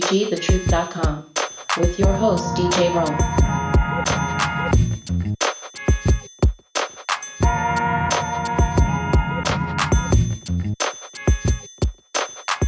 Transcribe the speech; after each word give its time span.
KCWGTheTruth.com 0.00 1.24
with 1.78 1.98
your 2.00 2.12
host, 2.14 2.44
DJ 2.56 2.92
Rome. 2.92 3.16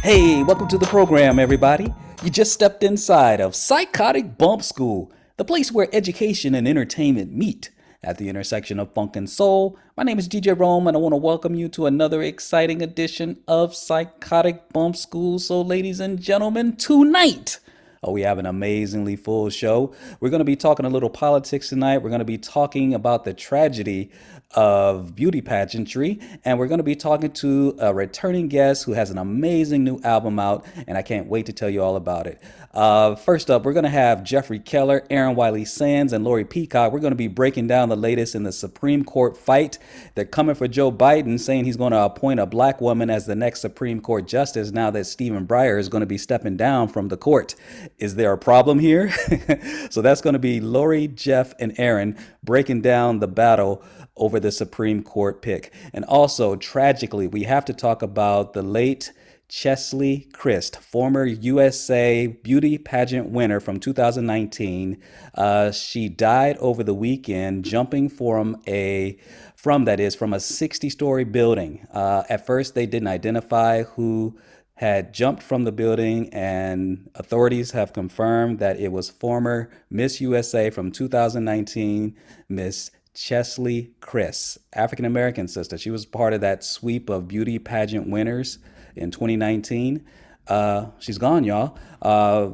Hey, 0.01 0.41
welcome 0.43 0.69
to 0.69 0.77
the 0.77 0.85
program, 0.85 1.37
everybody. 1.37 1.93
You 2.23 2.29
just 2.29 2.53
stepped 2.53 2.81
inside 2.81 3.41
of 3.41 3.55
Psychotic 3.55 4.37
Bump 4.37 4.63
School, 4.63 5.11
the 5.35 5.43
place 5.43 5.69
where 5.69 5.89
education 5.91 6.55
and 6.55 6.65
entertainment 6.65 7.33
meet 7.33 7.71
at 8.03 8.17
the 8.17 8.29
intersection 8.29 8.79
of 8.79 8.93
funk 8.93 9.15
and 9.15 9.29
soul. 9.29 9.77
My 9.95 10.03
name 10.03 10.19
is 10.19 10.29
DJ 10.29 10.57
Rome, 10.57 10.87
and 10.87 10.95
I 10.95 10.99
want 10.99 11.13
to 11.13 11.17
welcome 11.17 11.55
you 11.55 11.67
to 11.69 11.85
another 11.85 12.21
exciting 12.21 12.81
edition 12.81 13.37
of 13.47 13.75
Psychotic 13.75 14.71
Bump 14.71 14.95
School. 14.95 15.39
So, 15.39 15.61
ladies 15.61 15.99
and 15.99 16.19
gentlemen, 16.19 16.75
tonight, 16.75 17.59
Oh, 18.03 18.11
we 18.11 18.21
have 18.21 18.37
an 18.37 18.45
amazingly 18.45 19.15
full 19.15 19.49
show. 19.49 19.93
We're 20.19 20.29
going 20.29 20.39
to 20.39 20.45
be 20.45 20.55
talking 20.55 20.85
a 20.85 20.89
little 20.89 21.09
politics 21.09 21.69
tonight. 21.69 21.97
We're 21.97 22.09
going 22.09 22.19
to 22.19 22.25
be 22.25 22.37
talking 22.37 22.93
about 22.93 23.23
the 23.23 23.33
tragedy 23.33 24.11
of 24.51 25.15
beauty 25.15 25.41
pageantry, 25.41 26.19
and 26.45 26.57
we're 26.57 26.67
going 26.67 26.79
to 26.79 26.83
be 26.83 26.95
talking 26.95 27.31
to 27.31 27.75
a 27.79 27.93
returning 27.93 28.47
guest 28.47 28.85
who 28.85 28.93
has 28.93 29.09
an 29.09 29.17
amazing 29.17 29.83
new 29.83 29.99
album 30.03 30.39
out, 30.39 30.65
and 30.87 30.97
I 30.97 31.01
can't 31.01 31.27
wait 31.27 31.45
to 31.47 31.53
tell 31.53 31.69
you 31.69 31.83
all 31.83 31.95
about 31.95 32.27
it. 32.27 32.41
Uh, 32.73 33.15
first 33.15 33.49
up, 33.49 33.65
we're 33.65 33.73
going 33.73 33.83
to 33.83 33.89
have 33.89 34.23
Jeffrey 34.23 34.59
Keller, 34.59 35.05
Aaron 35.09 35.35
Wiley 35.35 35.65
Sands, 35.65 36.13
and 36.13 36.23
Lori 36.23 36.45
Peacock. 36.45 36.91
We're 36.91 36.99
going 36.99 37.11
to 37.11 37.17
be 37.17 37.27
breaking 37.27 37.67
down 37.67 37.89
the 37.89 37.95
latest 37.95 38.35
in 38.35 38.43
the 38.43 38.51
Supreme 38.51 39.03
Court 39.03 39.35
fight. 39.35 39.79
They're 40.15 40.25
coming 40.25 40.55
for 40.55 40.67
Joe 40.67 40.91
Biden, 40.91 41.39
saying 41.39 41.65
he's 41.65 41.77
going 41.77 41.91
to 41.91 42.01
appoint 42.01 42.39
a 42.39 42.45
black 42.45 42.79
woman 42.79 43.09
as 43.09 43.25
the 43.25 43.35
next 43.35 43.61
Supreme 43.61 43.99
Court 43.99 44.27
justice 44.27 44.71
now 44.71 44.91
that 44.91 45.05
Stephen 45.05 45.45
Breyer 45.45 45.79
is 45.79 45.89
going 45.89 46.01
to 46.01 46.07
be 46.07 46.17
stepping 46.17 46.55
down 46.55 46.87
from 46.87 47.09
the 47.09 47.17
court. 47.17 47.55
Is 47.97 48.15
there 48.15 48.31
a 48.31 48.37
problem 48.37 48.79
here? 48.79 49.11
so 49.89 50.01
that's 50.01 50.21
going 50.21 50.33
to 50.33 50.39
be 50.39 50.61
Lori, 50.61 51.07
Jeff, 51.07 51.53
and 51.59 51.73
Aaron 51.77 52.17
breaking 52.43 52.81
down 52.81 53.19
the 53.19 53.27
battle 53.27 53.83
over 54.17 54.39
the 54.39 54.51
Supreme 54.51 55.03
Court 55.03 55.41
pick. 55.41 55.73
And 55.93 56.05
also, 56.05 56.55
tragically, 56.55 57.27
we 57.27 57.43
have 57.43 57.65
to 57.65 57.73
talk 57.73 58.01
about 58.01 58.53
the 58.53 58.63
late 58.63 59.11
Cheslie 59.49 60.27
Kryst, 60.33 60.75
former 60.75 61.23
USA 61.23 62.27
beauty 62.27 62.77
pageant 62.77 63.29
winner 63.29 63.61
from 63.61 63.79
2019. 63.79 65.01
Uh, 65.33 65.71
she 65.71 66.09
died 66.09 66.57
over 66.57 66.83
the 66.83 66.93
weekend 66.93 67.63
jumping 67.63 68.09
from 68.09 68.61
a 68.67 69.17
from 69.55 69.85
that 69.85 69.99
is 69.99 70.15
from 70.15 70.33
a 70.33 70.39
60 70.39 70.89
story 70.89 71.23
building. 71.23 71.87
Uh, 71.93 72.23
at 72.29 72.45
first, 72.45 72.75
they 72.75 72.85
didn't 72.85 73.07
identify 73.07 73.83
who 73.83 74.37
had 74.75 75.11
jumped 75.11 75.41
from 75.41 75.63
the 75.63 75.71
building, 75.71 76.29
and 76.31 77.09
authorities 77.15 77.71
have 77.71 77.93
confirmed 77.93 78.59
that 78.59 78.79
it 78.79 78.91
was 78.91 79.09
former 79.09 79.71
Miss 79.89 80.21
USA 80.21 80.69
from 80.69 80.91
2019, 80.91 82.15
Miss 82.47 82.91
Cheslie 83.17 83.93
Kryst, 83.99 84.59
African 84.73 85.03
American 85.03 85.47
sister. 85.47 85.75
She 85.77 85.89
was 85.89 86.05
part 86.05 86.33
of 86.33 86.41
that 86.41 86.63
sweep 86.63 87.09
of 87.09 87.27
beauty 87.27 87.57
pageant 87.57 88.07
winners 88.07 88.59
in 88.95 89.09
2019. 89.09 90.05
Uh, 90.47 90.91
she's 90.99 91.17
gone, 91.17 91.43
y'all. 91.43 91.75
Uh, 91.99 92.49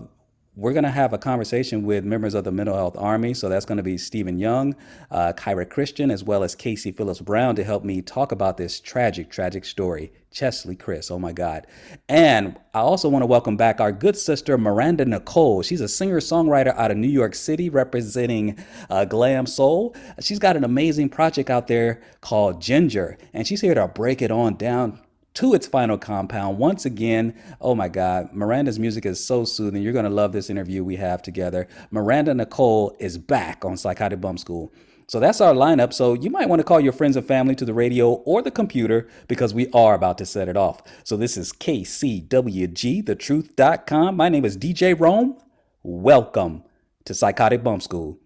we're 0.55 0.73
going 0.73 0.83
to 0.83 0.91
have 0.91 1.13
a 1.13 1.17
conversation 1.17 1.83
with 1.83 2.03
members 2.03 2.35
of 2.35 2.43
the 2.43 2.51
Mental 2.51 2.75
Health 2.75 2.95
Army. 2.97 3.33
So 3.33 3.49
that's 3.49 3.65
going 3.65 3.77
to 3.77 3.83
be 3.83 3.97
Stephen 3.97 4.37
Young, 4.37 4.75
uh, 5.09 5.33
Kyra 5.35 5.67
Christian, 5.67 6.11
as 6.11 6.23
well 6.23 6.43
as 6.43 6.53
Casey 6.53 6.91
Phillips 6.91 7.21
Brown 7.21 7.55
to 7.55 7.63
help 7.63 7.83
me 7.83 8.01
talk 8.03 8.31
about 8.31 8.57
this 8.57 8.79
tragic, 8.79 9.31
tragic 9.31 9.65
story. 9.65 10.13
Cheslie 10.31 10.75
Kryst, 10.75 11.11
oh 11.11 11.19
my 11.19 11.31
God. 11.31 11.67
And 12.09 12.57
I 12.73 12.79
also 12.79 13.07
want 13.07 13.21
to 13.21 13.27
welcome 13.27 13.55
back 13.55 13.79
our 13.79 13.91
good 13.91 14.17
sister, 14.17 14.57
Miranda 14.57 15.05
Nicole. 15.05 15.61
She's 15.61 15.81
a 15.81 15.87
singer 15.87 16.19
songwriter 16.19 16.75
out 16.75 16.91
of 16.91 16.97
New 16.97 17.07
York 17.07 17.35
City 17.35 17.69
representing 17.69 18.57
uh, 18.89 19.05
Glam 19.05 19.45
Soul. 19.45 19.95
She's 20.19 20.39
got 20.39 20.57
an 20.57 20.63
amazing 20.63 21.09
project 21.09 21.51
out 21.51 21.67
there 21.67 22.01
called 22.21 22.61
Ginger, 22.61 23.17
and 23.31 23.45
she's 23.47 23.61
here 23.61 23.75
to 23.75 23.87
break 23.87 24.23
it 24.23 24.31
on 24.31 24.55
down 24.55 24.99
to 25.35 25.53
its 25.53 25.67
final 25.67 25.97
compound. 25.97 26.57
Once 26.57 26.85
again, 26.85 27.35
oh 27.59 27.75
my 27.75 27.89
God, 27.89 28.33
Miranda's 28.33 28.79
music 28.79 29.05
is 29.05 29.25
so 29.25 29.45
soothing. 29.45 29.81
You're 29.81 29.93
going 29.93 30.05
to 30.05 30.11
love 30.11 30.31
this 30.31 30.49
interview 30.49 30.83
we 30.83 30.97
have 30.97 31.21
together. 31.21 31.67
Miranda 31.91 32.33
Nicole 32.33 32.95
is 32.99 33.17
back 33.17 33.65
on 33.65 33.77
Psychotic 33.77 34.21
Bump 34.21 34.39
School. 34.39 34.71
So 35.07 35.19
that's 35.19 35.41
our 35.41 35.53
lineup. 35.53 35.91
So 35.93 36.13
you 36.13 36.29
might 36.29 36.47
want 36.49 36.59
to 36.59 36.63
call 36.63 36.79
your 36.79 36.93
friends 36.93 37.17
and 37.17 37.27
family 37.27 37.55
to 37.55 37.65
the 37.65 37.73
radio 37.73 38.13
or 38.13 38.41
the 38.41 38.51
computer 38.51 39.09
because 39.27 39.53
we 39.53 39.67
are 39.73 39.95
about 39.95 40.17
to 40.19 40.25
set 40.25 40.47
it 40.47 40.57
off. 40.57 40.81
So 41.03 41.17
this 41.17 41.35
is 41.35 41.51
KCWGthetruth.com. 41.51 44.15
My 44.15 44.29
name 44.29 44.45
is 44.45 44.57
DJ 44.57 44.97
Rome. 44.97 45.37
Welcome 45.83 46.63
to 47.05 47.13
Psychotic 47.13 47.63
Bump 47.63 47.83
School. 47.83 48.17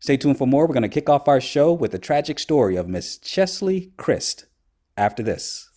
Stay 0.00 0.16
tuned 0.16 0.38
for 0.38 0.46
more. 0.46 0.66
We're 0.66 0.74
going 0.74 0.82
to 0.82 0.88
kick 0.88 1.08
off 1.08 1.26
our 1.26 1.40
show 1.40 1.72
with 1.72 1.92
the 1.92 1.98
tragic 1.98 2.38
story 2.38 2.76
of 2.76 2.88
Miss 2.88 3.18
Cheslie 3.18 3.92
Kryst 3.96 4.44
after 4.96 5.22
this. 5.22 5.67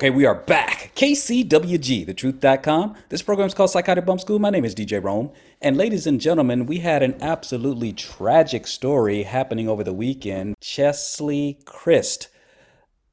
Okay, 0.00 0.08
we 0.08 0.24
are 0.24 0.34
back. 0.34 0.92
KCWG, 0.96 2.06
thetruth.com. 2.06 2.96
This 3.10 3.20
program 3.20 3.46
is 3.48 3.52
called 3.52 3.68
Psychotic 3.68 4.06
Bump 4.06 4.22
School. 4.22 4.38
My 4.38 4.48
name 4.48 4.64
is 4.64 4.74
DJ 4.74 5.04
Rome. 5.04 5.30
And 5.60 5.76
ladies 5.76 6.06
and 6.06 6.18
gentlemen, 6.18 6.64
we 6.64 6.78
had 6.78 7.02
an 7.02 7.16
absolutely 7.20 7.92
tragic 7.92 8.66
story 8.66 9.24
happening 9.24 9.68
over 9.68 9.84
the 9.84 9.92
weekend. 9.92 10.56
Cheslie 10.58 11.58
Kryst 11.66 12.28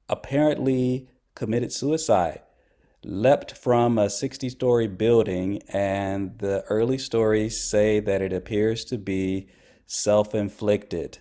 apparently 0.07 1.09
committed 1.35 1.73
suicide, 1.73 2.39
leapt 3.03 3.57
from 3.57 3.97
a 3.97 4.09
60 4.09 4.47
story 4.47 4.87
building, 4.87 5.61
and 5.67 6.39
the 6.39 6.63
early 6.69 6.97
stories 6.97 7.61
say 7.61 7.99
that 7.99 8.21
it 8.21 8.31
appears 8.31 8.85
to 8.85 8.97
be 8.97 9.49
self 9.87 10.33
inflicted. 10.33 11.17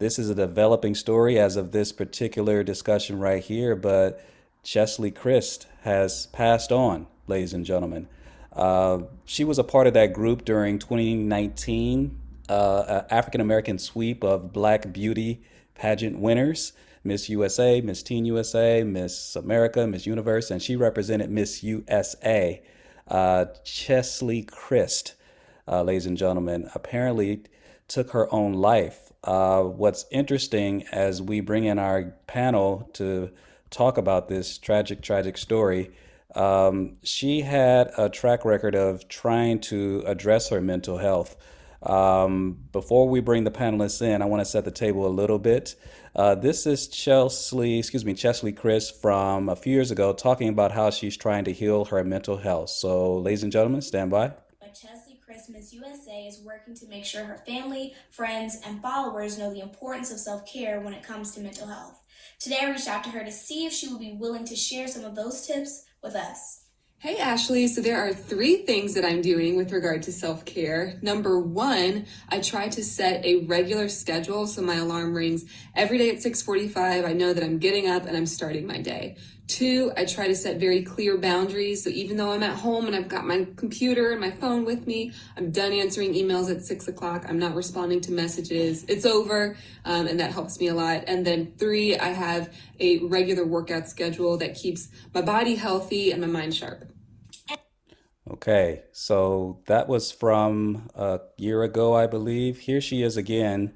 This 0.00 0.18
is 0.18 0.28
a 0.28 0.34
developing 0.34 0.96
story 0.96 1.38
as 1.38 1.54
of 1.54 1.70
this 1.70 1.92
particular 1.92 2.64
discussion 2.64 3.20
right 3.20 3.44
here, 3.44 3.76
but 3.76 4.20
Cheslie 4.64 5.12
Kryst 5.12 5.66
has 5.82 6.26
passed 6.26 6.72
on, 6.72 7.06
ladies 7.28 7.52
and 7.52 7.64
gentlemen. 7.64 8.08
Uh, 8.52 9.02
she 9.24 9.44
was 9.44 9.58
a 9.58 9.64
part 9.64 9.86
of 9.86 9.94
that 9.94 10.12
group 10.12 10.44
during 10.44 10.78
2019 10.78 12.18
uh, 12.48 13.02
African 13.10 13.40
American 13.40 13.78
sweep 13.78 14.24
of 14.24 14.52
Black 14.52 14.92
Beauty 14.92 15.42
pageant 15.74 16.18
winners 16.18 16.72
Miss 17.06 17.28
USA, 17.28 17.82
Miss 17.82 18.02
Teen 18.02 18.24
USA, 18.24 18.82
Miss 18.82 19.36
America, 19.36 19.86
Miss 19.86 20.06
Universe, 20.06 20.50
and 20.50 20.62
she 20.62 20.74
represented 20.74 21.30
Miss 21.30 21.62
USA. 21.62 22.62
Uh, 23.06 23.44
Cheslie 23.62 24.44
Kryst, 24.44 25.12
uh, 25.68 25.82
ladies 25.82 26.06
and 26.06 26.16
gentlemen, 26.16 26.70
apparently 26.74 27.42
took 27.88 28.12
her 28.12 28.32
own 28.32 28.54
life. 28.54 29.12
Uh, 29.22 29.62
what's 29.62 30.06
interesting 30.10 30.84
as 30.92 31.20
we 31.20 31.40
bring 31.40 31.64
in 31.64 31.78
our 31.78 32.14
panel 32.26 32.88
to 32.94 33.30
talk 33.74 33.98
about 33.98 34.28
this 34.28 34.58
tragic, 34.58 35.02
tragic 35.02 35.36
story, 35.36 35.90
um, 36.34 36.96
she 37.02 37.40
had 37.42 37.90
a 37.96 38.08
track 38.08 38.44
record 38.44 38.74
of 38.74 39.08
trying 39.08 39.60
to 39.60 40.02
address 40.06 40.48
her 40.48 40.60
mental 40.60 40.98
health. 40.98 41.36
Um, 41.82 42.56
before 42.72 43.08
we 43.08 43.20
bring 43.20 43.44
the 43.44 43.50
panelists 43.50 44.00
in, 44.00 44.22
I 44.22 44.24
want 44.24 44.40
to 44.40 44.44
set 44.46 44.64
the 44.64 44.70
table 44.70 45.06
a 45.06 45.08
little 45.08 45.38
bit. 45.38 45.76
Uh, 46.16 46.34
this 46.34 46.66
is 46.66 46.88
Cheslie, 46.88 47.78
excuse 47.78 48.04
me, 48.04 48.14
Cheslie 48.14 48.52
Kryst 48.52 49.00
from 49.02 49.48
a 49.48 49.56
few 49.56 49.74
years 49.74 49.90
ago 49.90 50.12
talking 50.12 50.48
about 50.48 50.72
how 50.72 50.90
she's 50.90 51.16
trying 51.16 51.44
to 51.44 51.52
heal 51.52 51.84
her 51.86 52.02
mental 52.04 52.38
health. 52.38 52.70
So, 52.70 53.18
ladies 53.18 53.42
and 53.42 53.52
gentlemen, 53.52 53.82
stand 53.82 54.10
by. 54.10 54.32
Cheslie 54.72 55.18
Kryst 55.24 55.50
Miss 55.50 55.72
USA 55.72 56.26
is 56.26 56.40
working 56.44 56.74
to 56.74 56.86
make 56.86 57.04
sure 57.04 57.24
her 57.24 57.42
family, 57.46 57.92
friends, 58.10 58.56
and 58.64 58.80
followers 58.80 59.38
know 59.38 59.52
the 59.52 59.60
importance 59.60 60.10
of 60.10 60.18
self 60.18 60.50
care 60.50 60.80
when 60.80 60.94
it 60.94 61.02
comes 61.02 61.32
to 61.32 61.40
mental 61.40 61.66
health. 61.66 62.03
Today, 62.44 62.58
I 62.60 62.70
reached 62.70 62.88
out 62.88 63.02
to 63.04 63.10
her 63.10 63.24
to 63.24 63.32
see 63.32 63.64
if 63.64 63.72
she 63.72 63.88
would 63.88 64.00
be 64.00 64.18
willing 64.20 64.44
to 64.44 64.54
share 64.54 64.86
some 64.86 65.02
of 65.02 65.14
those 65.14 65.46
tips 65.46 65.86
with 66.02 66.14
us. 66.14 66.64
Hey 66.98 67.16
Ashley, 67.16 67.66
so 67.66 67.80
there 67.80 67.98
are 67.98 68.12
three 68.12 68.56
things 68.56 68.92
that 68.94 69.04
I'm 69.04 69.22
doing 69.22 69.56
with 69.56 69.72
regard 69.72 70.02
to 70.02 70.12
self 70.12 70.44
care. 70.44 70.98
Number 71.00 71.38
one, 71.38 72.04
I 72.28 72.40
try 72.40 72.68
to 72.68 72.84
set 72.84 73.24
a 73.24 73.46
regular 73.46 73.88
schedule 73.88 74.46
so 74.46 74.60
my 74.60 74.76
alarm 74.76 75.14
rings 75.14 75.46
every 75.76 75.98
day 75.98 76.10
at 76.10 76.22
6:45. 76.22 77.04
I 77.04 77.12
know 77.12 77.32
that 77.32 77.42
I'm 77.42 77.58
getting 77.58 77.88
up 77.88 78.06
and 78.06 78.16
I'm 78.16 78.26
starting 78.26 78.66
my 78.66 78.78
day. 78.78 79.16
Two, 79.46 79.92
I 79.96 80.06
try 80.06 80.26
to 80.26 80.34
set 80.34 80.58
very 80.58 80.82
clear 80.82 81.18
boundaries. 81.18 81.84
So 81.84 81.90
even 81.90 82.16
though 82.16 82.32
I'm 82.32 82.42
at 82.42 82.56
home 82.56 82.86
and 82.86 82.96
I've 82.96 83.08
got 83.08 83.26
my 83.26 83.46
computer 83.56 84.10
and 84.10 84.20
my 84.20 84.30
phone 84.30 84.64
with 84.64 84.86
me, 84.86 85.12
I'm 85.36 85.50
done 85.50 85.72
answering 85.72 86.14
emails 86.14 86.50
at 86.50 86.62
six 86.62 86.88
o'clock. 86.88 87.26
I'm 87.28 87.38
not 87.38 87.54
responding 87.54 88.00
to 88.02 88.12
messages. 88.12 88.84
It's 88.88 89.04
over, 89.04 89.56
um, 89.84 90.06
and 90.06 90.18
that 90.18 90.32
helps 90.32 90.58
me 90.60 90.68
a 90.68 90.74
lot. 90.74 91.04
And 91.06 91.26
then 91.26 91.52
three, 91.58 91.98
I 91.98 92.08
have 92.08 92.54
a 92.80 92.98
regular 93.00 93.44
workout 93.44 93.86
schedule 93.86 94.38
that 94.38 94.54
keeps 94.54 94.88
my 95.12 95.20
body 95.20 95.56
healthy 95.56 96.10
and 96.10 96.22
my 96.22 96.26
mind 96.26 96.54
sharp. 96.54 96.84
Okay, 98.30 98.84
so 98.92 99.60
that 99.66 99.86
was 99.86 100.10
from 100.10 100.88
a 100.94 101.20
year 101.36 101.62
ago, 101.62 101.94
I 101.94 102.06
believe. 102.06 102.60
Here 102.60 102.80
she 102.80 103.02
is 103.02 103.18
again 103.18 103.74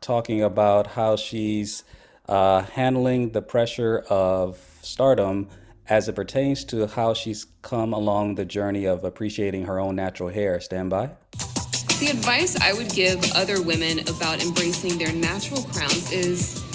talking 0.00 0.42
about 0.42 0.88
how 0.88 1.16
she's 1.16 1.84
uh, 2.28 2.62
handling 2.62 3.30
the 3.30 3.42
pressure 3.42 4.04
of 4.08 4.58
stardom 4.82 5.48
as 5.88 6.08
it 6.08 6.14
pertains 6.14 6.64
to 6.64 6.86
how 6.86 7.14
she's 7.14 7.46
come 7.62 7.92
along 7.92 8.34
the 8.34 8.44
journey 8.44 8.84
of 8.84 9.04
appreciating 9.04 9.64
her 9.64 9.80
own 9.80 9.96
natural 9.96 10.28
hair. 10.28 10.60
Stand 10.60 10.90
by. 10.90 11.10
The 11.98 12.10
advice 12.10 12.60
I 12.60 12.74
would 12.74 12.90
give 12.90 13.18
other 13.32 13.60
women 13.62 14.00
about 14.00 14.42
embracing 14.42 14.98
their 14.98 15.12
natural 15.12 15.62
crowns 15.62 16.12
is 16.12 16.67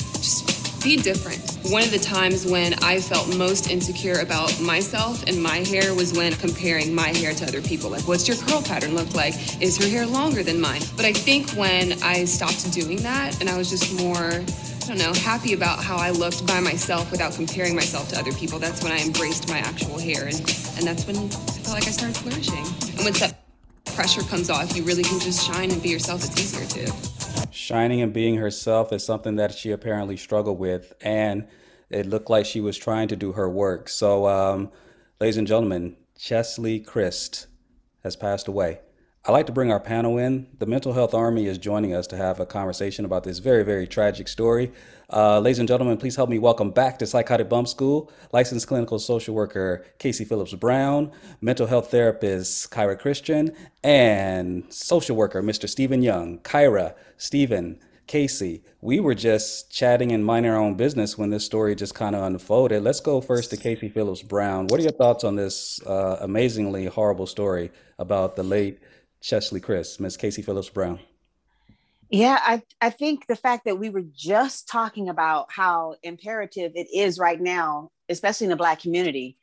be 0.83 0.97
different. 0.97 1.39
One 1.71 1.81
of 1.81 1.91
the 1.91 1.99
times 1.99 2.45
when 2.45 2.73
I 2.83 2.99
felt 2.99 3.37
most 3.37 3.69
insecure 3.69 4.19
about 4.19 4.59
myself 4.59 5.23
and 5.27 5.41
my 5.41 5.59
hair 5.59 5.95
was 5.95 6.11
when 6.13 6.33
comparing 6.33 6.93
my 6.93 7.07
hair 7.07 7.33
to 7.33 7.45
other 7.45 7.61
people. 7.61 7.89
Like, 7.89 8.05
what's 8.07 8.27
your 8.27 8.35
curl 8.37 8.61
pattern 8.61 8.93
look 8.93 9.15
like? 9.15 9.33
Is 9.61 9.77
her 9.77 9.87
hair 9.87 10.05
longer 10.05 10.43
than 10.43 10.59
mine? 10.59 10.81
But 10.97 11.05
I 11.05 11.13
think 11.13 11.51
when 11.51 11.93
I 12.03 12.25
stopped 12.25 12.69
doing 12.73 12.97
that 13.03 13.39
and 13.39 13.49
I 13.49 13.57
was 13.57 13.69
just 13.69 13.97
more 13.97 14.43
I 14.83 14.85
don't 14.87 14.97
know, 14.97 15.13
happy 15.13 15.53
about 15.53 15.81
how 15.81 15.95
I 15.95 16.09
looked 16.09 16.45
by 16.45 16.59
myself 16.59 17.09
without 17.09 17.33
comparing 17.33 17.73
myself 17.73 18.09
to 18.09 18.19
other 18.19 18.33
people. 18.33 18.59
That's 18.59 18.83
when 18.83 18.91
I 18.91 18.99
embraced 18.99 19.47
my 19.47 19.59
actual 19.59 19.97
hair, 19.97 20.25
and, 20.25 20.35
and 20.35 20.85
that's 20.85 21.07
when 21.07 21.15
I 21.15 21.29
felt 21.29 21.75
like 21.75 21.87
I 21.87 21.91
started 21.91 22.17
flourishing. 22.17 22.65
And 22.97 23.05
once 23.05 23.21
that 23.21 23.45
pressure 23.95 24.23
comes 24.23 24.49
off, 24.49 24.75
you 24.75 24.83
really 24.83 25.03
can 25.03 25.21
just 25.21 25.47
shine 25.47 25.71
and 25.71 25.81
be 25.81 25.87
yourself. 25.87 26.25
It's 26.25 26.37
easier 26.37 26.65
to. 26.65 27.22
Shining 27.53 28.01
and 28.01 28.11
being 28.11 28.37
herself 28.37 28.91
is 28.91 29.05
something 29.05 29.35
that 29.35 29.53
she 29.53 29.69
apparently 29.69 30.17
struggled 30.17 30.57
with, 30.57 30.91
and 31.01 31.47
it 31.91 32.07
looked 32.07 32.27
like 32.27 32.47
she 32.47 32.59
was 32.59 32.75
trying 32.75 33.07
to 33.09 33.15
do 33.15 33.33
her 33.33 33.47
work. 33.47 33.89
So, 33.89 34.27
um, 34.27 34.71
ladies 35.19 35.37
and 35.37 35.45
gentlemen, 35.45 35.95
Cheslie 36.17 36.79
Kryst 36.79 37.45
has 38.01 38.15
passed 38.15 38.47
away. 38.47 38.79
I'd 39.25 39.31
like 39.31 39.45
to 39.45 39.53
bring 39.53 39.71
our 39.71 39.79
panel 39.79 40.17
in. 40.17 40.47
The 40.59 40.65
Mental 40.65 40.91
Health 40.91 41.13
Army 41.13 41.45
is 41.45 41.57
joining 41.57 41.93
us 41.93 42.07
to 42.07 42.17
have 42.17 42.41
a 42.41 42.45
conversation 42.45 43.05
about 43.05 43.23
this 43.23 43.39
very, 43.39 43.63
very 43.63 43.87
tragic 43.87 44.27
story. 44.27 44.73
Uh, 45.09 45.39
ladies 45.39 45.59
and 45.59 45.67
gentlemen, 45.67 45.95
please 45.95 46.17
help 46.17 46.29
me 46.29 46.39
welcome 46.39 46.71
back 46.71 46.99
to 46.99 47.07
Psychotic 47.07 47.47
Bump 47.47 47.69
School 47.69 48.11
licensed 48.33 48.67
clinical 48.67 48.99
social 48.99 49.33
worker 49.33 49.85
Casey 49.97 50.25
Phillips 50.25 50.53
Brown, 50.55 51.09
mental 51.39 51.67
health 51.67 51.89
therapist 51.89 52.69
Kyra 52.69 52.99
Christian, 52.99 53.55
and 53.81 54.65
social 54.67 55.15
worker 55.15 55.41
Mr. 55.41 55.69
Stephen 55.69 56.01
Young. 56.01 56.39
Kyra, 56.39 56.93
Stephen, 57.15 57.79
Casey, 58.07 58.61
we 58.81 58.99
were 58.99 59.15
just 59.15 59.71
chatting 59.71 60.11
and 60.11 60.25
minding 60.25 60.51
our 60.51 60.57
own 60.57 60.75
business 60.75 61.17
when 61.17 61.29
this 61.29 61.45
story 61.45 61.75
just 61.75 61.95
kind 61.95 62.13
of 62.13 62.23
unfolded. 62.23 62.83
Let's 62.83 62.99
go 62.99 63.21
first 63.21 63.51
to 63.51 63.57
Casey 63.57 63.87
Phillips 63.87 64.21
Brown. 64.21 64.67
What 64.67 64.81
are 64.81 64.83
your 64.83 64.91
thoughts 64.91 65.23
on 65.23 65.37
this 65.37 65.81
uh, 65.87 66.17
amazingly 66.19 66.87
horrible 66.87 67.25
story 67.25 67.71
about 67.97 68.35
the 68.35 68.43
late 68.43 68.79
Cheslie 69.23 69.61
Kryst, 69.61 70.01
Miss 70.01 70.17
Casey 70.17 70.41
Phillips 70.41 70.69
Brown? 70.69 70.99
Yeah, 72.09 72.37
I, 72.41 72.61
I 72.81 72.89
think 72.89 73.25
the 73.25 73.37
fact 73.37 73.65
that 73.65 73.79
we 73.79 73.89
were 73.89 74.03
just 74.13 74.67
talking 74.67 75.07
about 75.09 75.47
how 75.49 75.95
imperative 76.03 76.73
it 76.75 76.87
is 76.93 77.17
right 77.17 77.39
now, 77.39 77.89
especially 78.09 78.45
in 78.45 78.51
the 78.51 78.57
Black 78.57 78.81
community, 78.81 79.37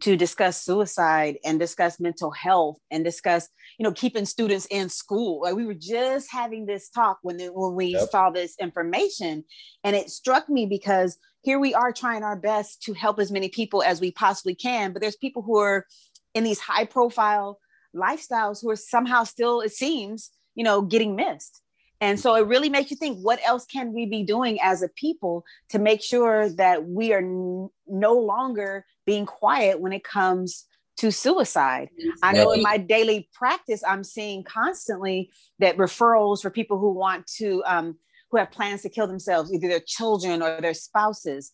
to 0.00 0.16
discuss 0.16 0.62
suicide 0.64 1.38
and 1.44 1.60
discuss 1.60 2.00
mental 2.00 2.30
health 2.30 2.78
and 2.90 3.04
discuss, 3.04 3.48
you 3.78 3.84
know, 3.84 3.92
keeping 3.92 4.24
students 4.24 4.66
in 4.70 4.88
school. 4.88 5.42
Like 5.42 5.54
we 5.54 5.66
were 5.66 5.74
just 5.74 6.32
having 6.32 6.64
this 6.64 6.88
talk 6.88 7.18
when 7.22 7.36
the, 7.36 7.48
when 7.48 7.74
we 7.74 7.86
yep. 7.86 8.08
saw 8.08 8.30
this 8.30 8.56
information, 8.58 9.44
and 9.84 9.94
it 9.94 10.08
struck 10.08 10.48
me 10.48 10.64
because 10.64 11.18
here 11.42 11.58
we 11.58 11.74
are 11.74 11.92
trying 11.92 12.22
our 12.22 12.36
best 12.36 12.82
to 12.84 12.94
help 12.94 13.20
as 13.20 13.30
many 13.30 13.48
people 13.48 13.82
as 13.82 14.00
we 14.00 14.10
possibly 14.10 14.54
can, 14.54 14.92
but 14.92 15.02
there's 15.02 15.16
people 15.16 15.42
who 15.42 15.58
are 15.58 15.86
in 16.34 16.44
these 16.44 16.60
high 16.60 16.84
profile 16.84 17.58
lifestyles 17.94 18.62
who 18.62 18.70
are 18.70 18.76
somehow 18.76 19.24
still, 19.24 19.60
it 19.60 19.72
seems, 19.72 20.30
you 20.54 20.64
know, 20.64 20.82
getting 20.82 21.16
missed. 21.16 21.60
And 22.00 22.18
so 22.18 22.34
it 22.36 22.46
really 22.46 22.68
makes 22.68 22.90
you 22.90 22.96
think 22.96 23.18
what 23.18 23.40
else 23.44 23.66
can 23.66 23.92
we 23.92 24.06
be 24.06 24.22
doing 24.22 24.58
as 24.62 24.82
a 24.82 24.88
people 24.88 25.44
to 25.70 25.78
make 25.78 26.02
sure 26.02 26.48
that 26.50 26.86
we 26.86 27.12
are 27.12 27.18
n- 27.18 27.68
no 27.88 28.14
longer 28.14 28.86
being 29.04 29.26
quiet 29.26 29.80
when 29.80 29.92
it 29.92 30.04
comes 30.04 30.66
to 30.98 31.10
suicide. 31.10 31.88
I 32.22 32.32
know 32.32 32.50
in 32.52 32.62
my 32.62 32.76
daily 32.76 33.28
practice, 33.32 33.82
I'm 33.86 34.04
seeing 34.04 34.42
constantly 34.42 35.30
that 35.60 35.76
referrals 35.76 36.42
for 36.42 36.50
people 36.50 36.78
who 36.78 36.92
want 36.92 37.26
to, 37.38 37.62
um, 37.66 37.98
who 38.30 38.38
have 38.38 38.50
plans 38.50 38.82
to 38.82 38.88
kill 38.88 39.06
themselves, 39.06 39.52
either 39.52 39.68
their 39.68 39.80
children 39.84 40.42
or 40.42 40.60
their 40.60 40.74
spouses. 40.74 41.52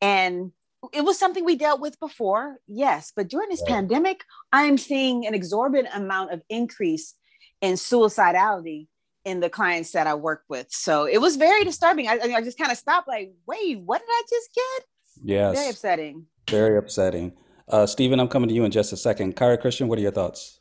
And 0.00 0.52
it 0.92 1.02
was 1.02 1.18
something 1.18 1.44
we 1.44 1.56
dealt 1.56 1.80
with 1.80 1.98
before, 2.00 2.58
yes, 2.66 3.12
but 3.14 3.28
during 3.28 3.48
this 3.48 3.62
right. 3.62 3.76
pandemic, 3.76 4.24
I'm 4.52 4.78
seeing 4.78 5.26
an 5.26 5.34
exorbitant 5.34 5.94
amount 5.94 6.32
of 6.32 6.42
increase 6.48 7.14
in 7.60 7.74
suicidality 7.74 8.88
in 9.24 9.40
the 9.40 9.50
clients 9.50 9.92
that 9.92 10.06
I 10.06 10.14
work 10.14 10.44
with. 10.48 10.68
So 10.70 11.06
it 11.06 11.18
was 11.18 11.36
very 11.36 11.64
disturbing. 11.64 12.08
I, 12.08 12.18
I 12.20 12.42
just 12.42 12.58
kind 12.58 12.70
of 12.70 12.78
stopped, 12.78 13.08
like, 13.08 13.32
wait, 13.46 13.80
what 13.80 14.00
did 14.00 14.08
I 14.08 14.22
just 14.30 14.54
get? 14.54 14.86
Yes, 15.24 15.56
very 15.56 15.70
upsetting. 15.70 16.26
Very 16.48 16.78
upsetting. 16.78 17.32
Uh, 17.68 17.86
Stephen, 17.86 18.20
I'm 18.20 18.28
coming 18.28 18.48
to 18.48 18.54
you 18.54 18.64
in 18.64 18.70
just 18.70 18.92
a 18.92 18.96
second. 18.96 19.34
Kyra 19.34 19.60
Christian, 19.60 19.88
what 19.88 19.98
are 19.98 20.02
your 20.02 20.12
thoughts? 20.12 20.60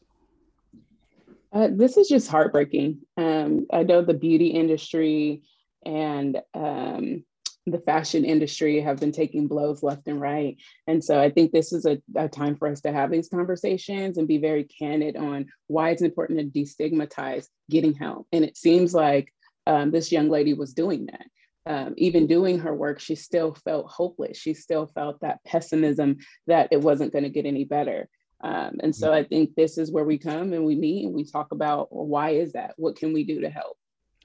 Uh, 1.54 1.70
this 1.72 1.96
is 1.96 2.10
just 2.10 2.28
heartbreaking. 2.28 3.00
Um, 3.18 3.68
I 3.72 3.84
know 3.84 4.02
the 4.02 4.14
beauty 4.14 4.48
industry 4.48 5.44
and 5.86 6.42
um, 6.54 7.24
the 7.66 7.80
fashion 7.80 8.24
industry 8.24 8.80
have 8.80 9.00
been 9.00 9.12
taking 9.12 9.48
blows 9.48 9.82
left 9.82 10.08
and 10.08 10.22
right. 10.22 10.58
And 10.88 11.04
so 11.04 11.20
I 11.20 11.30
think 11.30 11.52
this 11.52 11.74
is 11.74 11.86
a, 11.86 12.00
a, 12.16 12.30
time 12.30 12.56
for 12.56 12.68
us 12.68 12.82
to 12.82 12.92
have 12.92 13.10
these 13.10 13.30
conversations 13.30 14.18
and 14.18 14.28
be 14.28 14.38
very 14.38 14.66
candid 14.66 15.18
on 15.18 15.48
why 15.68 15.90
it's 15.90 16.04
important 16.04 16.40
to 16.40 16.60
destigmatize 16.60 17.48
getting 17.70 17.94
help. 17.94 18.28
And 18.32 18.46
it 18.46 18.56
seems 18.56 18.94
like 18.94 19.34
um, 19.66 19.92
this 19.92 20.12
young 20.12 20.30
lady 20.30 20.54
was 20.54 20.74
doing 20.74 21.08
that. 21.08 21.26
Um, 21.68 21.96
even 21.98 22.28
doing 22.28 22.60
her 22.60 22.76
work, 22.76 23.00
she 23.00 23.16
still 23.16 23.56
felt 23.66 23.88
hopeless. 23.88 24.38
She 24.38 24.54
still 24.54 24.86
felt 24.86 25.20
that 25.22 25.44
pessimism 25.44 26.18
that 26.46 26.68
it 26.72 26.82
wasn't 26.82 27.12
going 27.12 27.24
to 27.24 27.30
get 27.30 27.48
any 27.48 27.64
better. 27.64 28.08
Um, 28.42 28.76
and 28.82 28.96
so 28.96 29.12
I 29.12 29.24
think 29.24 29.56
this 29.56 29.80
is 29.80 29.92
where 29.92 30.04
we 30.04 30.20
come 30.20 30.54
and 30.54 30.64
we 30.66 30.76
meet 30.76 31.06
and 31.06 31.16
we 31.16 31.24
talk 31.24 31.52
about 31.52 31.92
well, 31.92 32.06
why 32.06 32.32
is 32.32 32.54
that? 32.54 32.76
What 32.78 32.96
can 32.96 33.12
we 33.14 33.24
do 33.24 33.42
to 33.42 33.50
help? 33.50 33.78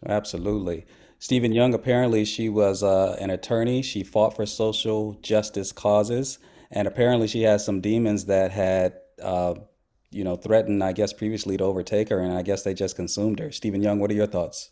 Absolutely. 0.07 0.85
Stephen 1.23 1.53
Young, 1.53 1.75
apparently, 1.75 2.25
she 2.25 2.49
was 2.49 2.83
uh, 2.83 3.15
an 3.21 3.29
attorney. 3.29 3.83
She 3.83 4.03
fought 4.03 4.35
for 4.35 4.47
social 4.47 5.13
justice 5.21 5.71
causes. 5.71 6.39
And 6.71 6.89
apparently, 6.89 7.29
she 7.29 7.43
has 7.43 7.63
some 7.63 7.83
demons 7.83 8.25
that 8.25 8.51
had, 8.51 8.95
uh, 9.23 9.55
you 10.11 10.25
know, 10.25 10.37
threatened, 10.37 10.83
I 10.83 10.93
guess, 10.93 11.13
previously 11.13 11.59
to 11.59 11.65
overtake 11.65 12.09
her. 12.09 12.21
And 12.21 12.33
I 12.33 12.41
guess 12.41 12.63
they 12.63 12.73
just 12.73 12.97
consumed 12.97 13.39
her. 13.39 13.53
Stephen 13.53 13.83
Young, 13.83 13.99
what 13.99 14.11
are 14.11 14.15
your 14.15 14.27
thoughts? 14.27 14.71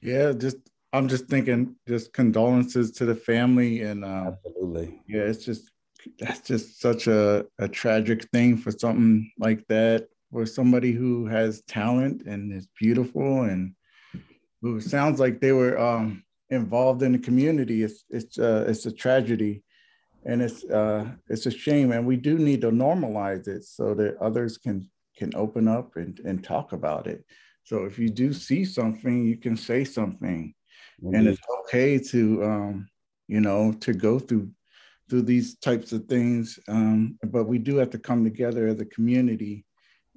Yeah, 0.00 0.32
just, 0.32 0.56
I'm 0.94 1.06
just 1.06 1.26
thinking, 1.26 1.76
just 1.86 2.14
condolences 2.14 2.90
to 2.92 3.04
the 3.04 3.14
family. 3.14 3.82
And 3.82 4.06
uh, 4.06 4.32
absolutely. 4.46 5.02
Yeah, 5.06 5.20
it's 5.20 5.44
just, 5.44 5.70
that's 6.18 6.48
just 6.48 6.80
such 6.80 7.08
a, 7.08 7.44
a 7.58 7.68
tragic 7.68 8.24
thing 8.30 8.56
for 8.56 8.70
something 8.70 9.30
like 9.38 9.66
that, 9.68 10.08
for 10.32 10.46
somebody 10.46 10.92
who 10.92 11.26
has 11.26 11.60
talent 11.68 12.22
and 12.22 12.54
is 12.54 12.66
beautiful 12.80 13.42
and, 13.42 13.74
who 14.62 14.80
sounds 14.80 15.20
like 15.20 15.40
they 15.40 15.52
were 15.52 15.78
um, 15.78 16.24
involved 16.50 17.02
in 17.02 17.12
the 17.12 17.18
community. 17.18 17.82
It's 17.82 18.04
it's 18.10 18.38
uh, 18.38 18.64
it's 18.68 18.86
a 18.86 18.92
tragedy, 18.92 19.62
and 20.24 20.42
it's 20.42 20.64
uh, 20.64 21.06
it's 21.28 21.46
a 21.46 21.50
shame. 21.50 21.92
And 21.92 22.06
we 22.06 22.16
do 22.16 22.38
need 22.38 22.62
to 22.62 22.70
normalize 22.70 23.48
it 23.48 23.64
so 23.64 23.94
that 23.94 24.16
others 24.18 24.58
can 24.58 24.88
can 25.16 25.30
open 25.34 25.66
up 25.68 25.96
and, 25.96 26.20
and 26.20 26.42
talk 26.42 26.72
about 26.72 27.06
it. 27.06 27.24
So 27.64 27.84
if 27.84 27.98
you 27.98 28.08
do 28.08 28.32
see 28.32 28.64
something, 28.64 29.26
you 29.26 29.36
can 29.36 29.56
say 29.56 29.84
something, 29.84 30.54
mm-hmm. 31.02 31.14
and 31.14 31.28
it's 31.28 31.40
okay 31.60 31.98
to 31.98 32.44
um, 32.44 32.88
you 33.26 33.40
know 33.40 33.72
to 33.80 33.92
go 33.92 34.18
through 34.18 34.50
through 35.08 35.22
these 35.22 35.56
types 35.56 35.92
of 35.92 36.04
things. 36.06 36.58
Um, 36.68 37.18
but 37.24 37.44
we 37.44 37.58
do 37.58 37.76
have 37.76 37.90
to 37.90 37.98
come 37.98 38.24
together 38.24 38.68
as 38.68 38.80
a 38.80 38.86
community 38.86 39.64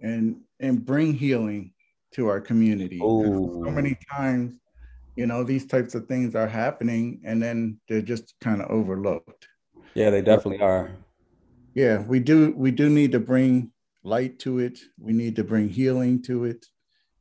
and 0.02 0.38
and 0.60 0.86
bring 0.86 1.14
healing 1.14 1.74
to 2.14 2.28
our 2.28 2.42
community. 2.42 3.00
So 3.00 3.72
many 3.72 3.98
times, 4.12 4.54
you 5.16 5.26
know, 5.26 5.44
these 5.44 5.66
types 5.66 5.96
of 5.96 6.08
things 6.08 6.36
are 6.36 6.48
happening 6.48 7.22
and 7.24 7.42
then 7.42 7.80
they're 7.88 8.02
just 8.02 8.34
kind 8.42 8.62
of 8.62 8.70
overlooked. 8.70 9.48
Yeah, 9.94 10.10
they 10.10 10.22
definitely 10.22 10.62
are. 10.62 10.92
Yeah, 11.74 12.02
we 12.02 12.20
do 12.20 12.54
we 12.56 12.72
do 12.72 12.90
need 12.90 13.12
to 13.14 13.20
bring 13.20 13.72
light 14.04 14.40
to 14.40 14.60
it. 14.60 14.80
We 15.00 15.14
need 15.14 15.36
to 15.38 15.44
bring 15.44 15.70
healing 15.70 16.22
to 16.24 16.46
it. 16.46 16.66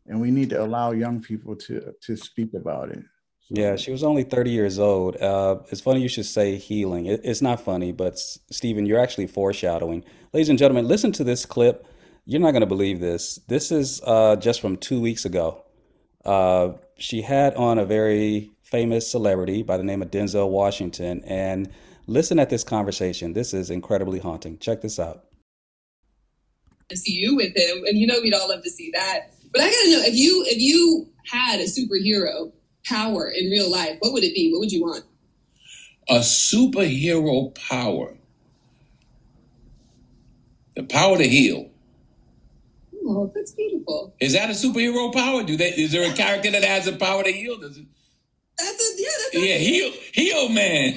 And 0.06 0.20
we 0.20 0.30
need 0.30 0.50
to 0.50 0.62
allow 0.62 0.92
young 0.92 1.20
people 1.20 1.54
to 1.56 1.92
to 2.02 2.16
speak 2.16 2.54
about 2.54 2.90
it. 2.90 3.04
Yeah, 3.52 3.75
she 3.75 3.90
was 3.90 4.04
only 4.04 4.23
30 4.23 4.50
years 4.50 4.78
old. 4.78 5.16
Uh, 5.16 5.56
it's 5.73 5.80
funny 5.80 6.00
you 6.00 6.09
should 6.09 6.26
say 6.26 6.56
healing. 6.56 7.06
It, 7.06 7.20
it's 7.25 7.42
not 7.42 7.61
funny, 7.61 7.90
but 7.90 8.16
Stephen, 8.16 8.87
you're 8.87 9.00
actually 9.00 9.26
foreshadowing. 9.26 10.04
Ladies 10.32 10.49
and 10.49 10.59
gentlemen, 10.59 10.87
listen 10.87 11.11
to 11.12 11.25
this 11.25 11.44
clip 11.44 11.85
you're 12.25 12.41
not 12.41 12.53
going 12.53 12.61
to 12.61 12.67
believe 12.67 13.00
this. 13.00 13.41
This 13.49 13.73
is 13.73 14.00
uh, 14.05 14.37
just 14.37 14.61
from 14.61 14.77
two 14.77 15.00
weeks 15.00 15.25
ago. 15.25 15.65
Uh, 16.25 16.73
she 16.99 17.23
had 17.23 17.55
on 17.55 17.79
a 17.79 17.85
very 17.85 18.53
famous 18.62 19.11
celebrity 19.11 19.62
by 19.62 19.77
the 19.77 19.83
name 19.85 20.03
of 20.03 20.11
Denzel 20.11 20.50
Washington. 20.50 21.23
And 21.25 21.71
listen 22.07 22.39
at 22.39 22.50
this 22.50 22.65
conversation. 22.65 23.33
This 23.33 23.53
is 23.53 23.71
incredibly 23.71 24.19
haunting. 24.19 24.59
Check 24.59 24.81
this 24.83 24.99
out. 24.99 25.25
To 26.89 26.97
see 26.97 27.12
you 27.12 27.37
with 27.37 27.57
him, 27.57 27.85
and 27.87 27.97
you 27.99 28.07
know 28.07 28.21
we'd 28.21 28.35
all 28.35 28.49
love 28.49 28.65
to 28.65 28.71
see 28.71 28.91
that. 28.95 29.31
But 29.53 29.62
I 29.62 29.71
gotta 29.71 29.91
know 29.91 30.03
if 30.03 30.15
you 30.15 30.45
if 30.49 30.59
you 30.59 31.09
had 31.31 31.61
a 31.61 31.65
superhero 31.65 32.53
power 32.85 33.29
in 33.29 33.49
real 33.49 33.71
life, 33.71 33.97
what 34.00 34.12
would 34.12 34.25
it 34.25 34.35
be? 34.35 34.50
What 34.50 34.59
would 34.59 34.73
you 34.73 34.83
want? 34.83 35.05
A 36.09 36.19
superhero 36.19 37.55
power. 37.69 38.17
The 40.75 40.83
power 40.83 41.17
to 41.17 41.29
heal. 41.29 41.70
Oh, 43.12 43.31
that's 43.35 43.50
beautiful. 43.52 44.14
Is 44.21 44.35
that 44.35 44.50
a 44.50 44.52
superhero 44.52 45.12
power? 45.12 45.43
Do 45.43 45.57
they? 45.57 45.71
Is 45.71 45.90
there 45.90 46.09
a 46.09 46.14
character 46.14 46.49
that 46.52 46.62
has 46.62 46.85
the 46.85 46.93
power 46.93 47.25
to 47.25 47.33
heal? 47.33 47.59
Does 47.59 47.76
it? 47.76 47.87
That's 48.57 48.71
a 48.71 49.02
yeah. 49.02 49.09
That's 49.33 49.45
yeah, 49.45 49.57
heal, 49.57 49.93
heal 50.12 50.49
man. 50.50 50.93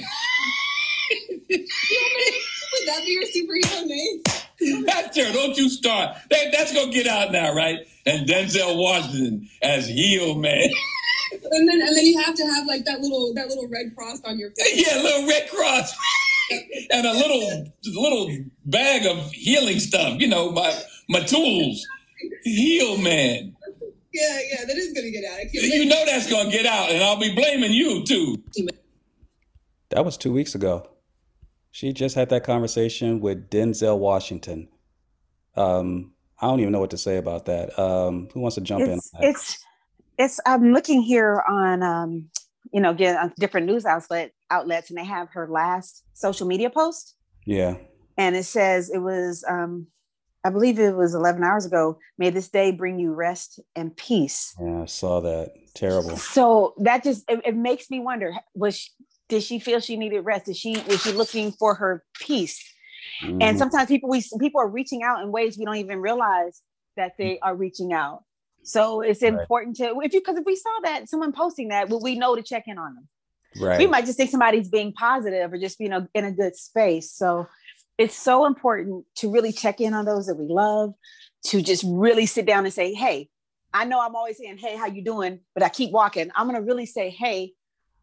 Would 1.50 2.86
that 2.86 3.02
be 3.04 3.10
your 3.10 3.24
superhero 3.24 3.84
name? 3.84 4.22
That's 4.86 5.16
her. 5.16 5.32
Don't 5.32 5.56
you 5.56 5.68
start. 5.68 6.16
That, 6.30 6.52
that's 6.52 6.72
gonna 6.72 6.92
get 6.92 7.08
out 7.08 7.32
now, 7.32 7.52
right? 7.52 7.80
And 8.06 8.28
Denzel 8.28 8.76
Washington 8.78 9.48
as 9.60 9.88
heel 9.88 10.36
man. 10.36 10.68
and 11.32 11.68
then 11.68 11.80
and 11.80 11.96
then 11.96 12.06
you 12.06 12.22
have 12.22 12.36
to 12.36 12.44
have 12.44 12.66
like 12.66 12.84
that 12.84 13.00
little 13.00 13.34
that 13.34 13.48
little 13.48 13.66
red 13.68 13.94
cross 13.96 14.20
on 14.24 14.38
your 14.38 14.52
face. 14.52 14.86
Yeah, 14.86 15.02
little 15.02 15.26
red 15.26 15.50
cross. 15.50 15.92
and 16.90 17.06
a 17.06 17.12
little 17.12 17.66
little 17.86 18.36
bag 18.66 19.06
of 19.06 19.32
healing 19.32 19.80
stuff, 19.80 20.20
you 20.20 20.28
know, 20.28 20.52
my 20.52 20.72
my 21.08 21.20
tools. 21.20 21.84
Heal 22.42 22.98
man. 22.98 23.56
Yeah, 24.12 24.38
yeah, 24.50 24.64
that 24.64 24.76
is 24.76 24.92
gonna 24.92 25.10
get 25.10 25.24
out. 25.24 25.52
You 25.52 25.86
know 25.86 26.04
that's 26.06 26.30
gonna 26.30 26.50
get 26.50 26.66
out, 26.66 26.90
and 26.90 27.02
I'll 27.02 27.18
be 27.18 27.34
blaming 27.34 27.72
you 27.72 28.04
too. 28.04 28.42
That 29.90 30.04
was 30.04 30.16
two 30.16 30.32
weeks 30.32 30.54
ago. 30.54 30.88
She 31.70 31.92
just 31.92 32.14
had 32.14 32.28
that 32.30 32.44
conversation 32.44 33.20
with 33.20 33.50
Denzel 33.50 33.98
Washington. 33.98 34.68
Um, 35.56 36.12
I 36.40 36.46
don't 36.46 36.60
even 36.60 36.72
know 36.72 36.80
what 36.80 36.90
to 36.90 36.98
say 36.98 37.16
about 37.16 37.46
that. 37.46 37.76
Um, 37.78 38.28
who 38.32 38.40
wants 38.40 38.54
to 38.54 38.60
jump 38.60 38.82
it's, 38.86 39.10
in? 39.14 39.24
It's 39.24 39.64
it's 40.18 40.40
I'm 40.46 40.72
looking 40.72 41.02
here 41.02 41.42
on 41.48 41.82
um, 41.82 42.30
you 42.72 42.80
know, 42.80 42.92
get 42.92 43.16
on 43.16 43.32
different 43.38 43.66
news 43.66 43.84
outlet 43.84 44.32
outlets 44.50 44.90
and 44.90 44.98
they 44.98 45.04
have 45.04 45.28
her 45.32 45.48
last 45.48 46.04
social 46.12 46.46
media 46.46 46.70
post. 46.70 47.14
Yeah. 47.46 47.76
And 48.16 48.36
it 48.36 48.44
says 48.44 48.90
it 48.90 48.98
was 48.98 49.44
um 49.48 49.86
I 50.44 50.50
believe 50.50 50.78
it 50.78 50.94
was 50.94 51.14
11 51.14 51.42
hours 51.42 51.64
ago. 51.64 51.98
May 52.18 52.30
this 52.30 52.48
day 52.48 52.70
bring 52.70 52.98
you 52.98 53.14
rest 53.14 53.60
and 53.74 53.96
peace. 53.96 54.54
Yeah, 54.60 54.82
I 54.82 54.86
saw 54.86 55.20
that. 55.20 55.52
Terrible. 55.74 56.16
So 56.16 56.74
that 56.78 57.02
just 57.02 57.24
it, 57.28 57.40
it 57.44 57.56
makes 57.56 57.90
me 57.90 57.98
wonder: 57.98 58.32
was 58.54 58.76
she, 58.76 58.90
did 59.28 59.42
she 59.42 59.58
feel 59.58 59.80
she 59.80 59.96
needed 59.96 60.20
rest? 60.20 60.46
Did 60.46 60.56
she 60.56 60.76
was 60.86 61.02
she 61.02 61.12
looking 61.12 61.50
for 61.50 61.74
her 61.74 62.04
peace? 62.20 62.62
Mm-hmm. 63.22 63.42
And 63.42 63.58
sometimes 63.58 63.88
people 63.88 64.08
we 64.08 64.22
people 64.38 64.60
are 64.60 64.68
reaching 64.68 65.02
out 65.02 65.22
in 65.22 65.32
ways 65.32 65.58
we 65.58 65.64
don't 65.64 65.76
even 65.76 66.00
realize 66.00 66.60
that 66.96 67.12
they 67.18 67.38
are 67.40 67.56
reaching 67.56 67.92
out. 67.92 68.22
So 68.62 69.00
it's 69.00 69.22
right. 69.22 69.32
important 69.32 69.76
to 69.76 70.00
if 70.02 70.12
you 70.12 70.20
because 70.20 70.36
if 70.36 70.44
we 70.44 70.56
saw 70.56 70.80
that 70.84 71.08
someone 71.08 71.32
posting 71.32 71.68
that, 71.68 71.88
would 71.88 72.02
we 72.02 72.16
know 72.16 72.36
to 72.36 72.42
check 72.42 72.64
in 72.66 72.78
on 72.78 72.94
them? 72.94 73.08
Right. 73.56 73.78
We 73.78 73.86
might 73.86 74.04
just 74.04 74.16
think 74.16 74.30
somebody's 74.30 74.68
being 74.68 74.92
positive 74.92 75.52
or 75.52 75.58
just 75.58 75.80
you 75.80 75.88
know 75.88 76.06
in 76.14 76.24
a 76.24 76.32
good 76.32 76.56
space. 76.56 77.10
So 77.12 77.46
it's 77.98 78.16
so 78.16 78.46
important 78.46 79.04
to 79.16 79.30
really 79.30 79.52
check 79.52 79.80
in 79.80 79.94
on 79.94 80.04
those 80.04 80.26
that 80.26 80.36
we 80.36 80.46
love, 80.48 80.94
to 81.46 81.62
just 81.62 81.84
really 81.86 82.26
sit 82.26 82.46
down 82.46 82.64
and 82.64 82.74
say, 82.74 82.94
hey, 82.94 83.28
I 83.72 83.84
know 83.84 84.00
I'm 84.00 84.14
always 84.14 84.38
saying, 84.38 84.58
hey, 84.58 84.76
how 84.76 84.86
you 84.86 85.02
doing? 85.02 85.40
But 85.54 85.62
I 85.62 85.68
keep 85.68 85.90
walking. 85.90 86.30
I'm 86.34 86.46
gonna 86.46 86.62
really 86.62 86.86
say, 86.86 87.10
hey, 87.10 87.52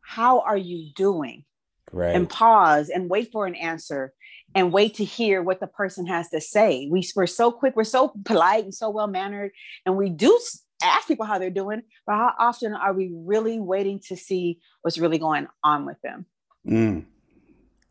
how 0.01 0.41
are 0.41 0.57
you 0.57 0.91
doing? 0.95 1.45
Right. 1.91 2.15
And 2.15 2.29
pause 2.29 2.89
and 2.89 3.09
wait 3.09 3.31
for 3.31 3.45
an 3.47 3.55
answer 3.55 4.13
and 4.53 4.73
wait 4.73 4.95
to 4.95 5.05
hear 5.05 5.41
what 5.41 5.59
the 5.59 5.67
person 5.67 6.05
has 6.07 6.29
to 6.29 6.41
say. 6.41 6.87
We, 6.91 7.07
we're 7.15 7.27
so 7.27 7.51
quick, 7.51 7.75
we're 7.75 7.83
so 7.83 8.13
polite 8.25 8.65
and 8.65 8.73
so 8.73 8.89
well 8.89 9.07
mannered, 9.07 9.51
and 9.85 9.97
we 9.97 10.09
do 10.09 10.37
ask 10.83 11.07
people 11.07 11.25
how 11.25 11.37
they're 11.37 11.49
doing, 11.49 11.83
but 12.05 12.15
how 12.15 12.33
often 12.39 12.73
are 12.73 12.93
we 12.93 13.11
really 13.13 13.59
waiting 13.59 13.99
to 14.07 14.17
see 14.17 14.59
what's 14.81 14.97
really 14.97 15.19
going 15.19 15.47
on 15.63 15.85
with 15.85 15.97
them? 16.01 16.25
Mm. 16.67 17.05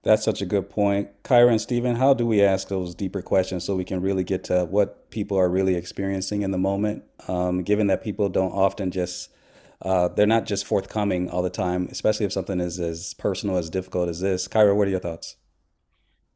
That's 0.03 0.25
such 0.25 0.41
a 0.41 0.47
good 0.47 0.71
point. 0.71 1.11
Kyra 1.25 1.51
and 1.51 1.61
Stephen, 1.61 1.97
how 1.97 2.15
do 2.15 2.27
we 2.27 2.43
ask 2.43 2.69
those 2.69 2.95
deeper 2.95 3.21
questions 3.21 3.65
so 3.65 3.77
we 3.77 3.85
can 3.85 4.01
really 4.01 4.25
get 4.25 4.45
to 4.45 4.65
what 4.65 5.11
people 5.11 5.39
are 5.39 5.49
really 5.49 5.75
experiencing 5.75 6.41
in 6.41 6.53
the 6.53 6.59
moment? 6.59 7.05
Um, 7.29 7.63
given 7.63 7.89
that 7.89 8.03
people 8.03 8.31
don't 8.31 8.53
often 8.53 8.91
just, 8.91 9.31
uh, 9.83 10.09
they're 10.09 10.27
not 10.27 10.47
just 10.47 10.65
forthcoming 10.65 11.29
all 11.29 11.43
the 11.43 11.51
time, 11.51 11.87
especially 11.91 12.25
if 12.25 12.33
something 12.33 12.61
is 12.61 12.81
as 12.81 13.13
personal, 13.15 13.59
as 13.59 13.69
difficult 13.69 14.09
as 14.09 14.21
this. 14.21 14.49
Kyra, 14.49 14.75
what 14.75 14.89
are 14.89 14.91
your 14.91 15.01
thoughts? 15.01 15.37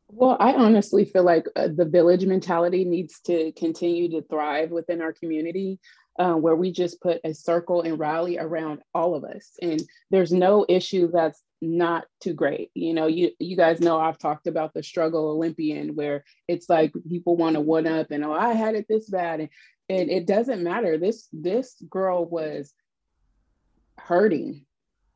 Well, 0.09 0.37
I 0.39 0.53
honestly 0.53 1.07
feel 1.07 1.25
like 1.25 1.47
uh, 1.57 1.69
the 1.75 1.87
village 1.87 2.27
mentality 2.27 2.85
needs 2.85 3.19
to 3.21 3.51
continue 3.53 4.11
to 4.11 4.27
thrive 4.29 4.71
within 4.73 5.01
our 5.01 5.13
community. 5.13 5.81
Uh, 6.17 6.35
where 6.35 6.55
we 6.55 6.71
just 6.71 7.01
put 7.01 7.21
a 7.25 7.35
circle 7.35 7.83
and 7.83 7.99
rally 7.99 8.39
around 8.39 8.79
all 8.95 9.17
of 9.17 9.25
us. 9.25 9.59
And 9.61 9.83
there's 10.13 10.33
no 10.33 10.65
issue 10.69 11.11
that's 11.13 11.43
not 11.61 12.05
too 12.21 12.35
great. 12.35 12.71
You 12.75 12.95
know, 12.95 13.07
you 13.07 13.31
you 13.39 13.57
guys 13.57 13.81
know 13.81 13.99
I've 13.99 14.19
talked 14.19 14.47
about 14.47 14.75
the 14.75 14.83
struggle 14.83 15.31
Olympian 15.31 15.95
where 15.95 16.25
it's 16.49 16.69
like 16.69 16.93
people 17.09 17.37
want 17.37 17.55
to 17.55 17.61
one 17.61 17.87
up 17.87 18.11
and 18.11 18.25
oh 18.25 18.33
I 18.33 18.53
had 18.55 18.75
it 18.75 18.87
this 18.89 19.09
bad 19.09 19.41
and, 19.41 19.49
and 19.89 20.11
it 20.11 20.27
doesn't 20.27 20.63
matter. 20.63 20.99
This 20.99 21.29
this 21.33 21.77
girl 21.89 22.25
was 22.25 22.73
hurting. 23.99 24.65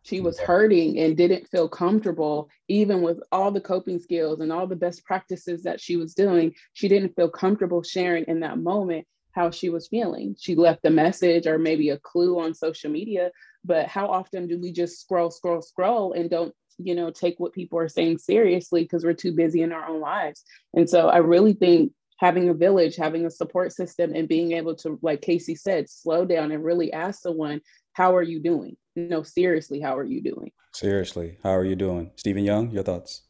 She 0.03 0.21
was 0.21 0.39
hurting 0.39 0.99
and 0.99 1.17
didn't 1.17 1.49
feel 1.49 1.69
comfortable, 1.69 2.49
even 2.69 3.03
with 3.03 3.21
all 3.31 3.51
the 3.51 3.61
coping 3.61 3.99
skills 3.99 4.41
and 4.41 4.51
all 4.51 4.67
the 4.67 4.77
best 4.77 5.05
practices 5.05 5.65
that 5.65 5.81
she 5.81 5.97
was 5.97 6.15
doing. 6.15 6.55
She 6.73 6.89
didn't 6.89 7.15
feel 7.15 7.29
comfortable 7.29 7.83
sharing 7.83 8.25
in 8.25 8.41
that 8.41 8.59
moment 8.59 9.07
how 9.33 9.51
she 9.51 9.69
was 9.69 9.89
feeling. 9.89 10.35
She 10.39 10.55
left 10.55 10.85
a 10.85 10.91
message 10.91 11.47
or 11.47 11.59
maybe 11.59 11.91
a 11.91 11.99
clue 11.99 12.41
on 12.41 12.55
social 12.55 12.91
media, 12.91 13.31
but 13.69 13.87
how 13.87 14.09
often 14.09 14.49
do 14.49 14.59
we 14.59 14.73
just 14.73 15.01
scroll, 15.01 15.31
scroll, 15.31 15.63
scroll 15.63 16.15
and 16.15 16.31
don't, 16.31 16.55
you 16.79 16.95
know, 16.95 17.11
take 17.11 17.39
what 17.39 17.53
people 17.53 17.79
are 17.79 17.89
saying 17.89 18.19
seriously 18.19 18.83
because 18.83 19.05
we're 19.05 19.13
too 19.13 19.33
busy 19.33 19.63
in 19.63 19.73
our 19.73 19.89
own 19.89 20.01
lives? 20.01 20.43
And 20.75 20.89
so 20.89 21.09
I 21.09 21.19
really 21.19 21.53
think 21.53 21.93
having 22.17 22.49
a 22.49 22.55
village, 22.55 22.97
having 22.97 23.27
a 23.27 23.31
support 23.31 23.73
system, 23.73 24.13
and 24.15 24.27
being 24.27 24.53
able 24.53 24.75
to, 24.77 24.99
like 25.03 25.21
Casey 25.21 25.55
said, 25.55 25.89
slow 25.89 26.25
down 26.25 26.51
and 26.51 26.65
really 26.65 26.93
ask 26.93 27.21
someone, 27.21 27.61
how 27.93 28.17
are 28.17 28.23
you 28.23 28.41
doing? 28.41 28.77
No, 28.97 29.23
seriously, 29.23 29.81
how 29.81 29.97
are 29.97 30.05
you 30.05 30.23
doing? 30.23 30.51
Seriously, 30.73 31.39
how 31.45 31.55
are 31.55 31.65
you 31.65 31.77
doing? 31.77 32.11
Stephen 32.17 32.45
Young, 32.45 32.71
your 32.71 32.83
thoughts? 32.83 33.23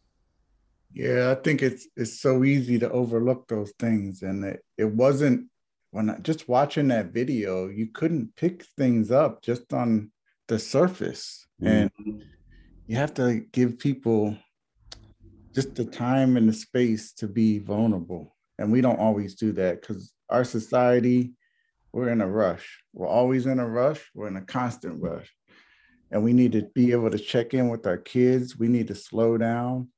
Yeah, 0.94 1.34
I 1.36 1.42
think 1.42 1.62
it's 1.62 1.86
it's 1.96 2.20
so 2.20 2.44
easy 2.44 2.78
to 2.78 2.90
overlook 2.90 3.46
those 3.48 3.72
things, 3.78 4.22
and 4.22 4.44
it, 4.44 4.64
it 4.78 4.86
wasn't 4.90 5.48
when 5.90 6.10
I, 6.10 6.18
just 6.18 6.48
watching 6.48 6.88
that 6.88 7.12
video, 7.12 7.68
you 7.68 7.88
couldn't 7.88 8.36
pick 8.36 8.64
things 8.76 9.10
up 9.10 9.42
just 9.42 9.72
on 9.72 10.10
the 10.48 10.58
surface, 10.58 11.46
mm. 11.62 11.68
and 11.68 12.24
you 12.86 12.96
have 12.96 13.14
to 13.14 13.40
give 13.52 13.78
people 13.78 14.36
just 15.54 15.74
the 15.74 15.84
time 15.84 16.36
and 16.36 16.48
the 16.48 16.52
space 16.52 17.12
to 17.14 17.28
be 17.28 17.58
vulnerable, 17.58 18.36
and 18.58 18.72
we 18.72 18.80
don't 18.80 19.00
always 19.00 19.34
do 19.34 19.52
that 19.52 19.80
because 19.80 20.12
our 20.28 20.44
society, 20.44 21.32
we're 21.92 22.10
in 22.10 22.20
a 22.20 22.28
rush. 22.28 22.82
We're 22.92 23.08
always 23.08 23.46
in 23.46 23.58
a 23.60 23.68
rush. 23.68 24.04
We're 24.14 24.28
in 24.28 24.36
a 24.36 24.42
constant 24.42 25.00
rush, 25.00 25.30
and 26.10 26.22
we 26.24 26.32
need 26.32 26.52
to 26.52 26.62
be 26.74 26.92
able 26.92 27.10
to 27.10 27.18
check 27.18 27.54
in 27.54 27.68
with 27.68 27.86
our 27.86 27.98
kids. 27.98 28.58
We 28.58 28.68
need 28.68 28.88
to 28.88 28.94
slow 28.94 29.38
down 29.38 29.88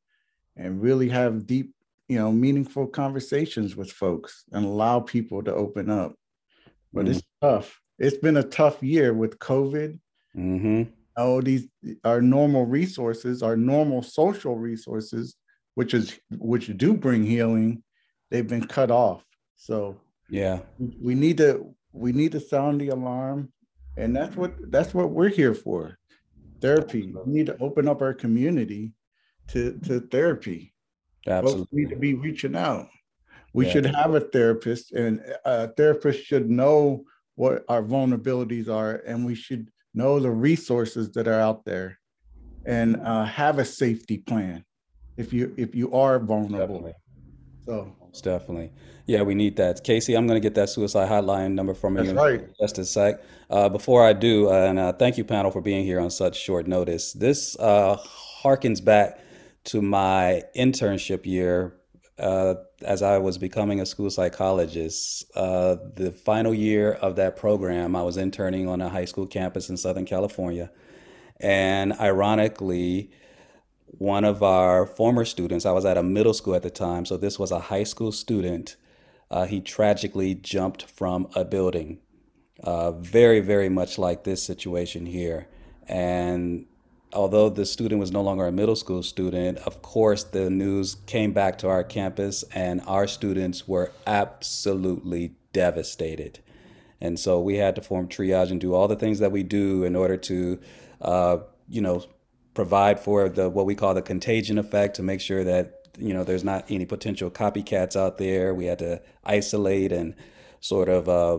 and 0.56 0.82
really 0.82 1.08
have 1.08 1.46
deep 1.46 1.72
you 2.10 2.18
know 2.18 2.32
meaningful 2.32 2.88
conversations 2.88 3.76
with 3.76 3.92
folks 3.92 4.44
and 4.50 4.64
allow 4.64 4.98
people 4.98 5.42
to 5.44 5.54
open 5.54 5.88
up 5.88 6.14
but 6.92 7.04
mm-hmm. 7.04 7.12
it's 7.12 7.22
tough 7.40 7.80
it's 8.00 8.16
been 8.16 8.36
a 8.36 8.42
tough 8.42 8.82
year 8.82 9.14
with 9.14 9.38
covid 9.38 9.98
mm-hmm. 10.37 10.83
oh 11.16 11.40
these 11.40 11.69
our 12.05 12.21
normal 12.21 12.66
resources 12.66 13.43
our 13.43 13.57
normal 13.57 14.03
social 14.03 14.57
resources 14.57 15.37
which 15.75 15.95
is 15.95 16.19
which 16.38 16.77
do 16.77 16.95
bring 16.95 17.25
healing 17.25 17.83
they've 18.31 18.49
been 18.49 18.66
cut 18.66 18.90
off 18.90 19.25
so 19.57 19.97
yeah 20.29 20.61
we 21.01 21.14
need 21.14 21.37
to 21.37 21.75
we 21.93 22.12
need 22.12 22.33
to 22.33 22.40
sound 22.40 22.81
the 22.81 22.88
alarm 22.88 23.53
and 23.97 24.14
that's 24.14 24.37
what 24.37 24.55
that's 24.71 24.95
what 24.95 25.11
we're 25.11 25.29
here 25.29 25.55
for 25.55 25.99
therapy 26.61 27.12
we 27.25 27.33
need 27.33 27.47
to 27.47 27.57
open 27.59 27.88
up 27.88 28.03
our 28.03 28.14
community 28.14 28.93
to 29.49 29.79
to 29.81 30.01
therapy 30.01 30.73
Absolutely. 31.27 31.66
we 31.73 31.83
need 31.83 31.90
to 31.90 31.97
be 31.97 32.14
reaching 32.14 32.57
out. 32.57 32.88
We 33.53 33.66
yeah. 33.66 33.73
should 33.73 33.87
have 33.87 34.14
a 34.14 34.21
therapist, 34.21 34.93
and 34.93 35.23
a 35.45 35.69
therapist 35.69 36.25
should 36.25 36.49
know 36.51 37.05
what 37.35 37.64
our 37.69 37.83
vulnerabilities 37.83 38.69
are, 38.69 39.03
and 39.07 39.27
we 39.27 39.35
should 39.35 39.71
know 39.94 40.20
the 40.20 40.31
resources 40.31 41.11
that 41.12 41.29
are 41.29 41.40
out 41.40 41.64
there, 41.64 41.98
and 42.66 42.96
uh, 42.96 43.24
have 43.24 43.59
a 43.59 43.64
safety 43.64 44.18
plan 44.18 44.64
if 45.16 45.33
you 45.33 45.55
if 45.57 45.74
you 45.74 45.92
are 45.92 46.18
vulnerable. 46.18 46.76
Definitely. 46.76 46.94
So 47.64 47.94
Most 48.00 48.24
definitely, 48.24 48.72
yeah, 49.07 49.22
we 49.22 49.35
need 49.35 49.57
that. 49.57 49.85
Casey, 49.85 50.14
I'm 50.14 50.26
going 50.26 50.40
to 50.40 50.46
get 50.46 50.55
that 50.55 50.70
suicide 50.70 51.09
hotline 51.09 51.53
number 51.53 51.74
from 51.74 51.98
you 51.98 52.12
right. 52.12 52.48
just 52.61 52.79
a 52.79 52.85
sec. 52.85 53.22
Uh, 53.50 53.68
before 53.68 54.05
I 54.05 54.12
do, 54.12 54.48
uh, 54.48 54.53
and 54.53 54.79
uh, 54.79 54.92
thank 54.92 55.18
you, 55.18 55.24
panel, 55.24 55.50
for 55.50 55.61
being 55.61 55.85
here 55.85 56.00
on 56.00 56.11
such 56.11 56.38
short 56.38 56.66
notice. 56.66 57.12
This 57.12 57.57
uh, 57.59 57.96
harkens 58.42 58.83
back 58.83 59.18
to 59.64 59.83
my 59.83 60.42
internship 60.57 61.26
year 61.26 61.74
uh, 62.18 62.55
as 62.83 63.03
I 63.03 63.19
was 63.19 63.38
becoming 63.38 63.81
a 63.81 63.87
school 63.87 64.11
psychologist. 64.11 65.25
Uh, 65.35 65.77
the 65.95 66.12
final 66.12 66.55
year 66.55 66.93
of 66.93 67.16
that 67.16 67.37
program, 67.37 67.95
I 67.95 68.03
was 68.03 68.16
interning 68.16 68.69
on 68.69 68.81
a 68.81 68.88
high 68.88 69.05
school 69.05 69.27
campus 69.27 69.69
in 69.69 69.77
Southern 69.77 70.07
California. 70.07 70.71
And 71.40 71.93
ironically, 71.95 73.11
one 73.87 74.25
of 74.25 74.43
our 74.43 74.87
former 74.87 75.25
students, 75.25 75.66
I 75.66 75.73
was 75.73 75.85
at 75.85 75.97
a 75.97 76.03
middle 76.03 76.35
school 76.35 76.55
at 76.55 76.62
the 76.62 76.71
time, 76.71 77.05
so 77.05 77.16
this 77.16 77.38
was 77.38 77.51
a 77.51 77.59
high 77.59 77.85
school 77.85 78.12
student. 78.12 78.77
Uh, 79.31 79.47
he 79.47 79.61
tragically 79.61 80.35
jumped 80.35 80.85
from 80.85 81.29
a 81.35 81.45
building, 81.45 81.99
uh, 82.62 82.93
very, 82.93 83.40
very 83.40 83.69
much 83.69 83.99
like 83.99 84.25
this 84.25 84.43
situation 84.43 85.07
here. 85.07 85.49
And 85.87 86.66
although 87.12 87.49
the 87.49 87.66
student 87.66 88.01
was 88.01 88.12
no 88.12 88.23
longer 88.23 88.46
a 88.46 88.53
middle 88.53 88.77
school 88.77 89.03
student, 89.03 89.59
of 89.59 89.83
course, 89.83 90.25
the 90.25 90.51
news 90.51 90.96
came 91.07 91.33
back 91.33 91.59
to 91.59 91.68
our 91.68 91.85
campus 91.85 92.44
and 92.55 92.81
our 92.87 93.07
students 93.07 93.66
were 93.66 93.92
absolutely 94.07 95.35
devastated. 95.53 96.40
And 97.01 97.18
so 97.18 97.40
we 97.40 97.57
had 97.57 97.75
to 97.77 97.83
form 97.83 98.09
triage 98.09 98.51
and 98.51 98.61
do 98.61 98.75
all 98.75 98.87
the 98.87 98.96
things 98.96 99.18
that 99.20 99.33
we 99.33 99.42
do 99.42 99.85
in 99.85 99.96
order 99.96 100.16
to, 100.18 100.61
uh, 101.01 101.38
you 101.68 101.81
know, 101.81 102.05
provide 102.55 103.01
for 103.01 103.29
the 103.29 103.49
what 103.49 103.64
we 103.64 103.75
call 103.75 103.94
the 103.94 104.03
contagion 104.03 104.59
effect 104.59 104.96
to 104.96 105.03
make 105.03 105.20
sure 105.20 105.44
that 105.44 105.88
you 105.99 106.12
know 106.12 106.25
there's 106.25 106.44
not 106.44 106.64
any 106.68 106.85
potential 106.85 107.31
copycats 107.31 107.96
out 107.96 108.18
there. 108.18 108.55
We 108.55 108.66
had 108.66 108.79
to 108.81 109.01
isolate 109.25 109.92
and 109.92 110.14
sort 110.61 110.88
of 110.88 111.09
uh, 111.09 111.38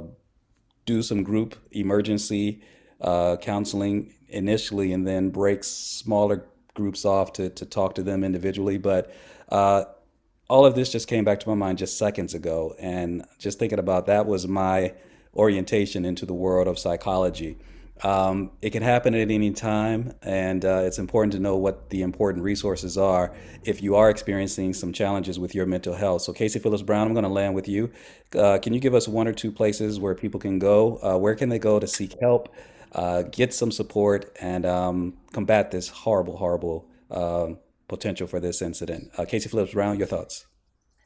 do 0.85 1.03
some 1.03 1.23
group 1.23 1.55
emergency 1.71 2.61
uh, 2.99 3.37
counseling 3.37 4.13
initially 4.31 4.93
and 4.93 5.07
then 5.07 5.29
breaks 5.29 5.67
smaller 5.67 6.45
groups 6.73 7.05
off 7.05 7.33
to, 7.33 7.49
to 7.49 7.65
talk 7.65 7.95
to 7.95 8.03
them 8.03 8.23
individually. 8.23 8.77
But 8.77 9.13
uh, 9.49 9.85
all 10.49 10.65
of 10.65 10.75
this 10.75 10.91
just 10.91 11.07
came 11.07 11.23
back 11.23 11.39
to 11.41 11.49
my 11.49 11.55
mind 11.55 11.77
just 11.77 11.97
seconds 11.97 12.33
ago. 12.33 12.75
And 12.79 13.25
just 13.37 13.59
thinking 13.59 13.79
about 13.79 14.05
that 14.07 14.25
was 14.25 14.47
my 14.47 14.93
orientation 15.35 16.05
into 16.05 16.25
the 16.25 16.33
world 16.33 16.67
of 16.67 16.77
psychology. 16.77 17.57
Um, 18.03 18.51
it 18.61 18.71
can 18.71 18.81
happen 18.81 19.13
at 19.13 19.29
any 19.29 19.51
time, 19.51 20.13
and 20.23 20.65
uh, 20.65 20.81
it's 20.85 20.97
important 20.97 21.33
to 21.33 21.39
know 21.39 21.55
what 21.55 21.91
the 21.91 22.01
important 22.01 22.43
resources 22.43 22.97
are 22.97 23.31
if 23.63 23.83
you 23.83 23.95
are 23.95 24.09
experiencing 24.09 24.73
some 24.73 24.91
challenges 24.91 25.37
with 25.37 25.53
your 25.53 25.67
mental 25.67 25.93
health. 25.93 26.23
So, 26.23 26.33
Casey 26.33 26.57
Phillips 26.57 26.81
Brown, 26.81 27.07
I'm 27.07 27.13
going 27.13 27.23
to 27.23 27.29
land 27.29 27.53
with 27.53 27.67
you. 27.67 27.91
Uh, 28.35 28.57
can 28.57 28.73
you 28.73 28.79
give 28.79 28.95
us 28.95 29.07
one 29.07 29.27
or 29.27 29.33
two 29.33 29.51
places 29.51 29.99
where 29.99 30.15
people 30.15 30.39
can 30.39 30.57
go? 30.57 30.97
Uh, 31.03 31.17
where 31.17 31.35
can 31.35 31.49
they 31.49 31.59
go 31.59 31.79
to 31.79 31.85
seek 31.85 32.15
help? 32.19 32.53
Uh, 32.93 33.23
get 33.23 33.53
some 33.53 33.71
support 33.71 34.35
and 34.41 34.65
um, 34.65 35.17
combat 35.31 35.71
this 35.71 35.87
horrible, 35.87 36.37
horrible 36.37 36.87
uh, 37.09 37.49
potential 37.87 38.27
for 38.27 38.39
this 38.39 38.61
incident. 38.61 39.09
Uh, 39.17 39.25
Casey 39.25 39.49
Phillips 39.49 39.73
Brown, 39.73 39.97
your 39.97 40.07
thoughts? 40.07 40.45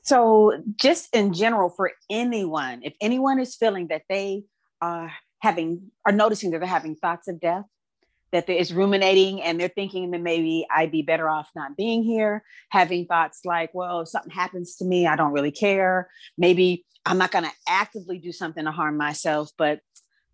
So, 0.04 0.52
just 0.80 1.15
in 1.15 1.34
general, 1.34 1.69
for 1.69 1.91
anyone, 2.12 2.82
if 2.84 2.93
anyone 3.02 3.39
is 3.39 3.56
feeling 3.56 3.88
that 3.88 4.04
they 4.08 4.43
are 4.82 5.12
having, 5.39 5.91
are 6.06 6.12
noticing 6.12 6.52
that 6.52 6.60
they're 6.60 6.67
having 6.67 6.95
thoughts 6.95 7.28
of 7.28 7.39
death, 7.39 7.65
that 8.32 8.50
is 8.50 8.74
ruminating 8.74 9.41
and 9.41 9.60
they're 9.60 9.69
thinking 9.69 10.12
that 10.12 10.21
maybe 10.21 10.65
I'd 10.76 10.91
be 10.91 11.02
better 11.02 11.30
off 11.30 11.50
not 11.56 11.78
being 11.78 12.04
here, 12.04 12.43
having 12.69 13.06
thoughts 13.06 13.41
like, 13.45 13.71
well, 13.74 14.02
if 14.02 14.10
something 14.10 14.32
happens 14.32 14.76
to 14.78 14.86
me, 14.86 15.08
I 15.08 15.15
don't 15.15 15.32
really 15.32 15.52
care. 15.52 16.10
Maybe 16.38 16.86
I'm 17.06 17.17
not 17.17 17.32
going 17.32 17.45
to 17.45 17.52
actively 17.67 18.17
do 18.17 18.32
something 18.32 18.65
to 18.65 18.71
harm 18.71 18.98
myself, 18.98 19.52
but 19.58 19.80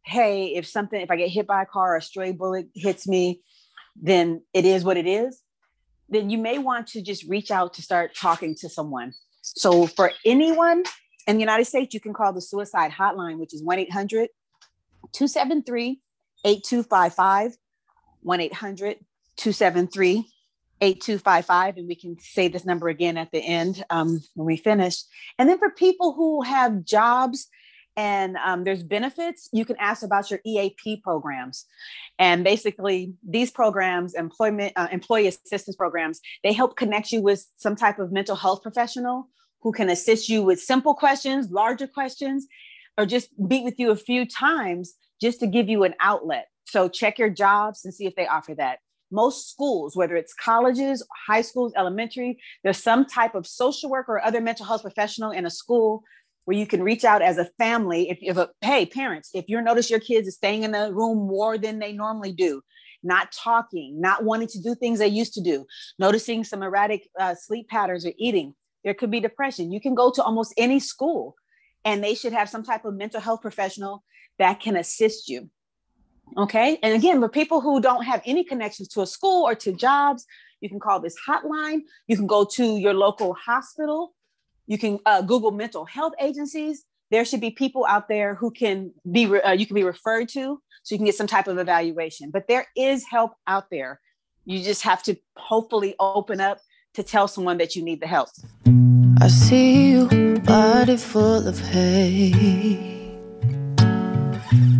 hey, 0.03 0.55
if 0.55 0.67
something, 0.67 0.99
if 0.99 1.11
I 1.11 1.15
get 1.15 1.29
hit 1.29 1.47
by 1.47 1.61
a 1.61 1.65
car 1.65 1.93
or 1.93 1.97
a 1.97 2.01
stray 2.01 2.31
bullet 2.31 2.67
hits 2.73 3.07
me, 3.07 3.41
then 3.95 4.41
it 4.53 4.65
is 4.65 4.83
what 4.83 4.97
it 4.97 5.07
is, 5.07 5.41
then 6.09 6.29
you 6.29 6.37
may 6.37 6.57
want 6.57 6.87
to 6.87 7.01
just 7.01 7.23
reach 7.27 7.51
out 7.51 7.73
to 7.75 7.81
start 7.81 8.15
talking 8.15 8.55
to 8.55 8.69
someone. 8.69 9.13
So 9.41 9.87
for 9.87 10.11
anyone 10.25 10.83
in 11.27 11.35
the 11.35 11.41
United 11.41 11.65
States, 11.65 11.93
you 11.93 11.99
can 11.99 12.13
call 12.13 12.33
the 12.33 12.41
suicide 12.41 12.91
hotline, 12.91 13.37
which 13.39 13.53
is 13.53 13.63
1 13.63 13.79
800 13.79 14.29
273 15.13 16.01
8255. 16.43 17.57
1 18.23 18.39
800 18.39 18.97
273 19.37 20.27
8255 20.81 21.77
and 21.77 21.87
we 21.87 21.95
can 21.95 22.17
say 22.19 22.47
this 22.47 22.65
number 22.65 22.87
again 22.87 23.17
at 23.17 23.31
the 23.31 23.39
end 23.39 23.83
um, 23.89 24.21
when 24.35 24.45
we 24.45 24.57
finish 24.57 25.03
and 25.37 25.49
then 25.49 25.57
for 25.57 25.69
people 25.69 26.13
who 26.13 26.41
have 26.41 26.83
jobs 26.83 27.47
and 27.97 28.37
um, 28.37 28.63
there's 28.63 28.83
benefits. 28.83 29.49
You 29.51 29.65
can 29.65 29.75
ask 29.79 30.03
about 30.03 30.31
your 30.31 30.39
eap 30.45 31.03
programs. 31.03 31.65
And 32.19 32.43
basically 32.43 33.13
these 33.27 33.51
programs 33.51 34.13
employment 34.13 34.73
uh, 34.75 34.87
employee 34.91 35.27
assistance 35.27 35.75
programs 35.75 36.19
they 36.43 36.53
help 36.53 36.75
connect 36.75 37.11
you 37.11 37.21
with 37.21 37.47
some 37.57 37.75
type 37.75 37.99
of 37.99 38.11
mental 38.11 38.35
health 38.35 38.61
professional 38.61 39.27
who 39.61 39.71
can 39.71 39.89
assist 39.89 40.29
you 40.29 40.43
with 40.43 40.59
simple 40.59 40.93
questions 40.93 41.49
larger 41.51 41.87
questions 41.87 42.47
or 42.97 43.05
just 43.05 43.29
meet 43.37 43.63
with 43.63 43.79
you 43.79 43.91
a 43.91 43.95
few 43.95 44.25
times 44.25 44.93
just 45.21 45.39
to 45.39 45.47
give 45.47 45.69
you 45.69 45.83
an 45.83 45.93
outlet. 45.99 46.47
So 46.65 46.89
check 46.89 47.19
your 47.19 47.29
jobs 47.29 47.85
and 47.85 47.93
see 47.93 48.05
if 48.05 48.15
they 48.15 48.27
offer 48.27 48.55
that. 48.55 48.79
Most 49.11 49.51
schools, 49.51 49.95
whether 49.95 50.15
it's 50.15 50.33
colleges, 50.33 51.05
high 51.27 51.41
schools, 51.41 51.73
elementary, 51.75 52.39
there's 52.63 52.81
some 52.81 53.05
type 53.05 53.35
of 53.35 53.45
social 53.45 53.89
worker 53.89 54.13
or 54.13 54.23
other 54.23 54.39
mental 54.39 54.65
health 54.65 54.81
professional 54.81 55.31
in 55.31 55.45
a 55.45 55.49
school 55.49 56.03
where 56.45 56.57
you 56.57 56.65
can 56.65 56.83
reach 56.83 57.03
out 57.03 57.21
as 57.21 57.37
a 57.37 57.45
family 57.57 58.09
if, 58.09 58.17
if 58.21 58.37
a, 58.37 58.49
hey 58.61 58.85
parents 58.85 59.29
if 59.33 59.45
you 59.47 59.61
notice 59.61 59.89
your 59.89 59.99
kids 59.99 60.27
are 60.27 60.31
staying 60.31 60.63
in 60.63 60.71
the 60.71 60.93
room 60.93 61.17
more 61.27 61.57
than 61.57 61.79
they 61.79 61.93
normally 61.93 62.31
do 62.31 62.61
not 63.03 63.31
talking, 63.31 63.99
not 63.99 64.23
wanting 64.23 64.47
to 64.49 64.61
do 64.61 64.75
things 64.75 64.99
they 64.99 65.07
used 65.07 65.33
to 65.33 65.41
do, 65.41 65.65
noticing 65.97 66.43
some 66.43 66.63
erratic 66.63 67.07
uh, 67.19 67.35
sleep 67.35 67.67
patterns 67.67 68.05
or 68.05 68.11
eating. 68.17 68.53
There 68.83 68.93
could 68.93 69.11
be 69.11 69.19
depression. 69.19 69.71
You 69.71 69.81
can 69.81 69.95
go 69.95 70.11
to 70.11 70.23
almost 70.23 70.53
any 70.57 70.79
school 70.79 71.35
and 71.85 72.03
they 72.03 72.15
should 72.15 72.33
have 72.33 72.49
some 72.49 72.63
type 72.63 72.85
of 72.85 72.95
mental 72.95 73.21
health 73.21 73.41
professional 73.41 74.03
that 74.39 74.59
can 74.59 74.75
assist 74.75 75.29
you. 75.29 75.49
Okay. 76.37 76.79
And 76.81 76.93
again, 76.93 77.19
for 77.19 77.29
people 77.29 77.61
who 77.61 77.81
don't 77.81 78.03
have 78.03 78.21
any 78.25 78.43
connections 78.43 78.87
to 78.89 79.01
a 79.01 79.07
school 79.07 79.45
or 79.45 79.55
to 79.55 79.73
jobs, 79.73 80.25
you 80.61 80.69
can 80.69 80.79
call 80.79 80.99
this 80.99 81.15
hotline. 81.27 81.81
You 82.07 82.15
can 82.15 82.27
go 82.27 82.45
to 82.45 82.77
your 82.77 82.93
local 82.93 83.33
hospital. 83.33 84.13
You 84.71 84.77
can 84.77 84.99
uh, 85.05 85.21
Google 85.21 85.51
mental 85.51 85.83
health 85.83 86.13
agencies. 86.17 86.85
There 87.09 87.25
should 87.25 87.41
be 87.41 87.51
people 87.51 87.85
out 87.85 88.07
there 88.07 88.35
who 88.35 88.51
can 88.51 88.93
be, 89.11 89.25
uh, 89.25 89.51
you 89.51 89.65
can 89.65 89.75
be 89.75 89.83
referred 89.83 90.29
to 90.29 90.61
so 90.83 90.95
you 90.95 90.97
can 90.97 91.05
get 91.05 91.15
some 91.15 91.27
type 91.27 91.49
of 91.49 91.57
evaluation. 91.57 92.31
But 92.31 92.47
there 92.47 92.67
is 92.77 93.03
help 93.05 93.33
out 93.47 93.65
there. 93.69 93.99
You 94.45 94.63
just 94.63 94.83
have 94.83 95.03
to 95.03 95.17
hopefully 95.35 95.93
open 95.99 96.39
up 96.39 96.61
to 96.93 97.03
tell 97.03 97.27
someone 97.27 97.57
that 97.57 97.75
you 97.75 97.83
need 97.83 97.99
the 97.99 98.07
help. 98.07 98.29
I 99.19 99.27
see 99.27 99.91
you, 99.91 100.39
body 100.45 100.95
full 100.95 101.45
of 101.45 101.59
hate 101.59 103.01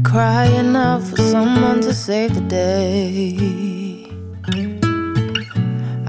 crying 0.05 0.73
out 0.75 1.03
for 1.03 1.17
someone 1.17 1.81
to 1.81 1.93
save 1.93 2.33
the 2.35 2.41
day. 2.41 3.80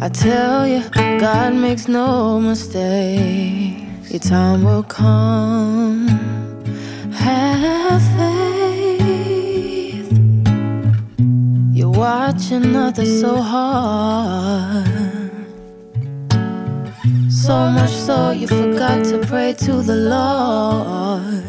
I 0.02 0.08
tell 0.08 0.66
you, 0.66 0.82
God 1.20 1.54
makes 1.54 1.86
no 1.86 2.40
mistakes. 2.40 4.10
Your 4.10 4.18
time 4.18 4.64
will 4.64 4.82
come. 4.82 6.08
Have 7.12 8.02
faith. 8.18 9.22
You're 11.72 11.90
watching 11.90 12.74
others 12.74 13.20
so 13.20 13.36
hard. 13.36 14.88
So 17.30 17.70
much 17.70 17.92
so 17.92 18.32
you 18.32 18.48
forgot 18.48 19.04
to 19.04 19.18
pray 19.28 19.52
to 19.52 19.82
the 19.82 19.94
Lord. 20.16 21.44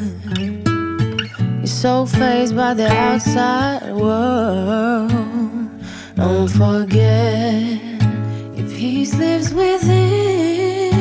You're 1.58 1.66
so 1.66 2.06
fazed 2.06 2.56
by 2.56 2.76
the 2.76 2.88
outside 2.88 3.96
world. 3.96 5.10
Don't 6.16 6.50
forget, 6.50 7.93
peace 8.84 9.16
lives 9.16 9.54
within. 9.54 10.92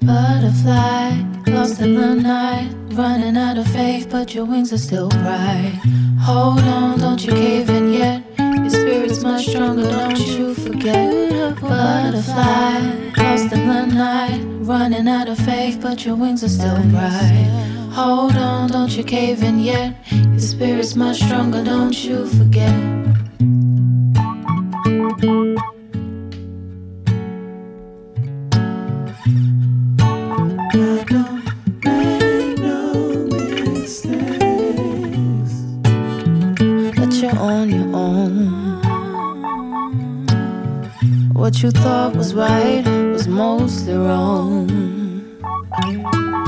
Butterfly, 0.00 1.10
lost 1.48 1.82
in 1.82 1.94
the 1.96 2.14
night, 2.14 2.70
running 2.92 3.36
out 3.36 3.58
of 3.58 3.66
faith, 3.66 4.08
but 4.10 4.34
your 4.34 4.46
wings 4.46 4.72
are 4.72 4.78
still 4.78 5.10
bright. 5.10 5.78
Hold 6.22 6.60
on, 6.60 6.98
don't 6.98 7.22
you 7.26 7.32
cave 7.34 7.68
in 7.68 7.92
yet. 7.92 8.22
Your 8.38 8.70
spirit's 8.70 9.22
much 9.22 9.48
stronger, 9.48 9.82
don't 9.82 10.18
you 10.18 10.54
forget. 10.54 11.60
Butterfly, 11.60 12.78
lost 13.18 13.52
in 13.52 13.68
the 13.68 13.84
night, 13.84 14.40
running 14.72 15.06
out 15.06 15.28
of 15.28 15.38
faith, 15.40 15.78
but 15.82 16.06
your 16.06 16.16
wings 16.16 16.42
are 16.42 16.54
still 16.58 16.82
bright. 16.88 17.50
Hold 17.92 18.36
on, 18.36 18.70
don't 18.70 18.96
you 18.96 19.04
cave 19.04 19.42
in 19.42 19.60
yet. 19.60 19.94
Your 20.10 20.38
spirit's 20.38 20.96
much 20.96 21.18
stronger, 21.20 21.62
don't 21.62 22.02
you 22.02 22.26
forget. 22.38 23.15
What 41.46 41.62
you 41.62 41.70
thought 41.70 42.16
was 42.16 42.34
right 42.34 42.84
was 43.12 43.28
mostly 43.28 43.94
wrong. 43.94 44.66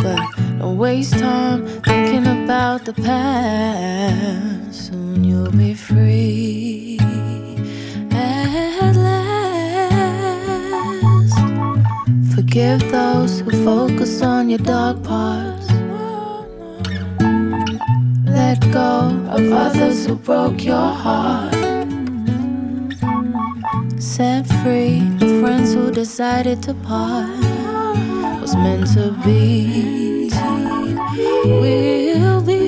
But 0.02 0.18
don't 0.58 0.76
waste 0.76 1.16
time 1.16 1.64
thinking 1.84 2.26
about 2.26 2.84
the 2.84 2.94
past. 2.94 4.88
Soon 4.88 5.22
you'll 5.22 5.52
be 5.52 5.72
free 5.74 6.98
at 8.11 8.96
last. 8.96 10.34
Forgive 12.34 12.80
those 12.90 13.38
who 13.38 13.52
focus 13.64 14.20
on 14.20 14.50
your 14.50 14.58
dark 14.58 15.04
parts. 15.04 15.70
Let 18.24 18.61
go 18.72 19.14
of 19.30 19.52
others 19.52 20.06
who 20.06 20.16
broke 20.16 20.64
your 20.64 20.88
heart. 21.04 21.67
Set 24.00 24.46
free 24.62 25.00
the 25.18 25.40
friends 25.40 25.74
who 25.74 25.90
decided 25.90 26.62
to 26.62 26.72
part. 26.74 27.28
Was 28.40 28.54
meant 28.54 28.87
to 28.94 29.11
be, 29.24 30.30
We'll 31.44 32.40
be. 32.40 32.58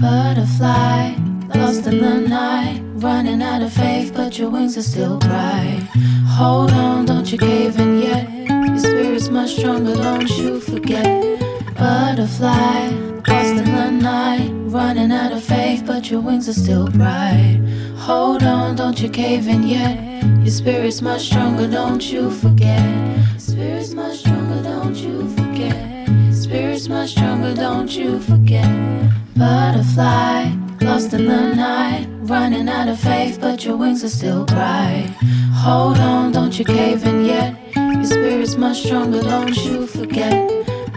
Butterfly, 0.00 1.16
lost 1.54 1.86
in 1.86 1.98
the 2.00 2.20
night, 2.26 2.80
running 2.94 3.42
out 3.42 3.60
of 3.60 3.74
faith, 3.74 4.14
but 4.14 4.38
your 4.38 4.48
wings 4.48 4.78
are 4.78 4.82
still 4.82 5.18
bright. 5.18 5.86
Hold 6.26 6.72
on, 6.72 7.04
don't 7.04 7.30
you 7.30 7.36
cave 7.36 7.78
in 7.78 8.00
yet. 8.00 8.26
Your 8.48 8.78
spirit's 8.78 9.28
much 9.28 9.56
stronger, 9.56 9.94
don't 9.94 10.30
you 10.38 10.60
forget. 10.60 11.04
Butterfly, 11.76 12.90
lost 13.36 13.56
in 13.56 13.64
the 13.64 13.90
night, 13.90 14.50
running 14.72 15.12
out 15.12 15.30
of 15.32 15.42
faith, 15.42 15.84
but 15.86 16.10
your 16.10 16.20
wings 16.20 16.48
are 16.48 16.54
still 16.54 16.88
bright. 16.88 17.60
Hold 17.96 18.42
on, 18.42 18.76
don't 18.76 18.98
you 19.00 19.10
cave 19.10 19.46
in 19.46 19.62
yet. 19.62 19.94
Your 20.40 20.50
spirit's 20.60 21.02
much 21.02 21.26
stronger, 21.26 21.68
don't 21.68 22.04
you 22.10 22.30
forget. 22.30 22.86
Spirit's 23.38 23.92
much 23.92 24.20
stronger, 24.20 24.62
don't 24.62 24.96
you 24.96 25.28
forget. 25.36 26.08
Spirit's 26.34 26.88
much 26.88 27.10
stronger, 27.10 27.54
don't 27.54 27.94
you 27.94 28.20
forget. 28.20 28.70
Butterfly, 29.36 30.52
lost 30.80 31.12
in 31.12 31.26
the 31.26 31.54
night, 31.54 32.06
running 32.20 32.68
out 32.70 32.88
of 32.88 32.98
faith, 32.98 33.38
but 33.38 33.64
your 33.64 33.76
wings 33.76 34.02
are 34.02 34.08
still 34.20 34.46
bright. 34.46 35.14
Hold 35.52 35.98
on, 35.98 36.32
don't 36.32 36.58
you 36.58 36.64
cave 36.64 37.04
in 37.04 37.26
yet. 37.26 37.54
Your 37.76 38.04
spirit's 38.04 38.56
much 38.56 38.78
stronger, 38.84 39.20
don't 39.20 39.56
you 39.64 39.86
forget. 39.86 40.48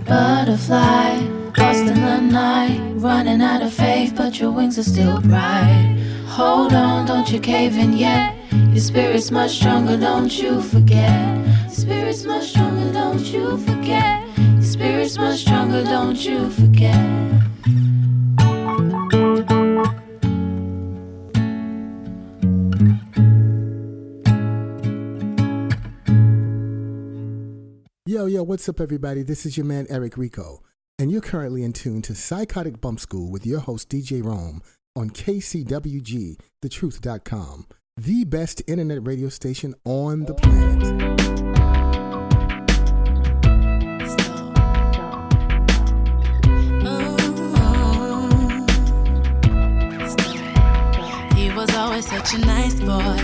Butterfly, 0.06 1.38
lost 1.58 1.80
in 1.80 1.96
the 2.02 2.20
night, 2.22 2.80
running 2.96 3.42
out 3.42 3.62
of 3.62 3.74
faith, 3.74 4.14
but 4.16 4.40
your 4.40 4.52
wings 4.52 4.78
are 4.78 4.84
still 4.84 5.22
bright. 5.22 5.98
Hold 6.28 6.74
on, 6.74 7.06
don't 7.06 7.32
you 7.32 7.40
cave 7.40 7.78
in 7.78 7.94
yet. 7.94 8.36
Your 8.52 8.80
spirit's 8.80 9.32
much 9.32 9.52
stronger, 9.58 9.98
don't 9.98 10.32
you 10.42 10.62
forget. 10.62 11.38
Your 11.64 11.70
spirit's 11.70 12.26
much 12.26 12.50
stronger, 12.50 12.92
don't 12.94 13.20
you 13.20 13.58
forget. 13.58 14.26
Your 14.38 14.62
spirit's 14.62 15.18
much 15.18 15.40
stronger, 15.40 15.84
don't 15.84 16.24
you 16.24 16.50
forget. 16.52 17.30
Yo, 28.06 28.26
yo, 28.26 28.44
what's 28.44 28.68
up, 28.68 28.80
everybody? 28.82 29.24
This 29.24 29.46
is 29.46 29.56
your 29.56 29.66
man, 29.66 29.86
Eric 29.90 30.18
Rico, 30.18 30.64
and 31.00 31.10
you're 31.10 31.22
currently 31.22 31.64
in 31.64 31.72
tune 31.72 32.02
to 32.02 32.14
Psychotic 32.14 32.82
Bump 32.82 33.00
School 33.00 33.32
with 33.32 33.46
your 33.46 33.62
host, 33.62 33.88
DJ 33.88 34.22
Rome, 34.22 34.62
on 34.98 35.10
KCWG, 35.10 36.38
thetruth.com, 36.62 37.68
the 37.96 38.26
best 38.26 38.62
internet 38.68 39.08
radio 39.08 39.30
station 39.30 39.74
on 39.86 40.26
the 40.26 40.34
planet. 40.34 40.84
He 51.38 51.50
was 51.52 51.74
always 51.76 52.10
such 52.10 52.34
a 52.34 52.40
nice 52.40 52.78
boy, 52.82 53.16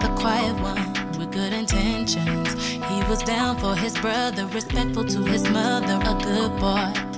the 0.00 0.14
quiet 0.16 0.54
one 0.60 1.18
with 1.18 1.32
good 1.32 1.52
intentions. 1.52 2.54
He 2.62 3.02
was 3.10 3.20
down 3.24 3.58
for 3.58 3.74
his 3.74 3.98
brother, 3.98 4.46
respectful 4.46 5.04
to 5.04 5.24
his 5.24 5.42
mother, 5.50 5.98
a 6.04 6.14
good 6.22 6.60
boy. 6.60 7.15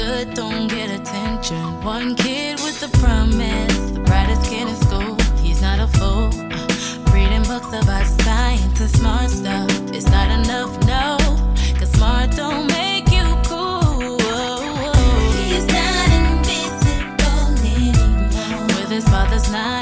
Good 0.00 0.32
don't 0.32 0.66
get 0.66 0.90
attention. 0.90 1.62
One 1.84 2.14
kid 2.16 2.58
with 2.60 2.82
a 2.82 2.88
promise, 3.00 3.90
the 3.90 4.00
brightest 4.00 4.50
kid 4.50 4.66
in 4.66 4.76
school. 4.76 5.14
He's 5.42 5.60
not 5.60 5.78
a 5.78 5.88
fool. 5.98 6.30
Uh, 6.32 7.12
reading 7.12 7.42
books 7.42 7.68
about 7.68 8.06
science 8.06 8.80
and 8.80 8.90
smart 8.90 9.28
stuff. 9.28 9.70
It's 9.92 10.06
not 10.06 10.30
enough, 10.30 10.72
no. 10.86 11.18
Cause 11.78 11.92
smart 11.92 12.30
don't 12.34 12.66
make 12.68 13.12
you 13.12 13.26
cool. 13.44 14.16
He's 15.50 15.66
not 15.66 16.08
invisible 16.22 17.48
anymore. 17.68 18.66
With 18.80 18.88
his 18.88 19.04
father's 19.04 19.52
nine 19.52 19.79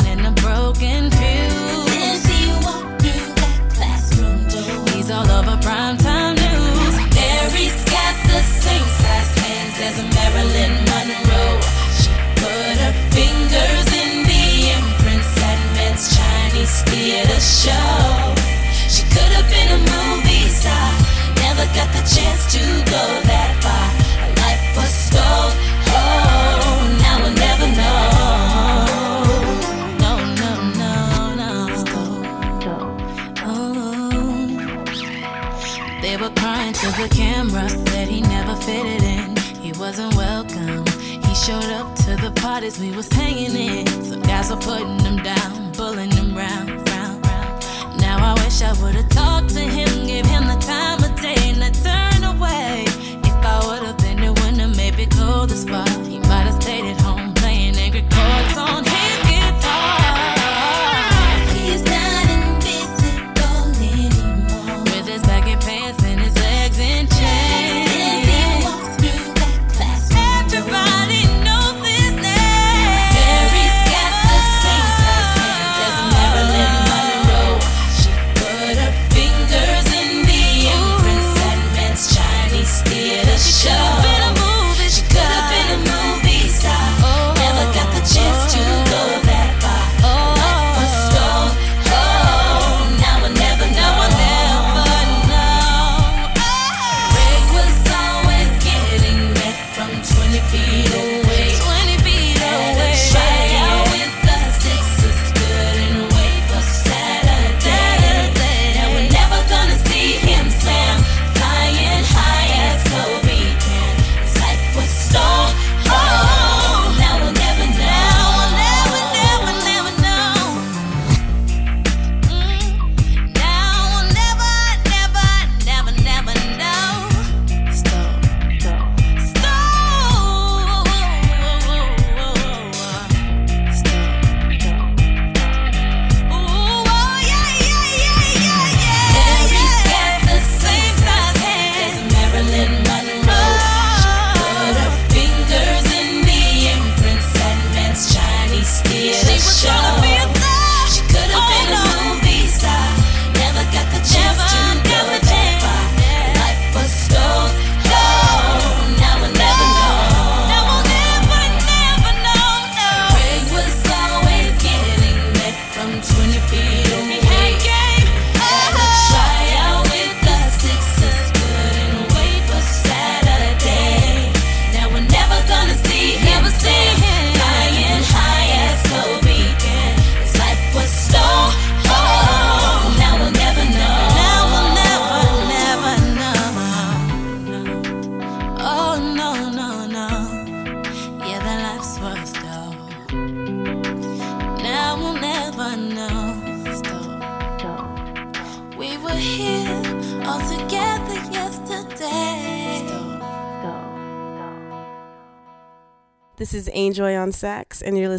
show. 17.40 18.34
She 18.88 19.02
could 19.14 19.32
have 19.36 19.48
been 19.48 19.70
a 19.72 19.78
movie 19.78 20.48
star, 20.48 20.92
never 21.36 21.66
got 21.74 21.88
the 21.92 22.02
chance 22.14 22.52
to 22.54 22.60
go 22.90 23.02
that 23.30 23.50
far. 23.62 23.88
Life 24.42 24.76
was. 24.76 25.08
Oh, 25.90 26.96
now 27.00 27.16
we'll 27.22 27.34
never 27.34 27.68
know. 27.78 28.28
No, 30.04 30.12
no, 30.42 30.52
no, 30.82 30.92
no. 31.42 31.52
Oh. 33.44 34.84
They 36.02 36.16
were 36.16 36.30
crying 36.36 36.72
to 36.74 36.86
the 37.00 37.08
camera, 37.10 37.68
said 37.68 38.08
he 38.08 38.20
never 38.20 38.54
fitted 38.56 39.02
in. 39.02 39.36
He 39.60 39.72
wasn't 39.72 40.14
welcome. 40.14 40.84
He 41.26 41.34
showed 41.34 41.70
up 41.80 41.94
to 42.04 42.16
the 42.16 42.32
parties 42.36 42.78
we 42.78 42.90
was 42.92 43.08
hanging 43.12 43.54
in. 43.56 43.86
Some 44.04 44.22
guys 44.22 44.50
were 44.50 44.56
putting 44.56 44.98
him 45.00 45.16
down, 45.22 45.72
pulling 45.72 46.10
him 46.10 46.34
round, 46.36 46.87
I 48.20 48.34
wish 48.44 48.62
I 48.62 48.72
would've 48.82 49.08
talked 49.08 49.50
to 49.50 49.60
him, 49.60 50.06
give 50.06 50.26
him 50.26 50.46
the 50.46 50.56
time 50.56 51.02
of 51.04 51.14
day, 51.20 51.36
and 51.50 51.62
I 51.62 51.70
turned 51.70 52.24
away. 52.24 52.84
If 53.24 53.36
I 53.44 53.58
would've 53.66 53.98
been 53.98 54.20
the 54.20 54.32
one 54.42 54.58
to 54.58 54.68
maybe 54.76 55.06
go 55.06 55.46
this 55.46 55.64
far, 55.64 55.88
he 56.04 56.18
might 56.20 56.46
have 56.48 56.62
stayed 56.62 56.97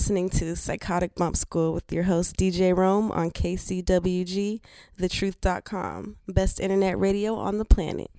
listening 0.10 0.28
to 0.28 0.56
Psychotic 0.56 1.14
Bump 1.14 1.38
School 1.38 1.72
with 1.72 1.92
your 1.94 2.02
host 2.02 2.36
DJ 2.36 2.76
Rome 2.76 3.12
on 3.12 3.30
KCWG, 3.30 4.60
thetruth.com, 5.00 6.16
best 6.28 6.60
internet 6.60 6.98
radio 6.98 7.36
on 7.36 7.60
the 7.60 7.66
planet. 7.66 8.10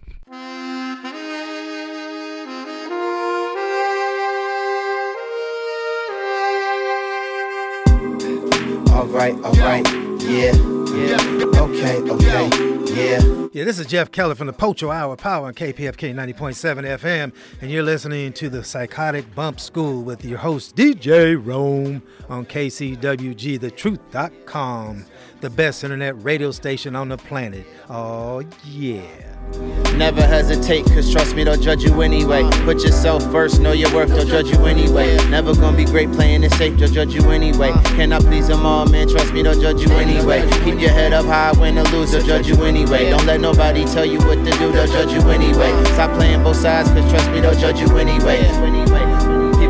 All 8.93 9.07
right, 9.07 9.35
all 9.43 9.55
right, 9.55 9.85
yeah, 10.23 10.53
yeah, 10.95 11.17
okay, 11.61 12.01
okay, 12.03 12.49
yeah. 12.95 13.41
Yeah, 13.53 13.65
this 13.65 13.79
is 13.81 13.87
Jeff 13.87 14.13
Keller 14.13 14.35
from 14.37 14.47
the 14.47 14.53
Pocho 14.53 14.91
Hour 14.91 15.17
Power 15.17 15.49
on 15.49 15.55
KPFK 15.55 16.15
90.7 16.15 16.85
FM, 16.99 17.33
and 17.61 17.71
you're 17.71 17.83
listening 17.83 18.33
to 18.35 18.49
the 18.49 18.63
Psychotic 18.63 19.35
Bump 19.35 19.59
School 19.59 20.03
with 20.03 20.25
your 20.25 20.39
host 20.39 20.77
DJ 20.77 21.37
Rome 21.45 22.03
on 22.29 22.47
KCWG, 22.47 23.59
thetruth.com, 23.59 25.05
the 25.41 25.51
best 25.51 25.85
internet 25.85 26.23
radio 26.23 26.51
station 26.51 26.95
on 26.95 27.09
the 27.09 27.17
planet. 27.17 27.67
Oh, 27.89 28.43
yeah. 28.65 29.03
Never 29.97 30.23
hesitate, 30.23 30.85
cause 30.87 31.11
trust 31.11 31.35
me, 31.35 31.45
they'll 31.45 31.61
judge 31.61 31.83
you 31.83 32.03
anyway. 32.03 32.49
Put 32.65 32.85
yourself 32.85 33.23
first, 33.33 33.61
know 33.61 33.73
your 33.73 33.93
worth, 33.93 34.11
they'll 34.11 34.27
judge 34.27 34.49
you 34.49 34.65
anyway. 34.67 35.17
Never 35.29 35.55
gonna 35.55 35.77
be 35.77 35.85
great 35.85 36.13
playing 36.13 36.45
it 36.45 36.53
safe, 36.53 36.79
they'll 36.79 36.91
judge 36.91 37.15
you 37.15 37.31
anyway. 37.31 37.73
Cannot 37.97 38.23
please 38.23 38.49
them 38.49 38.65
all, 38.65 38.87
man, 38.87 39.09
trust 39.09 39.33
me, 39.33 39.43
they'll 39.43 39.61
judge 39.61 39.81
you 39.81 39.93
anyway. 39.97 40.49
Keep 40.65 40.81
your 40.81 40.91
head 40.91 41.13
up 41.13 41.27
high, 41.27 41.53
win 41.59 41.79
or 41.79 41.85
lose, 41.85 42.13
they'll 42.13 42.25
judge 42.25 42.47
you 42.47 42.63
anyway. 42.65 43.11
Don't 43.11 43.27
let 43.27 43.41
nobody 43.41 43.85
tell 43.87 44.05
you 44.05 44.19
what 44.19 44.37
to 44.45 44.51
do, 44.59 44.71
they'll 44.73 44.87
judge 44.87 45.13
you 45.13 45.29
anyway. 45.31 45.71
Stop 45.95 46.15
playing 46.17 46.45
both 46.45 46.57
sides, 46.57 46.91
cause 46.91 47.11
trust 47.11 47.31
me, 47.33 47.41
they'll 47.41 47.59
judge 47.59 47.81
you 47.81 47.99
anyway. 47.99 48.41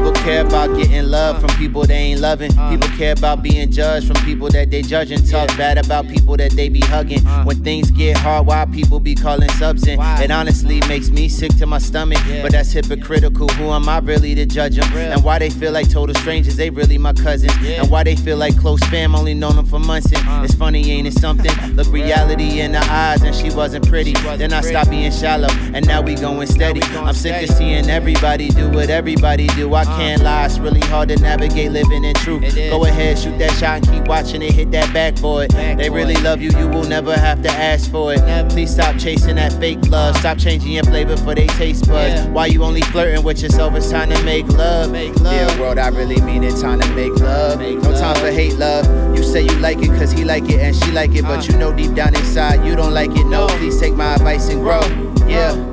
People 0.00 0.14
care 0.24 0.46
about 0.46 0.74
getting 0.78 1.10
love 1.10 1.42
from 1.42 1.50
people 1.58 1.84
they 1.84 1.94
ain't 1.94 2.20
loving. 2.20 2.50
People 2.70 2.88
care 2.96 3.12
about 3.12 3.42
being 3.42 3.70
judged 3.70 4.06
from 4.06 4.16
people 4.24 4.48
that 4.48 4.70
they 4.70 4.80
judging. 4.80 5.22
Talk 5.26 5.48
bad 5.58 5.76
about 5.76 6.08
people 6.08 6.38
that 6.38 6.52
they 6.52 6.70
be 6.70 6.80
hugging. 6.80 7.20
When 7.44 7.62
things 7.62 7.90
get 7.90 8.16
hard, 8.16 8.46
why 8.46 8.64
people 8.64 8.98
be 8.98 9.14
calling 9.14 9.50
subs 9.50 9.86
in? 9.86 10.00
It 10.00 10.30
honestly 10.30 10.80
makes 10.88 11.10
me 11.10 11.28
sick 11.28 11.54
to 11.58 11.66
my 11.66 11.76
stomach. 11.76 12.16
But 12.40 12.52
that's 12.52 12.72
hypocritical. 12.72 13.48
Who 13.48 13.68
am 13.72 13.90
I 13.90 13.98
really 13.98 14.34
to 14.36 14.46
judge 14.46 14.76
them? 14.76 14.90
And 14.96 15.22
why 15.22 15.38
they 15.38 15.50
feel 15.50 15.70
like 15.70 15.90
total 15.90 16.14
strangers, 16.14 16.56
they 16.56 16.70
really 16.70 16.96
my 16.96 17.12
cousins. 17.12 17.52
And 17.62 17.90
why 17.90 18.02
they 18.02 18.16
feel 18.16 18.38
like 18.38 18.58
close 18.58 18.80
fam, 18.84 19.14
only 19.14 19.34
known 19.34 19.56
them 19.56 19.66
for 19.66 19.78
months. 19.78 20.10
And 20.14 20.46
it's 20.46 20.54
funny, 20.54 20.90
ain't 20.92 21.08
it 21.08 21.18
something? 21.18 21.52
Look 21.76 21.92
reality 21.92 22.60
in 22.60 22.72
the 22.72 22.82
eyes, 22.90 23.20
and 23.22 23.34
she 23.36 23.50
wasn't 23.50 23.86
pretty. 23.86 24.14
Then 24.14 24.54
I 24.54 24.62
stopped 24.62 24.88
being 24.88 25.12
shallow, 25.12 25.50
and 25.74 25.86
now 25.86 26.00
we 26.00 26.14
going 26.14 26.46
steady. 26.46 26.80
I'm 26.94 27.12
sick 27.12 27.42
of 27.46 27.54
seeing 27.54 27.90
everybody 27.90 28.48
do 28.48 28.70
what 28.70 28.88
everybody 28.88 29.46
do. 29.48 29.74
I 29.74 29.89
can't 29.96 30.22
lie, 30.22 30.46
it's 30.46 30.59
really 30.59 30.81
hard 30.81 31.09
to 31.11 31.16
navigate 31.16 31.72
living 31.72 32.05
in 32.05 32.14
truth. 32.14 32.55
Go 32.55 32.85
ahead, 32.85 33.18
shoot 33.18 33.38
that 33.38 33.53
shot 33.53 33.76
and 33.79 33.88
keep 33.88 34.09
watching 34.09 34.42
it 34.42 34.53
hit 34.53 34.70
that 34.72 34.92
backboard. 34.92 35.50
They 35.50 35.90
really 35.90 36.14
love 36.16 36.40
you, 36.40 36.50
you 36.59 36.68
will 36.68 36.85
never 36.85 37.16
have 37.16 37.42
to 37.42 37.50
ask 37.50 37.90
for 37.90 38.14
it. 38.14 38.20
Please 38.50 38.72
stop 38.72 38.98
chasing 38.98 39.37
that 39.37 39.53
fake 39.55 39.85
love. 39.88 40.16
Stop 40.16 40.38
changing 40.38 40.72
your 40.72 40.85
flavor 40.85 41.16
for 41.16 41.35
they 41.35 41.46
taste 41.46 41.87
buds. 41.88 42.29
Why 42.29 42.46
you 42.46 42.62
only 42.64 42.83
flirting 42.83 43.24
with 43.24 43.42
yourself? 43.42 43.74
It's 43.74 43.90
time 43.90 44.11
to 44.11 44.22
make 44.24 44.46
love. 44.48 44.94
Yeah, 44.94 45.61
world, 45.61 45.79
I 45.79 45.88
really 45.88 46.20
mean 46.20 46.44
it. 46.44 46.61
Time 46.61 46.81
to 46.81 46.94
make 46.94 47.14
love. 47.16 47.61
No 47.61 47.92
time 47.98 48.16
for 48.16 48.31
hate 48.31 48.57
love. 48.57 48.87
You 49.16 49.22
say 49.22 49.42
you 49.42 49.55
like 49.57 49.79
it 49.79 49.88
cause 49.88 50.12
he 50.12 50.24
like 50.24 50.48
it 50.48 50.61
and 50.61 50.74
she 50.74 50.90
like 50.92 51.14
it, 51.14 51.22
but 51.22 51.48
you 51.48 51.57
know 51.57 51.72
deep 51.72 51.94
down 51.94 52.14
inside 52.14 52.66
you 52.66 52.76
don't 52.76 52.94
like 52.94 53.11
it. 53.11 53.26
No, 53.26 53.46
please 53.46 53.79
take 53.79 53.94
my 53.94 54.14
advice 54.14 54.48
and 54.48 54.61
grow. 54.61 54.81
Yeah. 55.26 55.69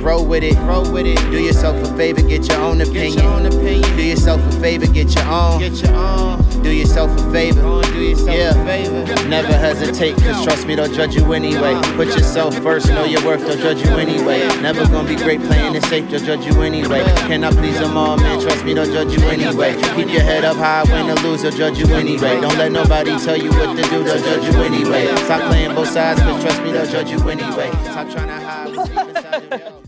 Grow 0.00 0.22
with 0.22 0.44
it, 0.44 0.54
grow 0.56 0.90
with 0.90 1.06
it. 1.06 1.18
Do 1.30 1.42
yourself 1.42 1.76
a 1.76 1.96
favor, 1.96 2.22
get 2.22 2.48
your 2.48 2.60
own 2.60 2.80
opinion. 2.80 3.24
Your 3.24 3.32
own 3.32 3.46
opinion. 3.46 3.96
Do 3.96 4.02
yourself 4.02 4.40
a 4.40 4.60
favor, 4.60 4.86
get 4.86 5.14
your 5.14 5.24
own. 5.26 5.60
Get 5.60 5.82
your 5.82 5.94
own. 5.94 6.62
Do 6.62 6.70
yourself 6.70 7.10
a 7.18 7.32
favor. 7.32 7.82
Do 7.82 8.00
yourself 8.00 8.36
yeah. 8.36 8.50
a 8.50 8.64
favor. 8.64 9.28
Never 9.28 9.52
hesitate, 9.52 10.16
cause 10.16 10.44
trust 10.44 10.66
me, 10.66 10.74
they'll 10.74 10.92
judge 10.92 11.14
you 11.14 11.32
anyway. 11.32 11.74
Put 11.96 12.08
yourself 12.08 12.56
first, 12.58 12.88
know 12.88 13.04
your 13.04 13.24
worth, 13.24 13.46
they'll 13.46 13.58
judge 13.58 13.82
you 13.82 13.90
anyway. 13.96 14.46
Never 14.60 14.86
gonna 14.86 15.08
be 15.08 15.16
great 15.16 15.40
playing 15.42 15.74
it 15.74 15.84
safe, 15.84 16.08
they'll 16.10 16.24
judge 16.24 16.46
you 16.46 16.62
anyway. 16.62 17.02
Cannot 17.28 17.54
please 17.54 17.78
them 17.78 17.96
all, 17.96 18.16
man, 18.16 18.40
trust 18.40 18.64
me, 18.64 18.74
they'll 18.74 18.86
judge 18.86 19.12
you 19.18 19.26
anyway. 19.28 19.74
Keep 19.96 20.10
your 20.10 20.22
head 20.22 20.44
up 20.44 20.56
high, 20.56 20.84
win 20.84 21.10
or 21.10 21.20
lose, 21.22 21.42
they'll 21.42 21.52
judge 21.52 21.78
you 21.78 21.86
anyway. 21.94 22.40
Don't 22.40 22.56
let 22.58 22.72
nobody 22.72 23.18
tell 23.18 23.36
you 23.36 23.50
what 23.50 23.76
to 23.76 23.82
do, 23.82 24.04
they'll 24.04 24.22
judge 24.22 24.54
you 24.54 24.62
anyway. 24.62 25.06
Stop 25.24 25.50
playing 25.50 25.74
both 25.74 25.88
sides, 25.88 26.20
cause 26.20 26.42
trust 26.42 26.62
me, 26.62 26.72
they'll 26.72 26.90
judge 26.90 27.10
you 27.10 27.20
anyway. 27.28 27.70
Stop 27.82 28.10
trying 28.10 28.28
to 28.28 28.34
hide 28.34 28.76
what's 28.76 28.90
inside 28.90 29.60
your 29.60 29.87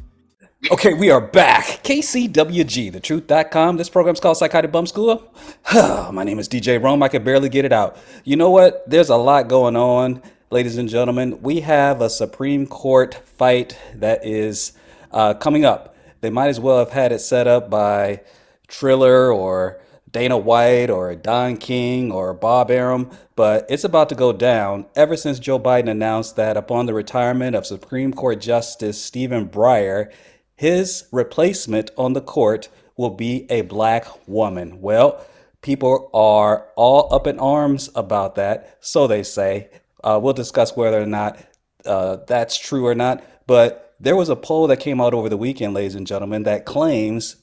Okay, 0.68 0.92
we 0.92 1.10
are 1.10 1.22
back. 1.22 1.64
KCWG, 1.84 2.92
thetruth.com. 2.92 3.78
This 3.78 3.88
program's 3.88 4.20
called 4.20 4.36
Psychotic 4.36 4.70
Bump 4.70 4.88
School. 4.88 5.32
My 5.74 6.22
name 6.22 6.38
is 6.38 6.50
DJ 6.50 6.82
Rome. 6.82 7.02
I 7.02 7.08
can 7.08 7.24
barely 7.24 7.48
get 7.48 7.64
it 7.64 7.72
out. 7.72 7.96
You 8.24 8.36
know 8.36 8.50
what? 8.50 8.84
There's 8.86 9.08
a 9.08 9.16
lot 9.16 9.48
going 9.48 9.74
on, 9.74 10.20
ladies 10.50 10.76
and 10.76 10.86
gentlemen. 10.86 11.40
We 11.40 11.60
have 11.60 12.02
a 12.02 12.10
Supreme 12.10 12.66
Court 12.66 13.14
fight 13.14 13.78
that 13.94 14.26
is 14.26 14.72
uh, 15.12 15.32
coming 15.32 15.64
up. 15.64 15.96
They 16.20 16.28
might 16.28 16.48
as 16.48 16.60
well 16.60 16.78
have 16.78 16.90
had 16.90 17.10
it 17.10 17.20
set 17.20 17.46
up 17.46 17.70
by 17.70 18.20
Triller 18.68 19.32
or 19.32 19.80
Dana 20.12 20.36
White 20.36 20.90
or 20.90 21.14
Don 21.14 21.56
King 21.56 22.12
or 22.12 22.34
Bob 22.34 22.70
Arum, 22.70 23.10
but 23.34 23.64
it's 23.70 23.84
about 23.84 24.08
to 24.08 24.14
go 24.14 24.32
down 24.32 24.86
ever 24.96 25.16
since 25.16 25.38
Joe 25.38 25.58
Biden 25.58 25.88
announced 25.88 26.36
that 26.36 26.56
upon 26.56 26.86
the 26.86 26.94
retirement 26.94 27.56
of 27.56 27.64
Supreme 27.64 28.12
Court 28.12 28.40
Justice 28.40 29.02
Stephen 29.02 29.48
Breyer, 29.48 30.12
his 30.60 31.04
replacement 31.10 31.90
on 31.96 32.12
the 32.12 32.20
court 32.20 32.68
will 32.94 33.08
be 33.08 33.46
a 33.48 33.62
black 33.62 34.06
woman. 34.28 34.82
Well, 34.82 35.24
people 35.62 36.10
are 36.12 36.66
all 36.76 37.08
up 37.14 37.26
in 37.26 37.38
arms 37.38 37.88
about 37.94 38.34
that, 38.34 38.76
so 38.78 39.06
they 39.06 39.22
say. 39.22 39.70
Uh, 40.04 40.20
we'll 40.22 40.34
discuss 40.34 40.76
whether 40.76 41.00
or 41.00 41.06
not 41.06 41.38
uh, 41.86 42.18
that's 42.26 42.58
true 42.58 42.86
or 42.86 42.94
not. 42.94 43.24
But 43.46 43.94
there 44.00 44.16
was 44.16 44.28
a 44.28 44.36
poll 44.36 44.66
that 44.66 44.80
came 44.80 45.00
out 45.00 45.14
over 45.14 45.30
the 45.30 45.38
weekend, 45.38 45.72
ladies 45.72 45.94
and 45.94 46.06
gentlemen, 46.06 46.42
that 46.42 46.66
claims, 46.66 47.36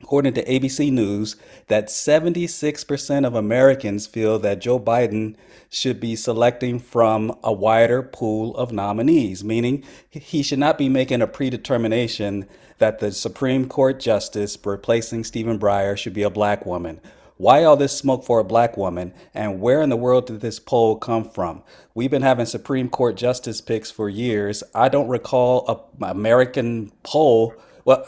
according 0.00 0.34
to 0.34 0.44
ABC 0.44 0.92
News, 0.92 1.34
that 1.66 1.88
76% 1.88 3.26
of 3.26 3.34
Americans 3.34 4.06
feel 4.06 4.38
that 4.38 4.60
Joe 4.60 4.78
Biden 4.78 5.34
should 5.72 5.98
be 5.98 6.14
selecting 6.14 6.78
from 6.78 7.34
a 7.42 7.50
wider 7.50 8.02
pool 8.02 8.54
of 8.56 8.72
nominees, 8.72 9.42
meaning 9.42 9.82
he 10.10 10.42
should 10.42 10.58
not 10.58 10.76
be 10.76 10.86
making 10.86 11.22
a 11.22 11.26
predetermination 11.26 12.46
that 12.76 12.98
the 12.98 13.10
Supreme 13.10 13.66
Court 13.66 13.98
justice 13.98 14.58
replacing 14.62 15.24
Stephen 15.24 15.58
Breyer 15.58 15.96
should 15.96 16.12
be 16.12 16.24
a 16.24 16.30
black 16.30 16.66
woman. 16.66 17.00
Why 17.38 17.64
all 17.64 17.78
this 17.78 17.96
smoke 17.96 18.22
for 18.22 18.38
a 18.38 18.44
black 18.44 18.76
woman? 18.76 19.14
And 19.32 19.62
where 19.62 19.80
in 19.80 19.88
the 19.88 19.96
world 19.96 20.26
did 20.26 20.42
this 20.42 20.60
poll 20.60 20.96
come 20.96 21.24
from? 21.24 21.62
We've 21.94 22.10
been 22.10 22.20
having 22.20 22.44
Supreme 22.44 22.90
Court 22.90 23.16
justice 23.16 23.62
picks 23.62 23.90
for 23.90 24.10
years. 24.10 24.62
I 24.74 24.90
don't 24.90 25.08
recall 25.08 25.88
a 26.00 26.06
American 26.10 26.92
poll. 27.02 27.54
Well, 27.86 28.06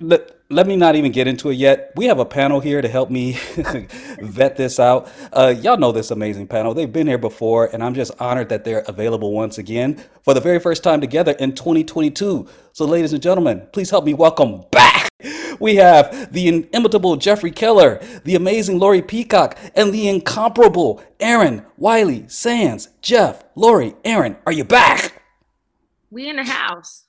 let, 0.00 0.30
let 0.52 0.66
me 0.66 0.76
not 0.76 0.96
even 0.96 1.12
get 1.12 1.26
into 1.26 1.50
it 1.50 1.54
yet. 1.54 1.92
We 1.96 2.06
have 2.06 2.18
a 2.18 2.24
panel 2.24 2.60
here 2.60 2.82
to 2.82 2.88
help 2.88 3.10
me 3.10 3.32
vet 4.20 4.56
this 4.56 4.78
out. 4.78 5.08
Uh, 5.32 5.54
y'all 5.58 5.78
know 5.78 5.92
this 5.92 6.10
amazing 6.10 6.46
panel. 6.46 6.74
They've 6.74 6.92
been 6.92 7.06
here 7.06 7.18
before, 7.18 7.66
and 7.72 7.82
I'm 7.82 7.94
just 7.94 8.12
honored 8.20 8.50
that 8.50 8.64
they're 8.64 8.84
available 8.86 9.32
once 9.32 9.58
again 9.58 10.02
for 10.22 10.34
the 10.34 10.40
very 10.40 10.60
first 10.60 10.82
time 10.82 11.00
together 11.00 11.32
in 11.32 11.54
2022. 11.54 12.46
So, 12.72 12.84
ladies 12.84 13.12
and 13.12 13.22
gentlemen, 13.22 13.66
please 13.72 13.90
help 13.90 14.04
me 14.04 14.14
welcome 14.14 14.64
back. 14.70 15.08
We 15.58 15.76
have 15.76 16.32
the 16.32 16.48
inimitable 16.48 17.16
Jeffrey 17.16 17.50
Keller, 17.50 18.00
the 18.24 18.34
amazing 18.34 18.78
Lori 18.78 19.00
Peacock, 19.00 19.56
and 19.74 19.92
the 19.92 20.08
incomparable 20.08 21.02
Aaron 21.20 21.64
Wiley 21.76 22.28
Sands. 22.28 22.88
Jeff, 23.00 23.44
Lori, 23.54 23.94
Aaron, 24.04 24.36
are 24.44 24.52
you 24.52 24.64
back? 24.64 25.22
We 26.10 26.28
in 26.28 26.36
the 26.36 26.44
house. 26.44 27.04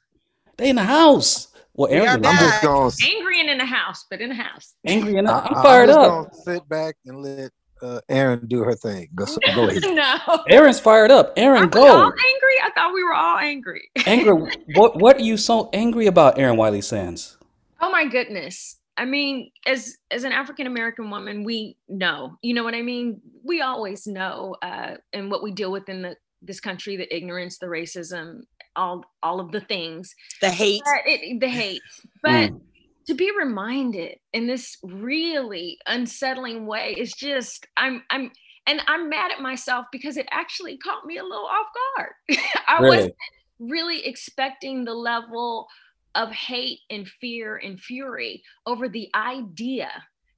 They 0.58 0.69
in 0.69 0.75
the 0.75 0.84
house. 0.84 1.47
Well, 1.75 1.91
Aaron, 1.91 2.25
I'm 2.25 2.38
just 2.38 2.62
going. 2.62 2.91
Angry 3.03 3.39
and 3.41 3.49
in 3.49 3.57
the 3.57 3.65
house, 3.65 4.05
but 4.09 4.21
in 4.21 4.29
the 4.29 4.36
house. 4.36 4.75
Angry 4.86 5.17
and 5.17 5.27
I, 5.27 5.39
I'm 5.39 5.63
fired 5.63 5.88
just 5.88 5.99
up. 5.99 6.07
Gonna 6.07 6.43
sit 6.43 6.69
back 6.69 6.95
and 7.05 7.21
let 7.21 7.51
uh, 7.81 7.99
Aaron 8.09 8.45
do 8.47 8.63
her 8.63 8.75
thing. 8.75 9.09
Go, 9.15 9.25
so 9.25 9.39
go 9.55 9.67
ahead. 9.67 9.83
no. 9.88 10.43
Aaron's 10.49 10.79
fired 10.79 11.12
up. 11.12 11.33
Aaron, 11.36 11.63
Are 11.63 11.67
we 11.67 11.88
all 11.88 11.97
go. 11.97 12.03
angry? 12.05 12.55
I 12.63 12.69
thought 12.75 12.93
we 12.93 13.03
were 13.03 13.13
all 13.13 13.38
angry. 13.38 13.89
Angry. 14.05 14.51
what 14.75 14.97
What 14.97 15.17
are 15.17 15.23
you 15.23 15.36
so 15.36 15.69
angry 15.73 16.05
about, 16.07 16.38
Aaron 16.38 16.57
Wiley 16.57 16.81
Sands? 16.81 17.38
Oh 17.81 17.89
my 17.91 18.05
goodness. 18.05 18.79
I 18.95 19.05
mean, 19.05 19.49
as 19.65 19.97
as 20.11 20.24
an 20.24 20.32
African 20.32 20.67
American 20.67 21.09
woman, 21.09 21.43
we 21.43 21.78
know. 21.89 22.38
You 22.41 22.53
know 22.53 22.63
what 22.63 22.76
I 22.76 22.84
mean? 22.84 23.19
We 23.43 23.61
always 23.61 24.05
know, 24.05 24.55
uh, 24.61 24.95
and 25.11 25.32
what 25.32 25.43
we 25.43 25.51
deal 25.51 25.71
with 25.71 25.89
in 25.89 26.03
the 26.03 26.15
this 26.44 26.60
country, 26.60 26.96
the 26.98 27.14
ignorance, 27.16 27.58
the 27.60 27.68
racism, 27.68 28.41
all 28.76 29.04
all 29.22 29.39
of 29.39 29.52
the 29.52 29.62
things, 29.62 30.14
The 30.41 30.50
hate. 30.50 30.82
But 30.86 31.02
it, 31.06 31.39
the 31.39 31.50
hate. 31.50 31.82
But 32.22 32.52
Mm. 32.52 32.62
to 33.08 33.14
be 33.14 33.32
reminded 33.38 34.18
in 34.34 34.48
this 34.48 34.78
really 34.84 35.78
unsettling 35.88 36.66
way 36.66 36.94
is 36.98 37.14
just 37.14 37.68
I'm 37.78 38.04
I'm 38.10 38.32
and 38.66 38.82
I'm 38.88 39.10
mad 39.10 39.32
at 39.32 39.41
myself 39.41 39.86
because 39.91 40.18
it 40.18 40.28
actually 40.32 40.78
caught 40.78 41.06
me 41.06 41.18
a 41.18 41.24
little 41.24 41.46
off 41.46 41.68
guard. 41.98 42.12
I 42.68 42.82
Really? 42.82 42.98
wasn't 42.98 43.16
really 43.60 44.06
expecting 44.06 44.86
the 44.86 44.94
level 44.94 45.68
of 46.16 46.32
hate 46.32 46.80
and 46.89 47.08
fear 47.08 47.58
and 47.58 47.80
fury 47.80 48.44
over 48.66 48.88
the 48.88 49.10
idea 49.16 49.89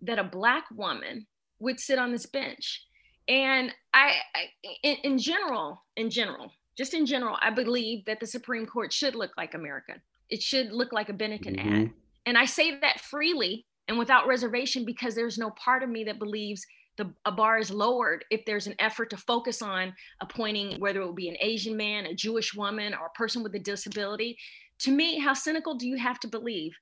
that 0.02 0.20
a 0.20 0.24
black 0.24 0.66
woman 0.72 1.28
would 1.60 1.80
sit 1.80 2.00
on 2.00 2.12
this 2.12 2.26
bench. 2.26 2.84
And 3.28 3.74
I, 3.94 4.14
I 4.36 4.48
in, 4.84 4.98
in 5.04 5.18
general, 5.18 5.84
in 5.96 6.10
general, 6.10 6.52
just 6.78 6.94
in 6.94 7.06
general, 7.06 7.38
I 7.42 7.50
believe 7.50 8.06
that 8.06 8.20
the 8.20 8.28
Supreme 8.28 8.66
Court 8.66 8.92
should 8.94 9.16
look 9.16 9.32
like 9.38 9.54
America. 9.54 9.94
It 10.30 10.42
should 10.42 10.72
look 10.72 10.92
like 10.92 11.10
a 11.10 11.14
Benetton 11.14 11.58
ad. 11.60 11.66
Mhm. 11.66 11.94
And 12.26 12.38
I 12.38 12.46
say 12.46 12.80
that 12.80 13.00
freely 13.00 13.66
and 13.88 13.98
without 13.98 14.28
reservation 14.28 14.86
because 14.86 15.16
there's 15.16 15.38
no 15.38 15.52
part 15.52 15.84
of 15.84 15.90
me 15.90 16.04
that 16.06 16.20
believes 16.20 16.66
the 16.98 17.14
a 17.26 17.32
bar 17.32 17.58
is 17.58 17.72
lowered 17.72 18.24
if 18.32 18.46
there's 18.46 18.68
an 18.68 18.76
effort 18.80 19.10
to 19.10 19.18
focus 19.18 19.62
on 19.62 19.94
appointing 20.22 20.80
whether 20.80 21.02
it 21.02 21.06
would 21.06 21.16
be 21.16 21.30
an 21.30 21.38
Asian 21.40 21.76
man, 21.76 22.06
a 22.06 22.14
Jewish 22.14 22.54
woman, 22.54 22.94
or 22.94 23.08
a 23.08 23.18
person 23.18 23.44
with 23.44 23.54
a 23.56 23.60
disability. 23.60 24.38
To 24.80 24.92
me, 24.92 25.20
how 25.20 25.34
cynical 25.34 25.76
do 25.76 25.88
you 25.88 25.98
have 25.98 26.20
to 26.22 26.28
believe? 26.28 26.74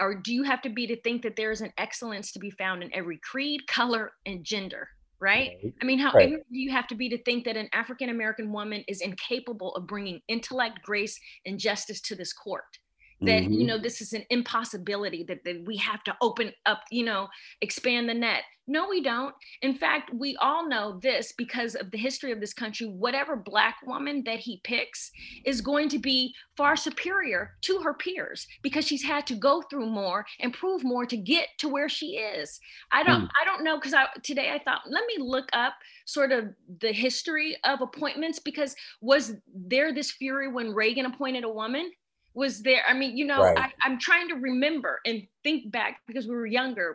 Or 0.00 0.14
do 0.14 0.32
you 0.32 0.44
have 0.44 0.62
to 0.62 0.68
be 0.68 0.86
to 0.86 1.00
think 1.00 1.22
that 1.22 1.34
there 1.34 1.50
is 1.50 1.60
an 1.60 1.72
excellence 1.76 2.30
to 2.32 2.38
be 2.38 2.50
found 2.50 2.84
in 2.84 2.94
every 2.94 3.18
creed, 3.18 3.66
color, 3.66 4.12
and 4.26 4.44
gender? 4.44 4.90
Right? 5.20 5.52
I 5.82 5.84
mean, 5.84 5.98
how 5.98 6.12
Right. 6.12 6.18
ignorant 6.20 6.46
do 6.52 6.58
you 6.58 6.70
have 6.72 6.86
to 6.88 6.94
be 6.94 7.08
to 7.08 7.22
think 7.22 7.44
that 7.44 7.56
an 7.56 7.68
African 7.72 8.08
American 8.08 8.52
woman 8.52 8.84
is 8.88 9.00
incapable 9.00 9.74
of 9.74 9.86
bringing 9.86 10.20
intellect, 10.28 10.80
grace, 10.82 11.18
and 11.44 11.58
justice 11.58 12.00
to 12.02 12.14
this 12.14 12.32
court? 12.32 12.78
That 13.20 13.50
you 13.52 13.64
Mhm. 13.64 13.66
know 13.66 13.78
this 13.78 14.00
is 14.00 14.12
an 14.12 14.24
impossibility 14.30 15.24
that, 15.24 15.44
that 15.44 15.64
we 15.66 15.76
have 15.76 16.02
to 16.04 16.16
open 16.20 16.52
up 16.66 16.82
you 16.90 17.04
know 17.04 17.28
expand 17.60 18.08
the 18.08 18.14
net 18.14 18.42
no 18.68 18.88
we 18.88 19.02
don't 19.02 19.34
in 19.62 19.74
fact 19.74 20.10
we 20.14 20.36
all 20.40 20.68
know 20.68 20.98
this 21.02 21.32
because 21.36 21.74
of 21.74 21.90
the 21.90 21.98
history 21.98 22.30
of 22.32 22.40
this 22.40 22.54
country 22.54 22.86
whatever 22.86 23.34
black 23.36 23.76
woman 23.86 24.22
that 24.24 24.38
he 24.38 24.60
picks 24.62 25.10
is 25.44 25.60
going 25.60 25.88
to 25.88 25.98
be 25.98 26.32
far 26.56 26.76
superior 26.76 27.50
to 27.62 27.78
her 27.80 27.94
peers 27.94 28.46
because 28.62 28.86
she's 28.86 29.02
had 29.02 29.26
to 29.26 29.34
go 29.34 29.62
through 29.62 29.86
more 29.86 30.24
and 30.40 30.52
prove 30.54 30.84
more 30.84 31.06
to 31.06 31.16
get 31.16 31.48
to 31.58 31.68
where 31.68 31.88
she 31.88 32.16
is 32.18 32.60
i 32.92 33.02
don't 33.02 33.22
Mm. 33.22 33.28
i 33.40 33.44
don't 33.44 33.64
know 33.64 33.76
because 33.78 33.94
i 33.94 34.06
today 34.22 34.50
i 34.52 34.58
thought 34.62 34.82
let 34.88 35.04
me 35.06 35.16
look 35.18 35.48
up 35.52 35.74
sort 36.06 36.30
of 36.30 36.54
the 36.80 36.92
history 36.92 37.56
of 37.64 37.80
appointments 37.80 38.38
because 38.38 38.76
was 39.00 39.34
there 39.54 39.92
this 39.92 40.12
fury 40.12 40.46
when 40.48 40.72
reagan 40.72 41.06
appointed 41.06 41.44
a 41.44 41.48
woman 41.48 41.90
was 42.38 42.62
there 42.62 42.82
i 42.88 42.94
mean 43.00 43.16
you 43.20 43.26
know 43.30 43.42
Right. 43.42 43.58
I, 43.58 43.66
i'm 43.84 43.98
trying 43.98 44.28
to 44.28 44.36
remember 44.50 44.92
and 45.08 45.26
think 45.44 45.60
back 45.78 45.92
because 46.08 46.26
we 46.28 46.34
were 46.40 46.46
younger 46.46 46.88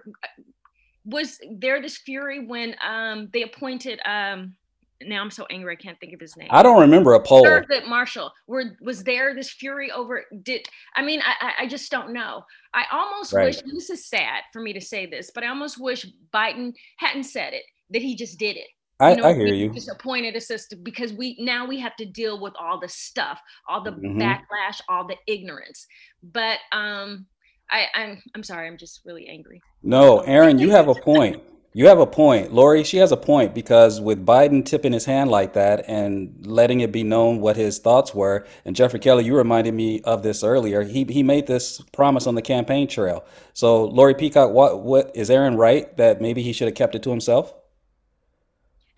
was 1.06 1.40
there 1.60 1.82
this 1.82 1.98
fury 1.98 2.40
when 2.46 2.76
um 2.94 3.30
they 3.34 3.44
appointed 3.44 4.00
um 4.06 4.56
now 5.06 5.22
I'm 5.22 5.32
so 5.32 5.46
angry 5.50 5.74
I 5.74 5.82
can't 5.86 6.00
think 6.00 6.14
of 6.14 6.22
his 6.22 6.38
name. 6.38 6.48
I 6.50 6.64
don't 6.64 6.80
remember 6.80 7.14
a 7.14 7.20
poll. 7.20 7.44
Thurgood 7.44 7.86
Marshall. 7.90 8.32
Were 8.48 8.78
was 8.80 9.04
there 9.04 9.36
this 9.36 9.50
fury 9.52 9.92
over? 9.92 10.24
Did 10.44 10.66
I 10.96 11.02
mean 11.04 11.20
I 11.22 11.34
I- 11.48 11.64
I 11.64 11.68
just 11.68 11.92
don't 11.92 12.14
know. 12.14 12.34
I 12.74 12.84
almost 12.90 13.34
Right. 13.34 13.46
wish 13.48 13.60
this 13.64 13.90
is 13.90 14.08
sad 14.08 14.44
for 14.54 14.62
me 14.62 14.72
to 14.72 14.80
say 14.80 15.06
this, 15.06 15.30
but 15.36 15.44
I 15.44 15.48
almost 15.48 15.78
wish 15.78 16.06
Biden 16.34 16.74
hadn't 17.04 17.26
said 17.26 17.52
it. 17.54 17.64
That 17.90 18.02
he 18.02 18.16
just 18.16 18.40
did 18.40 18.56
it. 18.56 18.70
I- 19.00 19.20
I 19.22 19.34
hear 19.34 19.48
you. 19.48 19.70
Disappointed 19.70 20.00
appointed 20.00 20.36
assistant 20.36 20.84
because 20.84 21.14
we 21.14 21.36
now 21.40 21.66
we 21.66 21.80
have 21.80 21.96
to 21.98 22.06
deal 22.06 22.40
with 22.40 22.54
all 22.60 22.80
the 22.80 22.90
stuff, 22.90 23.42
all 23.68 23.82
the 23.84 23.92
Mhm. 23.92 24.18
backlash, 24.22 24.82
all 24.90 25.06
the 25.08 25.18
ignorance. 25.28 25.88
But 26.22 26.60
um, 26.72 27.26
I 27.70 27.88
I'm 27.96 28.22
I'm 28.36 28.44
sorry. 28.44 28.68
I'm 28.68 28.78
just 28.78 29.02
really 29.06 29.28
angry. 29.28 29.62
No, 29.82 30.20
Aaron, 30.20 30.60
you 30.60 30.70
have 30.72 30.88
a 30.88 30.94
point. 31.12 31.42
You 31.76 31.88
have 31.88 31.98
a 32.00 32.06
point. 32.06 32.54
Lori, 32.54 32.84
she 32.84 32.98
has 32.98 33.12
a 33.12 33.18
point 33.18 33.56
because 33.56 34.00
with 34.00 34.24
Biden 34.24 34.64
tipping 34.64 34.94
his 34.94 35.06
hand 35.06 35.32
like 35.32 35.54
that 35.54 35.86
and 35.90 36.46
letting 36.46 36.82
it 36.82 36.92
be 36.92 37.02
known 37.02 37.40
what 37.42 37.56
his 37.56 37.80
thoughts 37.80 38.14
were, 38.14 38.46
and 38.64 38.76
Jeffrey 38.76 39.00
Keller, 39.00 39.22
you 39.22 39.36
reminded 39.36 39.74
me 39.74 40.00
of 40.02 40.22
this 40.22 40.44
earlier. 40.44 40.84
He 40.84 41.04
he 41.06 41.24
made 41.24 41.48
this 41.48 41.82
promise 41.92 42.28
on 42.28 42.36
the 42.36 42.44
campaign 42.44 42.88
trail. 42.88 43.26
So, 43.54 43.86
Lori 43.86 44.14
Peacock, 44.14 44.52
what 44.52 44.82
what 44.82 45.12
is 45.16 45.32
Aaron 45.32 45.58
right 45.58 45.96
that 45.98 46.22
maybe 46.22 46.44
he 46.44 46.54
should 46.54 46.68
have 46.68 46.76
kept 46.76 46.94
it 46.94 47.02
to 47.04 47.10
himself? 47.10 47.54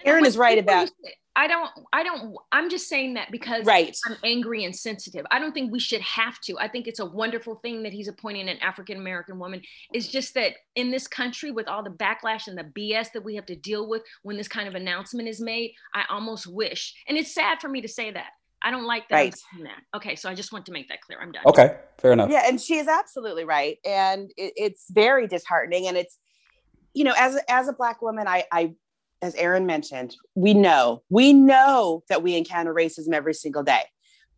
Aaron 0.05 0.25
is 0.25 0.37
right 0.37 0.57
about 0.57 0.89
I 1.37 1.47
don't, 1.47 1.69
I 1.91 2.03
don't, 2.03 2.33
I'm 2.53 2.69
just 2.69 2.87
saying 2.87 3.15
that 3.15 3.29
because 3.29 3.65
Right. 3.65 3.95
I'm 4.05 4.15
angry 4.23 4.63
and 4.63 4.73
sensitive. 4.73 5.25
I 5.31 5.39
don't 5.39 5.51
think 5.51 5.69
we 5.71 5.79
should 5.81 5.99
have 6.01 6.39
to. 6.45 6.57
I 6.57 6.69
think 6.69 6.87
it's 6.87 7.01
a 7.01 7.05
wonderful 7.05 7.55
thing 7.55 7.83
that 7.83 7.91
he's 7.91 8.07
appointing 8.07 8.47
an 8.47 8.57
African 8.59 8.97
American 8.97 9.37
woman. 9.37 9.61
It's 9.91 10.07
just 10.07 10.33
that 10.35 10.53
in 10.75 10.91
this 10.91 11.07
country, 11.07 11.51
with 11.51 11.67
all 11.67 11.83
the 11.83 11.89
backlash 11.89 12.47
and 12.47 12.57
the 12.57 12.63
BS 12.63 13.11
that 13.11 13.23
we 13.23 13.35
have 13.35 13.45
to 13.47 13.55
deal 13.55 13.89
with 13.89 14.03
when 14.23 14.37
this 14.37 14.47
kind 14.47 14.67
of 14.67 14.75
announcement 14.75 15.27
is 15.27 15.41
made, 15.41 15.73
I 15.93 16.05
almost 16.09 16.47
wish, 16.47 16.95
and 17.07 17.17
it's 17.17 17.33
sad 17.33 17.59
for 17.59 17.67
me 17.67 17.81
to 17.81 17.87
say 17.89 18.11
that. 18.11 18.29
I 18.61 18.71
don't 18.71 18.85
like 18.85 19.09
that. 19.09 19.15
I'm 19.17 19.25
Right. 19.25 19.35
that. 19.63 19.97
Okay, 19.97 20.15
so 20.15 20.29
I 20.29 20.35
just 20.35 20.53
want 20.53 20.65
to 20.67 20.71
make 20.71 20.87
that 20.87 21.01
clear. 21.01 21.19
I'm 21.21 21.33
done. 21.33 21.43
Okay, 21.45 21.77
fair 21.97 22.13
enough. 22.13 22.31
Yeah, 22.31 22.43
and 22.47 22.59
she 22.59 22.77
is 22.77 22.87
absolutely 22.87 23.43
right, 23.43 23.77
and 23.85 24.31
it, 24.37 24.53
it's 24.55 24.85
very 24.89 25.27
disheartening. 25.27 25.87
And 25.87 25.97
it's, 25.97 26.17
you 26.93 27.03
know, 27.03 27.13
as 27.17 27.37
as 27.49 27.67
a 27.67 27.73
black 27.73 28.01
woman, 28.01 28.25
I, 28.27 28.45
I, 28.53 28.73
as 29.21 29.35
Aaron 29.35 29.65
mentioned, 29.65 30.15
we 30.35 30.53
know 30.53 31.03
we 31.09 31.33
know 31.33 32.03
that 32.09 32.23
we 32.23 32.35
encounter 32.35 32.73
racism 32.73 33.13
every 33.13 33.33
single 33.33 33.63
day, 33.63 33.83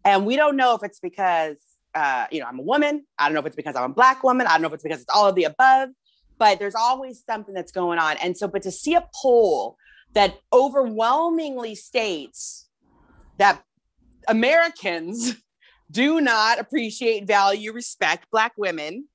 and 0.06 0.26
we 0.26 0.36
don't 0.36 0.56
know 0.56 0.76
if 0.76 0.84
it's 0.84 1.00
because, 1.00 1.58
uh, 1.96 2.28
you 2.32 2.40
know, 2.40 2.46
I'm 2.46 2.60
a 2.60 2.64
woman. 2.64 3.06
I 3.18 3.26
don't 3.26 3.34
know 3.34 3.40
if 3.40 3.46
it's 3.46 3.56
because 3.56 3.76
I'm 3.76 3.92
a 3.92 3.94
black 3.94 4.24
woman. 4.24 4.48
I 4.48 4.52
don't 4.52 4.62
know 4.62 4.68
if 4.68 4.74
it's 4.74 4.84
because 4.84 5.02
it's 5.02 5.14
all 5.14 5.28
of 5.28 5.36
the 5.36 5.46
above. 5.46 5.90
But 6.40 6.60
there's 6.60 6.76
always 6.76 7.24
something 7.26 7.54
that's 7.54 7.72
going 7.72 7.98
on, 8.00 8.18
and 8.18 8.38
so, 8.38 8.48
but 8.48 8.62
to 8.64 8.72
see 8.72 8.94
a 8.94 9.08
poll 9.16 9.78
that 10.14 10.40
overwhelmingly 10.54 11.76
states 11.76 12.68
that 13.38 13.64
Americans 14.28 15.36
do 15.92 16.22
not 16.22 16.60
appreciate, 16.60 17.26
value, 17.28 17.72
respect 17.72 18.28
Black 18.32 18.54
women 18.58 19.08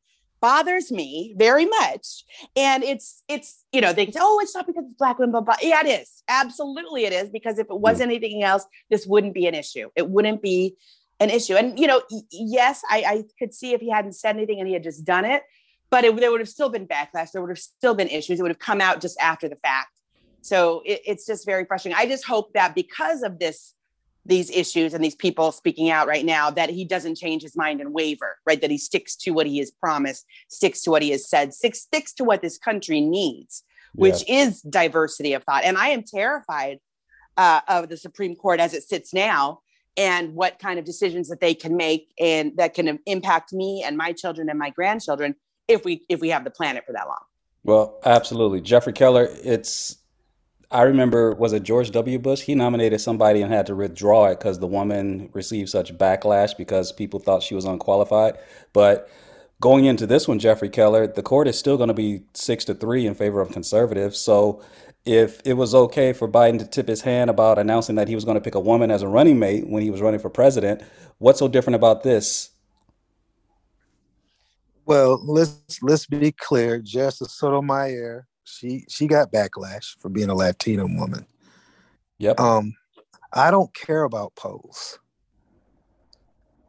bothers 0.43 0.93
me 0.93 1.35
very 1.39 1.65
much. 1.65 2.25
And 2.55 2.83
it's, 2.83 3.23
it's, 3.29 3.65
you 3.73 3.81
know, 3.81 3.95
they 3.95 4.05
can 4.05 4.13
say, 4.13 4.21
oh, 4.21 4.41
it's 4.43 4.55
not 4.55 4.67
because 4.67 4.85
it's 4.85 4.95
Black 4.95 5.19
women, 5.19 5.31
blah, 5.31 5.41
blah. 5.41 5.55
Yeah, 5.63 5.81
it 5.87 6.03
is. 6.03 6.23
Absolutely 6.29 7.07
it 7.07 7.15
is. 7.15 7.31
Because 7.31 7.59
if 7.59 7.69
it 7.69 7.73
hmm. 7.73 7.81
was 7.81 8.03
anything 8.03 8.43
else, 8.43 8.67
this 8.91 9.07
wouldn't 9.07 9.33
be 9.33 9.47
an 9.47 9.55
issue. 9.55 9.89
It 9.97 10.11
wouldn't 10.11 10.43
be 10.43 10.77
an 11.21 11.31
issue. 11.31 11.55
And, 11.55 11.79
you 11.79 11.87
know, 11.87 12.03
yes, 12.31 12.83
I, 12.91 13.05
I 13.07 13.25
could 13.39 13.55
see 13.55 13.73
if 13.73 13.81
he 13.81 13.89
hadn't 13.89 14.15
said 14.15 14.37
anything 14.37 14.59
and 14.59 14.67
he 14.67 14.75
had 14.75 14.83
just 14.83 15.05
done 15.05 15.25
it, 15.25 15.45
but 15.89 16.05
it, 16.05 16.15
there 16.17 16.31
would 16.31 16.41
have 16.41 16.49
still 16.49 16.69
been 16.69 16.87
backlash. 16.87 17.31
There 17.33 17.41
would 17.41 17.51
have 17.51 17.59
still 17.59 17.95
been 17.95 18.09
issues. 18.09 18.41
It 18.41 18.43
would 18.43 18.51
have 18.51 18.59
come 18.59 18.81
out 18.81 19.01
just 19.01 19.19
after 19.21 19.49
the 19.49 19.57
fact. 19.57 20.01
So 20.41 20.83
it, 20.85 21.01
it's 21.07 21.25
just 21.25 21.47
very 21.47 21.65
frustrating. 21.65 21.97
I 21.97 22.07
just 22.07 22.27
hope 22.27 22.53
that 22.55 22.75
because 22.75 23.23
of 23.23 23.39
this, 23.39 23.75
these 24.25 24.51
issues 24.51 24.95
and 24.95 25.05
these 25.05 25.15
people 25.15 25.51
speaking 25.53 25.91
out 25.91 26.07
right 26.07 26.25
now, 26.25 26.51
that 26.51 26.71
he 26.71 26.85
doesn't 26.85 27.17
change 27.17 27.43
his 27.43 27.57
mind 27.57 27.81
and 27.81 27.93
waver, 27.93 28.39
right? 28.47 28.61
That 28.61 28.71
he 28.71 28.79
sticks 28.79 29.17
to 29.17 29.33
what 29.33 29.47
he 29.47 29.59
has 29.59 29.71
promised, 29.71 30.27
sticks 30.49 30.83
to 30.83 30.91
what 30.91 31.03
he 31.03 31.11
has 31.11 31.29
said, 31.29 31.53
sticks, 31.53 31.81
sticks 31.81 32.13
to 32.15 32.25
what 32.25 32.43
this 32.43 32.59
country 32.59 33.01
needs, 33.01 33.65
which 33.95 34.29
is 34.29 34.63
diversity 34.63 35.33
of 35.33 35.43
thought. 35.45 35.65
And 35.65 35.77
I 35.77 35.89
am 35.89 36.03
terrified 36.03 36.79
uh, 37.37 37.61
of 37.69 37.89
the 37.89 37.97
Supreme 37.97 38.37
Court 38.37 38.61
as 38.61 38.75
it 38.75 38.85
sits 38.85 39.13
now 39.13 39.61
and 39.97 40.35
what 40.35 40.59
kind 40.59 40.79
of 40.79 40.85
decisions 40.85 41.29
that 41.29 41.41
they 41.41 41.55
can 41.55 41.77
make 41.77 42.13
and 42.19 42.57
that 42.57 42.75
can 42.75 42.99
impact 43.07 43.53
me 43.53 43.83
and 43.85 43.97
my 43.97 44.13
children 44.13 44.49
and 44.49 44.59
my 44.59 44.71
grandchildren 44.71 45.35
if 45.69 45.85
we 45.85 46.05
if 46.09 46.21
we 46.21 46.31
have 46.31 46.45
the 46.45 46.51
planet 46.51 46.85
for 46.87 46.93
that 46.93 47.07
long. 47.07 47.23
Well, 47.65 48.01
absolutely. 48.05 48.61
Jeffrey 48.61 48.93
Keller, 48.93 49.29
it's 49.45 49.99
I 50.73 50.83
remember 50.83 51.35
was 51.35 51.53
it 51.53 51.63
George 51.65 51.91
W. 51.93 52.19
Bush? 52.19 52.41
He 52.41 52.55
nominated 52.55 53.01
somebody 53.01 53.43
and 53.43 53.53
had 53.53 53.67
to 53.67 53.77
withdraw 53.77 54.27
it 54.27 54.39
because 54.39 54.59
the 54.59 54.67
woman 54.67 55.29
received 55.35 55.69
such 55.69 55.97
backlash 55.97 56.57
because 56.57 56.93
people 56.93 57.21
thought 57.21 57.43
she 57.43 57.55
was 57.55 57.67
unqualified. 57.67 58.39
But 58.73 59.09
going 59.61 59.85
into 59.85 60.07
this 60.07 60.27
one, 60.27 60.39
Jeffrey 60.39 60.71
Keller, 60.71 61.07
the 61.07 61.23
court 61.23 61.47
is 61.47 61.59
still 61.59 61.77
going 61.77 61.89
to 61.89 61.95
be 61.95 62.23
six 62.35 62.65
to 62.67 62.75
three 62.75 63.07
in 63.07 63.15
favor 63.15 63.41
of 63.41 63.53
conservatives. 63.53 64.19
So 64.19 64.63
if 65.05 65.43
it 65.45 65.55
was 65.55 65.75
okay 65.75 66.13
for 66.13 66.29
Biden 66.29 66.59
to 66.59 66.67
tip 66.67 66.89
his 66.89 67.03
hand 67.03 67.29
about 67.29 67.59
announcing 67.59 67.97
that 67.97 68.09
he 68.09 68.15
was 68.15 68.25
going 68.25 68.37
to 68.37 68.41
pick 68.41 68.55
a 68.55 68.61
woman 68.61 68.91
as 68.91 69.03
a 69.03 69.09
running 69.09 69.39
mate 69.39 69.69
when 69.69 69.83
he 69.83 69.91
was 69.91 70.01
running 70.01 70.21
for 70.21 70.31
president, 70.31 70.83
what's 71.19 71.39
so 71.41 71.49
different 71.49 71.77
about 71.77 72.03
this? 72.03 72.51
Well, 74.87 75.25
let's 75.25 75.81
let's 75.83 76.07
be 76.07 76.33
clear. 76.33 76.81
Justice 76.81 77.35
Sotomayor, 77.35 78.27
she 78.45 78.85
she 78.89 79.07
got 79.07 79.33
backlash 79.33 79.97
for 79.99 80.09
being 80.09 80.29
a 80.29 80.35
Latino 80.35 80.87
woman. 80.87 81.27
Yep. 82.19 82.39
Um, 82.39 82.75
I 83.33 83.51
don't 83.51 83.73
care 83.75 84.05
about 84.05 84.35
polls. 84.35 84.99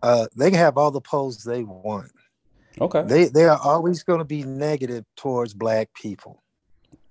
Uh, 0.01 0.27
they 0.35 0.49
can 0.49 0.59
have 0.59 0.77
all 0.77 0.91
the 0.91 1.01
polls 1.01 1.43
they 1.43 1.63
want. 1.63 2.11
Okay. 2.79 3.03
They 3.03 3.25
they 3.25 3.45
are 3.45 3.59
always 3.63 4.03
going 4.03 4.19
to 4.19 4.25
be 4.25 4.43
negative 4.43 5.05
towards 5.15 5.53
black 5.53 5.93
people. 5.93 6.41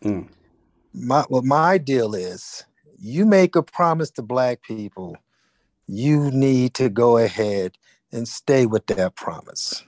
Mm. 0.05 0.29
My 0.95 1.23
what 1.29 1.45
my 1.45 1.79
deal 1.79 2.15
is, 2.15 2.65
you 2.99 3.25
make 3.25 3.57
a 3.57 3.63
promise 3.63 4.11
to 4.13 4.23
black 4.23 4.63
people, 4.63 5.17
you 5.87 6.31
need 6.31 6.75
to 6.75 6.89
go 6.89 7.17
ahead 7.19 7.79
and 8.13 8.29
stay 8.29 8.67
with 8.67 8.87
that 8.87 9.15
promise. 9.15 9.85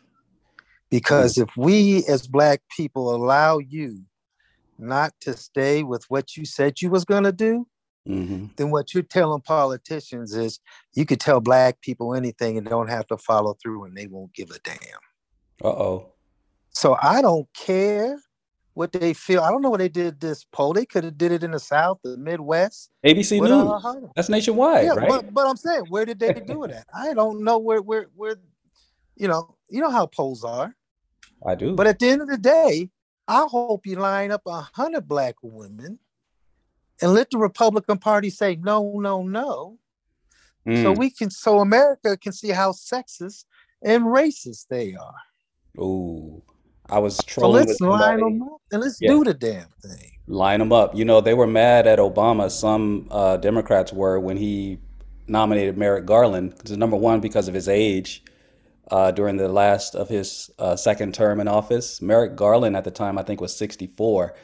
Because 0.90 1.38
if 1.38 1.48
we 1.56 2.04
as 2.06 2.26
black 2.26 2.62
people 2.74 3.14
allow 3.14 3.58
you 3.58 4.02
not 4.78 5.12
to 5.20 5.36
stay 5.36 5.82
with 5.82 6.04
what 6.08 6.36
you 6.36 6.44
said 6.44 6.80
you 6.80 6.90
was 6.90 7.04
going 7.04 7.24
to 7.24 7.32
do, 7.32 7.66
Mm-hmm. 8.06 8.48
then 8.56 8.70
what 8.70 8.92
you're 8.92 9.02
telling 9.02 9.40
politicians 9.40 10.34
is 10.34 10.60
you 10.92 11.06
could 11.06 11.20
tell 11.20 11.40
black 11.40 11.80
people 11.80 12.14
anything 12.14 12.58
and 12.58 12.66
don't 12.66 12.90
have 12.90 13.06
to 13.06 13.16
follow 13.16 13.56
through 13.62 13.84
and 13.84 13.96
they 13.96 14.06
won't 14.06 14.34
give 14.34 14.50
a 14.50 14.58
damn. 14.58 14.76
Uh 15.62 15.68
oh. 15.68 16.12
So 16.68 16.98
I 17.00 17.22
don't 17.22 17.48
care 17.54 18.18
what 18.74 18.92
they 18.92 19.14
feel. 19.14 19.40
I 19.40 19.50
don't 19.50 19.62
know 19.62 19.70
what 19.70 19.78
they 19.78 19.88
did 19.88 20.20
this 20.20 20.44
poll. 20.52 20.74
They 20.74 20.84
could 20.84 21.04
have 21.04 21.16
did 21.16 21.32
it 21.32 21.42
in 21.42 21.52
the 21.52 21.58
South, 21.58 21.98
the 22.04 22.18
Midwest. 22.18 22.90
ABC 23.06 23.40
News. 23.40 23.82
Hunter. 23.82 24.10
That's 24.16 24.28
nationwide, 24.28 24.84
yeah, 24.84 24.92
right? 24.92 25.08
but, 25.08 25.32
but 25.32 25.46
I'm 25.46 25.56
saying, 25.56 25.84
where 25.88 26.04
did 26.04 26.18
they 26.18 26.32
do 26.46 26.64
it 26.64 26.72
at? 26.72 26.84
I 26.94 27.14
don't 27.14 27.42
know 27.42 27.56
where 27.58 27.80
where 27.80 28.08
where 28.14 28.36
you 29.16 29.28
know, 29.28 29.56
you 29.70 29.80
know 29.80 29.90
how 29.90 30.06
polls 30.06 30.44
are. 30.44 30.74
I 31.46 31.54
do. 31.54 31.74
But 31.74 31.86
at 31.86 31.98
the 31.98 32.08
end 32.08 32.20
of 32.20 32.28
the 32.28 32.36
day, 32.36 32.90
I 33.26 33.46
hope 33.48 33.86
you 33.86 33.96
line 33.96 34.30
up 34.30 34.42
a 34.46 34.68
hundred 34.74 35.08
black 35.08 35.36
women 35.42 35.98
and 37.00 37.14
let 37.14 37.30
the 37.30 37.38
Republican 37.38 37.98
Party 37.98 38.30
say 38.30 38.56
no, 38.56 38.98
no, 38.98 39.22
no. 39.22 39.78
So 40.66 40.94
Mm. 40.94 40.98
we 40.98 41.10
can 41.10 41.30
so 41.30 41.60
America 41.60 42.16
can 42.16 42.32
see 42.32 42.48
how 42.48 42.72
sexist 42.72 43.44
and 43.82 44.04
racist 44.04 44.66
they 44.68 44.94
are. 44.94 45.14
Ooh, 45.82 46.42
I 46.88 46.98
was 46.98 47.18
trolling. 47.24 47.62
So 47.64 47.68
let's 47.68 47.80
line 47.80 48.20
them 48.20 48.42
up 48.42 48.60
and 48.72 48.80
let's 48.82 48.98
Yeah. 49.00 49.10
do 49.10 49.24
the 49.24 49.34
damn 49.34 49.68
thing. 49.82 50.12
Line 50.26 50.60
them 50.60 50.72
up. 50.72 50.94
You 50.94 51.04
know, 51.04 51.20
they 51.20 51.34
were 51.34 51.46
mad 51.46 51.86
at 51.86 51.98
Obama. 51.98 52.50
Some 52.50 53.08
uh, 53.10 53.36
Democrats 53.36 53.92
were 53.92 54.18
when 54.18 54.38
he 54.38 54.78
nominated 55.26 55.76
Merrick 55.76 56.06
Garland. 56.06 56.56
'cause, 56.58 56.76
Number 56.76 56.96
one, 56.96 57.20
because 57.20 57.46
of 57.46 57.52
his 57.54 57.68
age 57.68 58.24
uh, 58.90 59.10
during 59.10 59.36
the 59.36 59.48
last 59.48 59.94
of 59.94 60.08
his 60.08 60.50
uh, 60.58 60.76
second 60.76 61.14
term 61.14 61.40
in 61.40 61.48
office. 61.48 62.02
Merrick 62.02 62.36
Garland 62.36 62.76
at 62.76 62.84
the 62.84 62.90
time, 62.90 63.18
I 63.18 63.22
think, 63.22 63.40
was 63.40 63.56
64. 63.56 64.34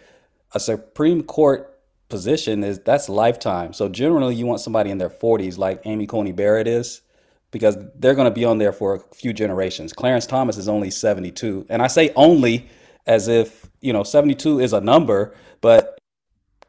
A 0.52 0.60
Supreme 0.60 1.22
Court 1.22 1.78
position 2.08 2.64
is 2.64 2.80
that's 2.80 3.08
lifetime. 3.08 3.72
So 3.72 3.88
generally, 3.88 4.34
you 4.34 4.46
want 4.46 4.60
somebody 4.60 4.90
in 4.90 4.98
their 4.98 5.10
40s, 5.10 5.58
like 5.58 5.80
Amy 5.84 6.06
Coney 6.06 6.32
Barrett 6.32 6.66
is, 6.66 7.02
because 7.50 7.76
they're 7.94 8.14
going 8.14 8.28
to 8.28 8.34
be 8.34 8.44
on 8.44 8.58
there 8.58 8.72
for 8.72 8.94
a 8.94 9.00
few 9.14 9.32
generations. 9.32 9.92
Clarence 9.92 10.26
Thomas 10.26 10.56
is 10.56 10.68
only 10.68 10.90
72, 10.90 11.66
and 11.68 11.82
I 11.82 11.86
say 11.86 12.12
only 12.16 12.68
as 13.06 13.28
if 13.28 13.70
you 13.80 13.92
know 13.92 14.02
72 14.02 14.60
is 14.60 14.72
a 14.72 14.80
number, 14.80 15.34
but 15.60 15.98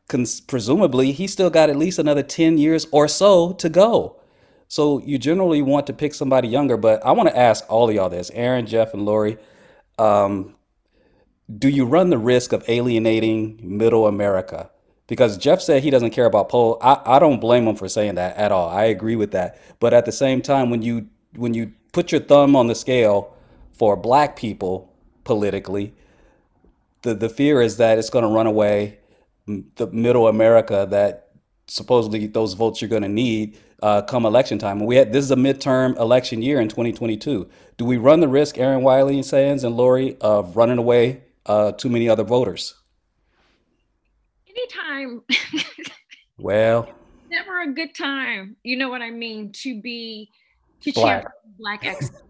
cons- 0.07 0.41
presumably 0.41 1.11
he 1.11 1.28
still 1.28 1.49
got 1.49 1.69
at 1.69 1.78
least 1.78 1.99
another 1.99 2.24
10 2.24 2.57
years 2.57 2.86
or 2.91 3.07
so 3.07 3.53
to 3.53 3.69
go. 3.69 4.20
So 4.72 5.01
you 5.01 5.17
generally 5.17 5.61
want 5.61 5.88
to 5.88 5.93
pick 5.93 6.13
somebody 6.13 6.47
younger, 6.47 6.78
but 6.78 7.05
I 7.05 7.11
want 7.11 7.28
to 7.28 7.38
ask 7.38 7.65
all 7.67 7.89
of 7.89 7.95
y'all 7.95 8.09
this, 8.09 8.32
Aaron, 8.34 8.65
Jeff, 8.65 8.93
and 8.93 9.03
Lori. 9.05 9.38
Um, 9.99 10.55
do 11.53 11.67
you 11.67 11.86
run 11.86 12.09
the 12.09 12.17
risk 12.17 12.53
of 12.53 12.63
alienating 12.69 13.59
middle 13.61 14.07
America? 14.07 14.69
because 15.11 15.38
Jeff 15.38 15.59
said 15.59 15.84
he 15.84 15.89
doesn't 15.89 16.11
care 16.11 16.26
about 16.26 16.47
poll. 16.47 16.78
I, 16.82 17.01
I 17.05 17.19
don't 17.19 17.41
blame 17.41 17.67
him 17.67 17.76
for 17.76 17.89
saying 17.89 18.15
that 18.15 18.38
at 18.38 18.53
all. 18.53 18.69
I 18.69 18.86
agree 18.86 19.17
with 19.17 19.32
that. 19.32 19.59
But 19.82 19.93
at 19.93 20.05
the 20.05 20.11
same 20.13 20.41
time, 20.41 20.69
when 20.69 20.82
you 20.84 21.09
when 21.36 21.53
you 21.53 21.74
put 21.91 22.13
your 22.13 22.22
thumb 22.22 22.55
on 22.55 22.67
the 22.67 22.76
scale 22.76 23.36
for 23.74 23.97
black 23.97 24.38
people 24.38 24.89
politically, 25.26 25.93
the 27.01 27.13
the 27.13 27.28
fear 27.28 27.61
is 27.61 27.76
that 27.76 27.97
it's 27.97 28.09
going 28.09 28.24
to 28.24 28.32
run 28.32 28.47
away 28.47 28.99
the 29.76 29.88
middle 29.88 30.30
America 30.30 30.88
that 30.89 31.32
supposedly 31.67 32.28
those 32.28 32.53
votes 32.53 32.82
you're 32.82 32.88
going 32.89 33.01
to 33.01 33.09
need 33.09 33.57
uh, 33.82 34.01
come 34.03 34.25
election 34.25 34.57
time. 34.59 34.79
And 34.79 34.88
we 34.88 34.95
had 34.95 35.11
this 35.13 35.25
is 35.25 35.32
a 35.32 35.36
midterm 35.36 35.97
election 35.97 36.41
year 36.41 36.59
in 36.61 36.67
2022. 36.67 37.49
Do 37.77 37.86
we 37.86 37.97
run 37.97 38.19
the 38.19 38.27
risk, 38.27 38.57
Aaron 38.57 38.84
Wiley 38.84 39.15
and 39.15 39.25
Sands 39.25 39.63
and 39.63 39.75
Lori, 39.75 40.17
of 40.21 40.55
running 40.55 40.77
away 40.77 41.23
uh, 41.45 41.71
too 41.73 41.89
many 41.89 42.07
other 42.09 42.23
voters? 42.23 42.75
Anytime, 44.47 45.21
Well, 46.38 46.89
never 47.29 47.61
a 47.61 47.73
good 47.73 47.95
time. 47.95 48.57
You 48.63 48.77
know 48.77 48.89
what 48.89 49.01
I 49.01 49.09
mean? 49.11 49.51
To 49.63 49.82
be 49.82 50.29
to 50.82 50.91
Black. 50.91 51.23
champion 51.23 51.32
black 51.57 51.86
excellence. 51.86 52.23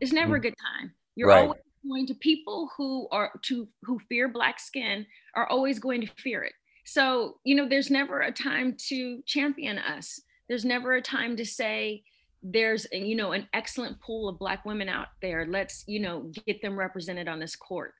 It's 0.00 0.12
never 0.12 0.36
a 0.36 0.40
good 0.40 0.54
time. 0.58 0.92
You're 1.16 1.28
Right. 1.28 1.42
always 1.44 1.60
going 1.86 2.06
to 2.08 2.14
people 2.14 2.70
who 2.76 3.08
are 3.12 3.30
to 3.42 3.68
who 3.82 3.98
fear 4.08 4.28
black 4.28 4.58
skin 4.58 5.06
are 5.34 5.46
always 5.48 5.78
going 5.78 6.00
to 6.00 6.06
fear 6.18 6.42
it. 6.42 6.52
So, 6.84 7.38
you 7.44 7.54
know, 7.54 7.68
there's 7.68 7.90
never 7.90 8.20
a 8.20 8.32
time 8.32 8.76
to 8.88 9.22
champion 9.26 9.78
us. 9.78 10.20
There's 10.50 10.64
never 10.64 10.94
a 10.94 11.00
time 11.00 11.36
to 11.36 11.46
say 11.46 12.02
there's 12.42 12.86
you 12.92 13.14
know 13.14 13.32
an 13.32 13.48
excellent 13.54 14.00
pool 14.00 14.28
of 14.28 14.38
black 14.38 14.64
women 14.64 14.88
out 14.88 15.06
there. 15.22 15.46
Let's, 15.48 15.84
you 15.86 16.00
know, 16.00 16.32
get 16.46 16.60
them 16.60 16.76
represented 16.76 17.28
on 17.28 17.38
this 17.38 17.54
court. 17.54 17.94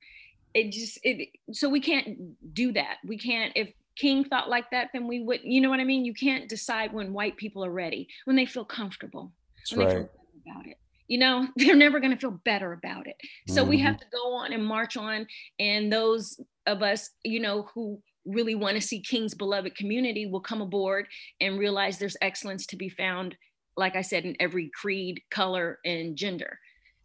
It 0.52 0.72
just 0.72 0.98
it 1.04 1.28
so 1.52 1.68
we 1.68 1.80
can't 1.80 2.52
do 2.52 2.72
that. 2.72 2.96
We 3.06 3.16
can't 3.16 3.52
if 3.54 3.72
King 3.96 4.24
thought 4.24 4.48
like 4.50 4.70
that, 4.72 4.88
then 4.92 5.06
we 5.06 5.20
would, 5.22 5.40
you 5.44 5.60
know 5.60 5.70
what 5.70 5.78
I 5.78 5.84
mean? 5.84 6.04
You 6.04 6.14
can't 6.14 6.48
decide 6.48 6.92
when 6.92 7.12
white 7.12 7.36
people 7.36 7.64
are 7.64 7.70
ready, 7.70 8.08
when 8.24 8.34
they 8.36 8.46
feel 8.46 8.64
comfortable, 8.64 9.32
That's 9.58 9.76
when 9.76 9.86
they 9.86 9.92
feel 9.92 10.02
right. 10.02 10.10
better 10.12 10.56
about 10.58 10.66
it. 10.66 10.76
You 11.06 11.18
know, 11.18 11.48
they're 11.56 11.76
never 11.76 12.00
going 12.00 12.12
to 12.12 12.18
feel 12.18 12.40
better 12.44 12.72
about 12.72 13.06
it. 13.06 13.16
So 13.48 13.62
we 13.62 13.78
Mhm. 13.78 13.82
have 13.82 13.98
to 13.98 14.06
go 14.12 14.32
on 14.34 14.52
and 14.52 14.64
march 14.64 14.96
on. 14.96 15.26
And 15.58 15.92
those 15.92 16.40
of 16.66 16.82
us, 16.82 17.10
you 17.24 17.40
know, 17.40 17.68
who 17.74 18.02
really 18.32 18.54
want 18.54 18.76
to 18.76 18.80
see 18.80 19.00
King's 19.00 19.34
beloved 19.34 19.74
community 19.76 20.26
will 20.26 20.40
come 20.40 20.60
aboard 20.60 21.06
and 21.40 21.58
realize 21.58 21.98
there's 21.98 22.16
excellence 22.20 22.66
to 22.66 22.76
be 22.76 22.88
found, 22.88 23.36
like 23.76 23.96
I 23.96 24.02
said, 24.02 24.24
in 24.24 24.36
every 24.40 24.70
creed, 24.74 25.22
color, 25.30 25.78
and 25.84 26.16
gender. 26.16 26.58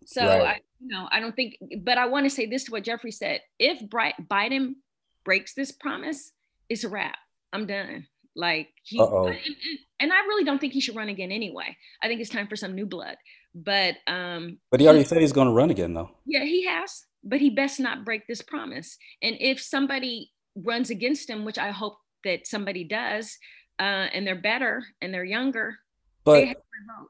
So 0.05 0.25
Right. 0.25 0.41
I, 0.41 0.59
you 0.79 0.87
know, 0.87 1.07
I 1.11 1.19
don't 1.19 1.35
think, 1.35 1.55
but 1.81 1.97
I 1.97 2.05
want 2.07 2.25
to 2.25 2.29
say 2.29 2.45
this 2.45 2.65
to 2.65 2.71
what 2.71 2.83
Jeffrey 2.83 3.11
said. 3.11 3.41
If 3.59 3.81
Biden 3.89 4.75
breaks 5.23 5.53
this 5.53 5.71
promise, 5.71 6.31
it's 6.69 6.83
a 6.83 6.89
wrap. 6.89 7.17
I'm 7.53 7.65
done. 7.65 8.07
Like 8.35 8.67
he, 8.83 8.99
and, 8.99 10.11
I 10.11 10.19
really 10.27 10.43
don't 10.43 10.59
think 10.59 10.73
he 10.73 10.81
should 10.81 10.95
run 10.95 11.07
again 11.07 11.31
anyway. 11.31 11.77
I 12.03 12.07
think 12.07 12.19
it's 12.19 12.29
time 12.29 12.47
for 12.47 12.57
some 12.57 12.75
new 12.75 12.85
blood. 12.85 13.15
But 13.55 13.95
um, 14.07 14.57
but 14.69 14.81
he 14.81 14.87
already 14.87 15.05
said 15.05 15.21
he's 15.21 15.31
going 15.31 15.47
to 15.47 15.53
run 15.53 15.69
again, 15.69 15.93
though. 15.93 16.09
yeah, 16.25 16.43
he 16.43 16.65
has, 16.65 17.05
but 17.23 17.39
he 17.39 17.49
best 17.49 17.79
not 17.79 18.03
break 18.03 18.27
this 18.27 18.41
promise. 18.41 18.97
And 19.23 19.37
if 19.39 19.61
somebody 19.61 20.31
runs 20.55 20.89
against 20.89 21.29
him, 21.29 21.45
which 21.45 21.57
I 21.57 21.71
hope 21.71 21.97
that 22.23 22.47
somebody 22.47 22.83
does, 22.83 23.37
uh, 23.79 24.07
and 24.13 24.25
they're 24.25 24.35
better 24.35 24.83
and 25.01 25.13
they're 25.13 25.23
younger, 25.25 25.77
But 26.23 26.33
they 26.33 26.45
have 26.47 26.57
my 26.57 26.95
vote. 26.99 27.09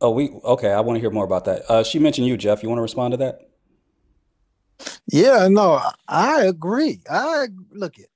oh, 0.00 0.10
we 0.10 0.28
okay. 0.30 0.72
I 0.72 0.80
want 0.80 0.96
to 0.96 1.00
hear 1.00 1.10
more 1.10 1.24
about 1.24 1.44
that. 1.46 1.70
Uh, 1.70 1.82
she 1.82 1.98
mentioned 1.98 2.26
you, 2.26 2.36
Jeff. 2.36 2.62
You 2.62 2.68
want 2.68 2.78
to 2.78 2.82
respond 2.82 3.12
to 3.12 3.16
that? 3.18 3.48
Yeah, 5.06 5.48
no, 5.48 5.80
I 6.08 6.42
agree. 6.44 7.00
I 7.10 7.48
look 7.70 7.98
it. 7.98 8.08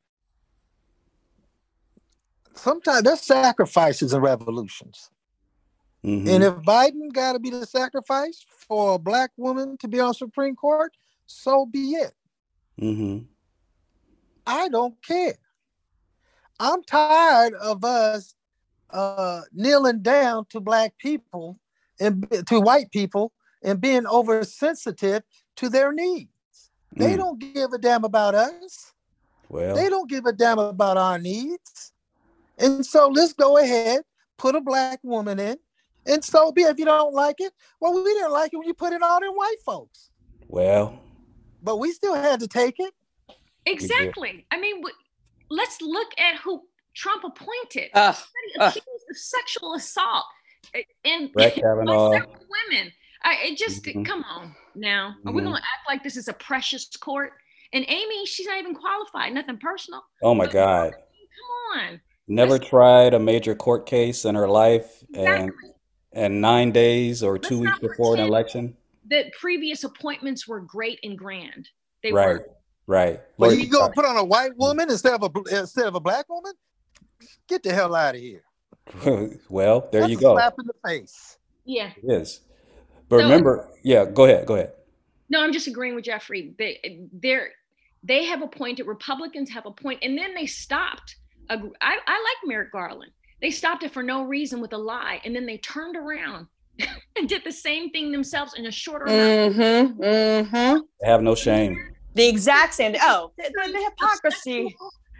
Sometimes 2.54 3.02
there's 3.02 3.20
sacrifices 3.20 4.12
and 4.12 4.22
revolutions. 4.22 5.10
Mhm. 6.04 6.28
And 6.28 6.44
if 6.44 6.54
Biden 6.56 7.12
got 7.12 7.32
to 7.32 7.38
be 7.38 7.50
the 7.50 7.66
sacrifice 7.66 8.44
for 8.48 8.94
a 8.94 8.98
black 8.98 9.32
woman 9.36 9.76
to 9.78 9.88
be 9.88 10.00
on 10.00 10.14
Supreme 10.14 10.54
Court, 10.54 10.92
so 11.26 11.66
be 11.66 11.94
it. 11.94 12.12
Mm-hmm. 12.80 13.24
I 14.46 14.68
don't 14.68 14.94
care. 15.02 15.34
I'm 16.60 16.82
tired 16.84 17.54
of 17.54 17.84
us 17.84 18.34
uh, 18.90 19.42
kneeling 19.52 20.02
down 20.02 20.46
to 20.50 20.60
black 20.60 20.96
people 20.98 21.58
and 21.98 22.26
to 22.46 22.60
white 22.60 22.90
people 22.92 23.32
and 23.62 23.80
being 23.80 24.06
oversensitive 24.06 25.22
to 25.56 25.68
their 25.68 25.92
needs. 25.92 26.30
They 26.96 27.14
Mm. 27.14 27.18
don't 27.18 27.38
give 27.38 27.72
a 27.72 27.78
damn 27.78 28.04
about 28.04 28.34
us. 28.34 28.92
Well, 29.48 29.74
They 29.74 29.88
don't 29.88 30.08
give 30.08 30.26
a 30.26 30.32
damn 30.32 30.58
about 30.58 30.96
our 30.96 31.18
needs. 31.18 31.92
And 32.58 32.84
so 32.86 33.08
let's 33.08 33.32
go 33.32 33.58
ahead, 33.58 34.02
put 34.36 34.54
a 34.54 34.60
black 34.60 35.00
woman 35.02 35.40
in, 35.40 35.56
and 36.06 36.24
so 36.24 36.52
be. 36.52 36.62
If 36.62 36.78
you 36.78 36.84
don't 36.84 37.12
like 37.14 37.40
it, 37.40 37.52
well, 37.80 37.94
we 37.94 38.04
didn't 38.04 38.30
like 38.30 38.52
it 38.52 38.58
when 38.58 38.68
you 38.68 38.74
put 38.74 38.92
it 38.92 39.02
on 39.02 39.24
in 39.24 39.30
white 39.30 39.60
folks, 39.64 40.10
well, 40.48 41.00
but 41.62 41.78
we 41.78 41.90
still 41.92 42.14
had 42.14 42.38
to 42.40 42.46
take 42.48 42.76
it. 42.78 42.94
Exactly. 43.66 44.46
I 44.50 44.60
mean, 44.60 44.82
let's 45.50 45.80
look 45.80 46.08
at 46.18 46.36
who 46.40 46.62
Trump 46.94 47.24
appointed. 47.24 47.90
Ugh. 47.94 48.16
accused 48.60 48.86
of 49.10 49.16
sexual 49.16 49.74
assault 49.74 50.24
uh, 50.76 50.80
and 51.04 51.32
Brett 51.32 51.54
Kavanaugh. 51.60 52.12
several 52.12 52.46
women. 52.70 52.92
I, 53.24 53.36
it 53.46 53.58
just 53.58 53.82
Mhm. 53.84 54.04
come 54.06 54.22
on 54.24 54.54
now. 54.74 55.16
Are 55.26 55.32
we 55.32 55.40
Mhm. 55.40 55.44
going 55.46 55.56
to 55.56 55.62
act 55.62 55.88
like 55.88 56.02
this 56.04 56.16
is 56.16 56.28
a 56.28 56.34
precious 56.34 56.86
court? 56.96 57.32
And 57.72 57.84
Amy, 57.88 58.26
she's 58.26 58.46
not 58.46 58.58
even 58.58 58.74
qualified. 58.74 59.32
Nothing 59.32 59.58
personal. 59.58 60.04
Oh 60.22 60.34
my 60.34 60.46
God. 60.46 60.92
Come 60.92 61.80
on. 61.80 62.00
Never 62.28 62.58
tried 62.58 63.12
a 63.14 63.18
major 63.18 63.54
court 63.56 63.86
case 63.86 64.24
in 64.24 64.34
her 64.36 64.48
life, 64.48 65.02
and 65.14 65.48
Exactly. 65.50 65.70
and 66.12 66.40
nine 66.40 66.70
days 66.70 67.22
or 67.24 67.38
two 67.38 67.58
weeks 67.58 67.78
before 67.80 68.14
an 68.14 68.20
election. 68.20 68.76
That 69.06 69.32
previous 69.32 69.82
appointments 69.84 70.46
were 70.46 70.60
great 70.60 71.00
and 71.02 71.18
grand. 71.18 71.68
They 72.02 72.12
Right, 72.12 72.38
were. 72.38 72.48
Right. 72.86 73.20
Well, 73.38 73.50
Lori, 73.50 73.62
you 73.62 73.68
go 73.68 73.88
put 73.90 74.04
on 74.04 74.16
a 74.16 74.24
white 74.24 74.56
woman 74.56 74.90
instead 74.90 75.14
of 75.14 75.22
a 75.22 75.56
instead 75.58 75.86
of 75.86 75.94
a 75.94 76.00
black 76.00 76.28
woman. 76.28 76.52
Get 77.48 77.62
the 77.62 77.72
hell 77.72 77.94
out 77.94 78.14
of 78.14 78.20
here. 78.20 78.42
well, 79.48 79.88
there 79.92 80.02
That's 80.02 80.10
you 80.12 80.18
go. 80.18 80.34
slap 80.34 80.54
in 80.58 80.66
the 80.66 80.88
face. 80.88 81.38
Yeah. 81.64 81.90
It 82.02 82.12
is. 82.12 82.40
But 83.08 83.18
So- 83.18 83.24
remember, 83.24 83.68
yeah, 83.82 84.04
go 84.04 84.24
ahead, 84.24 84.46
go 84.46 84.54
ahead. 84.56 84.72
No, 85.30 85.42
I'm 85.42 85.52
just 85.52 85.66
agreeing 85.66 85.94
with 85.94 86.04
Jeffrey. 86.04 86.54
They 86.58 87.00
they're 87.12 87.50
they 88.02 88.24
have 88.26 88.42
appointed 88.42 88.86
Republicans 88.86 89.50
have 89.50 89.64
a 89.66 89.72
and 90.02 90.18
then 90.18 90.34
they 90.34 90.46
stopped. 90.46 91.16
ag- 91.48 91.72
I, 91.80 91.96
I 92.06 92.12
like 92.12 92.36
Merrick 92.48 92.72
Garland. 92.72 93.12
They 93.40 93.50
stopped 93.50 93.82
it 93.82 93.90
for 93.92 94.02
no 94.02 94.24
reason 94.24 94.60
with 94.60 94.72
a 94.74 94.78
lie, 94.78 95.20
and 95.24 95.34
then 95.34 95.46
they 95.46 95.58
turned 95.58 95.96
around 95.96 96.46
and 97.16 97.28
did 97.28 97.42
the 97.44 97.52
same 97.52 97.90
thing 97.90 98.12
themselves 98.12 98.54
in 98.54 98.66
a 98.66 98.70
shorter. 98.70 99.06
Mm-hmm. 99.06 100.02
Mm-hmm. 100.02 100.78
They 101.00 101.08
have 101.08 101.22
no 101.22 101.34
shame. 101.34 101.93
The 102.14 102.28
exact 102.28 102.74
same. 102.74 102.94
Oh, 103.00 103.32
the, 103.36 103.44
the, 103.44 103.72
the 103.72 103.84
hypocrisy. 103.84 104.74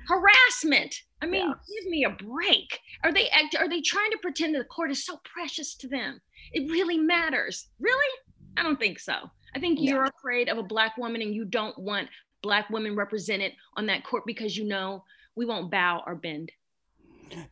Harassment. 0.07 0.95
I 1.23 1.27
mean, 1.27 1.49
give 1.49 1.91
me 1.91 2.05
a 2.05 2.11
break. 2.11 2.79
Are 3.03 3.13
they 3.13 3.29
act? 3.31 3.57
Are 3.59 3.69
they 3.69 3.81
trying 3.81 4.11
to 4.11 4.19
pretend 4.21 4.55
that 4.55 4.59
the 4.59 4.65
court 4.67 4.91
is 4.91 5.07
so 5.07 5.19
precious 5.25 5.75
to 5.77 5.89
them? 5.89 6.21
It 6.53 6.71
really 6.71 6.99
matters. 6.99 7.69
Really? 7.81 8.19
I 8.57 8.63
don't 8.63 8.79
think 8.79 9.01
so. 9.01 9.15
I 9.55 9.61
think 9.61 9.81
you're 9.81 10.05
afraid 10.05 10.49
of 10.49 10.59
a 10.59 10.63
black 10.63 10.97
woman, 10.99 11.23
and 11.23 11.35
you 11.35 11.45
don't 11.45 11.77
want 11.79 12.09
black 12.43 12.69
women 12.69 12.95
represented 12.95 13.53
on 13.77 13.87
that 13.87 14.05
court 14.05 14.25
because 14.27 14.57
you 14.57 14.65
know 14.65 15.03
we 15.37 15.47
won't 15.47 15.71
bow 15.71 16.03
or 16.07 16.15
bend. 16.15 16.53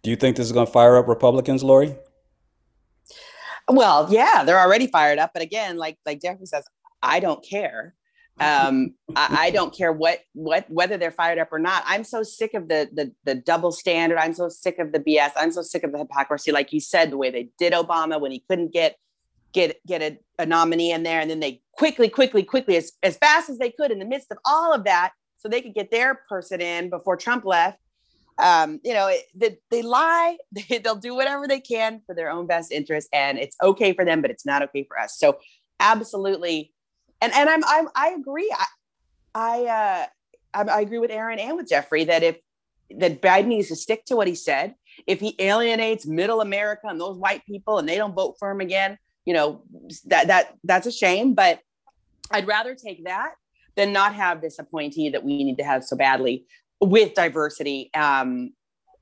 Do 0.03 0.11
you 0.11 0.17
think 0.17 0.37
this 0.37 0.47
is 0.47 0.53
going 0.53 0.67
to 0.67 0.73
fire 0.73 0.97
up 0.97 1.09
Republicans, 1.09 1.65
Lori? 1.65 1.97
Well, 3.69 4.09
yeah, 4.11 4.45
they're 4.45 4.61
already 4.61 4.89
fired 4.89 5.19
up. 5.19 5.31
But 5.33 5.43
again, 5.43 5.79
like 5.79 5.97
like 6.05 6.21
Jeffrey 6.21 6.47
says, 6.47 6.65
I 7.03 7.21
don't 7.21 7.43
care. 7.43 7.95
Um, 8.41 8.95
I, 9.15 9.47
I 9.47 9.51
don't 9.51 9.77
care 9.77 9.93
what 9.93 10.21
what 10.33 10.69
whether 10.71 10.97
they're 10.97 11.11
fired 11.11 11.39
up 11.39 11.53
or 11.53 11.59
not. 11.59 11.85
I'm 11.87 12.03
so 12.03 12.23
sick 12.23 12.55
of 12.55 12.69
the 12.69 12.89
the 12.93 13.13
the 13.25 13.35
double 13.35 13.73
standard. 13.73 14.19
I'm 14.19 14.35
so 14.35 14.49
sick 14.49 14.79
of 14.79 14.93
the 14.93 15.01
BS. 15.01 15.33
I'm 15.37 15.53
so 15.53 15.63
sick 15.63 15.85
of 15.85 15.93
the 15.93 15.99
hypocrisy. 15.99 16.51
Like 16.51 16.73
you 16.73 16.81
said, 16.81 17.11
the 17.11 17.19
way 17.19 17.31
they 17.31 17.51
did 17.59 17.73
Obama 17.73 18.21
when 18.21 18.33
he 18.33 18.43
couldn't 18.49 18.73
get 18.73 18.97
get 19.53 19.79
get 19.87 20.03
a, 20.03 20.19
a 20.39 20.47
nominee 20.47 20.93
in 20.93 21.03
there, 21.03 21.21
and 21.21 21.31
then 21.31 21.41
they 21.41 21.63
quickly, 21.73 22.09
quickly, 22.09 22.43
quickly, 22.43 22.77
as, 22.77 22.93
as 23.03 23.17
fast 23.17 23.51
as 23.51 23.59
they 23.59 23.71
could 23.71 23.91
in 23.91 23.99
the 23.99 24.05
midst 24.05 24.31
of 24.31 24.39
all 24.47 24.73
of 24.73 24.85
that, 24.85 25.13
so 25.39 25.49
they 25.49 25.61
could 25.61 25.75
get 25.75 25.91
their 25.91 26.21
person 26.29 26.61
in 26.61 26.91
before 26.91 27.17
Trump 27.17 27.45
left 27.45 27.79
um, 28.39 28.81
you 28.83 28.95
know, 28.95 29.09
it, 29.09 29.23
they, 29.35 29.59
they 29.71 29.83
lie. 29.83 30.37
They, 30.69 30.79
they'll 30.79 30.97
do 30.97 31.15
whatever 31.15 31.49
they 31.49 31.61
can 31.61 32.03
for 32.07 32.15
their 32.15 32.31
own 32.31 32.47
best 32.47 32.73
interest, 32.73 33.09
and 33.13 33.39
it's 33.39 33.57
okay 33.63 33.93
for 33.93 34.05
them, 34.05 34.21
but 34.21 34.31
it's 34.31 34.45
not 34.45 34.63
okay 34.63 34.85
for 34.85 34.99
us. 34.99 35.19
So, 35.19 35.39
absolutely, 35.81 36.72
and 37.23 37.33
and 37.33 37.49
I'm, 37.49 37.63
I'm 37.65 37.89
I 37.95 38.11
agree. 38.11 38.53
I 38.55 38.67
I, 39.35 39.65
uh, 39.65 40.07
I 40.55 40.63
I 40.71 40.81
agree 40.81 40.99
with 40.99 41.11
Aaron 41.11 41.39
and 41.39 41.57
with 41.57 41.69
Jeffrey 41.69 42.05
that 42.05 42.23
if 42.23 42.37
that 42.99 43.23
Biden 43.23 43.47
needs 43.47 43.69
to 43.69 43.77
stick 43.77 44.05
to 44.07 44.17
what 44.17 44.29
he 44.29 44.35
said. 44.35 44.75
If 45.07 45.21
he 45.21 45.35
alienates 45.39 46.07
Middle 46.07 46.43
America 46.43 46.87
and 46.89 47.01
those 47.01 47.17
white 47.17 47.47
people, 47.47 47.79
and 47.79 47.89
they 47.89 47.97
don't 47.97 48.15
vote 48.15 48.37
for 48.39 48.51
him 48.51 48.61
again, 48.61 48.99
you 49.25 49.33
know 49.33 49.63
that 50.07 50.27
that 50.27 50.57
that's 50.65 50.87
a 50.87 50.93
shame. 50.93 51.35
But 51.35 51.61
I'd 52.31 52.47
rather 52.47 52.75
take 52.75 53.05
that 53.05 53.35
than 53.77 53.93
not 53.93 54.15
have 54.15 54.43
this 54.43 54.59
appointee 54.59 55.11
that 55.11 55.25
we 55.25 55.45
need 55.45 55.57
to 55.59 55.65
have 55.65 55.85
so 55.85 55.97
badly 55.97 56.45
with 56.81 57.15
diversity 57.15 57.91
um, 57.95 58.53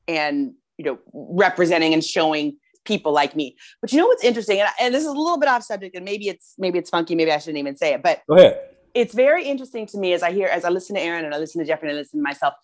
and 0.06 0.52
you 0.78 0.84
know 0.84 0.98
representing 1.12 1.92
and 1.92 2.04
showing 2.04 2.58
people 2.84 3.12
like 3.12 3.36
me. 3.36 3.56
But 3.80 3.92
you 3.92 3.98
know 3.98 4.06
what's 4.06 4.24
interesting, 4.24 4.60
and, 4.60 4.68
and 4.80 4.94
this 4.94 5.02
is 5.02 5.08
a 5.08 5.12
little 5.12 5.38
bit 5.38 5.48
off 5.48 5.62
subject, 5.62 5.94
and 5.96 6.04
maybe 6.04 6.28
it's 6.28 6.54
maybe 6.58 6.78
it's 6.78 6.90
funky, 6.90 7.14
maybe 7.14 7.32
I 7.32 7.38
shouldn't 7.38 7.58
even 7.58 7.76
say 7.76 7.94
it, 7.94 8.02
but 8.02 8.22
Go 8.28 8.36
ahead. 8.36 8.60
it's 8.94 9.14
very 9.14 9.44
interesting 9.46 9.86
to 9.86 9.98
me 9.98 10.12
as 10.12 10.22
I 10.22 10.32
hear, 10.32 10.48
as 10.48 10.64
I 10.64 10.70
listen 10.70 10.96
to 10.96 11.02
Aaron 11.02 11.24
and 11.24 11.34
I 11.34 11.38
listen 11.38 11.60
to 11.60 11.66
Jeffrey 11.66 11.88
and 11.88 11.96
I 11.96 12.00
listen 12.00 12.20
to 12.20 12.22
myself. 12.22 12.54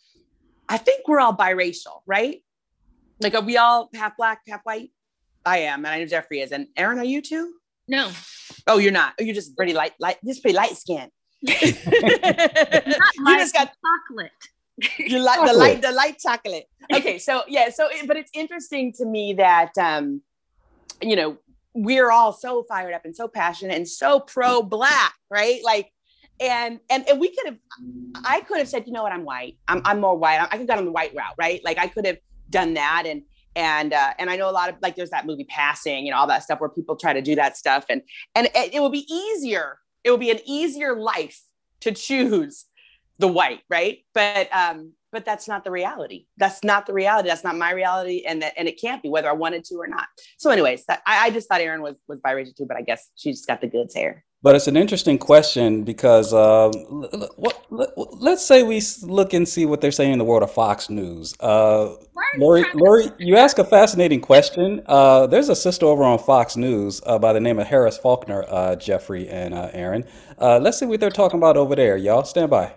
I 0.68 0.78
think 0.78 1.06
we're 1.06 1.20
all 1.20 1.34
biracial, 1.36 2.00
right? 2.06 2.42
Like, 3.20 3.34
are 3.34 3.40
we 3.42 3.56
all 3.56 3.88
half 3.94 4.16
black, 4.16 4.40
half 4.48 4.60
white? 4.64 4.90
I 5.44 5.58
am, 5.58 5.84
and 5.84 5.94
I 5.94 6.00
know 6.00 6.06
Jeffrey 6.06 6.40
is. 6.40 6.50
And 6.52 6.66
Aaron, 6.76 6.98
are 6.98 7.04
you 7.04 7.22
too? 7.22 7.54
No. 7.88 8.10
Oh, 8.66 8.78
you're 8.78 8.92
not. 8.92 9.14
Oh, 9.20 9.22
you're 9.22 9.34
just 9.34 9.56
pretty 9.56 9.72
light, 9.74 9.92
light, 10.00 10.16
just 10.26 10.42
pretty 10.42 10.56
light 10.56 10.76
skin. 10.76 11.08
Not 11.46 11.54
you 11.54 13.38
just 13.38 13.54
got 13.54 13.70
chocolate. 13.70 14.32
You 14.98 15.18
like 15.18 15.38
the 15.46 15.52
light, 15.58 15.82
the 15.82 15.92
light 15.92 16.18
chocolate. 16.18 16.66
Okay, 16.94 17.18
so 17.18 17.42
yeah, 17.48 17.70
so 17.70 17.88
it- 17.90 18.06
but 18.06 18.16
it's 18.16 18.30
interesting 18.34 18.92
to 18.94 19.04
me 19.06 19.34
that 19.34 19.72
um, 19.78 20.22
you 21.02 21.16
know, 21.16 21.38
we're 21.74 22.10
all 22.10 22.32
so 22.32 22.64
fired 22.68 22.94
up 22.94 23.04
and 23.04 23.14
so 23.14 23.28
passionate 23.28 23.76
and 23.76 23.88
so 23.88 24.20
pro 24.20 24.62
black, 24.62 25.14
right? 25.30 25.60
Like, 25.64 25.90
and 26.40 26.80
and 26.90 27.08
and 27.08 27.20
we 27.20 27.28
could 27.34 27.46
have, 27.46 27.58
I 28.24 28.40
could 28.42 28.58
have 28.58 28.68
said, 28.68 28.86
you 28.86 28.92
know 28.92 29.02
what, 29.02 29.12
I'm 29.12 29.24
white. 29.24 29.56
I'm 29.68 29.82
I'm 29.84 30.00
more 30.00 30.16
white. 30.16 30.38
I 30.40 30.46
could 30.46 30.60
have 30.60 30.66
gone 30.68 30.78
on 30.78 30.84
the 30.84 30.92
white 30.92 31.14
route, 31.14 31.34
right? 31.38 31.60
Like 31.64 31.78
I 31.78 31.86
could 31.88 32.06
have 32.06 32.18
done 32.50 32.74
that 32.74 33.04
and 33.06 33.22
and 33.54 33.92
uh, 33.94 34.12
and 34.18 34.28
I 34.30 34.36
know 34.36 34.50
a 34.50 34.52
lot 34.52 34.68
of 34.68 34.76
like 34.82 34.96
there's 34.96 35.10
that 35.10 35.26
movie 35.26 35.44
Passing 35.44 36.04
you 36.04 36.12
know, 36.12 36.18
all 36.18 36.26
that 36.26 36.42
stuff 36.42 36.60
where 36.60 36.68
people 36.68 36.96
try 36.96 37.12
to 37.14 37.22
do 37.22 37.34
that 37.36 37.56
stuff 37.56 37.86
and 37.88 38.02
and 38.34 38.48
it, 38.54 38.74
it 38.74 38.80
will 38.80 38.90
be 38.90 39.06
easier. 39.12 39.78
It 40.04 40.10
will 40.10 40.18
be 40.18 40.30
an 40.30 40.40
easier 40.46 40.94
life 40.96 41.40
to 41.80 41.92
choose 41.92 42.66
the 43.18 43.28
white, 43.28 43.60
right? 43.70 43.98
But 44.14 44.48
um, 44.54 44.92
but 45.12 45.24
that's 45.24 45.48
not 45.48 45.64
the 45.64 45.70
reality. 45.70 46.26
That's 46.36 46.62
not 46.62 46.86
the 46.86 46.92
reality. 46.92 47.28
That's 47.28 47.44
not 47.44 47.56
my 47.56 47.70
reality, 47.72 48.24
and 48.26 48.42
that 48.42 48.52
and 48.56 48.68
it 48.68 48.80
can't 48.80 49.02
be 49.02 49.08
whether 49.08 49.28
I 49.30 49.32
wanted 49.32 49.64
to 49.64 49.76
or 49.76 49.86
not. 49.86 50.06
So, 50.38 50.50
anyways, 50.50 50.84
that, 50.86 51.02
I, 51.06 51.26
I 51.26 51.30
just 51.30 51.48
thought 51.48 51.60
Aaron 51.60 51.82
was 51.82 51.96
was 52.08 52.20
biracial 52.20 52.54
too, 52.56 52.66
but 52.66 52.76
I 52.76 52.82
guess 52.82 53.10
she 53.16 53.30
just 53.30 53.46
got 53.46 53.60
the 53.60 53.66
goods 53.68 53.94
hair. 53.94 54.24
But 54.42 54.54
it's 54.54 54.68
an 54.68 54.76
interesting 54.76 55.18
question 55.18 55.82
because 55.82 56.32
um, 56.32 56.70
l- 56.90 57.08
l- 57.12 57.30
what, 57.36 57.64
let- 57.70 57.96
let's 57.96 58.44
say 58.46 58.62
we 58.62 58.82
look 59.02 59.32
and 59.32 59.48
see 59.48 59.64
what 59.64 59.80
they're 59.80 59.90
saying 59.90 60.12
in 60.12 60.18
the 60.18 60.24
world 60.24 60.42
of 60.42 60.52
Fox 60.52 60.90
News. 60.90 61.34
Uh, 61.40 61.94
Lori, 62.38 62.64
Lori, 62.74 63.10
you 63.18 63.36
ask 63.36 63.58
a 63.58 63.64
fascinating 63.64 64.20
question. 64.20 64.82
Uh, 64.86 65.26
there's 65.26 65.48
a 65.48 65.56
sister 65.56 65.86
over 65.86 66.04
on 66.04 66.18
Fox 66.18 66.56
News 66.56 67.00
uh, 67.06 67.18
by 67.18 67.32
the 67.32 67.40
name 67.40 67.58
of 67.58 67.66
Harris 67.66 67.96
Faulkner, 67.96 68.44
uh, 68.48 68.76
Jeffrey 68.76 69.26
and 69.28 69.54
uh, 69.54 69.70
Aaron. 69.72 70.04
Uh, 70.38 70.58
let's 70.58 70.78
see 70.78 70.86
what 70.86 71.00
they're 71.00 71.10
talking 71.10 71.38
about 71.40 71.56
over 71.56 71.74
there, 71.74 71.96
y'all. 71.96 72.22
Stand 72.22 72.50
by. 72.50 72.74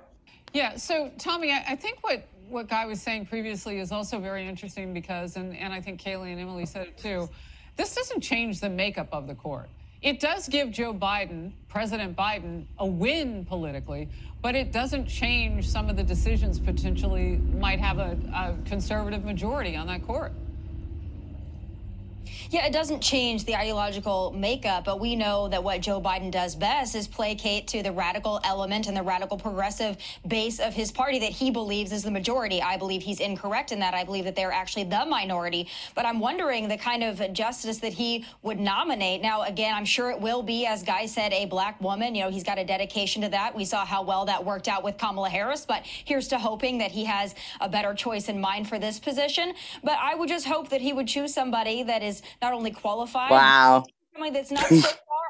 Yeah, 0.53 0.77
so 0.77 1.11
Tomi, 1.17 1.51
I, 1.51 1.63
I 1.69 1.75
think 1.75 1.99
what, 2.01 2.27
what 2.49 2.67
Guy 2.67 2.85
was 2.85 3.01
saying 3.01 3.27
previously 3.27 3.79
is 3.79 3.91
also 3.91 4.19
very 4.19 4.47
interesting 4.47 4.93
because, 4.93 5.35
and, 5.35 5.55
and 5.55 5.71
I 5.71 5.81
think 5.81 6.01
Kayleigh 6.01 6.31
and 6.31 6.39
Emily 6.39 6.65
said 6.65 6.87
it 6.87 6.97
too, 6.97 7.29
this 7.77 7.95
doesn't 7.95 8.21
change 8.21 8.59
the 8.59 8.69
makeup 8.69 9.09
of 9.11 9.27
the 9.27 9.35
court. 9.35 9.69
It 10.01 10.19
does 10.19 10.47
give 10.47 10.71
Joe 10.71 10.93
Biden, 10.93 11.51
President 11.67 12.15
Biden, 12.15 12.65
a 12.79 12.85
win 12.85 13.45
politically, 13.45 14.07
but 14.41 14.55
it 14.55 14.71
doesn't 14.71 15.07
change 15.07 15.67
some 15.67 15.89
of 15.89 15.97
the 15.97 16.03
decisions 16.03 16.57
potentially 16.57 17.37
might 17.57 17.79
have 17.79 17.99
a, 17.99 18.17
a 18.33 18.55
conservative 18.65 19.25
majority 19.25 19.75
on 19.75 19.87
that 19.87 20.05
court. 20.07 20.31
Yeah, 22.49 22.65
it 22.65 22.73
doesn't 22.73 23.01
change 23.01 23.45
the 23.45 23.55
ideological 23.55 24.32
makeup, 24.32 24.86
but 24.86 24.99
we 24.99 25.15
know 25.15 25.47
that 25.49 25.63
what 25.63 25.82
Joe 25.82 26.01
Biden 26.01 26.32
does 26.32 26.55
best 26.55 26.95
is 26.95 27.07
placate 27.07 27.67
to 27.67 27.84
the 27.84 27.91
radical 27.91 28.39
element 28.43 28.88
and 28.88 28.97
the 28.97 29.03
radical 29.03 29.38
progressive 29.38 29.97
base 30.27 30.59
of 30.59 30.73
his 30.73 30.91
party 30.91 31.19
that 31.19 31.32
he 31.32 31.51
believes 31.51 31.91
is 31.91 32.03
the 32.03 32.11
majority. 32.11 32.61
I 32.61 32.77
believe 32.77 33.03
he's 33.03 33.19
incorrect 33.19 33.71
in 33.71 33.80
that. 33.80 33.93
I 33.93 34.03
believe 34.03 34.25
that 34.25 34.36
they're 34.36 34.51
actually 34.51 34.86
the 34.86 35.05
minority. 35.05 35.67
But 35.93 36.05
I'm 36.05 36.19
wondering 36.19 36.67
the 36.67 36.77
kind 36.77 37.03
of 37.03 37.21
justice 37.34 37.77
that 37.80 37.93
he 37.93 38.25
would 38.41 38.59
nominate. 38.59 39.21
Now, 39.21 39.43
again, 39.43 39.75
I'm 39.75 39.86
sure 39.86 40.09
it 40.09 40.19
will 40.19 40.41
be, 40.41 40.65
as 40.65 40.82
Guy 40.84 41.05
said, 41.05 41.34
a 41.34 41.45
black 41.45 41.80
woman. 41.82 42.15
You 42.15 42.23
know, 42.23 42.32
he's 42.32 42.43
got 42.43 42.57
a 42.57 42.65
dedication 42.65 43.21
to 43.21 43.30
that. 43.30 43.55
We 43.55 43.65
saw 43.65 43.86
how 43.86 44.01
well 44.01 44.25
that 44.25 44.43
worked 44.43 44.67
out 44.67 44.84
with 44.84 44.97
Kamala 44.97 45.30
Harris, 45.30 45.65
but 45.65 45.84
here's 45.84 46.27
to 46.30 46.38
hoping 46.39 46.80
that 46.80 46.91
he 46.91 47.05
has 47.05 47.36
a 47.61 47.69
better 47.69 47.93
choice 47.93 48.30
in 48.30 48.41
mind 48.41 48.67
for 48.67 48.80
this 48.80 48.99
position. 48.99 49.53
But 49.84 49.97
I 49.99 50.15
would 50.15 50.30
just 50.30 50.45
hope 50.45 50.69
that 50.69 50.82
he 50.82 50.93
would 50.93 51.07
choose 51.07 51.34
somebody 51.34 51.84
that 51.84 52.01
is 52.01 52.18
not 52.41 52.53
only 52.53 52.72
qualified, 52.72 53.32
Wow. 53.32 53.84
somebody 54.13 54.32
that's 54.34 54.51
not 54.51 54.63
so 54.70 54.89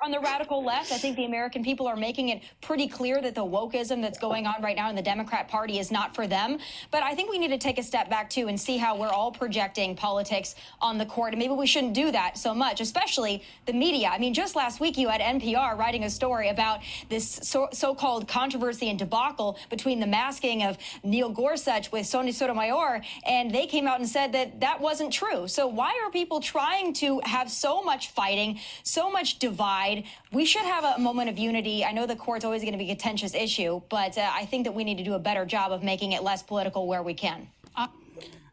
on 0.10 0.24
the 0.24 0.28
radical 0.28 0.64
left. 0.64 0.92
I 0.92 0.98
think 0.98 1.18
the 1.18 1.26
American 1.26 1.64
people 1.64 1.88
are 1.88 1.96
making 1.96 2.30
it 2.30 2.42
pretty 2.62 2.88
clear 2.88 3.22
that 3.22 3.36
the 3.36 3.46
wokeism 3.46 4.02
that's 4.02 4.18
going 4.18 4.48
on 4.48 4.56
right 4.64 4.76
now 4.76 4.90
in 4.90 4.96
the 4.96 5.04
Democrat 5.04 5.48
Party 5.48 5.78
is 5.78 5.92
not 5.92 6.16
for 6.16 6.26
them. 6.26 6.58
But 6.90 7.04
I 7.04 7.14
think 7.14 7.30
we 7.30 7.38
need 7.38 7.50
to 7.50 7.60
take 7.60 7.78
a 7.78 7.84
step 7.84 8.10
back 8.10 8.28
too 8.28 8.48
and 8.48 8.60
see 8.60 8.78
how 8.78 8.98
we're 8.98 9.10
all 9.10 9.32
projecting 9.32 9.96
politics 9.96 10.56
on 10.82 10.98
the 10.98 11.06
court. 11.06 11.34
And 11.34 11.40
maybe 11.40 11.54
we 11.54 11.68
shouldn't 11.68 11.94
do 11.94 12.12
that 12.12 12.40
so 12.40 12.56
much, 12.56 12.82
especially 12.82 13.44
the 13.68 13.74
media. 13.74 14.10
I 14.12 14.18
mean, 14.18 14.34
just 14.34 14.56
last 14.56 14.80
week 14.80 14.98
you 14.98 15.10
had 15.10 15.22
NPR 15.22 15.78
writing 15.78 16.04
a 16.06 16.10
story 16.10 16.50
about 16.50 16.80
this 17.10 17.30
so- 17.44 17.70
so-called 17.72 18.28
controversy 18.28 18.90
and 18.90 18.98
debacle 18.98 19.60
between 19.70 20.00
the 20.00 20.08
masking 20.08 20.64
of 20.64 20.80
Neil 21.04 21.30
Gorsuch 21.30 21.92
with 21.92 22.08
Sonia 22.08 22.34
Sotomayor, 22.34 23.04
and 23.28 23.52
they 23.52 23.68
came 23.68 23.88
out 23.88 24.00
and 24.00 24.10
said 24.10 24.32
that 24.32 24.60
that 24.62 24.82
wasn't 24.82 25.14
true. 25.14 25.48
So 25.48 25.68
why 25.68 26.00
are 26.04 26.10
people 26.10 26.40
trying 26.40 26.94
to 26.94 27.22
have 27.26 27.52
so 27.52 27.84
much 27.84 28.10
fighting, 28.10 28.60
so 28.82 29.12
much 29.12 29.38
divide? 29.38 29.99
We 30.32 30.46
should 30.46 30.64
have 30.64 30.84
a 30.84 31.00
moment 31.00 31.30
of 31.30 31.38
unity. 31.38 31.86
I 31.86 31.92
know 31.92 32.06
the 32.06 32.16
court's 32.16 32.46
always 32.46 32.62
going 32.62 32.74
to 32.74 32.78
be 32.78 32.86
a 32.86 32.96
contentious 32.96 33.34
issue, 33.34 33.82
but 33.90 34.18
uh, 34.18 34.30
I 34.32 34.46
think 34.46 34.66
that 34.66 34.74
we 34.74 34.84
need 34.84 34.98
to 34.98 35.04
do 35.04 35.14
a 35.14 35.20
better 35.20 35.46
job 35.46 35.72
of 35.72 35.84
making 35.84 36.12
it 36.12 36.24
less 36.24 36.44
political 36.44 36.88
where 36.88 37.04
we 37.04 37.14
can. 37.14 37.48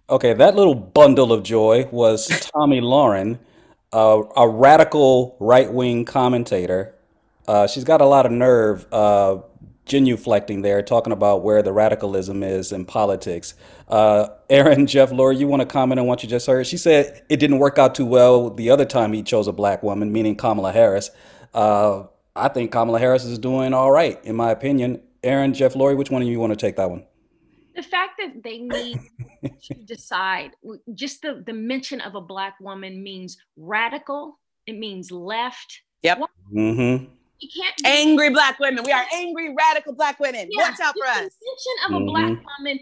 Okay, 0.09 0.35
that 0.35 0.55
little 0.55 0.77
bundle 0.77 1.33
of 1.33 1.43
joy 1.43 1.89
was 1.91 2.29
Tomi 2.55 2.81
Lahren, 2.81 3.41
uh, 3.93 4.23
a 4.37 4.49
radical 4.49 5.37
right 5.41 5.73
wing 5.73 6.05
commentator. 6.05 6.95
Uh, 7.49 7.67
she's 7.67 7.83
got 7.83 8.01
a 8.01 8.07
lot 8.07 8.25
of 8.25 8.31
nerve 8.31 8.87
uh, 8.93 9.39
genuflecting 9.85 10.63
there, 10.63 10.81
talking 10.81 11.13
about 11.13 11.43
where 11.43 11.61
the 11.61 11.73
radicalism 11.73 12.45
is 12.45 12.71
in 12.71 12.85
politics. 12.85 13.55
Uh, 13.89 14.29
Aaron, 14.49 14.87
Jeff, 14.87 15.11
Laura, 15.11 15.35
you 15.35 15.49
want 15.49 15.63
to 15.63 15.67
comment 15.67 15.99
on 15.99 16.07
what 16.07 16.23
you 16.23 16.29
just 16.29 16.47
heard? 16.47 16.69
She 16.69 16.77
said 16.77 17.25
it 17.29 17.39
didn't 17.39 17.59
work 17.59 17.77
out 17.77 17.97
too 17.97 18.07
well 18.07 18.51
the 18.51 18.71
other 18.71 18.85
time 18.85 19.13
he 19.13 19.25
chose 19.25 19.49
a 19.49 19.53
black 19.53 19.83
woman, 19.83 20.13
meaning 20.13 20.37
Kamala 20.37 20.71
Harris. 20.71 21.11
Uh, 21.57 22.07
I 22.37 22.49
think 22.49 22.71
Kamala 22.71 22.99
Harris 22.99 23.25
is 23.25 23.39
doing 23.39 23.73
all 23.73 23.91
right, 23.91 24.23
in 24.25 24.37
my 24.37 24.51
opinion. 24.51 25.01
Aaron, 25.23 25.55
Jeff, 25.55 25.75
Lori, 25.75 25.95
which 25.95 26.11
one 26.11 26.21
of 26.23 26.29
you 26.29 26.39
want 26.39 26.53
to 26.53 26.57
take 26.57 26.77
that 26.77 26.91
one? 26.91 27.05
the 27.75 27.83
fact 27.83 28.13
that 28.19 28.43
they 28.43 28.59
need 28.59 28.99
to 29.65 29.75
decide, 29.87 30.53
just 30.95 31.21
the, 31.21 31.43
the 31.47 31.53
mention 31.53 32.01
of 32.01 32.15
a 32.15 32.21
black 32.23 32.55
woman 32.61 33.03
means 33.03 33.37
radical 33.57 34.39
it 34.67 34.77
means 34.79 35.11
left 35.13 35.83
Yep. 36.03 36.21
Mm-hmm. 36.55 37.05
you 37.41 37.49
can't 37.55 37.75
Angry 37.85 38.31
black 38.31 38.59
women. 38.59 38.83
We 38.85 38.93
are 38.93 39.05
angry, 39.13 39.55
radical 39.55 39.93
black 39.95 40.19
women. 40.21 40.49
Yeah, 40.51 40.71
Watch 40.71 40.81
out 40.81 40.95
for 40.99 41.07
us. 41.07 41.19
the 41.19 41.47
mention 41.51 41.97
of 41.97 42.03
a 42.03 42.05
black 42.07 42.45
woman 42.59 42.79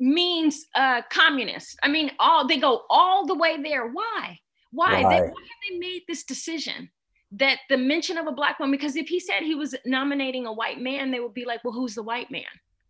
means 0.00 0.64
uh 0.74 1.02
communist 1.10 1.78
i 1.82 1.88
mean 1.88 2.10
all 2.18 2.46
they 2.46 2.56
go 2.58 2.84
all 2.88 3.26
the 3.26 3.34
way 3.34 3.60
there 3.62 3.88
why 3.88 4.38
why, 4.70 4.96
They, 4.96 5.02
why 5.02 5.20
have 5.20 5.60
they 5.70 5.78
made 5.78 6.02
this 6.08 6.24
decision 6.24 6.88
that 7.32 7.58
the 7.68 7.76
mention 7.76 8.16
of 8.16 8.26
a 8.26 8.32
black 8.32 8.58
woman 8.58 8.70
because 8.72 8.96
if 8.96 9.08
he 9.08 9.20
said 9.20 9.42
he 9.42 9.54
was 9.54 9.74
nominating 9.84 10.46
a 10.46 10.52
white 10.52 10.80
man 10.80 11.10
they 11.10 11.20
would 11.20 11.34
be 11.34 11.44
like 11.44 11.62
well 11.64 11.72
who's 11.74 11.94
the 11.94 12.02
white 12.02 12.30
man 12.30 12.44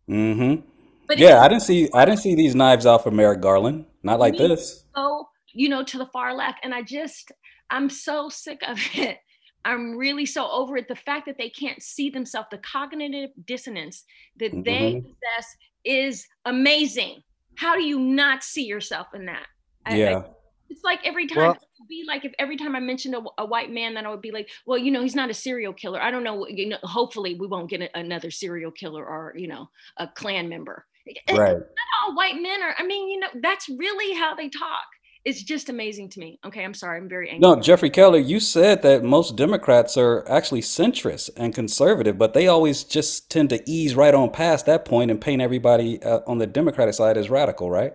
Mm-hmm. 0.09 0.61
But 1.07 1.17
yeah, 1.17 1.27
it's- 1.29 1.43
I 1.43 1.47
didn't 1.49 1.61
see 1.63 1.89
I 1.93 2.05
didn't 2.05 2.19
see 2.19 2.35
these 2.35 2.55
knives 2.55 2.85
out 2.85 3.03
for 3.03 3.11
Merrick 3.11 3.41
Garland. 3.41 3.85
Not 4.03 4.19
like 4.19 4.37
this. 4.37 4.83
so 4.95 5.27
you 5.53 5.67
know 5.69 5.83
to 5.83 5.97
the 5.97 6.05
far 6.07 6.33
left 6.35 6.59
and 6.63 6.73
i 6.75 6.81
just 6.83 7.31
i'm 7.71 7.89
so 7.89 8.29
sick 8.29 8.61
of 8.67 8.77
it 8.93 9.17
i'm 9.65 9.97
really 9.97 10.25
so 10.25 10.47
over 10.51 10.77
it 10.77 10.87
the 10.87 10.95
fact 10.95 11.25
that 11.25 11.37
they 11.39 11.49
can't 11.49 11.81
see 11.81 12.09
themselves 12.11 12.47
the 12.51 12.59
cognitive 12.59 13.31
dissonance 13.45 14.03
that 14.39 14.51
they 14.63 14.93
Mhm. 14.93 15.01
possess 15.03 15.47
is 15.83 16.27
amazing 16.45 17.23
how 17.55 17.75
do 17.75 17.83
you 17.83 17.97
not 17.99 18.43
see 18.43 18.63
yourself 18.65 19.07
in 19.15 19.25
that 19.25 19.47
I- 19.87 19.93
I- 19.93 19.97
Yeah. 19.97 20.23
it's 20.69 20.83
like 20.83 20.99
every 21.03 21.25
time 21.27 21.37
Well- 21.39 21.51
it 21.53 21.59
would 21.61 21.68
be 21.87 22.03
like 22.07 22.25
if 22.25 22.33
every 22.39 22.57
time 22.57 22.75
I 22.75 22.79
mentioned 22.79 23.15
a, 23.15 23.21
a 23.37 23.45
white 23.45 23.71
man, 23.71 23.93
then 23.93 24.05
I 24.05 24.09
would 24.09 24.21
be 24.21 24.31
like, 24.31 24.49
well, 24.65 24.77
you 24.77 24.91
know, 24.91 25.01
he's 25.01 25.15
not 25.15 25.29
a 25.29 25.33
serial 25.33 25.73
killer. 25.73 26.01
I 26.01 26.11
don't 26.11 26.23
know. 26.23 26.47
You 26.47 26.69
know, 26.69 26.77
hopefully 26.83 27.35
we 27.35 27.47
won't 27.47 27.69
get 27.69 27.81
a, 27.81 27.97
another 27.97 28.31
serial 28.31 28.71
killer 28.71 29.05
or 29.05 29.33
you 29.37 29.47
know 29.47 29.69
a 29.97 30.07
Klan 30.07 30.49
member. 30.49 30.85
Right. 31.29 31.53
Not 31.57 31.63
all 32.05 32.15
white 32.15 32.35
men 32.35 32.61
are. 32.61 32.75
I 32.77 32.85
mean, 32.85 33.09
you 33.09 33.19
know, 33.19 33.27
that's 33.41 33.67
really 33.69 34.13
how 34.13 34.35
they 34.35 34.49
talk. 34.49 34.85
It's 35.25 35.43
just 35.43 35.69
amazing 35.69 36.09
to 36.11 36.19
me. 36.19 36.39
Okay, 36.45 36.63
I'm 36.63 36.73
sorry. 36.73 36.97
I'm 36.97 37.09
very 37.09 37.29
angry. 37.29 37.41
No, 37.41 37.59
Jeffrey 37.59 37.89
Keller, 37.89 38.19
you 38.19 38.39
said 38.39 38.81
that 38.83 39.03
most 39.03 39.35
Democrats 39.35 39.97
are 39.97 40.27
actually 40.29 40.61
centrist 40.61 41.29
and 41.35 41.53
conservative, 41.53 42.17
but 42.17 42.33
they 42.33 42.47
always 42.47 42.83
just 42.83 43.29
tend 43.29 43.49
to 43.49 43.61
ease 43.69 43.95
right 43.95 44.13
on 44.13 44.31
past 44.31 44.65
that 44.67 44.85
point 44.85 45.11
and 45.11 45.19
paint 45.19 45.41
everybody 45.41 46.01
uh, 46.03 46.21
on 46.25 46.37
the 46.37 46.47
Democratic 46.47 46.93
side 46.93 47.17
as 47.17 47.29
radical, 47.29 47.69
right? 47.69 47.93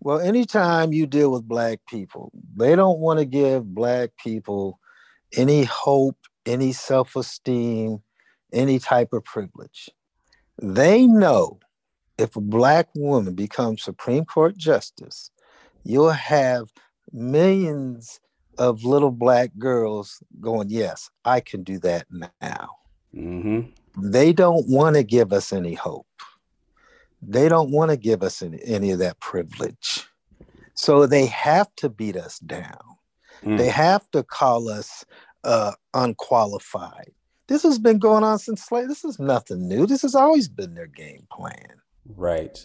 Well, 0.00 0.20
anytime 0.20 0.92
you 0.92 1.06
deal 1.06 1.32
with 1.32 1.48
black 1.48 1.80
people, 1.88 2.30
they 2.56 2.76
don't 2.76 3.00
want 3.00 3.18
to 3.18 3.24
give 3.24 3.74
black 3.74 4.10
people 4.16 4.78
any 5.36 5.64
hope, 5.64 6.16
any 6.46 6.72
self 6.72 7.16
esteem, 7.16 8.02
any 8.52 8.78
type 8.78 9.12
of 9.12 9.24
privilege. 9.24 9.90
They 10.60 11.06
know 11.06 11.58
if 12.16 12.36
a 12.36 12.40
black 12.40 12.88
woman 12.94 13.34
becomes 13.34 13.82
Supreme 13.82 14.24
Court 14.24 14.56
justice, 14.56 15.30
you'll 15.84 16.10
have 16.10 16.68
millions 17.12 18.20
of 18.58 18.84
little 18.84 19.12
black 19.12 19.50
girls 19.58 20.22
going, 20.40 20.68
Yes, 20.70 21.10
I 21.24 21.40
can 21.40 21.62
do 21.62 21.78
that 21.80 22.06
now. 22.40 22.70
Mm-hmm. 23.14 23.70
They 24.00 24.32
don't 24.32 24.68
want 24.68 24.96
to 24.96 25.02
give 25.02 25.32
us 25.32 25.52
any 25.52 25.74
hope. 25.74 26.06
They 27.22 27.48
don't 27.48 27.70
want 27.70 27.90
to 27.90 27.96
give 27.96 28.22
us 28.22 28.42
any, 28.42 28.60
any 28.64 28.90
of 28.92 28.98
that 29.00 29.18
privilege. 29.20 30.06
So 30.74 31.06
they 31.06 31.26
have 31.26 31.74
to 31.76 31.88
beat 31.88 32.16
us 32.16 32.38
down. 32.38 32.78
Mm. 33.42 33.58
They 33.58 33.68
have 33.68 34.08
to 34.12 34.22
call 34.22 34.68
us 34.68 35.04
uh, 35.44 35.72
unqualified. 35.94 37.12
This 37.48 37.62
has 37.62 37.78
been 37.78 37.98
going 37.98 38.24
on 38.24 38.38
since 38.38 38.62
slavery. 38.62 38.88
This 38.88 39.04
is 39.04 39.18
nothing 39.18 39.66
new. 39.68 39.86
This 39.86 40.02
has 40.02 40.14
always 40.14 40.48
been 40.48 40.74
their 40.74 40.86
game 40.86 41.26
plan. 41.32 41.80
Right. 42.16 42.64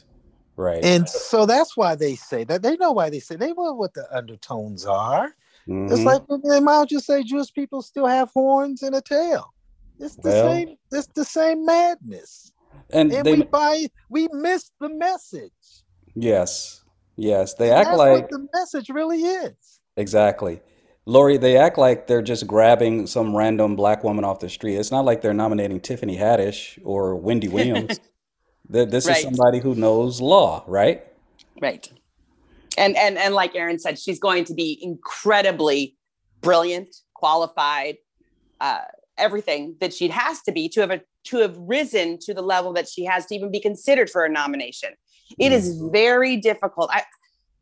Right. 0.55 0.83
And 0.83 1.09
so 1.09 1.45
that's 1.45 1.75
why 1.75 1.95
they 1.95 2.15
say 2.15 2.43
that. 2.43 2.61
They 2.61 2.77
know 2.77 2.91
why 2.91 3.09
they 3.09 3.19
say 3.19 3.35
they 3.35 3.53
know 3.53 3.73
what 3.73 3.93
the 3.95 4.05
undertones 4.15 4.85
are. 4.85 5.33
It's 5.65 6.01
Mhm. 6.01 6.05
like 6.05 6.23
they 6.43 6.59
might 6.59 6.89
just 6.89 7.05
say 7.07 7.23
Jewish 7.23 7.51
people 7.53 7.81
still 7.81 8.05
have 8.05 8.29
horns 8.31 8.83
and 8.83 8.93
a 8.93 9.01
tail. 9.01 9.53
It's 9.99 10.15
the 10.17 10.29
Well- 10.29 10.51
same. 10.53 10.77
It's 10.91 11.07
the 11.15 11.25
same 11.25 11.65
madness. 11.65 12.51
And 12.93 13.11
And 13.11 13.25
they 13.25 13.33
we 13.35 13.43
buy. 13.43 13.87
We 14.09 14.27
miss 14.31 14.71
the 14.79 14.89
message. 14.89 15.51
yes. 16.15 16.83
Yes. 17.15 17.53
They 17.55 17.69
And 17.69 17.79
act 17.79 17.85
that's 17.89 17.97
like 17.97 18.21
what 18.23 18.29
the 18.31 18.47
message 18.53 18.89
really 18.89 19.21
is. 19.21 19.79
Exactly. 19.97 20.61
Lori, 21.05 21.37
they 21.37 21.57
act 21.57 21.77
like 21.77 22.07
they're 22.07 22.21
just 22.21 22.47
grabbing 22.47 23.05
some 23.07 23.35
random 23.35 23.75
black 23.75 24.03
woman 24.03 24.23
off 24.25 24.39
the 24.39 24.49
street. 24.49 24.77
It's 24.77 24.89
not 24.91 25.05
like 25.05 25.21
they're 25.21 25.33
nominating 25.33 25.79
Tiffany 25.81 26.17
Haddish 26.17 26.79
or 26.83 27.15
Wendy 27.15 27.47
Williams. 27.47 27.99
This 28.69 29.05
Right. 29.07 29.17
is 29.17 29.23
somebody 29.23 29.59
who 29.59 29.75
knows 29.75 30.21
law, 30.21 30.63
right? 30.67 31.03
Right. 31.61 31.85
And 32.77 32.95
and 32.95 33.17
and 33.17 33.35
like 33.35 33.53
Aaron 33.55 33.77
said, 33.77 33.99
she's 33.99 34.19
going 34.19 34.45
to 34.45 34.53
be 34.53 34.79
incredibly 34.81 35.97
brilliant, 36.41 36.95
qualified, 37.13 37.97
uh, 38.61 38.79
everything 39.17 39.75
that 39.79 39.93
she 39.93 40.07
has 40.07 40.41
to 40.41 40.51
be 40.51 40.67
to 40.69 40.81
have 40.81 40.91
a, 40.91 41.01
to 41.25 41.37
have 41.37 41.55
risen 41.57 42.17
to 42.19 42.33
the 42.33 42.41
level 42.41 42.73
that 42.73 42.87
she 42.87 43.05
has 43.05 43.25
to 43.27 43.35
even 43.35 43.51
be 43.51 43.59
considered 43.59 44.09
for 44.09 44.25
a 44.25 44.29
nomination. 44.29 44.89
It 45.39 45.51
is 45.51 45.81
very 45.91 46.37
difficult. 46.37 46.89
I 46.91 47.03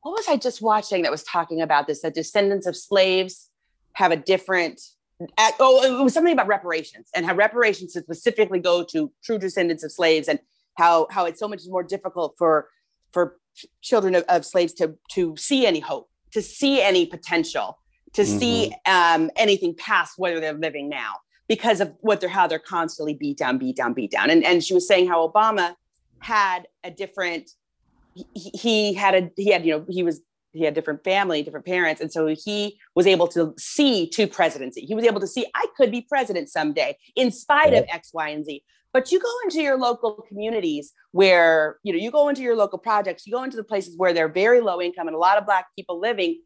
what 0.01 0.13
was 0.13 0.27
I 0.27 0.37
just 0.37 0.61
watching 0.61 1.03
that 1.03 1.11
was 1.11 1.23
talking 1.23 1.61
about 1.61 1.87
this? 1.87 2.01
That 2.01 2.15
descendants 2.15 2.65
of 2.65 2.75
slaves 2.75 3.49
have 3.93 4.11
a 4.11 4.15
different. 4.15 4.81
Oh, 5.59 5.83
it 5.83 6.03
was 6.03 6.13
something 6.13 6.33
about 6.33 6.47
reparations 6.47 7.09
and 7.15 7.25
how 7.25 7.35
reparations 7.35 7.93
specifically 7.93 8.59
go 8.59 8.83
to 8.85 9.11
true 9.23 9.37
descendants 9.37 9.83
of 9.83 9.91
slaves 9.91 10.27
and 10.27 10.39
how 10.77 11.07
how 11.11 11.25
it's 11.25 11.39
so 11.39 11.47
much 11.47 11.61
more 11.67 11.83
difficult 11.83 12.35
for 12.37 12.69
for 13.11 13.37
children 13.81 14.15
of, 14.15 14.23
of 14.23 14.45
slaves 14.45 14.73
to 14.73 14.95
to 15.11 15.35
see 15.37 15.67
any 15.67 15.79
hope, 15.79 16.09
to 16.31 16.41
see 16.41 16.81
any 16.81 17.05
potential, 17.05 17.77
to 18.13 18.25
see 18.25 18.73
um, 18.87 19.29
anything 19.35 19.75
past 19.75 20.13
where 20.17 20.39
they're 20.39 20.53
living 20.53 20.89
now 20.89 21.17
because 21.51 21.81
of 21.81 21.93
what 21.99 22.21
they're 22.21 22.29
how 22.29 22.47
they're 22.47 22.59
constantly 22.59 23.13
beat 23.13 23.37
down, 23.37 23.57
beat 23.57 23.75
down, 23.75 23.91
beat 23.91 24.09
down. 24.09 24.29
And 24.29 24.41
and 24.45 24.63
she 24.63 24.73
was 24.73 24.87
saying 24.87 25.09
how 25.09 25.27
Obama 25.27 25.75
had 26.19 26.69
a 26.81 26.89
different 26.89 27.51
he, 28.15 28.51
he 28.53 28.93
had 28.93 29.13
a 29.15 29.29
he 29.35 29.51
had 29.51 29.65
you 29.65 29.73
know 29.73 29.85
he 29.89 30.01
was 30.01 30.21
he 30.53 30.63
had 30.63 30.73
different 30.73 31.03
family 31.03 31.43
different 31.43 31.65
parents. 31.65 31.99
And 31.99 32.09
so 32.09 32.27
he 32.27 32.79
was 32.95 33.05
able 33.05 33.27
to 33.27 33.53
see 33.59 34.07
to 34.11 34.27
presidency. 34.27 34.85
He 34.85 34.95
was 34.95 35.03
able 35.03 35.19
to 35.19 35.27
see 35.27 35.45
i 35.53 35.65
could 35.75 35.91
be 35.91 35.99
president 36.07 36.47
someday 36.47 36.97
in 37.17 37.31
spite 37.31 37.73
of 37.73 37.83
x 37.89 38.11
y 38.13 38.29
and 38.29 38.45
z. 38.45 38.63
But 38.93 39.11
you 39.11 39.19
go 39.19 39.33
into 39.43 39.61
your 39.61 39.77
local 39.77 40.23
communities 40.29 40.93
where 41.11 41.79
you 41.83 41.91
know 41.91 41.99
you 41.99 42.11
go 42.11 42.29
into 42.29 42.43
your 42.43 42.55
local 42.55 42.79
projects 42.79 43.27
you 43.27 43.33
go 43.33 43.43
into 43.43 43.57
the 43.57 43.65
places 43.65 43.97
where 43.97 44.13
they're 44.13 44.29
very 44.29 44.61
low 44.61 44.81
income 44.81 45.07
and 45.07 45.15
a 45.15 45.19
lot 45.19 45.37
of 45.37 45.45
black 45.45 45.65
people 45.75 45.99
living 45.99 46.39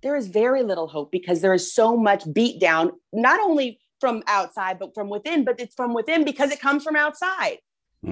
there 0.00 0.16
is 0.16 0.28
very 0.28 0.62
little 0.62 0.86
hope 0.86 1.10
because 1.10 1.40
there 1.40 1.52
is 1.52 1.74
so 1.74 1.96
much 1.96 2.22
beat 2.32 2.60
down 2.60 2.92
not 3.12 3.40
only 3.40 3.78
from 4.00 4.22
outside 4.26 4.78
but 4.78 4.94
from 4.94 5.08
within 5.08 5.44
but 5.44 5.58
it's 5.60 5.74
from 5.74 5.94
within 5.94 6.24
because 6.24 6.50
it 6.50 6.60
comes 6.60 6.82
from 6.84 6.96
outside 6.96 7.58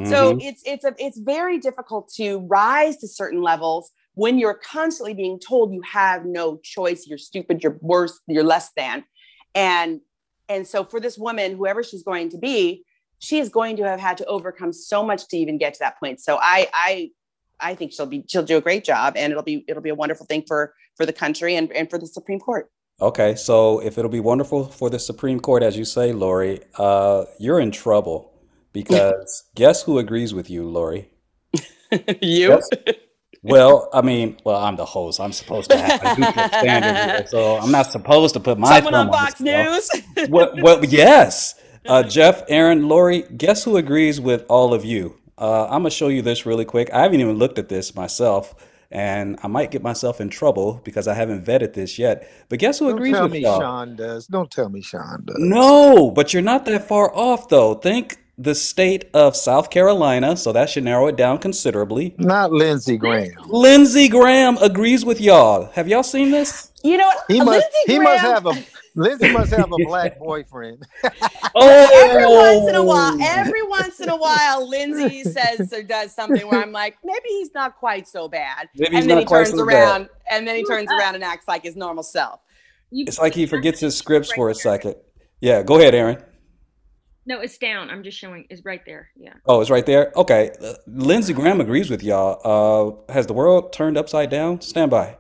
so 0.05 0.35
Mhm. 0.35 0.43
it's 0.43 0.63
it's 0.67 0.85
a 0.85 0.95
it's 0.99 1.19
very 1.19 1.59
difficult 1.59 2.13
to 2.15 2.39
rise 2.41 2.97
to 2.99 3.09
certain 3.09 3.41
levels 3.43 3.93
when 4.17 4.39
you're 4.39 4.55
constantly 4.55 5.13
being 5.15 5.39
told 5.39 5.73
you 5.75 5.83
have 5.83 6.25
no 6.25 6.57
choice, 6.65 7.07
you're 7.07 7.19
stupid, 7.19 7.63
you're 7.63 7.79
worse, 7.83 8.19
you're 8.27 8.43
less 8.43 8.71
than. 8.77 9.05
And 9.55 10.01
and 10.49 10.67
so 10.67 10.85
for 10.85 11.01
this 11.01 11.19
woman, 11.19 11.57
whoever 11.57 11.83
she's 11.83 12.03
going 12.03 12.31
to 12.31 12.39
be, 12.39 12.85
she 13.19 13.39
is 13.39 13.51
going 13.51 13.77
to 13.77 13.83
have 13.83 14.01
had 14.01 14.17
to 14.19 14.25
overcome 14.25 14.73
so 14.73 15.05
much 15.05 15.29
to 15.29 15.37
even 15.37 15.59
get 15.59 15.75
to 15.75 15.79
that 15.81 16.01
point. 16.01 16.21
So 16.21 16.39
I 16.41 16.69
I 16.73 17.11
I 17.61 17.75
think 17.75 17.93
she'll 17.93 18.07
be 18.07 18.25
she'll 18.27 18.43
do 18.43 18.57
a 18.57 18.61
great 18.63 18.85
job 18.85 19.15
and 19.17 19.31
it'll 19.33 19.43
be 19.45 19.65
it'll 19.69 19.83
be 19.83 19.91
a 19.91 19.95
wonderful 19.95 20.25
thing 20.27 20.45
for 20.47 20.75
for 20.97 21.05
the 21.05 21.13
country 21.13 21.55
and, 21.55 21.71
and 21.73 21.91
for 21.91 21.99
the 21.99 22.07
Supreme 22.07 22.41
Court. 22.41 22.71
Okay, 23.01 23.35
so 23.35 23.81
if 23.81 23.99
it'll 23.99 24.11
be 24.11 24.21
wonderful 24.21 24.65
for 24.65 24.89
the 24.89 24.99
Supreme 24.99 25.39
Court, 25.39 25.63
as 25.63 25.77
you 25.77 25.85
say, 25.85 26.13
Lori, 26.13 26.61
uh, 26.79 27.27
you're 27.39 27.61
in 27.61 27.71
trouble 27.71 28.33
because 28.73 29.45
guess 29.55 29.83
who 29.83 29.99
agrees 29.99 30.33
with 30.33 30.49
you, 30.49 30.67
Lori? 30.67 31.11
you? 32.23 32.59
Yes. 32.59 32.69
Well, 33.43 33.89
I 33.93 34.01
mean, 34.01 34.39
well, 34.45 34.57
I'm 34.57 34.77
the 34.77 34.85
host. 34.85 35.21
I'm 35.21 35.33
supposed 35.33 35.71
to 35.71 35.77
have 35.77 36.01
a 36.03 36.21
neutral 36.21 36.49
standard 36.49 36.97
here, 36.97 37.27
so 37.29 37.59
I'm 37.59 37.71
not 37.71 37.93
supposed 37.93 38.35
to 38.35 38.41
put 38.41 38.59
my 38.59 38.77
Someone 38.77 38.95
on 38.95 39.09
Fox 39.09 39.35
this, 39.35 39.91
News. 40.17 40.29
well, 40.31 40.85
yes. 40.85 41.55
Uh, 41.85 42.03
Jeff, 42.03 42.43
Aaron, 42.49 42.89
Lori, 42.89 43.23
guess 43.37 43.63
who 43.63 43.77
agrees 43.77 44.21
with 44.21 44.45
all 44.49 44.75
of 44.75 44.85
you? 44.85 45.19
Uh, 45.39 45.67
I'm 45.67 45.83
gonna 45.83 45.91
show 45.91 46.09
you 46.09 46.23
this 46.23 46.47
really 46.47 46.65
quick. 46.65 46.91
I 46.93 47.03
haven't 47.03 47.21
even 47.21 47.37
looked 47.37 47.59
at 47.59 47.69
this 47.69 47.95
myself, 47.95 48.55
and 48.91 49.39
I 49.43 49.49
might 49.49 49.71
get 49.71 49.83
myself 49.83 50.21
in 50.21 50.29
trouble 50.29 50.81
because 50.85 51.09
I 51.09 51.15
haven't 51.15 51.45
vetted 51.45 51.75
this 51.75 51.99
yet. 51.99 52.31
But 52.49 52.59
guess 52.59 52.79
who 52.79 52.87
Don't 52.87 52.97
agrees 52.97 53.15
tell 53.15 53.25
with 53.25 53.33
me 53.33 53.41
y'all? 53.41 53.61
Sean 53.61 53.97
does. 53.97 54.27
Don't 54.27 54.51
tell 54.51 54.69
me 54.69 54.83
Sean 54.83 55.25
does. 55.25 55.37
No, 55.39 56.11
but 56.11 56.33
you're 56.33 56.43
not 56.43 56.65
that 56.67 56.87
far 56.87 57.15
off 57.15 57.49
though. 57.49 57.75
Think 57.75 58.19
the 58.39 58.55
state 58.55 59.07
of 59.15 59.35
South 59.35 59.71
Carolina, 59.71 60.37
so 60.37 60.53
that 60.53 60.69
should 60.69 60.85
narrow 60.85 61.07
it 61.07 61.17
down 61.17 61.39
considerably. 61.39 62.15
Not 62.19 62.53
Lindsey 62.53 62.99
Graham. 62.99 63.33
Lindsey 63.47 64.09
Graham 64.09 64.59
agrees 64.59 65.05
with 65.05 65.21
y'all. 65.21 65.71
Have 65.73 65.89
y'all 65.89 66.03
seen 66.03 66.31
this? 66.31 66.71
You 66.85 66.99
know 66.99 67.07
what? 67.07 67.25
He 67.29 67.39
must. 67.39 67.49
Lindsey 67.49 67.93
He 67.93 67.99
must 67.99 68.21
have 68.21 68.47
a. 68.47 68.53
Lindsey 68.97 69.31
must 69.31 69.53
have 69.53 69.71
a 69.71 69.85
black 69.85 70.19
boyfriend. 70.19 70.83
oh, 71.55 72.05
every 72.09 72.27
once 72.27 72.69
in 72.69 72.75
a 72.75 72.83
while, 72.83 73.17
every 73.23 73.63
once 73.63 74.01
in 74.01 74.09
a 74.09 74.17
while, 74.17 74.69
Lindsey 74.69 75.23
says 75.31 75.73
or 75.73 75.83
does 75.83 76.15
something 76.15 76.47
where 76.49 76.63
I'm 76.63 76.73
like, 76.73 76.97
maybe 77.05 77.29
he's 77.29 77.53
not 77.55 77.77
quite 77.77 78.09
so 78.09 78.27
bad. 78.27 78.69
Maybe 78.75 78.97
he's 78.97 79.03
and 79.03 79.11
then 79.11 79.17
not 79.17 79.21
he 79.21 79.27
quite 79.27 79.47
turns 79.47 79.59
so 79.59 79.67
bad. 79.67 79.75
around 79.75 80.09
and 80.31 80.49
then 80.49 80.57
he 80.57 80.65
turns 80.65 80.91
around 80.91 81.15
and 81.15 81.23
acts 81.23 81.47
like 81.47 81.63
his 81.63 81.77
normal 81.77 82.03
self. 82.03 82.41
It's 82.91 83.19
like 83.19 83.35
he 83.35 83.47
forgets 83.47 83.81
his 83.81 83.97
scripts 83.97 84.33
for 84.33 84.49
a 84.49 84.55
second. 84.55 84.95
Yeah, 85.41 85.63
go 85.63 85.79
ahead, 85.79 85.95
Aaron. 85.95 86.23
No, 87.27 87.41
it's 87.41 87.59
down. 87.59 87.91
I'm 87.91 88.05
just 88.05 88.17
showing. 88.17 88.47
It's 88.49 88.65
right 88.65 88.81
there. 88.87 89.11
Yeah. 89.17 89.35
Oh, 89.47 89.61
it's 89.61 89.69
right 89.69 89.85
there. 89.85 90.13
Okay, 90.15 90.53
uh, 90.63 90.75
Lindsey 90.87 91.35
Graham 91.35 91.61
agrees 91.61 91.91
with 91.91 92.03
y'all. 92.03 93.05
Uh, 93.09 93.13
has 93.13 93.27
the 93.27 93.33
world 93.33 93.73
turned 93.73 93.99
upside 93.99 94.31
down? 94.31 94.61
Stand 94.61 94.93
by. 94.93 95.19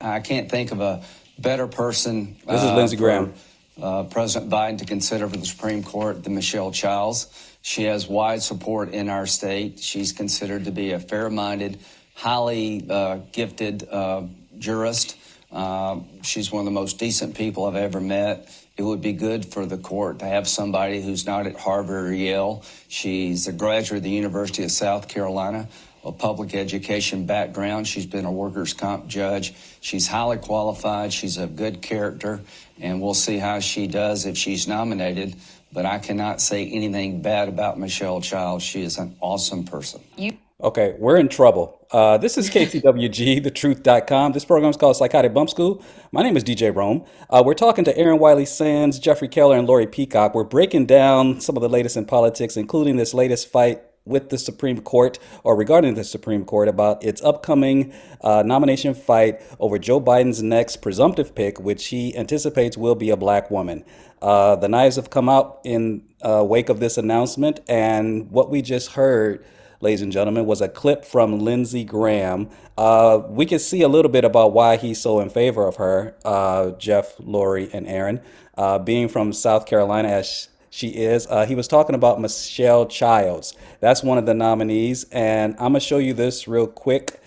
I 0.00 0.18
can't 0.20 0.50
think 0.50 0.72
of 0.72 0.80
a 0.80 1.02
better 1.40 1.66
person. 1.66 2.36
This 2.46 2.62
is 2.62 2.70
Lindsey 2.72 2.96
for, 2.96 3.02
Graham. 3.02 3.34
Uh, 3.80 4.04
President 4.04 4.50
Biden 4.50 4.78
to 4.78 4.84
consider 4.84 5.28
for 5.28 5.36
the 5.36 5.46
Supreme 5.46 5.82
Court 5.82 6.22
than 6.22 6.34
Michelle 6.34 6.70
Childs. 6.70 7.56
She 7.62 7.84
has 7.84 8.06
wide 8.06 8.42
support 8.42 8.90
in 8.90 9.08
our 9.08 9.26
state. 9.26 9.80
She's 9.80 10.12
considered 10.12 10.66
to 10.66 10.70
be 10.70 10.92
a 10.92 11.00
fair-minded, 11.00 11.78
highly 12.14 12.86
uh, 12.88 13.20
gifted 13.32 13.88
uh, 13.88 14.22
jurist. 14.58 15.16
Uh, 15.50 16.00
she's 16.22 16.52
one 16.52 16.60
of 16.60 16.64
the 16.66 16.70
most 16.70 16.98
decent 16.98 17.34
people 17.34 17.64
I've 17.64 17.76
ever 17.76 18.00
met. 18.00 18.54
It 18.76 18.82
would 18.82 19.02
be 19.02 19.12
good 19.12 19.44
for 19.44 19.66
the 19.66 19.76
court 19.76 20.20
to 20.20 20.24
have 20.26 20.48
somebody 20.48 21.02
who's 21.02 21.26
not 21.26 21.46
at 21.46 21.56
Harvard 21.56 22.06
or 22.06 22.14
Yale. 22.14 22.64
She's 22.88 23.46
a 23.46 23.52
graduate 23.52 23.98
of 23.98 24.04
the 24.04 24.10
University 24.10 24.62
of 24.62 24.70
South 24.70 25.08
Carolina, 25.08 25.68
a 26.04 26.12
public 26.12 26.54
education 26.54 27.26
background. 27.26 27.86
She's 27.86 28.06
been 28.06 28.24
a 28.24 28.32
workers' 28.32 28.72
comp 28.72 29.06
judge. 29.06 29.52
She's 29.80 30.06
highly 30.08 30.38
qualified. 30.38 31.12
She's 31.12 31.36
of 31.36 31.56
good 31.56 31.82
character, 31.82 32.40
and 32.80 33.00
we'll 33.02 33.14
see 33.14 33.38
how 33.38 33.60
she 33.60 33.86
does 33.86 34.26
if 34.26 34.36
she's 34.38 34.66
nominated. 34.68 35.36
But 35.72 35.86
I 35.86 35.98
cannot 35.98 36.40
say 36.40 36.66
anything 36.68 37.22
bad 37.22 37.48
about 37.48 37.78
Michelle 37.78 38.20
Child. 38.20 38.60
She 38.62 38.82
is 38.82 38.98
an 38.98 39.16
awesome 39.20 39.64
person. 39.64 40.00
You- 40.16 40.36
Okay, 40.62 40.94
we're 40.98 41.16
in 41.16 41.28
trouble. 41.28 41.78
Uh, 41.90 42.18
this 42.18 42.36
is 42.36 42.50
KCWG, 42.50 43.40
thetruth.com. 43.44 44.32
This 44.32 44.44
program 44.44 44.68
is 44.68 44.76
called 44.76 44.94
Psychotic 44.94 45.32
Bump 45.32 45.48
School. 45.48 45.82
My 46.12 46.22
name 46.22 46.36
is 46.36 46.44
DJ 46.44 46.74
Rome. 46.76 47.06
Uh, 47.30 47.42
we're 47.46 47.54
talking 47.54 47.82
to 47.86 47.96
Aaron 47.96 48.18
Wiley 48.18 48.44
Sands, 48.44 48.98
Jeffrey 48.98 49.26
Keller, 49.28 49.56
and 49.56 49.66
Lori 49.66 49.86
Peacock. 49.86 50.34
We're 50.34 50.44
breaking 50.44 50.84
down 50.84 51.40
some 51.40 51.56
of 51.56 51.62
the 51.62 51.68
latest 51.70 51.96
in 51.96 52.04
politics, 52.04 52.58
including 52.58 52.96
this 52.96 53.14
latest 53.14 53.48
fight 53.48 53.80
with 54.10 54.28
the 54.28 54.36
Supreme 54.36 54.80
Court 54.82 55.18
or 55.44 55.56
regarding 55.56 55.94
the 55.94 56.04
Supreme 56.04 56.44
Court 56.44 56.68
about 56.68 57.02
its 57.02 57.22
upcoming 57.22 57.94
uh, 58.20 58.42
nomination 58.44 58.92
fight 58.92 59.40
over 59.58 59.78
Joe 59.78 60.00
Biden's 60.00 60.42
next 60.42 60.76
presumptive 60.78 61.34
pick, 61.34 61.58
which 61.58 61.86
he 61.86 62.14
anticipates 62.16 62.76
will 62.76 62.94
be 62.94 63.08
a 63.08 63.16
black 63.16 63.50
woman. 63.50 63.84
Uh, 64.20 64.56
the 64.56 64.68
knives 64.68 64.96
have 64.96 65.08
come 65.08 65.30
out 65.30 65.60
in 65.64 66.02
uh, 66.20 66.44
wake 66.46 66.68
of 66.68 66.80
this 66.80 66.98
announcement, 66.98 67.60
and 67.68 68.30
what 68.30 68.50
we 68.50 68.60
just 68.60 68.92
heard 68.92 69.42
ladies 69.80 70.02
and 70.02 70.12
gentlemen, 70.12 70.44
was 70.44 70.60
a 70.60 70.68
clip 70.68 71.04
from 71.04 71.38
Lindsey 71.40 71.84
Graham. 71.84 72.50
Uh, 72.76 73.22
we 73.28 73.46
can 73.46 73.58
see 73.58 73.82
a 73.82 73.88
little 73.88 74.10
bit 74.10 74.24
about 74.24 74.52
why 74.52 74.76
he's 74.76 75.00
so 75.00 75.20
in 75.20 75.30
favor 75.30 75.66
of 75.66 75.76
her, 75.76 76.14
uh, 76.24 76.72
Jeff, 76.72 77.14
Lori, 77.18 77.70
and 77.72 77.86
Aaron. 77.86 78.20
Uh, 78.56 78.78
being 78.78 79.08
from 79.08 79.32
South 79.32 79.64
Carolina, 79.64 80.08
as 80.08 80.48
she 80.70 80.88
is, 80.88 81.26
uh, 81.26 81.44
he 81.46 81.56
was 81.56 81.66
talking 81.66 81.96
about 81.96 82.20
Michelle 82.20 82.86
Childs. 82.86 83.54
That's 83.80 84.02
one 84.04 84.18
of 84.18 84.26
the 84.26 84.34
nominees. 84.34 85.04
And 85.10 85.54
I'm 85.54 85.72
going 85.72 85.74
to 85.74 85.80
show 85.80 85.98
you 85.98 86.14
this 86.14 86.46
real 86.46 86.68
quick, 86.68 87.20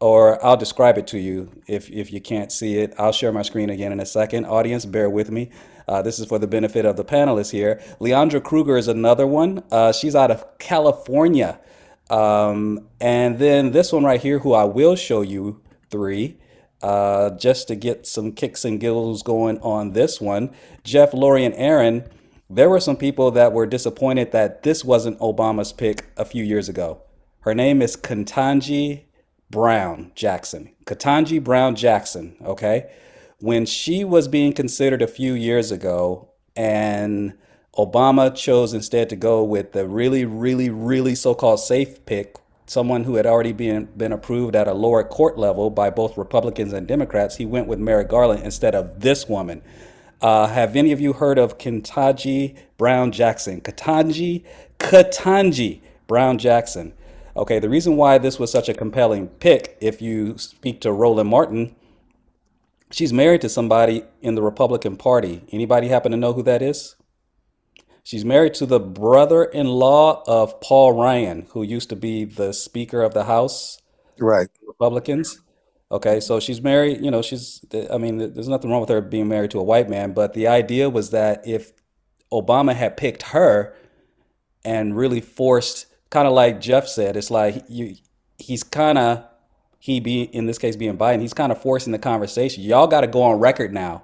or 0.00 0.44
I'll 0.44 0.56
describe 0.56 0.96
it 0.96 1.06
to 1.08 1.18
you 1.18 1.52
if, 1.66 1.90
if 1.90 2.10
you 2.10 2.22
can't 2.22 2.50
see 2.50 2.78
it. 2.78 2.94
I'll 2.98 3.12
share 3.12 3.32
my 3.32 3.42
screen 3.42 3.68
again 3.68 3.92
in 3.92 4.00
a 4.00 4.06
second. 4.06 4.46
Audience, 4.46 4.86
bear 4.86 5.10
with 5.10 5.30
me. 5.30 5.50
Uh, 5.86 6.02
this 6.02 6.18
is 6.18 6.26
for 6.26 6.38
the 6.38 6.46
benefit 6.46 6.84
of 6.84 6.96
the 6.96 7.04
panelists 7.04 7.52
here. 7.52 7.80
Leondra 8.00 8.42
Kruger 8.42 8.76
is 8.76 8.88
another 8.88 9.26
one. 9.26 9.62
Uh, 9.70 9.92
she's 9.92 10.16
out 10.16 10.30
of 10.30 10.58
California. 10.58 11.60
Um, 12.08 12.88
and 13.00 13.38
then 13.38 13.72
this 13.72 13.92
one 13.92 14.04
right 14.04 14.20
here, 14.20 14.38
who 14.40 14.52
I 14.52 14.64
will 14.64 14.96
show 14.96 15.20
you 15.20 15.60
three, 15.90 16.38
uh, 16.82 17.30
just 17.30 17.68
to 17.68 17.76
get 17.76 18.06
some 18.06 18.32
kicks 18.32 18.64
and 18.64 18.80
giggles 18.80 19.22
going 19.22 19.58
on 19.60 19.92
this 19.92 20.20
one. 20.20 20.50
Jeff, 20.82 21.14
Lori, 21.14 21.44
and 21.44 21.54
Aaron, 21.54 22.08
there 22.48 22.70
were 22.70 22.80
some 22.80 22.96
people 22.96 23.30
that 23.32 23.52
were 23.52 23.66
disappointed 23.66 24.32
that 24.32 24.62
this 24.62 24.84
wasn't 24.84 25.18
Obama's 25.18 25.72
pick 25.72 26.04
a 26.16 26.24
few 26.24 26.44
years 26.44 26.68
ago. 26.68 27.02
Her 27.40 27.54
name 27.54 27.82
is 27.82 27.96
Ketanji 27.96 29.04
Brown 29.50 30.12
Jackson. 30.14 30.72
Ketanji 30.84 31.42
Brown 31.42 31.76
Jackson, 31.76 32.36
okay? 32.44 32.90
when 33.40 33.66
she 33.66 34.04
was 34.04 34.28
being 34.28 34.52
considered 34.52 35.02
a 35.02 35.06
few 35.06 35.34
years 35.34 35.70
ago 35.70 36.28
and 36.54 37.34
Obama 37.76 38.34
chose 38.34 38.72
instead 38.72 39.10
to 39.10 39.16
go 39.16 39.44
with 39.44 39.72
the 39.72 39.86
really, 39.86 40.24
really, 40.24 40.70
really 40.70 41.14
so 41.14 41.34
called 41.34 41.60
safe 41.60 42.04
pick, 42.06 42.36
someone 42.64 43.04
who 43.04 43.16
had 43.16 43.26
already 43.26 43.52
been, 43.52 43.84
been 43.96 44.12
approved 44.12 44.56
at 44.56 44.66
a 44.66 44.72
lower 44.72 45.04
court 45.04 45.36
level 45.36 45.68
by 45.68 45.90
both 45.90 46.16
Republicans 46.16 46.72
and 46.72 46.88
Democrats, 46.88 47.36
he 47.36 47.44
went 47.44 47.66
with 47.66 47.78
Merrick 47.78 48.08
Garland 48.08 48.42
instead 48.42 48.74
of 48.74 49.00
this 49.00 49.28
woman. 49.28 49.62
Uh, 50.20 50.46
have 50.48 50.76
any 50.76 50.92
of 50.92 51.00
you 51.00 51.12
heard 51.12 51.38
of 51.38 51.58
Ketanji 51.58 52.56
Brown 52.78 53.12
Jackson? 53.12 53.60
Ketanji, 53.60 54.44
Ketanji 54.78 55.80
Brown 56.06 56.38
Jackson. 56.38 56.92
Okay, 57.36 57.58
the 57.58 57.68
reason 57.68 57.96
why 57.96 58.18
this 58.18 58.38
was 58.38 58.50
such 58.50 58.68
a 58.68 58.74
compelling 58.74 59.28
pick, 59.28 59.76
if 59.80 60.00
you 60.00 60.38
speak 60.38 60.80
to 60.80 60.92
Roland 60.92 61.28
Martin, 61.28 61.76
She's 62.90 63.12
married 63.12 63.40
to 63.40 63.48
somebody 63.48 64.04
in 64.22 64.36
the 64.36 64.42
Republican 64.42 64.96
Party. 64.96 65.44
Anybody 65.50 65.88
happen 65.88 66.12
to 66.12 66.16
know 66.16 66.32
who 66.32 66.42
that 66.44 66.62
is? 66.62 66.94
She's 68.04 68.24
married 68.24 68.54
to 68.54 68.66
the 68.66 68.78
brother-in-law 68.78 70.22
of 70.28 70.60
Paul 70.60 70.92
Ryan, 70.92 71.48
who 71.50 71.64
used 71.64 71.88
to 71.88 71.96
be 71.96 72.24
the 72.24 72.52
Speaker 72.52 73.02
of 73.02 73.12
the 73.12 73.24
House. 73.24 73.78
Right. 74.20 74.46
Republicans. 74.64 75.40
Okay, 75.90 76.18
so 76.18 76.40
she's 76.40 76.60
married, 76.60 77.04
you 77.04 77.12
know, 77.12 77.22
she's, 77.22 77.64
I 77.92 77.96
mean, 77.96 78.18
there's 78.18 78.48
nothing 78.48 78.70
wrong 78.70 78.80
with 78.80 78.90
her 78.90 79.00
being 79.00 79.28
married 79.28 79.52
to 79.52 79.60
a 79.60 79.62
white 79.62 79.88
man, 79.88 80.12
but 80.12 80.34
the 80.34 80.48
idea 80.48 80.90
was 80.90 81.10
that 81.10 81.46
if 81.46 81.72
Obama 82.32 82.74
had 82.74 82.96
picked 82.96 83.22
her 83.22 83.72
and 84.64 84.96
really 84.96 85.20
forced, 85.20 85.86
kind 86.10 86.26
of 86.26 86.34
like 86.34 86.60
Jeff 86.60 86.88
said, 86.88 87.16
it's 87.16 87.30
like 87.30 87.62
you, 87.68 87.94
he's 88.38 88.64
kind 88.64 88.98
of 88.98 89.24
he 89.78 90.00
be 90.00 90.22
in 90.22 90.46
this 90.46 90.58
case 90.58 90.74
being 90.74 90.98
Biden, 90.98 91.20
he's 91.20 91.34
kind 91.34 91.52
of 91.52 91.62
forcing 91.62 91.92
the 91.92 91.98
conversation. 92.00 92.64
Y'all 92.64 92.88
got 92.88 93.02
to 93.02 93.06
go 93.06 93.22
on 93.22 93.38
record 93.38 93.72
now 93.72 94.02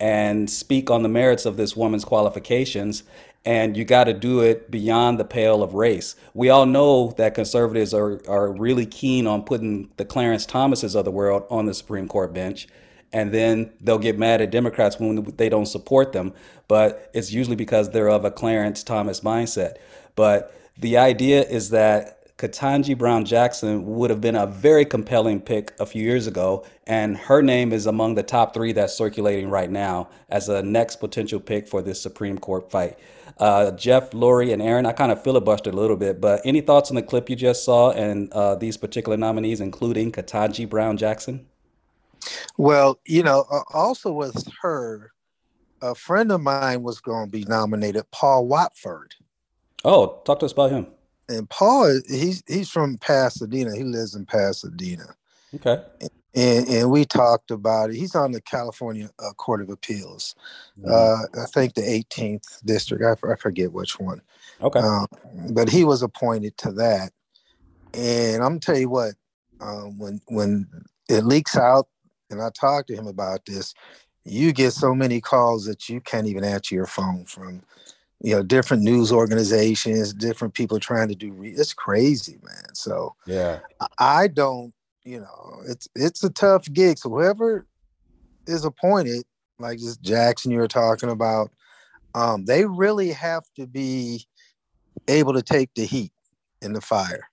and 0.00 0.50
speak 0.50 0.90
on 0.90 1.04
the 1.04 1.08
merits 1.08 1.46
of 1.46 1.56
this 1.56 1.76
woman's 1.76 2.04
qualifications 2.04 3.04
and 3.46 3.76
you 3.76 3.86
got 3.86 4.04
to 4.04 4.12
do 4.12 4.40
it 4.40 4.70
beyond 4.70 5.18
the 5.18 5.24
pale 5.24 5.62
of 5.62 5.72
race. 5.72 6.16
We 6.34 6.50
all 6.50 6.66
know 6.66 7.12
that 7.16 7.34
conservatives 7.34 7.94
are 7.94 8.20
are 8.28 8.52
really 8.52 8.84
keen 8.84 9.26
on 9.26 9.44
putting 9.44 9.90
the 9.96 10.04
Clarence 10.04 10.44
Thomases 10.44 10.94
of 10.94 11.06
the 11.06 11.10
world 11.10 11.44
on 11.48 11.64
the 11.64 11.72
Supreme 11.72 12.08
Court 12.08 12.34
bench 12.34 12.68
and 13.12 13.32
then 13.32 13.72
they'll 13.80 13.98
get 13.98 14.18
mad 14.18 14.40
at 14.42 14.50
Democrats 14.50 14.98
when 14.98 15.22
they 15.36 15.48
don't 15.48 15.66
support 15.66 16.12
them, 16.12 16.34
but 16.68 17.10
it's 17.14 17.32
usually 17.32 17.56
because 17.56 17.90
they're 17.90 18.10
of 18.10 18.24
a 18.24 18.30
Clarence 18.30 18.82
Thomas 18.82 19.20
mindset. 19.20 19.76
But 20.16 20.54
the 20.76 20.98
idea 20.98 21.42
is 21.42 21.70
that 21.70 22.36
Ketanji 22.36 22.98
Brown 22.98 23.24
Jackson 23.24 23.86
would 23.96 24.10
have 24.10 24.20
been 24.20 24.36
a 24.36 24.46
very 24.46 24.84
compelling 24.84 25.40
pick 25.40 25.72
a 25.80 25.86
few 25.86 26.02
years 26.02 26.26
ago, 26.26 26.66
and 26.86 27.16
her 27.16 27.40
name 27.40 27.72
is 27.72 27.86
among 27.86 28.16
the 28.16 28.22
top 28.22 28.52
three 28.52 28.72
that's 28.72 28.92
circulating 28.92 29.48
right 29.48 29.70
now 29.70 30.10
as 30.28 30.50
a 30.50 30.62
next 30.62 30.96
potential 30.96 31.40
pick 31.40 31.66
for 31.66 31.80
this 31.80 32.00
Supreme 32.02 32.38
Court 32.38 32.70
fight. 32.70 32.98
Uh, 33.38 33.70
Jeff, 33.72 34.14
Lori, 34.14 34.52
and 34.52 34.62
Aaron, 34.62 34.86
I 34.86 34.92
kind 34.92 35.12
of 35.12 35.22
filibustered 35.22 35.72
a 35.72 35.76
little 35.76 35.96
bit, 35.96 36.20
but 36.20 36.40
any 36.44 36.60
thoughts 36.62 36.90
on 36.90 36.96
the 36.96 37.02
clip 37.02 37.28
you 37.28 37.36
just 37.36 37.64
saw 37.64 37.90
and 37.90 38.32
uh, 38.32 38.54
these 38.54 38.76
particular 38.76 39.16
nominees, 39.16 39.60
including 39.60 40.10
Ketanji 40.10 40.68
Brown 40.68 40.96
Jackson? 40.96 41.46
Well, 42.56 42.98
you 43.04 43.22
know, 43.22 43.44
also 43.74 44.10
with 44.10 44.48
her, 44.62 45.12
a 45.82 45.94
friend 45.94 46.32
of 46.32 46.40
mine 46.40 46.82
was 46.82 47.00
going 47.00 47.26
to 47.26 47.30
be 47.30 47.44
nominated, 47.44 48.10
Paul 48.10 48.46
Watford. 48.46 49.14
Oh, 49.84 50.22
talk 50.24 50.38
to 50.40 50.46
us 50.46 50.52
about 50.52 50.70
him 50.70 50.86
and 51.28 51.48
Paul, 51.48 52.00
he's 52.08 52.42
he's 52.46 52.70
from 52.70 52.98
Pasadena. 52.98 53.74
He 53.74 53.84
lives 53.84 54.14
in 54.14 54.26
Pasadena. 54.26 55.14
Okay. 55.54 55.82
And, 56.36 56.68
and 56.68 56.90
we 56.90 57.06
talked 57.06 57.50
about 57.50 57.90
it. 57.90 57.96
He's 57.96 58.14
on 58.14 58.32
the 58.32 58.42
California 58.42 59.08
uh, 59.18 59.32
Court 59.32 59.62
of 59.62 59.70
Appeals. 59.70 60.34
Mm-hmm. 60.78 60.90
Uh, 60.92 61.42
I 61.42 61.46
think 61.46 61.74
the 61.74 61.80
18th 61.80 62.62
district. 62.64 63.02
I, 63.02 63.32
I 63.32 63.36
forget 63.36 63.72
which 63.72 63.98
one. 63.98 64.20
Okay. 64.60 64.78
Um, 64.78 65.06
but 65.52 65.70
he 65.70 65.84
was 65.84 66.02
appointed 66.02 66.56
to 66.58 66.72
that. 66.72 67.10
And 67.94 68.42
I'm 68.42 68.50
gonna 68.50 68.60
tell 68.60 68.78
you 68.78 68.90
what, 68.90 69.14
um, 69.60 69.98
when 69.98 70.20
when 70.28 70.68
it 71.08 71.24
leaks 71.24 71.56
out, 71.56 71.88
and 72.30 72.42
I 72.42 72.50
talked 72.50 72.88
to 72.88 72.94
him 72.94 73.06
about 73.06 73.46
this, 73.46 73.72
you 74.26 74.52
get 74.52 74.72
so 74.72 74.94
many 74.94 75.20
calls 75.20 75.64
that 75.64 75.88
you 75.88 76.00
can't 76.02 76.26
even 76.26 76.44
answer 76.44 76.74
your 76.74 76.86
phone 76.86 77.24
from 77.24 77.62
you 78.20 78.34
know 78.34 78.42
different 78.42 78.82
news 78.82 79.12
organizations 79.12 80.14
different 80.14 80.54
people 80.54 80.80
trying 80.80 81.08
to 81.08 81.14
do 81.14 81.32
re- 81.32 81.50
it's 81.50 81.74
crazy 81.74 82.38
man 82.42 82.74
so 82.74 83.14
yeah 83.26 83.58
i 83.98 84.26
don't 84.26 84.72
you 85.06 85.20
know 85.20 85.62
it's 85.68 85.88
it's 85.94 86.24
a 86.24 86.30
tough 86.30 86.70
gig. 86.72 86.98
So 86.98 87.08
whoever 87.08 87.66
is 88.46 88.64
appointed 88.64 89.22
like 89.58 89.78
this 89.78 89.96
jackson 89.96 90.50
you 90.50 90.58
were 90.58 90.68
talking 90.68 91.08
about 91.08 91.50
um 92.14 92.44
they 92.44 92.64
really 92.66 93.10
have 93.10 93.42
to 93.56 93.66
be 93.66 94.26
able 95.08 95.32
to 95.32 95.42
take 95.42 95.70
the 95.74 95.84
heat 95.86 96.12
in 96.60 96.72
the 96.72 96.80
fire. 96.80 97.28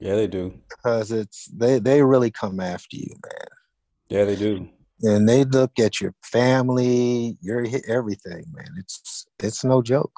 Yeah 0.00 0.16
they 0.16 0.26
do. 0.26 0.58
Because 0.68 1.12
it's 1.12 1.46
they 1.46 1.78
they 1.78 2.02
really 2.02 2.30
come 2.30 2.60
after 2.60 2.96
you 2.96 3.14
man. 3.24 3.46
Yeah 4.08 4.24
they 4.24 4.36
do. 4.36 4.68
And 5.02 5.26
they 5.26 5.44
look 5.44 5.78
at 5.78 6.00
your 6.00 6.14
family, 6.22 7.38
your 7.40 7.64
everything, 7.88 8.44
man. 8.52 8.74
It's 8.78 9.26
it's 9.38 9.64
no 9.64 9.80
joke. 9.80 10.12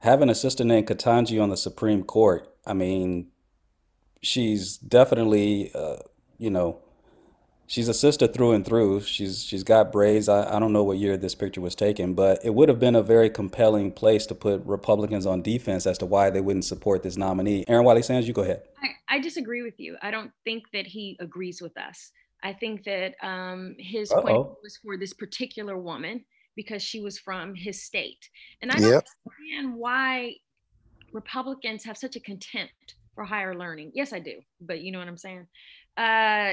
Having 0.00 0.30
a 0.30 0.34
sister 0.34 0.64
named 0.64 0.88
Ketanji 0.88 1.40
on 1.40 1.48
the 1.48 1.56
Supreme 1.56 2.02
Court, 2.02 2.48
I 2.66 2.74
mean, 2.74 3.31
she's 4.22 4.78
definitely, 4.78 5.70
uh, 5.74 5.96
you 6.38 6.50
know, 6.50 6.78
she's 7.66 7.88
a 7.88 7.94
sister 7.94 8.26
through 8.26 8.52
and 8.52 8.64
through. 8.64 9.00
She's 9.02 9.42
she's 9.42 9.64
got 9.64 9.92
braids. 9.92 10.28
I, 10.28 10.56
I 10.56 10.58
don't 10.58 10.72
know 10.72 10.84
what 10.84 10.98
year 10.98 11.16
this 11.16 11.34
picture 11.34 11.60
was 11.60 11.74
taken, 11.74 12.14
but 12.14 12.44
it 12.44 12.54
would 12.54 12.68
have 12.68 12.78
been 12.78 12.94
a 12.94 13.02
very 13.02 13.28
compelling 13.28 13.92
place 13.92 14.26
to 14.26 14.34
put 14.34 14.64
Republicans 14.64 15.26
on 15.26 15.42
defense 15.42 15.86
as 15.86 15.98
to 15.98 16.06
why 16.06 16.30
they 16.30 16.40
wouldn't 16.40 16.64
support 16.64 17.02
this 17.02 17.16
nominee. 17.16 17.64
Aaron 17.68 17.84
Wiley 17.84 18.02
Sands, 18.02 18.26
you 18.26 18.34
go 18.34 18.42
ahead. 18.42 18.62
I, 18.82 19.16
I 19.16 19.18
disagree 19.18 19.62
with 19.62 19.78
you. 19.78 19.96
I 20.02 20.10
don't 20.10 20.30
think 20.44 20.64
that 20.72 20.86
he 20.86 21.16
agrees 21.20 21.60
with 21.60 21.76
us. 21.76 22.12
I 22.44 22.52
think 22.52 22.84
that 22.84 23.14
um, 23.22 23.76
his 23.78 24.10
Uh-oh. 24.10 24.22
point 24.22 24.48
was 24.62 24.76
for 24.76 24.96
this 24.96 25.12
particular 25.12 25.78
woman 25.78 26.24
because 26.56 26.82
she 26.82 27.00
was 27.00 27.18
from 27.18 27.54
his 27.54 27.82
state. 27.82 28.28
And 28.60 28.70
I 28.70 28.74
don't 28.74 28.90
yep. 28.90 29.06
understand 29.26 29.76
why 29.76 30.36
Republicans 31.12 31.84
have 31.84 31.96
such 31.96 32.16
a 32.16 32.20
contempt 32.20 32.96
for 33.14 33.24
higher 33.24 33.54
learning. 33.54 33.92
Yes, 33.94 34.12
I 34.12 34.18
do, 34.18 34.40
but 34.60 34.80
you 34.80 34.92
know 34.92 34.98
what 34.98 35.08
I'm 35.08 35.16
saying? 35.16 35.46
Uh, 35.96 36.52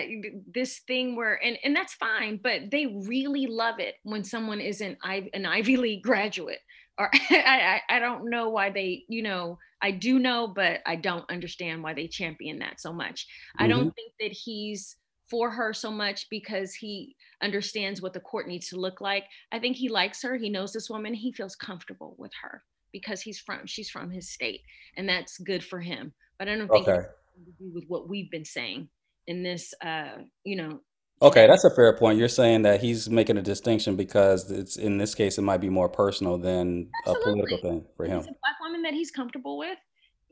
this 0.53 0.79
thing 0.79 1.15
where, 1.15 1.41
and, 1.43 1.57
and 1.63 1.75
that's 1.75 1.93
fine, 1.93 2.39
but 2.43 2.71
they 2.71 2.85
really 2.85 3.47
love 3.47 3.79
it 3.79 3.95
when 4.03 4.23
someone 4.23 4.59
is 4.59 4.81
an, 4.81 4.97
an 5.33 5.45
Ivy 5.45 5.77
League 5.77 6.03
graduate. 6.03 6.59
Or 6.97 7.09
I, 7.29 7.81
I, 7.89 7.95
I 7.95 7.99
don't 7.99 8.29
know 8.29 8.49
why 8.49 8.69
they, 8.69 9.05
you 9.07 9.23
know, 9.23 9.57
I 9.81 9.91
do 9.91 10.19
know, 10.19 10.47
but 10.47 10.81
I 10.85 10.97
don't 10.97 11.29
understand 11.29 11.81
why 11.81 11.93
they 11.93 12.07
champion 12.07 12.59
that 12.59 12.81
so 12.81 12.91
much. 12.91 13.25
Mm-hmm. 13.25 13.63
I 13.63 13.67
don't 13.67 13.79
mm-hmm. 13.79 13.89
think 13.89 14.13
that 14.19 14.31
he's 14.31 14.97
for 15.29 15.51
her 15.51 15.73
so 15.73 15.91
much 15.91 16.27
because 16.29 16.73
he 16.73 17.15
understands 17.41 18.01
what 18.01 18.13
the 18.13 18.19
court 18.19 18.47
needs 18.47 18.67
to 18.69 18.79
look 18.79 18.99
like. 18.99 19.25
I 19.51 19.59
think 19.59 19.77
he 19.77 19.87
likes 19.87 20.21
her. 20.23 20.35
He 20.35 20.49
knows 20.49 20.73
this 20.73 20.89
woman. 20.89 21.13
He 21.13 21.31
feels 21.31 21.55
comfortable 21.55 22.15
with 22.17 22.31
her 22.41 22.63
because 22.91 23.21
he's 23.21 23.39
from 23.39 23.65
she's 23.65 23.89
from 23.89 24.09
his 24.09 24.31
state, 24.31 24.61
and 24.97 25.07
that's 25.07 25.37
good 25.37 25.63
for 25.63 25.79
him. 25.79 26.13
But 26.39 26.47
I 26.47 26.55
don't 26.55 26.67
think 26.69 26.87
okay. 26.87 27.07
to 27.45 27.51
do 27.59 27.71
with 27.73 27.83
what 27.87 28.09
we've 28.09 28.31
been 28.31 28.45
saying 28.45 28.89
in 29.27 29.43
this, 29.43 29.73
uh, 29.85 30.13
you 30.43 30.55
know. 30.55 30.79
Okay, 31.21 31.45
that's 31.47 31.65
a 31.65 31.69
fair 31.69 31.95
point. 31.97 32.17
You're 32.17 32.29
saying 32.29 32.61
that 32.61 32.81
he's 32.81 33.09
making 33.09 33.37
a 33.37 33.41
distinction 33.41 33.97
because 33.97 34.49
it's 34.49 34.77
in 34.77 34.97
this 34.97 35.13
case 35.13 35.37
it 35.37 35.41
might 35.41 35.59
be 35.59 35.69
more 35.69 35.89
personal 35.89 36.37
than 36.37 36.89
Absolutely. 37.05 37.21
a 37.21 37.33
political 37.33 37.57
thing 37.69 37.85
for 37.97 38.05
him. 38.05 38.19
It's 38.19 38.27
a 38.27 38.31
black 38.31 38.55
woman 38.61 38.81
that 38.83 38.93
he's 38.93 39.11
comfortable 39.11 39.57
with 39.57 39.77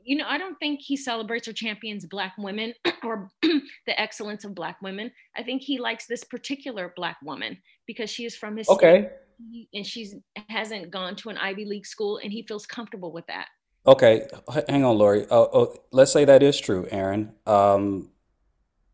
you 0.08 0.16
know, 0.16 0.24
I 0.26 0.38
don't 0.38 0.58
think 0.58 0.80
he 0.80 0.96
celebrates 0.96 1.46
or 1.48 1.52
champions 1.52 2.06
Black 2.06 2.32
women 2.38 2.72
or 3.04 3.28
the 3.42 4.00
excellence 4.00 4.42
of 4.42 4.54
Black 4.54 4.80
women. 4.80 5.12
I 5.36 5.42
think 5.42 5.60
he 5.60 5.78
likes 5.78 6.06
this 6.06 6.24
particular 6.24 6.94
Black 6.96 7.18
woman 7.22 7.58
because 7.86 8.08
she 8.08 8.24
is 8.24 8.34
from 8.34 8.56
his 8.56 8.68
Okay. 8.70 9.10
state 9.40 9.68
and 9.74 9.86
she's 9.86 10.16
hasn't 10.48 10.90
gone 10.90 11.14
to 11.14 11.28
an 11.28 11.36
Ivy 11.36 11.66
League 11.66 11.86
school 11.86 12.18
and 12.22 12.32
he 12.32 12.42
feels 12.42 12.66
comfortable 12.66 13.12
with 13.12 13.26
that. 13.26 13.48
Okay, 13.88 14.28
h- 14.54 14.64
hang 14.68 14.84
on, 14.84 14.98
Lori. 14.98 15.26
Oh, 15.30 15.74
let's 15.92 16.12
say 16.12 16.24
that 16.26 16.42
is 16.42 16.60
true, 16.60 16.86
Aaron. 16.90 17.32
Um, 17.46 18.10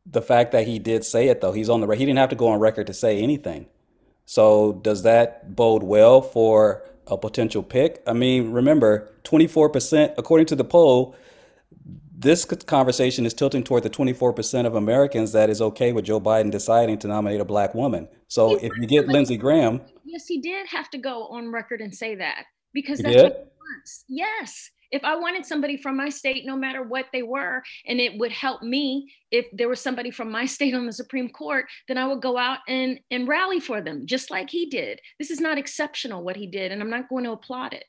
the 0.07 0.22
fact 0.22 0.53
that 0.53 0.66
he 0.68 0.78
did 0.78 1.05
say 1.05 1.28
it 1.28 1.40
though, 1.40 1.53
he's 1.53 1.68
on 1.68 1.80
the 1.80 1.86
re- 1.88 1.97
he 1.99 2.05
didn't 2.07 2.18
have 2.18 2.28
to 2.30 2.36
go 2.36 2.49
on 2.49 2.61
record 2.61 2.86
to 2.86 2.95
say 2.95 3.20
anything. 3.20 3.66
So 4.24 4.74
does 4.82 5.03
that 5.03 5.57
bode 5.57 5.82
well 5.82 6.22
for 6.22 6.84
a 7.09 7.18
potential 7.18 7.62
pick? 7.62 8.03
I 8.07 8.12
mean, 8.12 8.53
remember, 8.53 9.11
24%, 9.24 10.14
according 10.16 10.47
to 10.47 10.57
the 10.57 10.64
poll, 10.64 11.14
this 12.16 12.42
c- 12.42 12.57
conversation 12.57 13.26
is 13.26 13.34
tilting 13.34 13.64
toward 13.64 13.82
the 13.82 13.90
24% 13.90 14.64
of 14.66 14.74
Americans 14.76 15.32
that 15.32 15.51
is 15.51 15.61
okay 15.61 15.92
with 15.92 16.05
Joe 16.05 16.20
Biden 16.20 16.51
deciding 16.53 16.99
to 17.01 17.09
nominate 17.09 17.40
a 17.40 17.45
black 17.45 17.74
woman. 17.74 18.09
So 18.28 18.57
if 18.57 18.70
you 18.80 18.86
get 18.86 19.09
Lindsey 19.09 19.36
Graham, 19.36 19.80
Yes, 20.05 20.26
he 20.26 20.40
did 20.40 20.68
have 20.68 20.88
to 20.90 20.99
go 20.99 21.26
on 21.28 21.51
record 21.51 21.80
and 21.80 21.92
say 21.92 22.14
that 22.14 22.45
because 22.72 22.99
He 22.99 23.03
that's 23.03 23.16
did? 23.16 23.24
what 23.24 23.32
he 23.32 23.76
wants. 23.76 24.05
Yes. 24.09 24.70
If 24.91 25.05
I 25.05 25.16
wanted 25.16 25.47
somebody 25.47 25.76
from 25.76 25.97
my 25.97 26.09
state, 26.09 26.45
no 26.47 26.57
matter 26.57 26.82
what 26.82 27.07
they 27.12 27.22
were, 27.22 27.62
and 27.87 28.01
it 28.01 28.18
would 28.18 28.32
help 28.32 28.62
me 28.62 29.12
if 29.30 29.47
there 29.53 29.68
was 29.68 29.80
somebody 29.80 30.11
from 30.11 30.30
my 30.30 30.47
state 30.57 30.74
on 30.74 30.87
the 30.87 30.93
Supreme 30.93 31.28
Court, 31.28 31.66
then 31.89 31.99
I 31.99 32.07
would 32.07 32.22
go 32.22 32.37
out 32.39 32.59
and, 32.68 33.01
and 33.11 33.28
rally 33.28 33.61
for 33.61 33.80
them, 33.80 34.07
just 34.07 34.30
like 34.30 34.51
he 34.51 34.66
did. 34.66 35.01
This 35.18 35.30
is 35.30 35.41
not 35.41 35.59
exceptional 35.59 36.22
what 36.22 36.37
he 36.37 36.47
did, 36.47 36.72
and 36.72 36.82
I'm 36.82 36.91
not 36.91 37.09
going 37.09 37.24
to 37.24 37.32
applaud 37.32 37.72
it. 37.72 37.85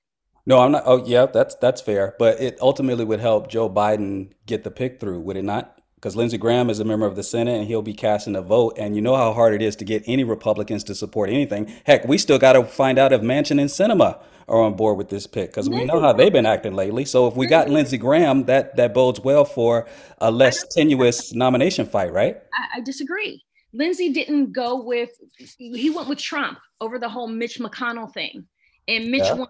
no, 0.46 0.60
I'm 0.60 0.72
not. 0.72 0.84
Oh, 0.86 1.06
yeah, 1.06 1.26
that's 1.26 1.56
that's 1.56 1.82
fair. 1.82 2.16
But 2.20 2.40
it 2.40 2.58
ultimately 2.62 3.06
would 3.06 3.20
help 3.20 3.50
Joe 3.50 3.70
Biden 3.70 4.32
get 4.46 4.64
the 4.64 4.72
pick 4.72 5.00
through, 5.00 5.22
would 5.22 5.38
it 5.38 5.44
not? 5.44 5.80
Because 5.96 6.16
Lindsey 6.16 6.38
Graham 6.38 6.70
is 6.70 6.80
a 6.80 6.86
member 6.86 7.08
of 7.08 7.16
the 7.16 7.24
Senate 7.24 7.58
and 7.58 7.68
he'll 7.68 7.82
be 7.82 7.94
casting 7.94 8.36
a 8.36 8.42
vote. 8.42 8.76
And 8.78 8.96
you 8.96 9.02
know 9.02 9.16
how 9.16 9.34
hard 9.34 9.56
it 9.56 9.64
is 9.64 9.76
to 9.78 9.86
get 9.86 10.04
any 10.06 10.24
Republicans 10.24 10.84
to 10.84 10.94
support 10.94 11.32
anything. 11.32 11.74
Heck, 11.84 12.08
we 12.08 12.20
still 12.20 12.38
got 12.38 12.54
to 12.54 12.64
find 12.64 13.00
out 13.00 13.12
if 13.12 13.22
Manchin 13.22 13.60
and 13.60 13.72
Sinema 13.72 14.22
are 14.48 14.62
on 14.62 14.76
board 14.76 14.98
with 14.98 15.10
this 15.10 15.26
pick 15.28 15.50
because 15.50 15.70
we 15.70 15.86
know 15.86 16.00
how 16.00 16.14
they've 16.14 16.32
been 16.32 16.46
acting 16.46 16.74
lately. 16.76 17.06
So 17.06 17.28
if 17.28 17.36
we 17.36 17.48
got 17.48 17.70
Lindsey 17.70 17.98
Graham, 17.98 18.46
that 18.46 18.76
that 18.76 18.94
bodes 18.94 19.20
well 19.20 19.46
for 19.46 19.88
a 20.20 20.30
less 20.30 20.64
tenuous 20.76 21.34
nomination 21.34 21.86
fight, 21.86 22.14
right? 22.14 22.38
I, 22.54 22.80
I 22.80 22.82
disagree. 22.82 23.44
Lindsey 23.74 24.14
didn't 24.14 24.54
go 24.54 24.82
with, 24.82 25.10
he 25.58 25.90
went 25.90 26.08
with 26.08 26.20
Trump 26.20 26.60
over 26.80 26.98
the 26.98 27.10
whole 27.10 27.28
Mitch 27.28 27.60
McConnell 27.60 28.14
thing, 28.14 28.46
and 28.88 29.12
Mitch 29.12 29.24
Yeah. 29.24 29.34
won. 29.34 29.48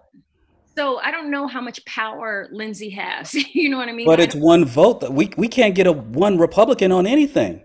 So 0.76 0.98
I 0.98 1.10
don't 1.10 1.30
know 1.30 1.46
how 1.46 1.60
much 1.62 1.82
power 1.86 2.48
Lindsey 2.52 2.90
has. 2.90 3.32
you 3.54 3.68
know 3.70 3.78
what 3.78 3.88
I 3.88 3.92
mean? 3.92 4.06
But 4.06 4.20
I 4.20 4.24
it's 4.24 4.34
one 4.34 4.64
vote. 4.64 5.00
that 5.00 5.12
We 5.12 5.30
we 5.36 5.48
can't 5.48 5.74
get 5.74 5.86
a 5.86 5.92
one 5.92 6.38
Republican 6.38 6.92
on 6.92 7.06
anything 7.06 7.62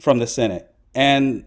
from 0.00 0.18
the 0.18 0.26
Senate. 0.26 0.68
And 0.94 1.44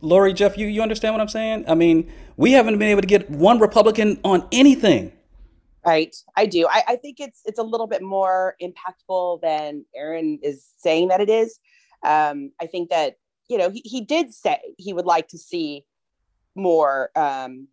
Lori, 0.00 0.32
Jeff, 0.32 0.56
you 0.56 0.66
you 0.66 0.82
understand 0.82 1.14
what 1.14 1.20
I'm 1.20 1.28
saying? 1.28 1.64
I 1.68 1.74
mean, 1.74 2.10
we 2.36 2.52
haven't 2.52 2.78
been 2.78 2.88
able 2.88 3.00
to 3.00 3.06
get 3.06 3.30
one 3.30 3.58
Republican 3.58 4.20
on 4.24 4.46
anything. 4.52 5.12
Right. 5.86 6.14
I 6.36 6.46
do. 6.46 6.66
I, 6.68 6.82
I 6.88 6.96
think 6.96 7.18
it's 7.18 7.40
it's 7.44 7.58
a 7.58 7.62
little 7.62 7.86
bit 7.86 8.02
more 8.02 8.56
impactful 8.62 9.40
than 9.40 9.84
Aaron 9.94 10.38
is 10.42 10.66
saying 10.78 11.08
that 11.08 11.20
it 11.20 11.30
is. 11.30 11.58
Um, 12.04 12.52
I 12.60 12.66
think 12.66 12.90
that, 12.90 13.14
you 13.48 13.58
know, 13.58 13.70
he, 13.70 13.82
he 13.84 14.00
did 14.00 14.34
say 14.34 14.60
he 14.76 14.92
would 14.92 15.06
like 15.06 15.28
to 15.28 15.38
see 15.38 15.84
more 16.54 17.10
um, 17.16 17.68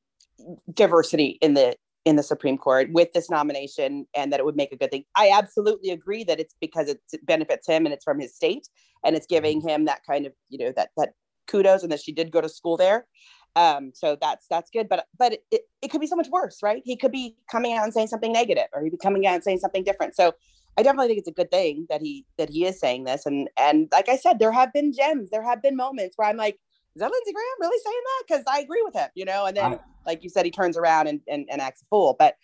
diversity 0.74 1.38
in 1.42 1.56
the 1.56 1.76
in 2.06 2.16
the 2.16 2.24
Supreme 2.24 2.58
Court 2.58 2.92
with 2.92 3.12
this 3.14 3.30
nomination 3.32 4.06
and 4.16 4.32
that 4.32 4.40
it 4.40 4.46
would 4.46 4.56
make 4.56 4.72
a 4.72 4.78
good 4.78 4.92
thing. 4.92 5.04
I 5.16 5.32
absolutely 5.36 5.90
agree 5.90 6.24
that 6.26 6.40
it's 6.40 6.56
because 6.62 6.88
it 6.88 7.02
benefits 7.24 7.68
him 7.68 7.86
and 7.86 7.94
it's 7.94 8.04
from 8.04 8.20
his 8.20 8.36
state 8.36 8.68
and 9.04 9.16
it's 9.16 9.26
giving 9.26 9.60
him 9.60 9.86
that 9.86 10.02
kind 10.08 10.28
of, 10.28 10.34
you 10.50 10.60
know, 10.60 10.72
that 10.76 10.90
that 10.98 11.14
kudos 11.48 11.84
and 11.84 11.92
that 11.92 12.02
she 12.02 12.12
did 12.12 12.32
go 12.32 12.42
to 12.42 12.50
school 12.50 12.78
there. 12.78 13.08
Um, 13.56 13.92
so 13.94 14.18
that's 14.20 14.48
that's 14.50 14.70
good, 14.70 14.90
but 14.90 15.08
but 15.18 15.38
it, 15.50 15.62
it 15.82 15.88
could 15.90 16.02
be 16.02 16.08
so 16.08 16.16
much 16.18 16.28
worse, 16.30 16.60
right? 16.62 16.82
He 16.84 16.98
could 16.98 17.12
be 17.12 17.38
coming 17.50 17.74
out 17.74 17.86
and 17.86 17.94
saying 17.94 18.08
something 18.08 18.34
negative, 18.34 18.68
or 18.74 18.84
he'd 18.84 18.90
be 18.90 18.98
coming 18.98 19.26
out 19.26 19.36
and 19.36 19.44
saying 19.44 19.60
something 19.60 19.84
different. 19.84 20.14
So 20.16 20.34
I 20.78 20.84
definitely 20.84 21.08
think 21.08 21.20
it's 21.20 21.30
a 21.30 21.32
good 21.32 21.52
thing 21.52 21.86
that 21.90 22.02
he 22.02 22.26
that 22.38 22.50
he 22.50 22.66
is 22.66 22.80
saying 22.80 23.06
this. 23.06 23.26
And 23.26 23.50
and 23.58 23.88
like 23.94 24.10
I 24.10 24.18
said, 24.18 24.40
there 24.40 24.52
have 24.52 24.74
been 24.74 24.92
gems, 24.92 25.30
there 25.30 25.44
have 25.44 25.62
been 25.62 25.78
moments 25.78 26.18
where 26.18 26.28
I'm 26.28 26.36
like, 26.36 26.56
is 26.96 27.00
that 27.00 27.10
Lindsey 27.12 27.32
Graham 27.32 27.46
really 27.62 27.80
saying 27.84 28.02
that? 28.04 28.24
Because 28.28 28.44
I 28.48 28.60
agree 28.60 28.82
with 28.84 28.94
him, 28.94 29.10
you 29.16 29.24
know. 29.26 29.46
And 29.46 29.56
then, 29.56 29.66
I- 29.66 29.80
like 30.06 30.24
you 30.24 30.30
said, 30.30 30.46
he 30.46 30.52
turns 30.52 30.78
around 30.78 31.08
and 31.08 31.22
and, 31.28 31.48
and 31.50 31.62
acts 31.62 31.82
a 31.82 31.86
fool. 31.86 32.16
But 32.20 32.36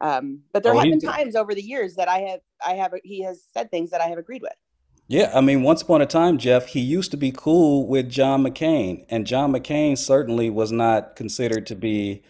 um, 0.00 0.40
but 0.52 0.62
there 0.62 0.72
Oh, 0.72 0.78
have 0.78 0.88
been 0.88 1.00
times 1.00 1.34
over 1.34 1.52
the 1.54 1.62
years 1.62 1.96
that 1.96 2.08
I 2.08 2.18
have 2.20 2.40
I 2.64 2.74
have 2.74 2.94
he 3.02 3.22
has 3.22 3.42
said 3.52 3.70
things 3.72 3.90
that 3.90 4.00
I 4.00 4.06
have 4.06 4.18
agreed 4.18 4.42
with. 4.42 4.52
Yeah, 5.10 5.32
I 5.34 5.40
mean, 5.40 5.62
once 5.62 5.82
upon 5.82 6.02
a 6.02 6.06
time, 6.06 6.38
Jeff, 6.38 6.66
he 6.66 6.78
used 6.78 7.10
to 7.10 7.16
be 7.16 7.32
cool 7.32 7.84
with 7.84 8.08
John 8.08 8.44
McCain, 8.44 9.04
and 9.10 9.26
John 9.26 9.52
McCain 9.52 9.98
certainly 9.98 10.50
was 10.50 10.70
not 10.70 11.16
considered 11.16 11.66
to 11.66 11.74
be 11.74 12.22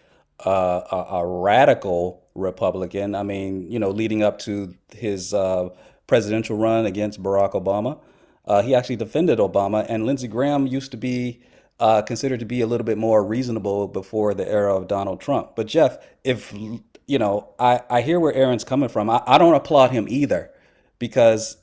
uh, 0.46 0.80
a, 0.90 1.16
a 1.16 1.26
radical 1.26 2.22
Republican. 2.34 3.14
I 3.14 3.22
mean, 3.22 3.70
you 3.70 3.78
know, 3.78 3.90
leading 3.90 4.22
up 4.22 4.38
to 4.40 4.74
his 4.94 5.34
uh, 5.34 5.68
presidential 6.06 6.56
run 6.56 6.86
against 6.86 7.22
Barack 7.22 7.52
Obama, 7.52 8.00
uh, 8.46 8.62
he 8.62 8.74
actually 8.74 8.96
defended 8.96 9.40
Obama, 9.40 9.84
and 9.86 10.06
Lindsey 10.06 10.26
Graham 10.26 10.66
used 10.66 10.90
to 10.92 10.96
be 10.96 11.42
uh, 11.80 12.00
considered 12.00 12.40
to 12.40 12.46
be 12.46 12.62
a 12.62 12.66
little 12.66 12.86
bit 12.86 12.96
more 12.96 13.22
reasonable 13.22 13.88
before 13.88 14.32
the 14.32 14.50
era 14.50 14.74
of 14.74 14.88
Donald 14.88 15.20
Trump. 15.20 15.54
But 15.54 15.66
Jeff, 15.66 15.98
if 16.24 16.50
you 16.54 17.18
know, 17.18 17.52
I, 17.58 17.82
I 17.90 18.00
hear 18.00 18.18
where 18.18 18.32
Aaron's 18.32 18.64
coming 18.64 18.88
from. 18.88 19.10
I, 19.10 19.22
I 19.26 19.36
don't 19.36 19.54
applaud 19.54 19.90
him 19.90 20.06
either 20.08 20.50
because 20.98 21.58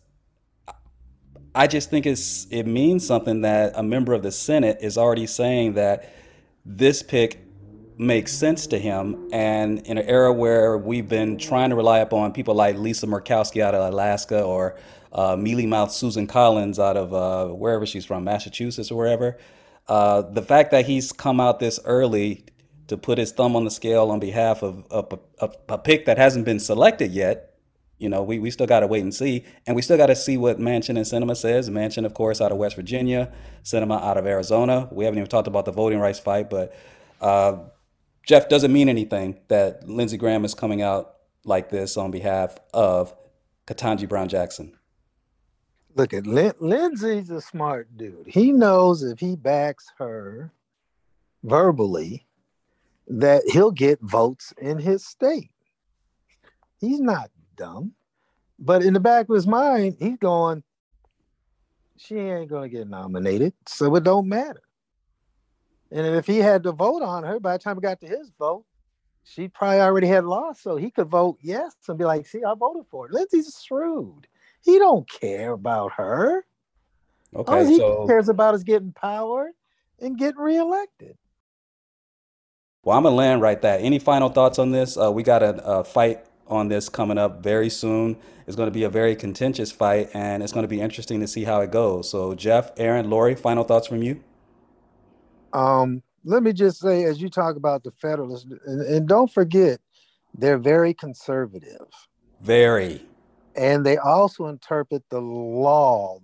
I 1.57 1.65
just 1.65 1.89
think 1.89 2.05
it's 2.05 2.45
it 2.51 2.67
means 2.67 3.05
something 3.05 3.41
that 3.41 3.73
a 3.75 3.81
member 3.81 4.13
of 4.13 4.21
the 4.21 4.31
Senate 4.31 4.77
is 4.79 4.95
already 4.95 5.25
saying 5.25 5.73
that 5.73 6.13
this 6.63 7.01
pick 7.01 7.39
makes 7.97 8.31
sense 8.31 8.67
to 8.67 8.77
him. 8.77 9.27
And 9.33 9.79
in 9.87 9.97
an 9.97 10.05
era 10.05 10.31
where 10.31 10.77
we've 10.77 11.09
been 11.09 11.39
trying 11.39 11.71
to 11.71 11.75
rely 11.75 11.97
upon 11.97 12.31
people 12.31 12.53
like 12.53 12.77
Lisa 12.77 13.07
Murkowski 13.07 13.59
out 13.59 13.73
of 13.73 13.91
Alaska 13.91 14.43
or 14.43 14.77
uh, 15.11 15.35
mealy 15.35 15.65
mouth 15.65 15.91
Susan 15.91 16.27
Collins 16.27 16.77
out 16.77 16.95
of 16.95 17.11
uh, 17.11 17.47
wherever 17.47 17.87
she's 17.87 18.05
from, 18.05 18.23
Massachusetts 18.23 18.91
or 18.91 18.95
wherever, 18.95 19.39
uh, 19.87 20.21
the 20.21 20.43
fact 20.43 20.69
that 20.69 20.85
he's 20.85 21.11
come 21.11 21.39
out 21.39 21.59
this 21.59 21.79
early 21.85 22.45
to 22.85 22.97
put 22.97 23.17
his 23.17 23.31
thumb 23.31 23.55
on 23.55 23.63
the 23.63 23.71
scale 23.71 24.11
on 24.11 24.19
behalf 24.19 24.61
of, 24.61 24.85
of 24.91 25.11
a 25.69 25.77
pick 25.79 26.05
that 26.05 26.19
hasn't 26.19 26.45
been 26.45 26.59
selected 26.59 27.11
yet 27.11 27.46
you 27.97 28.09
know, 28.09 28.21
we, 28.21 28.39
we 28.39 28.51
still 28.51 28.67
got 28.67 28.81
to 28.81 28.87
wait 28.87 29.01
and 29.01 29.13
see. 29.13 29.43
And 29.65 29.75
we 29.75 29.81
still 29.81 29.97
got 29.97 30.07
to 30.07 30.15
see 30.15 30.37
what 30.37 30.59
Manchin 30.59 30.89
and 30.89 30.99
Sinema 30.99 31.35
says. 31.35 31.69
Manchin, 31.69 32.05
of 32.05 32.13
course, 32.13 32.41
out 32.41 32.51
of 32.51 32.57
West 32.57 32.75
Virginia, 32.75 33.31
Sinema 33.63 34.01
out 34.01 34.17
of 34.17 34.27
Arizona. 34.27 34.87
We 34.91 35.05
haven't 35.05 35.19
even 35.19 35.29
talked 35.29 35.47
about 35.47 35.65
the 35.65 35.71
voting 35.71 35.99
rights 35.99 36.19
fight, 36.19 36.49
but 36.49 36.75
uh, 37.21 37.57
Jeff 38.25 38.49
doesn't 38.49 38.71
mean 38.71 38.89
anything 38.89 39.39
that 39.47 39.87
Lindsey 39.87 40.17
Graham 40.17 40.45
is 40.45 40.53
coming 40.53 40.81
out 40.81 41.15
like 41.43 41.69
this 41.69 41.97
on 41.97 42.11
behalf 42.11 42.57
of 42.73 43.15
Ketanji 43.65 44.07
Brown 44.07 44.29
Jackson. 44.29 44.77
Look 45.95 46.13
at 46.13 46.27
Lin- 46.27 46.53
Lindsey's 46.59 47.31
a 47.31 47.41
smart 47.41 47.97
dude. 47.97 48.27
He 48.27 48.51
knows 48.51 49.01
if 49.01 49.19
he 49.19 49.35
backs 49.35 49.87
her 49.97 50.51
verbally, 51.43 52.27
that 53.07 53.41
he'll 53.47 53.71
get 53.71 53.99
votes 54.01 54.53
in 54.59 54.77
his 54.77 55.05
state. 55.05 55.49
He's 56.79 56.99
not 56.99 57.29
dumb, 57.57 57.93
but 58.59 58.83
in 58.83 58.93
the 58.93 58.99
back 58.99 59.27
of 59.27 59.35
his 59.35 59.47
mind, 59.47 59.97
he's 59.99 60.17
going, 60.17 60.63
"She 61.97 62.15
ain't 62.17 62.49
gonna 62.49 62.69
get 62.69 62.87
nominated, 62.87 63.53
so 63.67 63.93
it 63.95 64.03
don't 64.03 64.29
matter." 64.29 64.61
And 65.91 66.05
if 66.15 66.25
he 66.27 66.37
had 66.37 66.63
to 66.63 66.71
vote 66.71 67.01
on 67.01 67.23
her, 67.23 67.39
by 67.39 67.53
the 67.53 67.59
time 67.59 67.77
it 67.77 67.81
got 67.81 67.99
to 68.01 68.07
his 68.07 68.29
vote, 68.37 68.65
she 69.23 69.47
probably 69.47 69.79
already 69.81 70.07
had 70.07 70.25
lost, 70.25 70.61
so 70.63 70.75
he 70.77 70.89
could 70.89 71.09
vote 71.09 71.37
yes 71.41 71.75
and 71.89 71.97
be 71.97 72.05
like, 72.05 72.25
"See, 72.25 72.43
I 72.43 72.53
voted 72.53 72.85
for 72.89 73.07
her." 73.07 73.13
Lindsey's 73.13 73.61
shrewd. 73.63 74.27
He 74.63 74.79
don't 74.79 75.09
care 75.09 75.51
about 75.53 75.91
her. 75.93 76.45
All 77.35 77.41
Okay, 77.41 77.67
he 77.67 77.77
so 77.77 78.05
cares 78.07 78.29
about 78.29 78.55
is 78.55 78.63
getting 78.63 78.93
power 78.93 79.51
and 79.99 80.17
getting 80.17 80.39
reelected. 80.39 81.17
well, 82.83 82.97
I'm 82.97 83.03
gonna 83.03 83.15
land 83.15 83.41
right 83.41 83.61
there. 83.61 83.77
Any 83.79 83.99
final 83.99 84.29
thoughts 84.29 84.59
on 84.59 84.71
this? 84.71 84.97
Uh, 84.97 85.11
we 85.11 85.23
got 85.23 85.43
a, 85.43 85.63
a 85.65 85.83
fight 85.83 86.25
on 86.49 86.67
this 86.67 86.89
coming 86.89 87.17
up 87.17 87.41
very 87.43 87.69
soon. 87.69 88.17
It's 88.45 88.55
going 88.55 88.67
to 88.67 88.73
be 88.73 88.83
a 88.83 88.89
very 88.89 89.15
contentious 89.15 89.71
fight, 89.71 90.09
and 90.13 90.41
it's 90.41 90.53
going 90.53 90.63
to 90.63 90.67
be 90.69 90.79
interesting 90.81 91.19
to 91.19 91.27
see 91.27 91.43
how 91.43 91.61
it 91.61 91.71
goes. 91.71 92.09
So, 92.09 92.33
Jeff, 92.33 92.71
Aaron, 92.77 93.09
Lori, 93.09 93.35
final 93.35 93.63
thoughts 93.63 93.87
from 93.87 94.01
you? 94.03 94.23
Um, 95.53 96.01
let 96.23 96.43
me 96.43 96.53
just 96.53 96.79
say, 96.79 97.03
as 97.03 97.21
you 97.21 97.29
talk 97.29 97.55
about 97.55 97.83
the 97.83 97.91
Federalists, 97.91 98.45
and, 98.65 98.81
and 98.81 99.07
don't 99.07 99.31
forget, 99.31 99.79
they're 100.37 100.57
very 100.57 100.93
conservative, 100.93 101.87
Very. 102.41 103.01
and 103.55 103.85
they 103.85 103.97
also 103.97 104.47
interpret 104.47 105.03
the 105.09 105.19
law, 105.21 106.19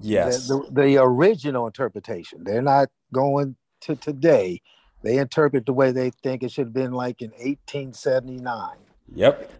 Yes. 0.00 0.46
the, 0.46 0.62
the, 0.70 0.82
the 0.82 0.96
original 1.02 1.66
interpretation. 1.66 2.44
They're 2.44 2.62
not 2.62 2.88
going 3.12 3.56
to 3.82 3.96
today. 3.96 4.62
They 5.02 5.18
interpret 5.18 5.66
the 5.66 5.72
way 5.72 5.90
they 5.90 6.10
think 6.22 6.42
it 6.42 6.52
should 6.52 6.66
have 6.66 6.72
been 6.74 6.92
like 6.92 7.22
in 7.22 7.30
1879. 7.30 8.76
Yep. 9.14 9.50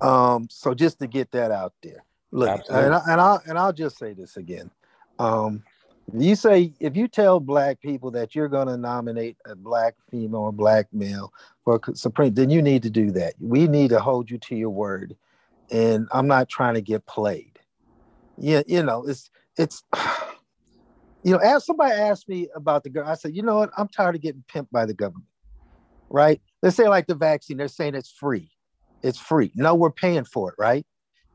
Um, 0.00 0.48
so 0.50 0.74
just 0.74 0.98
to 0.98 1.06
get 1.06 1.30
that 1.32 1.50
out 1.50 1.72
there, 1.82 2.04
look, 2.30 2.48
Absolutely. 2.48 2.86
and, 2.86 2.94
I, 2.94 3.00
and 3.08 3.20
I'll 3.20 3.42
and 3.46 3.58
I'll 3.58 3.72
just 3.72 3.98
say 3.98 4.12
this 4.14 4.36
again. 4.36 4.70
Um, 5.18 5.62
you 6.12 6.34
say 6.34 6.72
if 6.80 6.96
you 6.96 7.06
tell 7.08 7.40
black 7.40 7.80
people 7.80 8.10
that 8.10 8.34
you're 8.34 8.48
going 8.48 8.66
to 8.66 8.76
nominate 8.76 9.36
a 9.46 9.54
black 9.54 9.94
female 10.10 10.40
or 10.40 10.52
black 10.52 10.86
male 10.92 11.32
for 11.64 11.80
supreme, 11.94 12.34
then 12.34 12.50
you 12.50 12.60
need 12.60 12.82
to 12.82 12.90
do 12.90 13.10
that. 13.12 13.34
We 13.40 13.68
need 13.68 13.90
to 13.90 14.00
hold 14.00 14.30
you 14.30 14.38
to 14.38 14.56
your 14.56 14.70
word, 14.70 15.16
and 15.70 16.08
I'm 16.12 16.26
not 16.26 16.48
trying 16.48 16.74
to 16.74 16.82
get 16.82 17.06
played. 17.06 17.60
Yeah, 18.36 18.62
you 18.66 18.82
know, 18.82 19.06
it's 19.06 19.30
it's. 19.56 19.84
You 21.24 21.30
know, 21.30 21.38
as 21.38 21.64
somebody 21.64 21.92
asked 21.92 22.28
me 22.28 22.48
about 22.52 22.82
the 22.82 22.90
girl, 22.90 23.06
I 23.06 23.14
said, 23.14 23.36
you 23.36 23.44
know 23.44 23.58
what? 23.58 23.70
I'm 23.78 23.86
tired 23.86 24.16
of 24.16 24.22
getting 24.22 24.42
pimped 24.52 24.72
by 24.72 24.86
the 24.86 24.92
government. 24.92 25.28
Right? 26.10 26.42
Let's 26.62 26.74
say 26.74 26.88
like 26.88 27.06
the 27.06 27.14
vaccine, 27.14 27.58
they're 27.58 27.68
saying 27.68 27.94
it's 27.94 28.10
free. 28.10 28.50
It's 29.02 29.18
free. 29.18 29.52
No, 29.54 29.74
we're 29.74 29.90
paying 29.90 30.24
for 30.24 30.50
it, 30.50 30.54
right? 30.58 30.86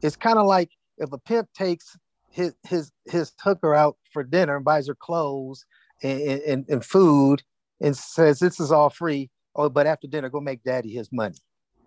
It's 0.01 0.15
kind 0.15 0.38
of 0.38 0.45
like 0.45 0.70
if 0.97 1.11
a 1.11 1.18
pimp 1.18 1.49
takes 1.53 1.95
his 2.30 2.53
his 2.68 2.91
his 3.05 3.34
hooker 3.41 3.74
out 3.74 3.97
for 4.13 4.24
dinner 4.24 4.55
and 4.55 4.65
buys 4.65 4.88
her 4.88 4.95
clothes 4.95 5.65
and, 6.03 6.22
and, 6.22 6.65
and 6.70 6.86
food 6.86 7.41
and 7.82 7.95
says 7.95 8.39
this 8.39 8.59
is 8.59 8.72
all 8.72 8.89
free. 8.89 9.30
Oh, 9.55 9.70
but 9.70 9.88
after 9.88 10.07
dinner, 10.07 10.30
go 10.30 10.39
make 10.39 10.63
daddy 10.63 10.93
his 10.93 11.09
money. 11.11 11.38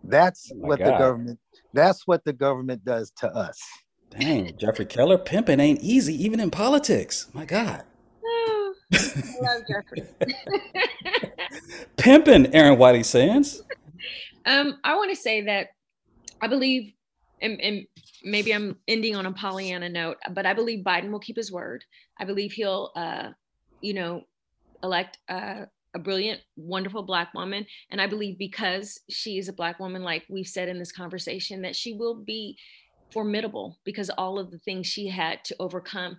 That's 0.04 0.50
oh 0.52 0.56
my 0.56 0.68
what 0.68 0.78
the 0.78 0.90
government 0.90 1.38
that's 1.72 2.06
what 2.06 2.24
the 2.24 2.32
government 2.32 2.84
does 2.84 3.12
to 3.18 3.28
us. 3.28 3.60
Dang, 4.10 4.56
Jeffrey 4.58 4.86
Keller, 4.86 5.18
pimping 5.18 5.60
ain't 5.60 5.80
easy, 5.82 6.14
even 6.24 6.40
in 6.40 6.50
politics. 6.50 7.28
My 7.32 7.44
God. 7.44 7.84
Ah, 8.24 8.72
I 8.92 9.22
love 9.40 9.62
Jeffrey. 9.68 10.02
Pimping, 11.96 12.52
Aaron 12.54 12.76
Whitey 12.76 13.04
Sands. 13.04 13.62
Um, 14.46 14.78
I 14.84 14.96
want 14.96 15.10
to 15.10 15.16
say 15.16 15.42
that 15.42 15.68
I 16.40 16.46
believe, 16.46 16.92
and, 17.42 17.60
and 17.60 17.86
maybe 18.22 18.52
I'm 18.52 18.76
ending 18.88 19.16
on 19.16 19.26
a 19.26 19.32
Pollyanna 19.32 19.88
note, 19.88 20.16
but 20.32 20.46
I 20.46 20.54
believe 20.54 20.84
Biden 20.84 21.10
will 21.10 21.20
keep 21.20 21.36
his 21.36 21.52
word. 21.52 21.84
I 22.18 22.24
believe 22.24 22.52
he'll, 22.52 22.90
uh, 22.96 23.30
you 23.80 23.94
know, 23.94 24.22
elect 24.82 25.18
uh, 25.28 25.66
a 25.94 25.98
brilliant, 25.98 26.40
wonderful 26.56 27.02
Black 27.02 27.34
woman. 27.34 27.66
And 27.90 28.00
I 28.00 28.06
believe 28.06 28.38
because 28.38 29.00
she 29.10 29.38
is 29.38 29.48
a 29.48 29.52
Black 29.52 29.78
woman, 29.80 30.02
like 30.02 30.24
we've 30.28 30.46
said 30.46 30.68
in 30.68 30.78
this 30.78 30.92
conversation, 30.92 31.62
that 31.62 31.76
she 31.76 31.94
will 31.94 32.14
be 32.14 32.56
formidable 33.12 33.78
because 33.84 34.10
all 34.10 34.38
of 34.38 34.50
the 34.50 34.58
things 34.58 34.86
she 34.86 35.08
had 35.08 35.44
to 35.44 35.56
overcome 35.58 36.18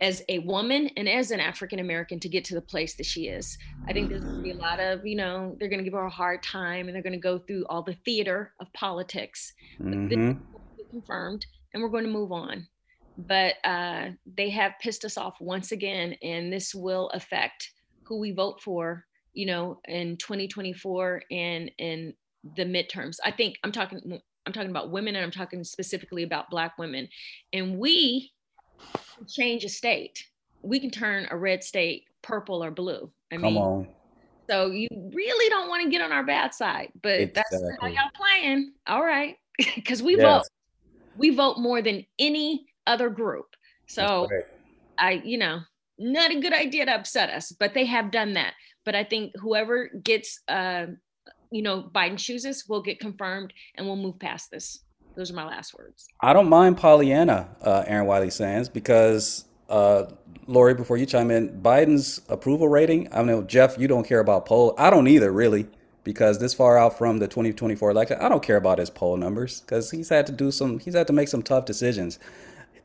as 0.00 0.22
a 0.28 0.38
woman 0.40 0.90
and 0.96 1.08
as 1.08 1.30
an 1.30 1.40
African 1.40 1.78
American 1.78 2.20
to 2.20 2.28
get 2.28 2.44
to 2.46 2.54
the 2.54 2.60
place 2.60 2.94
that 2.96 3.06
she 3.06 3.28
is. 3.28 3.58
I 3.86 3.92
think 3.92 4.08
there's 4.08 4.22
going 4.22 4.36
to 4.36 4.42
be 4.42 4.50
a 4.52 4.56
lot 4.56 4.80
of, 4.80 5.06
you 5.06 5.16
know, 5.16 5.56
they're 5.58 5.68
going 5.68 5.78
to 5.78 5.84
give 5.84 5.94
her 5.94 6.04
a 6.04 6.10
hard 6.10 6.42
time 6.42 6.86
and 6.86 6.94
they're 6.94 7.02
going 7.02 7.12
to 7.12 7.18
go 7.18 7.38
through 7.38 7.64
all 7.68 7.82
the 7.82 7.96
theater 8.04 8.52
of 8.60 8.72
politics. 8.72 9.52
Hmm 9.78 10.08
will 10.88 11.00
confirmed 11.00 11.46
and 11.72 11.82
we're 11.82 11.88
going 11.88 12.04
to 12.04 12.10
move 12.10 12.32
on. 12.32 12.66
But 13.16 13.54
uh, 13.64 14.10
they 14.36 14.50
have 14.50 14.72
pissed 14.80 15.04
us 15.04 15.16
off 15.16 15.40
once 15.40 15.72
again, 15.72 16.14
and 16.22 16.52
this 16.52 16.72
will 16.72 17.08
affect 17.10 17.72
who 18.04 18.20
we 18.20 18.30
vote 18.30 18.62
for, 18.62 19.04
you 19.32 19.44
know, 19.44 19.80
in 19.88 20.16
2024 20.18 21.22
and 21.30 21.70
in 21.78 22.14
the 22.56 22.62
midterms. 22.62 23.16
I 23.24 23.32
think 23.32 23.56
I'm 23.64 23.72
talking. 23.72 24.20
I'm 24.46 24.52
talking 24.52 24.70
about 24.70 24.92
women, 24.92 25.16
and 25.16 25.24
I'm 25.24 25.32
talking 25.32 25.64
specifically 25.64 26.22
about 26.22 26.48
Black 26.48 26.78
women. 26.78 27.08
And 27.52 27.76
we 27.76 28.30
change 29.28 29.64
a 29.64 29.68
state. 29.68 30.24
We 30.62 30.80
can 30.80 30.90
turn 30.90 31.26
a 31.30 31.36
red 31.36 31.62
state 31.62 32.04
purple 32.22 32.62
or 32.62 32.70
blue. 32.70 33.10
I 33.32 33.36
Come 33.36 33.42
mean, 33.44 33.62
on. 33.62 33.88
so 34.48 34.70
you 34.70 34.88
really 34.92 35.48
don't 35.50 35.68
want 35.68 35.84
to 35.84 35.90
get 35.90 36.02
on 36.02 36.12
our 36.12 36.24
bad 36.24 36.54
side, 36.54 36.92
but 37.02 37.34
that's 37.34 37.62
how 37.80 37.86
y'all 37.88 38.10
playing. 38.14 38.72
All 38.86 39.04
right, 39.04 39.36
because 39.76 40.02
we 40.02 40.16
Yes. 40.16 40.22
vote. 40.22 40.42
We 41.16 41.30
vote 41.30 41.58
more 41.58 41.82
than 41.82 42.06
any 42.18 42.66
other 42.86 43.10
group. 43.10 43.56
So. 43.86 44.28
I, 45.00 45.22
you 45.24 45.38
know, 45.38 45.60
not 45.98 46.30
a 46.32 46.40
good 46.40 46.52
idea 46.52 46.86
to 46.86 46.94
upset 46.94 47.30
us, 47.30 47.52
but 47.52 47.74
they 47.74 47.84
have 47.86 48.10
done 48.10 48.34
that. 48.34 48.54
But 48.84 48.94
I 48.94 49.04
think 49.04 49.32
whoever 49.36 49.88
gets, 50.02 50.40
uh, 50.48 50.86
you 51.50 51.62
know, 51.62 51.88
Biden 51.94 52.18
chooses 52.18 52.64
will 52.68 52.82
get 52.82 53.00
confirmed, 53.00 53.52
and 53.76 53.86
we'll 53.86 53.96
move 53.96 54.18
past 54.18 54.50
this. 54.50 54.80
Those 55.18 55.32
are 55.32 55.34
my 55.34 55.44
last 55.44 55.76
words. 55.76 56.06
I 56.20 56.32
don't 56.32 56.48
mind 56.48 56.76
Pollyanna, 56.76 57.48
uh, 57.60 57.82
Aaron 57.88 58.06
Wiley 58.06 58.30
Sands, 58.30 58.68
because 58.68 59.46
uh, 59.68 60.04
Lori, 60.46 60.74
before 60.74 60.96
you 60.96 61.06
chime 61.06 61.32
in, 61.32 61.60
Biden's 61.60 62.20
approval 62.28 62.68
rating. 62.68 63.08
I 63.12 63.22
know 63.22 63.42
Jeff, 63.42 63.76
you 63.78 63.88
don't 63.88 64.06
care 64.06 64.20
about 64.20 64.46
poll. 64.46 64.76
I 64.78 64.90
don't 64.90 65.08
either, 65.08 65.32
really, 65.32 65.66
because 66.04 66.38
this 66.38 66.54
far 66.54 66.78
out 66.78 66.96
from 66.96 67.18
the 67.18 67.26
2024 67.26 67.90
election, 67.90 68.18
I 68.20 68.28
don't 68.28 68.44
care 68.44 68.58
about 68.58 68.78
his 68.78 68.90
poll 68.90 69.16
numbers 69.16 69.60
because 69.60 69.90
he's 69.90 70.08
had 70.08 70.24
to 70.28 70.32
do 70.32 70.52
some. 70.52 70.78
He's 70.78 70.94
had 70.94 71.08
to 71.08 71.12
make 71.12 71.26
some 71.26 71.42
tough 71.42 71.64
decisions. 71.64 72.20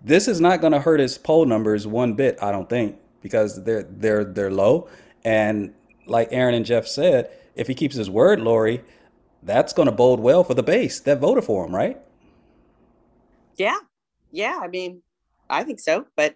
This 0.04 0.28
is 0.28 0.42
not 0.42 0.60
going 0.60 0.74
to 0.74 0.80
hurt 0.80 1.00
his 1.00 1.20
poll 1.20 1.46
numbers 1.46 1.86
one 1.86 2.14
bit, 2.14 2.40
I 2.42 2.52
don't 2.52 2.68
think, 2.68 2.98
because 3.22 3.64
they're 3.64 3.84
they're 3.84 4.24
they're 4.24 4.52
low. 4.52 4.90
And 5.24 5.76
like 6.08 6.30
Aaron 6.32 6.56
and 6.56 6.66
Jeff 6.66 6.88
said, 6.88 7.30
if 7.54 7.68
he 7.68 7.76
keeps 7.76 7.96
his 7.96 8.10
word, 8.10 8.42
Lori, 8.42 8.82
that's 9.44 9.72
going 9.72 9.86
to 9.86 9.92
bode 9.92 10.20
well 10.20 10.44
for 10.44 10.56
the 10.56 10.64
base 10.64 11.00
that 11.02 11.20
voted 11.20 11.44
for 11.44 11.64
him, 11.68 11.76
right? 11.76 12.00
Yeah. 13.58 13.78
Yeah. 14.32 14.60
I 14.62 14.68
mean, 14.68 15.02
I 15.50 15.64
think 15.64 15.80
so, 15.80 16.06
but 16.16 16.36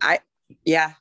I, 0.00 0.18
yeah. 0.64 0.92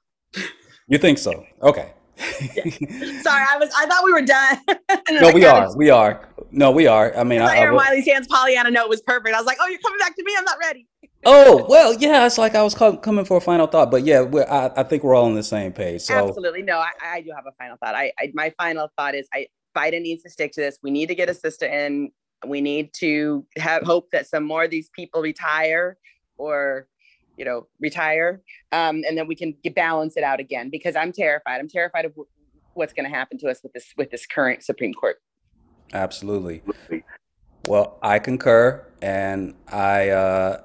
You 0.88 0.98
think 0.98 1.18
so? 1.18 1.46
Okay. 1.62 1.94
Sorry, 2.18 3.46
I 3.48 3.58
was, 3.60 3.70
I 3.76 3.86
thought 3.88 4.04
we 4.04 4.12
were 4.12 4.22
done. 4.22 4.58
No, 5.10 5.30
I 5.30 5.34
we 5.34 5.46
are. 5.46 5.76
We 5.76 5.90
are. 5.90 6.30
No, 6.52 6.72
we 6.72 6.88
are. 6.88 7.16
I 7.18 7.24
mean, 7.24 7.42
I 7.42 7.46
I, 7.46 7.56
I 7.56 7.58
Aaron 7.60 7.76
Wiley 7.76 8.02
Sands 8.02 8.28
Pollyanna 8.28 8.72
note 8.72 8.90
was 8.90 9.02
perfect. 9.02 9.36
I 9.36 9.40
was 9.40 9.46
like, 9.46 9.58
oh, 9.60 9.68
you're 9.68 9.80
coming 9.80 10.00
back 10.00 10.16
to 10.16 10.24
me. 10.24 10.34
I'm 10.38 10.46
not 10.46 10.58
ready. 10.60 10.88
oh 11.26 11.66
well, 11.68 11.94
yeah. 12.00 12.26
It's 12.26 12.38
like 12.38 12.56
I 12.56 12.64
was 12.64 12.74
co- 12.74 12.98
coming 12.98 13.26
for 13.26 13.38
a 13.38 13.42
final 13.42 13.68
thought, 13.68 13.92
but 13.92 14.04
yeah, 14.04 14.22
we're, 14.22 14.46
I, 14.50 14.72
I 14.78 14.84
think 14.84 15.04
we're 15.04 15.16
all 15.16 15.26
on 15.26 15.36
the 15.36 15.44
same 15.44 15.74
page. 15.74 16.02
So 16.02 16.30
Absolutely. 16.30 16.62
No, 16.62 16.78
I, 16.78 16.92
I 17.04 17.22
do 17.22 17.32
have 17.36 17.46
a 17.46 17.52
final 17.58 17.78
thought. 17.78 17.96
I, 17.96 18.12
I 18.20 18.32
my 18.34 18.54
final 18.58 18.90
thought 18.98 19.16
is 19.16 19.28
I 19.34 19.48
Biden 19.76 20.02
needs 20.02 20.24
to 20.24 20.30
stick 20.30 20.52
to 20.54 20.62
this. 20.62 20.78
We 20.82 20.92
need 20.92 21.08
to 21.08 21.16
get 21.16 21.30
a 21.30 21.34
sister 21.34 21.66
in. 21.66 22.12
We 22.46 22.62
need 22.62 22.94
to 22.96 23.46
have 23.58 23.84
hope 23.84 24.10
that 24.12 24.28
some 24.28 24.44
more 24.44 24.64
of 24.64 24.72
these 24.72 24.90
people 24.90 25.22
retire 25.22 25.98
or 26.38 26.88
you 27.38 27.46
know 27.46 27.68
retire 27.80 28.42
um, 28.72 29.04
and 29.08 29.18
then 29.18 29.28
we 29.28 29.36
can 29.36 29.56
balance 29.74 30.18
it 30.18 30.24
out 30.24 30.42
again 30.42 30.70
because 30.70 30.98
i'm 30.98 31.14
terrified 31.14 31.62
i'm 31.62 31.70
terrified 31.70 32.04
of 32.04 32.14
wh- 32.14 32.78
what's 32.78 32.92
going 32.92 33.10
to 33.10 33.16
happen 33.16 33.38
to 33.38 33.48
us 33.48 33.64
with 33.64 33.72
this 33.72 33.94
with 33.96 34.12
this 34.12 34.26
current 34.26 34.62
supreme 34.62 34.94
court 34.94 35.18
Absolutely. 35.94 36.62
Well, 37.68 37.98
I 38.02 38.20
concur, 38.20 38.86
and 39.02 39.56
I, 39.68 40.10
uh, 40.10 40.62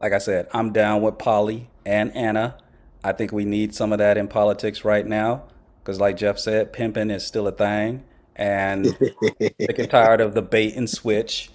like 0.00 0.12
I 0.12 0.18
said, 0.18 0.48
I'm 0.52 0.72
down 0.72 1.02
with 1.02 1.18
Polly 1.18 1.68
and 1.84 2.14
Anna. 2.16 2.56
I 3.02 3.12
think 3.12 3.32
we 3.32 3.44
need 3.44 3.74
some 3.74 3.92
of 3.92 3.98
that 3.98 4.16
in 4.16 4.28
politics 4.28 4.84
right 4.84 5.06
now, 5.06 5.44
because 5.80 6.00
like 6.00 6.16
Jeff 6.16 6.38
said, 6.38 6.72
pimping 6.72 7.10
is 7.10 7.26
still 7.26 7.46
a 7.46 7.52
thing, 7.52 8.04
and 8.36 8.86
sick 9.40 9.78
and 9.78 9.90
tired 9.90 10.20
of 10.20 10.34
the 10.34 10.42
bait 10.42 10.76
and 10.76 10.88
switch, 10.88 11.50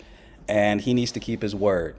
and 0.47 0.81
he 0.81 0.93
needs 0.93 1.11
to 1.14 1.19
keep 1.19 1.41
his 1.41 1.56
word. 1.56 1.95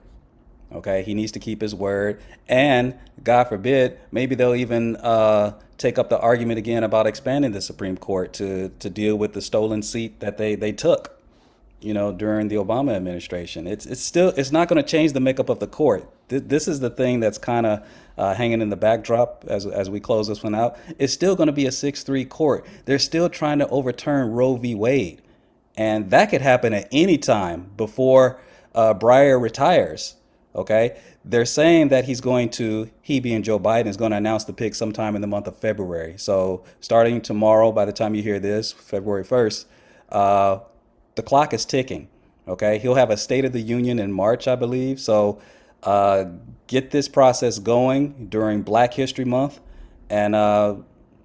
Okay, 0.72 1.02
he 1.02 1.14
needs 1.14 1.32
to 1.32 1.38
keep 1.38 1.60
his 1.60 1.74
word, 1.74 2.20
and 2.48 2.98
God 3.22 3.44
forbid, 3.44 3.98
maybe 4.10 4.34
they'll 4.34 4.54
even 4.54 4.96
uh, 4.96 5.52
take 5.78 5.98
up 5.98 6.08
the 6.08 6.18
argument 6.18 6.58
again 6.58 6.82
about 6.82 7.06
expanding 7.06 7.52
the 7.52 7.60
Supreme 7.60 7.96
Court 7.96 8.32
to 8.34 8.70
to 8.80 8.90
deal 8.90 9.16
with 9.16 9.32
the 9.32 9.40
stolen 9.40 9.82
seat 9.82 10.20
that 10.20 10.38
they 10.38 10.54
they 10.56 10.72
took, 10.72 11.15
you 11.80 11.94
know, 11.94 12.12
during 12.12 12.48
the 12.48 12.56
Obama 12.56 12.94
administration. 12.94 13.66
It's 13.66 13.86
it's 13.86 14.00
still 14.02 14.30
it's 14.36 14.50
not 14.52 14.68
going 14.68 14.82
to 14.82 14.88
change 14.88 15.12
the 15.12 15.20
makeup 15.20 15.48
of 15.48 15.58
the 15.60 15.66
court. 15.66 16.08
Th- 16.28 16.42
This 16.44 16.68
is 16.68 16.80
the 16.80 16.90
thing 16.90 17.20
that's 17.20 17.38
kind 17.38 17.66
of 17.66 17.86
uh, 18.18 18.34
hanging 18.34 18.60
in 18.62 18.70
the 18.70 18.76
backdrop 18.76 19.44
as 19.48 19.66
as 19.66 19.90
we 19.90 20.00
close 20.00 20.28
this 20.28 20.42
one 20.42 20.54
out. 20.54 20.78
It's 20.98 21.12
still 21.12 21.36
going 21.36 21.48
to 21.48 21.52
be 21.52 21.66
a 21.66 21.72
six 21.72 22.02
three 22.02 22.24
court. 22.24 22.66
They're 22.86 22.98
still 22.98 23.28
trying 23.28 23.58
to 23.60 23.68
overturn 23.68 24.32
Roe 24.32 24.56
v. 24.56 24.74
Wade, 24.74 25.22
and 25.76 26.10
that 26.10 26.30
could 26.30 26.42
happen 26.42 26.72
at 26.72 26.88
any 26.92 27.18
time 27.18 27.70
before 27.76 28.40
uh, 28.74 28.94
Breyer 28.94 29.40
retires. 29.40 30.16
Okay, 30.54 30.98
they're 31.22 31.44
saying 31.44 31.88
that 31.88 32.06
he's 32.06 32.22
going 32.22 32.48
to, 32.50 32.88
he 33.02 33.20
being 33.20 33.42
Joe 33.42 33.58
Biden, 33.60 33.86
is 33.88 33.98
going 33.98 34.12
to 34.12 34.16
announce 34.16 34.44
the 34.44 34.54
pick 34.54 34.74
sometime 34.74 35.14
in 35.14 35.20
the 35.20 35.26
month 35.26 35.46
of 35.46 35.56
February. 35.58 36.14
So 36.16 36.64
starting 36.80 37.20
tomorrow, 37.20 37.72
by 37.72 37.84
the 37.84 37.92
time 37.92 38.14
you 38.14 38.22
hear 38.22 38.38
this, 38.40 38.72
February 38.72 39.24
1st, 39.24 39.66
uh, 40.10 40.60
the 41.16 41.22
clock 41.22 41.52
is 41.52 41.64
ticking. 41.64 42.08
Okay, 42.48 42.78
he'll 42.78 42.94
have 42.94 43.10
a 43.10 43.16
State 43.16 43.44
of 43.44 43.52
the 43.52 43.60
Union 43.60 43.98
in 43.98 44.12
March, 44.12 44.46
I 44.46 44.54
believe. 44.54 45.00
So 45.00 45.40
uh, 45.82 46.26
get 46.68 46.92
this 46.92 47.08
process 47.08 47.58
going 47.58 48.28
during 48.28 48.62
Black 48.62 48.94
History 48.94 49.24
Month 49.24 49.58
and 50.08 50.36
uh, 50.36 50.76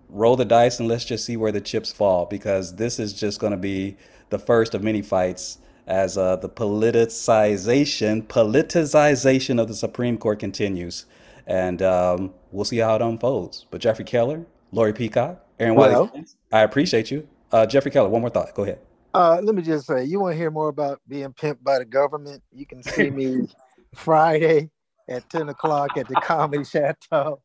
roll 0.09 0.35
the 0.35 0.45
dice 0.45 0.79
and 0.79 0.89
let's 0.89 1.05
just 1.05 1.25
see 1.25 1.37
where 1.37 1.51
the 1.51 1.61
chips 1.61 1.91
fall 1.91 2.25
because 2.25 2.75
this 2.75 2.97
is 2.99 3.13
just 3.13 3.39
going 3.39 3.51
to 3.51 3.57
be 3.57 3.97
the 4.29 4.39
first 4.39 4.73
of 4.73 4.81
many 4.83 5.01
fights 5.03 5.59
as 5.85 6.17
uh, 6.17 6.35
the 6.37 6.49
politicization 6.49 8.23
politicization 8.27 9.59
of 9.61 9.67
the 9.67 9.73
Supreme 9.75 10.17
Court 10.17 10.39
continues, 10.39 11.05
and 11.45 11.81
um, 11.81 12.33
we'll 12.51 12.65
see 12.65 12.77
how 12.77 12.95
it 12.95 13.01
unfolds. 13.01 13.65
But 13.71 13.81
Jeffrey 13.81 14.05
Keller, 14.05 14.45
Lori 14.71 14.93
Peacock, 14.93 15.45
Aaron 15.59 15.75
Wiley, 15.75 15.93
Well- 15.93 16.25
I 16.51 16.61
appreciate 16.61 17.11
you. 17.11 17.27
Uh, 17.51 17.65
Jeffrey 17.65 17.91
Keller, 17.91 18.09
one 18.09 18.21
more 18.21 18.29
thought. 18.29 18.53
Go 18.55 18.63
ahead. 18.63 18.79
Uh, 19.13 19.41
let 19.43 19.55
me 19.55 19.61
just 19.61 19.87
say, 19.87 20.05
you 20.05 20.19
want 20.19 20.33
to 20.33 20.37
hear 20.37 20.51
more 20.51 20.69
about 20.69 21.01
being 21.07 21.33
pimped 21.33 21.63
by 21.63 21.79
the 21.79 21.85
government? 21.85 22.41
You 22.51 22.65
can 22.65 22.81
see 22.81 23.09
me 23.09 23.47
Friday 23.95 24.69
at 25.09 25.29
10 25.29 25.49
o'clock 25.49 25.97
at 25.97 26.07
the 26.07 26.15
Comedy 26.15 26.63
Chateau. 26.63 27.41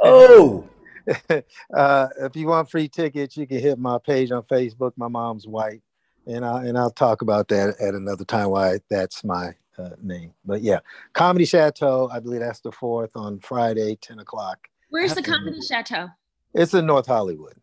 Oh, 0.00 0.68
uh, 1.74 2.08
if 2.20 2.36
you 2.36 2.46
want 2.46 2.70
free 2.70 2.88
tickets, 2.88 3.36
you 3.36 3.46
can 3.46 3.58
hit 3.58 3.78
my 3.78 3.98
page 3.98 4.30
on 4.30 4.42
Facebook. 4.44 4.92
My 4.96 5.08
mom's 5.08 5.46
white, 5.46 5.82
and 6.26 6.44
I 6.44 6.64
and 6.64 6.76
I'll 6.76 6.90
talk 6.90 7.22
about 7.22 7.48
that 7.48 7.76
at 7.80 7.94
another 7.94 8.24
time. 8.24 8.50
Why 8.50 8.80
that's 8.88 9.24
my 9.24 9.54
uh, 9.78 9.90
name, 10.02 10.32
but 10.44 10.62
yeah, 10.62 10.80
Comedy 11.12 11.44
Chateau. 11.44 12.08
I 12.12 12.20
believe 12.20 12.40
that's 12.40 12.60
the 12.60 12.72
fourth 12.72 13.12
on 13.14 13.38
Friday, 13.40 13.96
10 14.00 14.18
o'clock. 14.18 14.58
Where's 14.90 15.14
the 15.14 15.22
Comedy 15.22 15.60
Chateau? 15.60 16.08
It's 16.54 16.74
in 16.74 16.86
North 16.86 17.06
Hollywood. 17.06 17.54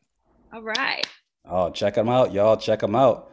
All 0.53 0.63
right. 0.63 1.05
Oh, 1.45 1.69
check 1.69 1.95
them 1.95 2.09
out, 2.09 2.33
y'all. 2.33 2.57
Check 2.57 2.79
them 2.79 2.95
out. 2.95 3.31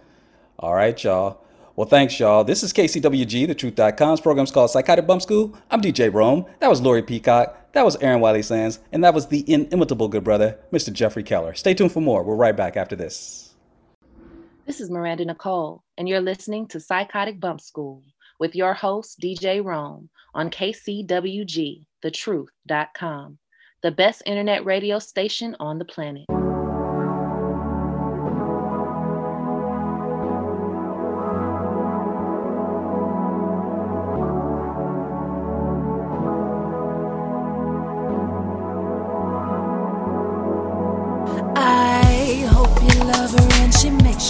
All 0.58 0.74
right, 0.74 1.02
y'all. 1.02 1.40
Well, 1.76 1.88
thanks, 1.88 2.20
y'all. 2.20 2.44
This 2.44 2.62
is 2.62 2.72
KCWG, 2.72 3.48
the 3.48 3.54
truth.com's 3.54 4.20
program's 4.20 4.52
called 4.52 4.70
Psychotic 4.70 5.06
Bump 5.06 5.22
School. 5.22 5.56
I'm 5.70 5.80
DJ 5.80 6.12
Rome. 6.12 6.46
That 6.60 6.70
was 6.70 6.80
Lori 6.80 7.02
Peacock. 7.02 7.72
That 7.72 7.84
was 7.84 7.96
Aaron 7.96 8.20
Wiley 8.20 8.42
Sands. 8.42 8.78
And 8.92 9.02
that 9.02 9.12
was 9.12 9.26
the 9.26 9.44
inimitable 9.52 10.06
good 10.06 10.22
brother, 10.22 10.56
Mr. 10.72 10.92
Jeffrey 10.92 11.24
Keller. 11.24 11.54
Stay 11.54 11.74
tuned 11.74 11.90
for 11.90 12.00
more. 12.00 12.22
We're 12.22 12.36
right 12.36 12.56
back 12.56 12.76
after 12.76 12.94
this. 12.94 13.54
This 14.66 14.80
is 14.80 14.90
Miranda 14.90 15.24
Nicole, 15.24 15.82
and 15.98 16.08
you're 16.08 16.20
listening 16.20 16.68
to 16.68 16.80
Psychotic 16.80 17.40
Bump 17.40 17.60
School 17.60 18.02
with 18.38 18.54
your 18.54 18.72
host, 18.72 19.20
DJ 19.20 19.62
Rome, 19.62 20.08
on 20.34 20.50
KCWG, 20.50 21.84
the 22.02 22.10
thetruth.com, 22.10 23.38
the 23.82 23.90
best 23.90 24.22
internet 24.24 24.64
radio 24.64 24.98
station 24.98 25.56
on 25.60 25.78
the 25.78 25.84
planet. 25.84 26.24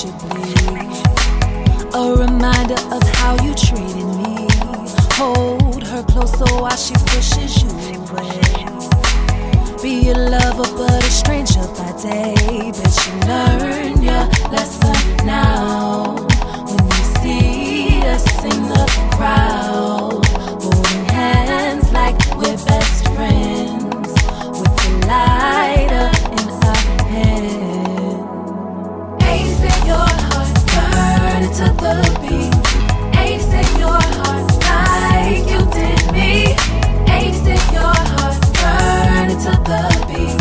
You 0.03 0.11
bleed. 0.13 1.05
A 1.95 2.17
reminder 2.17 2.75
of 2.91 3.03
how 3.19 3.35
you 3.45 3.55
treated 3.55 4.09
me. 4.19 4.49
Hold 5.13 5.87
her 5.87 6.03
closer 6.03 6.53
while 6.57 6.77
she 6.77 6.95
pushes 6.95 7.63
you 7.63 7.71
away. 7.95 8.67
Be 9.81 10.11
a 10.11 10.15
lover 10.15 10.69
but 10.77 11.05
a 11.05 11.11
stranger 11.11 11.65
by 11.79 11.93
day. 12.03 12.73
Bet 12.73 13.07
you 13.07 13.15
learn 13.29 14.03
your 14.03 14.27
lesson 14.51 15.27
now. 15.27 16.17
When 16.67 16.85
you 16.87 17.05
see 17.21 18.01
us 18.03 18.27
in 18.43 18.63
the 18.63 18.87
crowd, 19.15 20.24
to 39.45 39.51
the 39.51 39.83
beat. 40.09 40.41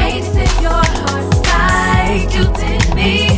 Ace 0.00 0.34
in 0.34 0.62
your 0.62 0.72
heart, 0.72 1.28
like 1.52 2.32
you 2.34 2.44
did 2.56 2.94
me. 2.94 3.36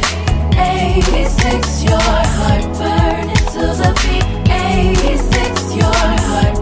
Eighty-six, 0.57 1.83
your 1.83 1.99
heart, 1.99 2.63
burn 2.79 3.27
to 3.51 3.65
the 3.83 3.91
beat. 4.03 4.27
Eighty-six, 4.49 5.75
your 5.75 5.99
heart. 6.31 6.57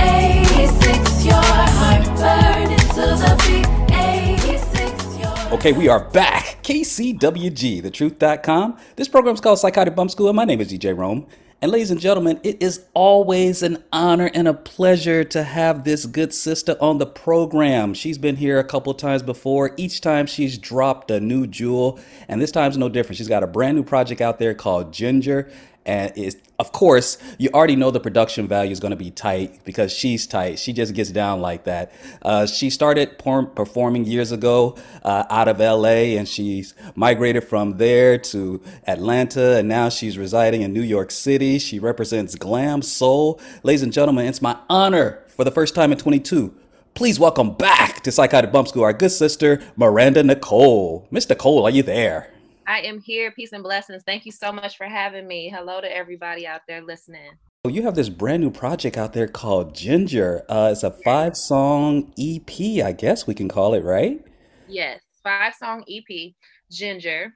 86, 0.00 1.24
your 1.26 1.34
heart 1.78 2.06
burning 2.18 2.86
to 2.96 3.06
the 3.22 3.32
beat. 3.46 3.66
86, 3.94 5.18
your 5.18 5.52
Okay, 5.52 5.70
we 5.72 5.86
are 5.86 6.08
back. 6.10 6.58
KCWG, 6.64 7.82
thetruth.com. 7.82 8.76
This 8.96 9.06
program 9.06 9.34
is 9.34 9.40
called 9.40 9.60
Psychotic 9.60 9.94
Bump 9.94 10.10
School, 10.10 10.28
and 10.28 10.34
my 10.34 10.44
name 10.44 10.60
is 10.60 10.72
DJ 10.72 10.96
Rome. 10.96 11.28
And 11.60 11.72
ladies 11.72 11.90
and 11.90 11.98
gentlemen, 12.00 12.38
it 12.44 12.62
is 12.62 12.84
always 12.94 13.64
an 13.64 13.82
honor 13.92 14.30
and 14.32 14.46
a 14.46 14.54
pleasure 14.54 15.24
to 15.24 15.42
have 15.42 15.82
this 15.82 16.06
good 16.06 16.32
sister 16.32 16.76
on 16.80 16.98
the 16.98 17.06
program. 17.06 17.94
She's 17.94 18.16
been 18.16 18.36
here 18.36 18.60
a 18.60 18.64
couple 18.64 18.94
times 18.94 19.24
before. 19.24 19.74
Each 19.76 20.00
time 20.00 20.26
she's 20.26 20.56
dropped 20.56 21.10
a 21.10 21.18
new 21.18 21.48
jewel, 21.48 21.98
and 22.28 22.40
this 22.40 22.52
time's 22.52 22.78
no 22.78 22.88
different. 22.88 23.16
She's 23.16 23.26
got 23.26 23.42
a 23.42 23.48
brand 23.48 23.76
new 23.76 23.82
project 23.82 24.20
out 24.20 24.38
there 24.38 24.54
called 24.54 24.92
Ginger. 24.92 25.50
And 25.88 26.36
of 26.58 26.70
course, 26.70 27.16
you 27.38 27.48
already 27.54 27.74
know 27.74 27.90
the 27.90 27.98
production 27.98 28.46
value 28.46 28.72
is 28.72 28.78
going 28.78 28.90
to 28.90 28.96
be 28.96 29.10
tight 29.10 29.64
because 29.64 29.90
she's 29.90 30.26
tight. 30.26 30.58
She 30.58 30.74
just 30.74 30.92
gets 30.92 31.10
down 31.10 31.40
like 31.40 31.64
that. 31.64 31.92
Uh, 32.20 32.44
she 32.44 32.68
started 32.68 33.18
performing 33.18 34.04
years 34.04 34.30
ago 34.30 34.76
uh, 35.02 35.24
out 35.30 35.48
of 35.48 35.60
LA 35.60 36.18
and 36.18 36.28
she's 36.28 36.74
migrated 36.94 37.42
from 37.44 37.78
there 37.78 38.18
to 38.18 38.62
Atlanta 38.86 39.56
and 39.56 39.66
now 39.66 39.88
she's 39.88 40.18
residing 40.18 40.60
in 40.60 40.74
New 40.74 40.82
York 40.82 41.10
City. 41.10 41.58
She 41.58 41.78
represents 41.78 42.34
glam 42.34 42.82
soul. 42.82 43.40
Ladies 43.62 43.82
and 43.82 43.92
gentlemen, 43.92 44.26
it's 44.26 44.42
my 44.42 44.58
honor 44.68 45.24
for 45.28 45.42
the 45.42 45.50
first 45.50 45.74
time 45.74 45.90
in 45.90 45.96
22. 45.96 46.54
Please 46.92 47.18
welcome 47.18 47.54
back 47.54 48.02
to 48.02 48.12
Psychotic 48.12 48.52
Bump 48.52 48.68
School 48.68 48.84
our 48.84 48.92
good 48.92 49.12
sister, 49.12 49.62
Miranda 49.74 50.22
Nicole. 50.22 51.08
Miss 51.10 51.26
Nicole, 51.26 51.64
are 51.64 51.70
you 51.70 51.82
there? 51.82 52.30
I 52.68 52.80
am 52.80 53.00
here. 53.00 53.30
Peace 53.30 53.54
and 53.54 53.62
blessings. 53.62 54.02
Thank 54.04 54.26
you 54.26 54.30
so 54.30 54.52
much 54.52 54.76
for 54.76 54.84
having 54.84 55.26
me. 55.26 55.48
Hello 55.48 55.80
to 55.80 55.90
everybody 55.90 56.46
out 56.46 56.60
there 56.68 56.82
listening. 56.82 57.30
So 57.64 57.72
You 57.72 57.80
have 57.80 57.94
this 57.94 58.10
brand 58.10 58.42
new 58.42 58.50
project 58.50 58.98
out 58.98 59.14
there 59.14 59.26
called 59.26 59.74
Ginger. 59.74 60.44
Uh, 60.50 60.68
it's 60.70 60.82
a 60.82 60.90
five 60.90 61.34
song 61.34 62.12
EP, 62.18 62.84
I 62.84 62.92
guess 62.92 63.26
we 63.26 63.32
can 63.32 63.48
call 63.48 63.72
it, 63.72 63.82
right? 63.84 64.22
Yes, 64.68 65.00
five 65.22 65.54
song 65.54 65.82
EP, 65.90 66.34
Ginger. 66.70 67.32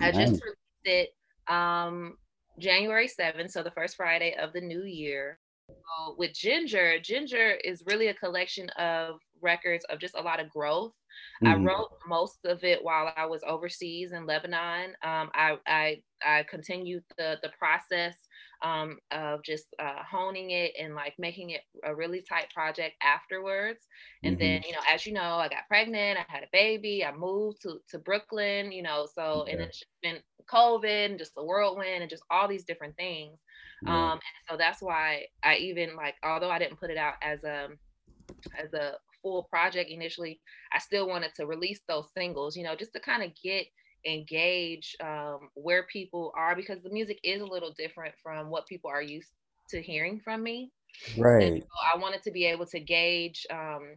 I 0.00 0.12
just 0.12 0.40
released 0.40 0.84
it 0.84 1.08
um, 1.48 2.16
January 2.60 3.08
7th, 3.08 3.50
so 3.50 3.64
the 3.64 3.72
first 3.72 3.96
Friday 3.96 4.36
of 4.40 4.52
the 4.52 4.60
new 4.60 4.84
year. 4.84 5.40
So 5.66 6.14
with 6.16 6.34
Ginger, 6.34 7.00
Ginger 7.00 7.56
is 7.64 7.82
really 7.84 8.08
a 8.08 8.14
collection 8.14 8.70
of 8.70 9.16
records 9.40 9.84
of 9.90 9.98
just 9.98 10.14
a 10.14 10.22
lot 10.22 10.38
of 10.38 10.48
growth. 10.50 10.92
I 11.44 11.56
Mhm. 11.56 11.64
wrote 11.64 11.90
most 12.06 12.44
of 12.44 12.64
it 12.64 12.82
while 12.82 13.12
I 13.16 13.26
was 13.26 13.42
overseas 13.44 14.12
in 14.12 14.26
Lebanon. 14.26 14.90
Um, 15.02 15.30
I, 15.34 15.58
I 15.66 16.02
I 16.24 16.42
continued 16.44 17.04
the 17.18 17.38
the 17.42 17.50
process 17.58 18.16
um, 18.62 18.98
of 19.10 19.42
just 19.42 19.74
uh, 19.78 20.02
honing 20.04 20.50
it 20.50 20.72
and 20.78 20.94
like 20.94 21.14
making 21.18 21.50
it 21.50 21.62
a 21.84 21.94
really 21.94 22.22
tight 22.22 22.48
project 22.54 22.96
afterwards. 23.02 23.86
And 24.22 24.38
then, 24.38 24.62
you 24.64 24.72
know, 24.72 24.80
as 24.88 25.04
you 25.04 25.12
know, 25.12 25.20
I 25.36 25.48
got 25.48 25.66
pregnant, 25.68 26.18
I 26.18 26.24
had 26.28 26.44
a 26.44 26.48
baby, 26.52 27.04
I 27.04 27.12
moved 27.12 27.62
to, 27.62 27.80
to 27.88 27.98
Brooklyn, 27.98 28.70
you 28.70 28.82
know, 28.82 29.08
so, 29.12 29.44
and 29.50 29.60
Okay. 29.60 29.64
it's 29.66 29.80
just 29.80 29.90
been 30.02 30.22
COVID 30.46 31.06
and 31.10 31.18
just 31.18 31.34
the 31.34 31.44
whirlwind 31.44 32.02
and 32.02 32.10
just 32.10 32.22
all 32.30 32.46
these 32.48 32.64
different 32.64 32.96
things. 32.96 33.40
Yeah. 33.82 34.12
Um, 34.12 34.12
and 34.12 34.22
so 34.48 34.56
that's 34.56 34.80
why 34.80 35.26
I 35.42 35.56
even 35.56 35.96
like, 35.96 36.14
although 36.22 36.50
I 36.50 36.58
didn't 36.60 36.78
put 36.78 36.90
it 36.90 36.96
out 36.96 37.14
as 37.22 37.42
a, 37.44 37.70
as 38.58 38.72
a 38.74 38.98
full 39.22 39.44
project 39.44 39.90
initially, 39.90 40.40
I 40.72 40.78
still 40.78 41.08
wanted 41.08 41.34
to 41.36 41.46
release 41.46 41.80
those 41.88 42.06
singles, 42.16 42.56
you 42.56 42.64
know, 42.64 42.76
just 42.76 42.92
to 42.94 43.00
kind 43.00 43.22
of 43.22 43.30
get 43.42 43.66
engage 44.04 44.96
um, 45.02 45.48
where 45.54 45.84
people 45.84 46.32
are 46.36 46.56
because 46.56 46.82
the 46.82 46.90
music 46.90 47.20
is 47.22 47.40
a 47.40 47.46
little 47.46 47.72
different 47.72 48.14
from 48.22 48.50
what 48.50 48.66
people 48.66 48.90
are 48.90 49.02
used 49.02 49.28
to 49.70 49.80
hearing 49.80 50.20
from 50.20 50.42
me. 50.42 50.70
Right. 51.16 51.62
so 51.62 51.68
I 51.94 51.98
wanted 51.98 52.22
to 52.24 52.30
be 52.30 52.44
able 52.46 52.66
to 52.66 52.80
gauge, 52.80 53.46
um, 53.50 53.94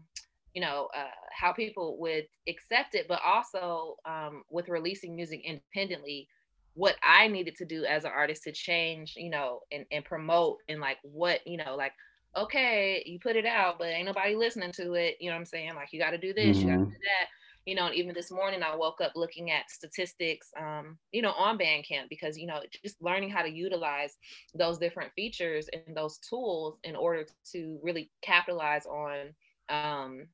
you 0.54 0.62
know, 0.62 0.88
uh, 0.96 1.10
how 1.38 1.52
people 1.52 1.98
would 2.00 2.26
accept 2.48 2.96
it, 2.96 3.08
but 3.08 3.20
also 3.26 3.98
um, 4.06 4.44
with 4.50 4.70
releasing 4.70 5.16
music 5.16 5.42
independently, 5.44 6.28
what 6.74 6.96
I 7.04 7.28
needed 7.28 7.56
to 7.58 7.66
do 7.66 7.86
as 7.86 8.06
an 8.06 8.12
artist 8.16 8.44
to 8.44 8.52
change, 8.52 9.16
you 9.18 9.30
know, 9.30 9.62
and, 9.72 9.86
and 9.92 10.06
promote 10.06 10.58
and 10.70 10.80
like 10.80 10.98
what, 11.04 11.46
you 11.46 11.58
know, 11.58 11.76
like, 11.76 11.94
okay, 12.36 13.04
you 13.06 13.20
put 13.20 13.36
it 13.36 13.46
out, 13.46 13.80
but 13.80 13.88
ain't 13.88 14.06
nobody 14.06 14.36
listening 14.36 14.72
to 14.74 14.94
it. 14.94 15.18
You 15.20 15.30
know 15.30 15.36
what 15.36 15.40
I'm 15.42 15.46
saying? 15.46 15.76
Like, 15.76 15.90
you 15.94 16.00
got 16.00 16.12
to 16.12 16.18
do 16.18 16.34
this, 16.34 16.62
you 16.62 16.68
got 16.70 16.78
to 16.78 16.86
do 16.94 17.00
that. 17.04 17.28
You 17.66 17.76
know, 17.76 17.88
and 17.88 17.96
even 17.96 18.14
this 18.14 18.32
morning 18.32 18.62
I 18.64 18.76
woke 18.76 19.02
up 19.02 19.14
looking 19.16 19.52
at 19.52 19.70
statistics, 19.72 20.52
um, 20.58 21.00
you 21.12 21.22
know, 21.22 21.32
on 21.34 21.58
Bandcamp 21.58 22.10
because, 22.10 22.38
you 22.38 22.48
know, 22.48 22.62
just 22.84 23.02
learning 23.02 23.30
how 23.32 23.42
to 23.42 23.50
utilize 23.50 24.18
those 24.54 24.78
different 24.80 25.14
features 25.16 25.68
and 25.70 25.96
those 25.96 26.20
tools 26.20 26.80
in 26.84 26.96
order 26.96 27.26
to 27.54 27.80
really 27.84 28.12
capitalize 28.22 28.86
on 28.86 29.34
um 29.70 30.28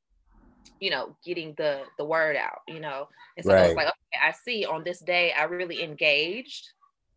you 0.80 0.90
know 0.90 1.16
getting 1.24 1.54
the 1.56 1.84
the 1.98 2.06
word 2.06 2.36
out 2.36 2.60
you 2.68 2.80
know 2.80 3.08
and 3.38 3.46
so 3.46 3.54
it 3.54 3.62
was 3.62 3.76
like 3.76 3.88
okay 3.88 4.26
i 4.28 4.32
see 4.32 4.66
on 4.66 4.84
this 4.84 5.00
day 5.02 5.32
i 5.34 5.44
really 5.44 5.82
engaged 5.84 6.68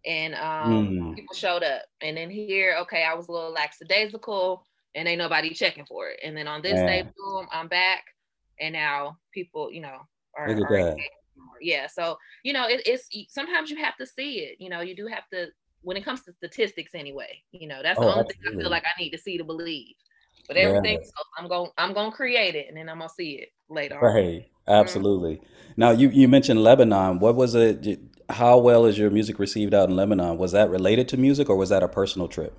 and 0.07 0.35
um 0.35 0.95
Mm. 0.95 1.17
people 1.17 1.35
showed 1.35 1.63
up 1.63 1.83
and 2.01 2.17
then 2.17 2.31
here 2.31 2.77
okay 2.81 3.05
i 3.05 3.15
was 3.15 3.29
a 3.29 3.33
little 3.33 3.53
lackadaisical 3.53 4.65
and 4.95 5.09
ain't 5.09 5.19
nobody 5.19 5.53
checking 5.53 5.87
for 5.87 6.09
it 6.09 6.21
and 6.25 6.37
then 6.37 6.47
on 6.47 6.63
this 6.63 6.81
day 6.81 7.03
boom 7.17 7.47
i'm 7.53 7.69
back 7.69 8.05
and 8.61 8.73
now 8.73 9.17
people 9.33 9.73
you 9.73 9.81
know 9.81 9.99
are, 10.37 10.49
are 10.49 10.97
yeah. 11.61 11.87
So 11.87 12.19
you 12.43 12.53
know, 12.53 12.67
it, 12.69 12.83
it's 12.87 13.09
sometimes 13.33 13.71
you 13.71 13.77
have 13.79 13.97
to 13.97 14.07
see 14.07 14.41
it. 14.41 14.57
You 14.59 14.71
know, 14.71 14.81
you 14.81 14.95
do 14.97 15.07
have 15.07 15.25
to 15.33 15.49
when 15.83 15.97
it 15.97 16.05
comes 16.05 16.23
to 16.25 16.33
statistics 16.33 16.95
anyway. 16.95 17.43
You 17.53 17.69
know, 17.69 17.81
that's 17.83 17.99
the 17.99 18.07
Oh, 18.07 18.11
only 18.13 18.25
thing 18.25 18.37
I 18.53 18.63
feel 18.63 18.71
like 18.71 18.85
I 18.85 19.01
need 19.01 19.11
to 19.11 19.19
see 19.19 19.39
to 19.39 19.45
believe. 19.45 19.95
But 20.49 20.57
Yeah. 20.57 20.65
everything 20.65 20.97
else, 20.97 21.13
I'm 21.39 21.49
going 21.49 21.71
I'm 21.79 21.93
gonna 21.93 22.13
create 22.13 22.55
it 22.55 22.67
and 22.69 22.77
then 22.77 22.89
I'm 22.89 22.99
gonna 22.99 23.11
see 23.11 23.33
it 23.35 23.49
later 23.69 23.97
on. 23.97 24.15
Right. 24.15 24.51
Absolutely. 24.67 25.37
Mm-hmm. 25.37 25.73
Now 25.77 25.91
you 25.91 26.09
you 26.09 26.29
mentioned 26.29 26.63
Lebanon. 26.63 27.19
What 27.19 27.35
was 27.35 27.55
it? 27.55 28.01
How 28.31 28.57
well 28.59 28.87
is 28.87 28.97
your 28.97 29.11
music 29.11 29.39
received 29.39 29.75
out 29.75 29.91
in 29.91 29.97
Lebanon? 29.97 30.39
Was 30.39 30.53
that 30.53 30.71
related 30.71 31.09
to 31.09 31.17
music 31.17 31.51
or 31.51 31.57
was 31.57 31.69
that 31.69 31.83
a 31.83 31.89
personal 31.89 32.29
trip? 32.29 32.55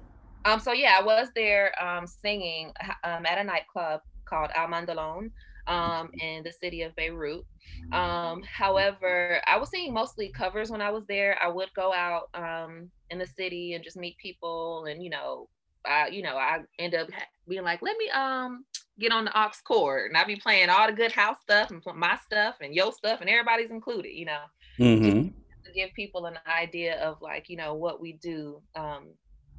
Um, 0.46 0.60
so 0.60 0.74
yeah, 0.74 0.98
I 1.00 1.04
was 1.04 1.30
there 1.36 1.74
um, 1.84 2.08
singing 2.08 2.72
um, 3.04 3.26
at 3.26 3.40
a 3.40 3.44
nightclub 3.44 4.02
called 4.28 4.52
Al 4.56 4.68
Mandalone 4.68 5.32
um, 5.68 6.10
in 6.20 6.44
the 6.44 6.52
city 6.54 6.84
of 6.84 6.96
Beirut. 6.96 7.44
Um, 7.92 8.44
however, 8.44 9.42
I 9.48 9.58
was 9.58 9.70
singing 9.70 9.94
mostly 9.94 10.32
covers 10.32 10.72
when 10.72 10.82
I 10.82 10.92
was 10.92 11.06
there. 11.08 11.38
I 11.42 11.48
would 11.48 11.70
go 11.76 11.94
out 11.94 12.30
um, 12.34 12.92
in 13.10 13.20
the 13.20 13.28
city 13.28 13.74
and 13.74 13.84
just 13.84 13.98
meet 13.98 14.18
people, 14.18 14.86
and 14.90 15.04
you 15.04 15.10
know, 15.10 15.50
I 15.86 16.08
you 16.10 16.24
know 16.24 16.38
I 16.38 16.60
end 16.80 16.96
up 16.96 17.10
being 17.48 17.64
like, 17.64 17.82
let 17.82 17.98
me 17.98 18.10
um 18.12 18.66
get 19.00 19.12
on 19.12 19.26
the 19.26 19.40
aux 19.40 19.52
cord, 19.66 20.10
and 20.10 20.18
I 20.18 20.24
be 20.26 20.36
playing 20.36 20.70
all 20.70 20.88
the 20.88 20.94
good 20.94 21.12
house 21.12 21.38
stuff 21.42 21.72
and 21.72 21.82
my 21.96 22.18
stuff 22.26 22.56
and 22.62 22.74
your 22.74 22.92
stuff, 22.94 23.22
and 23.22 23.30
everybody's 23.30 23.72
included, 23.72 24.12
you 24.14 24.26
know 24.26 24.44
Mm-hmm. 24.80 25.30
to 25.66 25.72
give 25.74 25.94
people 25.96 26.26
an 26.26 26.38
idea 26.48 27.00
of 27.02 27.18
like 27.22 27.50
you 27.50 27.58
know 27.58 27.74
what 27.74 28.00
we 28.02 28.14
do 28.14 28.62
um 28.76 29.10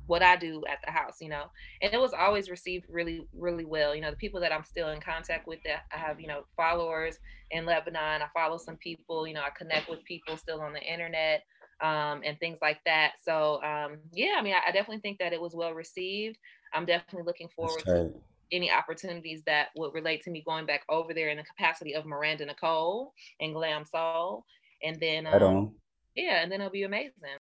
what 0.06 0.22
i 0.22 0.36
do 0.36 0.62
at 0.70 0.78
the 0.84 0.90
house 0.90 1.16
you 1.20 1.28
know 1.28 1.44
and 1.82 1.92
it 1.92 2.00
was 2.00 2.12
always 2.12 2.50
received 2.50 2.86
really 2.88 3.26
really 3.34 3.64
well 3.64 3.94
you 3.94 4.00
know 4.00 4.10
the 4.10 4.16
people 4.16 4.40
that 4.40 4.52
i'm 4.52 4.64
still 4.64 4.90
in 4.90 5.00
contact 5.00 5.46
with 5.46 5.58
that 5.64 5.84
i 5.94 5.98
have 5.98 6.20
you 6.20 6.26
know 6.26 6.44
followers 6.56 7.18
in 7.50 7.66
lebanon 7.66 8.22
i 8.22 8.26
follow 8.34 8.56
some 8.58 8.76
people 8.76 9.26
you 9.26 9.34
know 9.34 9.42
i 9.42 9.50
connect 9.56 9.88
with 9.88 10.04
people 10.04 10.36
still 10.36 10.60
on 10.60 10.72
the 10.72 10.82
internet 10.82 11.42
um 11.82 12.22
and 12.24 12.38
things 12.40 12.58
like 12.62 12.78
that 12.84 13.12
so 13.22 13.62
um 13.62 13.98
yeah 14.12 14.34
i 14.38 14.42
mean 14.42 14.54
i, 14.54 14.68
I 14.68 14.72
definitely 14.72 15.00
think 15.00 15.18
that 15.18 15.32
it 15.32 15.40
was 15.40 15.54
well 15.54 15.72
received 15.72 16.38
i'm 16.72 16.86
definitely 16.86 17.24
looking 17.24 17.48
forward 17.54 17.84
to 17.84 18.12
any 18.52 18.70
opportunities 18.70 19.42
that 19.46 19.68
would 19.76 19.94
relate 19.94 20.22
to 20.22 20.30
me 20.30 20.42
going 20.46 20.66
back 20.66 20.84
over 20.88 21.12
there 21.12 21.28
in 21.30 21.36
the 21.36 21.42
capacity 21.42 21.94
of 21.94 22.06
Miranda 22.06 22.46
Nicole 22.46 23.12
and 23.40 23.54
Glam 23.54 23.84
Soul. 23.84 24.44
And 24.82 24.98
then 25.00 25.24
Right 25.24 25.42
um, 25.42 25.56
on. 25.56 25.74
yeah, 26.14 26.42
and 26.42 26.50
then 26.50 26.60
it'll 26.60 26.70
be 26.70 26.84
amazing. 26.84 27.38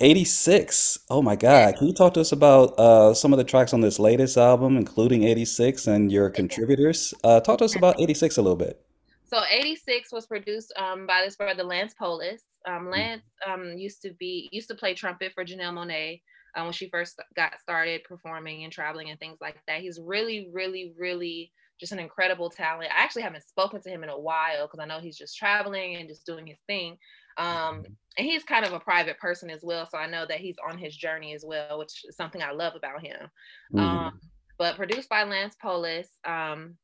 86. 0.00 0.98
Oh 1.10 1.22
my 1.22 1.36
God. 1.36 1.76
Can 1.76 1.86
you 1.86 1.94
talk 1.94 2.14
to 2.14 2.20
us 2.20 2.32
about 2.32 2.78
uh, 2.78 3.14
some 3.14 3.32
of 3.32 3.38
the 3.38 3.44
tracks 3.44 3.72
on 3.72 3.80
this 3.80 3.98
latest 3.98 4.36
album, 4.36 4.76
including 4.76 5.24
86 5.24 5.86
and 5.86 6.12
your 6.12 6.30
contributors? 6.30 7.14
Uh, 7.24 7.40
talk 7.40 7.58
to 7.58 7.64
us 7.64 7.76
about 7.76 8.00
86 8.00 8.36
a 8.36 8.42
little 8.42 8.56
bit. 8.56 8.80
So 9.24 9.42
86 9.50 10.12
was 10.12 10.26
produced 10.26 10.72
um, 10.76 11.06
by 11.06 11.22
this 11.24 11.36
brother 11.36 11.62
Lance 11.62 11.94
Polis. 11.98 12.42
Um, 12.66 12.90
Lance 12.90 13.24
um, 13.46 13.74
used 13.76 14.00
to 14.02 14.12
be 14.18 14.48
used 14.52 14.68
to 14.68 14.74
play 14.74 14.94
trumpet 14.94 15.32
for 15.34 15.44
Janelle 15.44 15.74
Monáe 15.74 16.22
um, 16.56 16.64
when 16.64 16.72
she 16.72 16.88
first 16.88 17.20
got 17.36 17.60
started 17.60 18.04
performing 18.04 18.64
and 18.64 18.72
traveling 18.72 19.10
and 19.10 19.20
things 19.20 19.38
like 19.40 19.56
that. 19.66 19.80
He's 19.80 20.00
really, 20.00 20.48
really, 20.52 20.94
really 20.98 21.52
just 21.78 21.92
an 21.92 21.98
incredible 21.98 22.50
talent. 22.50 22.90
I 22.90 23.02
actually 23.02 23.22
haven't 23.22 23.44
spoken 23.44 23.80
to 23.82 23.88
him 23.88 24.02
in 24.02 24.08
a 24.08 24.18
while 24.18 24.66
because 24.66 24.80
I 24.80 24.86
know 24.86 24.98
he's 24.98 25.16
just 25.16 25.36
traveling 25.36 25.96
and 25.96 26.08
just 26.08 26.26
doing 26.26 26.46
his 26.46 26.58
thing. 26.66 26.98
Um, 27.38 27.84
and 28.16 28.26
he's 28.26 28.42
kind 28.42 28.64
of 28.64 28.72
a 28.72 28.80
private 28.80 29.18
person 29.18 29.48
as 29.48 29.62
well, 29.62 29.86
so 29.86 29.96
I 29.96 30.08
know 30.08 30.26
that 30.26 30.40
he's 30.40 30.56
on 30.68 30.76
his 30.76 30.96
journey 30.96 31.34
as 31.34 31.44
well, 31.46 31.78
which 31.78 32.04
is 32.04 32.16
something 32.16 32.42
I 32.42 32.50
love 32.50 32.74
about 32.74 33.00
him. 33.00 33.30
Mhm. 33.72 33.80
Um, 33.80 34.20
but 34.58 34.76
produced 34.76 35.08
by 35.08 35.22
Lance 35.22 35.54
Polis, 35.62 36.08
um, 36.24 36.76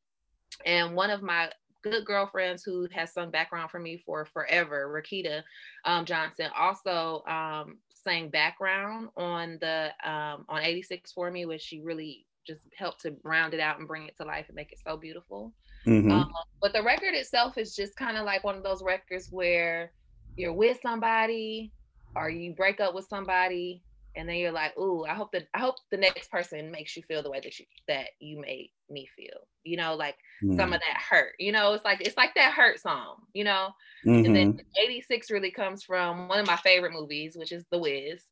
and 0.65 0.95
one 0.95 1.11
of 1.11 1.23
my 1.23 1.51
good 1.83 2.05
girlfriends 2.07 2.63
who 2.63 2.89
has 2.93 3.13
sung 3.13 3.31
background 3.31 3.71
for 3.71 3.81
me 3.81 3.99
for 3.99 4.25
forever, 4.25 4.89
Rakita 4.89 5.43
um, 5.85 6.05
Johnson, 6.05 6.51
also 6.57 7.25
um, 7.27 7.79
sang 7.91 8.31
background 8.31 9.09
on 9.17 9.59
the 9.61 9.93
um, 10.09 10.45
on 10.49 10.63
86 10.63 11.13
for 11.13 11.31
me, 11.31 11.47
which 11.47 11.63
she 11.63 11.81
really 11.81 12.27
just 12.47 12.63
helped 12.77 13.01
to 13.03 13.17
round 13.25 13.55
it 13.55 13.61
out 13.61 13.79
and 13.79 13.89
bring 13.89 14.07
it 14.07 14.17
to 14.19 14.25
life 14.25 14.47
and 14.49 14.57
make 14.57 14.71
it 14.71 14.79
so 14.87 14.97
beautiful. 14.97 15.53
Mhm. 15.87 16.13
Um, 16.13 16.33
but 16.61 16.73
the 16.73 16.83
record 16.83 17.15
itself 17.15 17.59
is 17.59 17.75
just 17.75 17.97
kind 17.97 18.17
of 18.17 18.25
like 18.25 18.45
one 18.45 18.57
of 18.57 18.63
those 18.63 18.83
records 18.83 19.29
where 19.31 19.93
you're 20.37 20.53
with 20.55 20.79
somebody 20.83 21.75
or 22.17 22.31
you 22.31 22.55
break 22.55 22.81
up 22.81 22.95
with 22.95 23.07
somebody 23.09 23.85
and 24.17 24.29
then 24.29 24.37
you're 24.37 24.53
like, 24.53 24.77
ooh, 24.79 25.05
I 25.05 25.15
hope 25.15 25.33
that 25.33 25.49
I 25.55 25.59
hope 25.61 25.77
the 25.91 25.97
next 25.97 26.31
person 26.31 26.71
makes 26.71 26.97
you 26.97 27.03
feel 27.03 27.23
the 27.23 27.31
way 27.31 27.41
that 27.41 27.59
you 27.59 27.67
that 27.89 28.11
you 28.21 28.41
made 28.41 28.71
me 28.89 29.07
feel. 29.17 29.49
You 29.65 29.77
know, 29.77 29.95
like 29.97 30.17
some 30.51 30.73
Mm. 30.73 30.75
of 30.75 30.81
that 30.87 31.01
hurt. 31.01 31.35
You 31.39 31.53
know, 31.53 31.73
it's 31.75 31.85
like 31.85 32.01
it's 32.01 32.17
like 32.17 32.35
that 32.37 32.53
hurt 32.55 32.81
song, 32.81 33.27
you 33.35 33.45
know. 33.45 33.73
Mm-hmm. 34.07 34.25
And 34.25 34.35
then 34.35 34.47
86 34.81 35.31
really 35.31 35.51
comes 35.51 35.83
from 35.85 36.29
one 36.29 36.39
of 36.41 36.47
my 36.47 36.57
favorite 36.57 36.93
movies, 36.93 37.37
which 37.37 37.53
is 37.53 37.67
The 37.71 37.79
Wiz. 37.79 38.25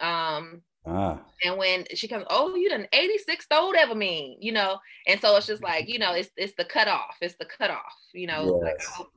Um, 0.00 0.62
Ah. 0.84 1.34
and 1.44 1.56
when 1.58 1.84
she 1.94 2.08
comes, 2.08 2.26
oh, 2.30 2.56
you 2.56 2.68
done 2.68 2.88
86 2.92 3.46
old 3.52 3.76
ever 3.76 3.94
mean, 3.94 4.38
you 4.42 4.52
know? 4.52 4.80
And 5.06 5.20
so 5.20 5.36
it's 5.36 5.46
just 5.46 5.62
like, 5.62 5.88
you 5.88 5.98
know, 5.98 6.12
it's 6.14 6.30
it's 6.36 6.54
the 6.56 6.64
cutoff. 6.64 7.16
It's 7.20 7.36
the 7.38 7.46
cutoff, 7.46 7.94
you 8.12 8.26
know, 8.26 8.58
like 8.64 8.76
I 8.88 8.90
Yes. 8.90 8.98
hope 8.98 9.10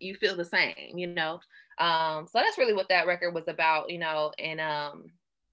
you 0.00 0.14
feel 0.16 0.36
the 0.36 0.44
same, 0.44 0.98
you 0.98 1.06
know. 1.08 1.40
Um, 1.78 2.26
so 2.26 2.38
that's 2.38 2.58
really 2.58 2.74
what 2.74 2.88
that 2.88 3.06
record 3.06 3.32
was 3.34 3.48
about, 3.48 3.90
you 3.90 3.98
know, 3.98 4.32
and 4.38 4.60
um, 4.60 5.06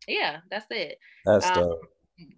yeah, 0.08 0.42
that's 0.50 0.68
it. 0.72 0.98
That's 1.24 1.50
Um, 1.50 1.52
dope. 1.52 1.82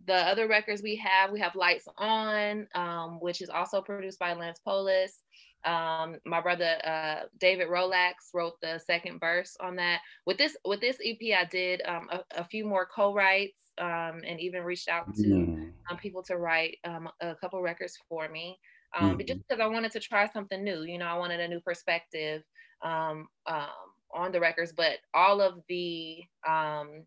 the 0.06 0.14
other 0.16 0.48
records 0.48 0.82
we 0.84 0.96
have, 0.98 1.32
we 1.32 1.40
have 1.40 1.56
Lights 1.56 1.88
On, 1.98 2.68
um, 2.76 3.20
which 3.20 3.42
is 3.42 3.50
also 3.50 3.82
produced 3.82 4.20
by 4.20 4.34
Lance 4.34 4.60
Polis. 4.60 5.24
Um, 5.64 6.18
my 6.26 6.42
brother 6.42 6.80
uh, 6.86 7.26
David 7.40 7.68
Rolax 7.68 8.14
wrote 8.34 8.54
the 8.62 8.80
second 8.80 9.20
verse 9.20 9.56
on 9.60 9.76
that. 9.78 10.02
With 10.26 10.38
this 10.38 10.56
with 10.66 10.82
this 10.82 10.98
EP, 11.04 11.34
I 11.34 11.46
did 11.46 11.82
um, 11.86 12.10
a, 12.12 12.24
a 12.36 12.46
few 12.46 12.66
more 12.66 12.88
co-writes 12.88 13.72
um, 13.78 14.22
and 14.26 14.40
even 14.40 14.64
reached 14.64 14.88
out 14.90 15.08
to 15.22 15.30
Mm. 15.30 15.74
um, 15.90 15.98
people 15.98 16.24
to 16.24 16.38
write 16.38 16.78
um, 16.84 17.10
a 17.22 17.36
couple 17.36 17.62
records 17.62 17.98
for 18.10 18.28
me. 18.30 18.58
Um, 18.96 19.18
but 19.18 19.28
just 19.28 19.40
Mhm. 19.40 19.44
because 19.48 19.62
I 19.62 19.68
wanted 19.68 19.92
to 19.94 20.00
try 20.00 20.28
something 20.30 20.64
new, 20.64 20.84
you 20.84 20.98
know, 20.98 21.06
I 21.06 21.18
wanted 21.18 21.40
a 21.40 21.48
new 21.48 21.62
perspective 21.62 22.44
um, 22.84 23.28
um, 23.48 23.68
on 24.14 24.32
the 24.32 24.40
records. 24.40 24.72
But 24.72 24.98
all 25.14 25.42
of 25.42 25.62
the 25.68 26.24
um, 26.48 27.04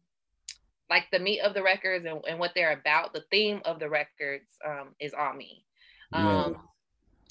like 0.91 1.07
the 1.11 1.19
meat 1.19 1.41
of 1.41 1.55
the 1.55 1.63
records 1.63 2.05
and, 2.05 2.21
and 2.29 2.39
what 2.39 2.53
they're 2.55 2.73
about, 2.73 3.13
the 3.13 3.25
theme 3.31 3.61
of 3.65 3.79
the 3.79 3.89
records 3.89 4.51
um, 4.67 4.95
is 5.01 5.15
on 5.15 5.37
me. 5.37 5.65
Yeah. 6.13 6.45
Um, 6.45 6.57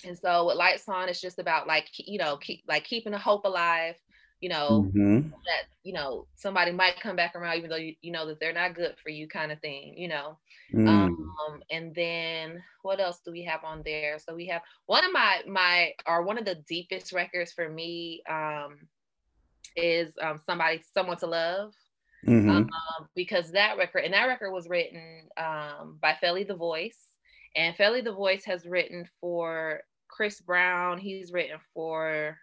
and 0.06 0.18
so 0.18 0.48
with 0.48 0.57
Lights 0.57 0.90
On, 0.90 1.07
it's 1.07 1.22
just 1.22 1.40
about 1.40 1.68
like 1.68 1.88
you 1.95 2.18
know, 2.18 2.38
keep 2.38 2.64
like 2.68 2.84
keeping 2.84 3.11
the 3.11 3.18
hope 3.18 3.45
alive. 3.45 3.95
You 4.44 4.49
know 4.49 4.91
Mhm. 4.94 5.32
that 5.48 5.64
you 5.84 5.94
know 5.94 6.28
somebody 6.36 6.72
might 6.72 6.99
come 6.99 7.15
back 7.15 7.34
around 7.34 7.56
even 7.57 7.70
though 7.70 7.78
you, 7.88 7.95
you 8.02 8.11
know 8.11 8.26
that 8.28 8.40
they're 8.41 8.52
not 8.61 8.76
good 8.76 8.95
for 9.02 9.10
you, 9.10 9.26
kind 9.28 9.52
of 9.53 9.60
thing. 9.61 9.98
You 9.98 10.10
know. 10.10 10.38
Mm. 10.74 10.88
Um, 10.90 11.64
and 11.72 11.95
then 11.95 12.61
what 12.82 12.99
else 12.99 13.20
do 13.24 13.32
we 13.32 13.44
have 13.44 13.64
on 13.64 13.84
there? 13.86 14.20
So 14.20 14.36
we 14.36 14.48
have 14.48 14.61
one 14.86 15.06
of 15.06 15.14
my 15.14 15.44
my 15.48 15.94
or 16.06 16.24
one 16.24 16.38
of 16.38 16.44
the 16.44 16.56
deepest 16.68 17.14
records 17.14 17.53
for 17.53 17.70
me 17.70 18.22
um, 18.30 18.72
is 19.78 20.14
um, 20.22 20.40
somebody 20.45 20.82
someone 20.94 21.18
to 21.18 21.28
love 21.28 21.74
Mhm. 22.28 22.49
um, 22.49 23.10
because 23.15 23.52
that 23.52 23.78
record 23.78 24.03
and 24.03 24.14
that 24.14 24.26
record 24.26 24.52
was 24.52 24.68
written 24.68 25.30
um, 25.38 25.98
by 26.02 26.15
Felly 26.22 26.44
the 26.44 26.56
Voice, 26.56 27.02
and 27.56 27.76
Felly 27.78 28.02
the 28.02 28.11
Voice 28.11 28.44
has 28.45 28.65
written 28.65 29.07
for 29.22 29.84
Chris 30.10 30.41
Brown. 30.41 30.98
He's 30.99 31.32
written 31.32 31.60
for, 31.74 32.38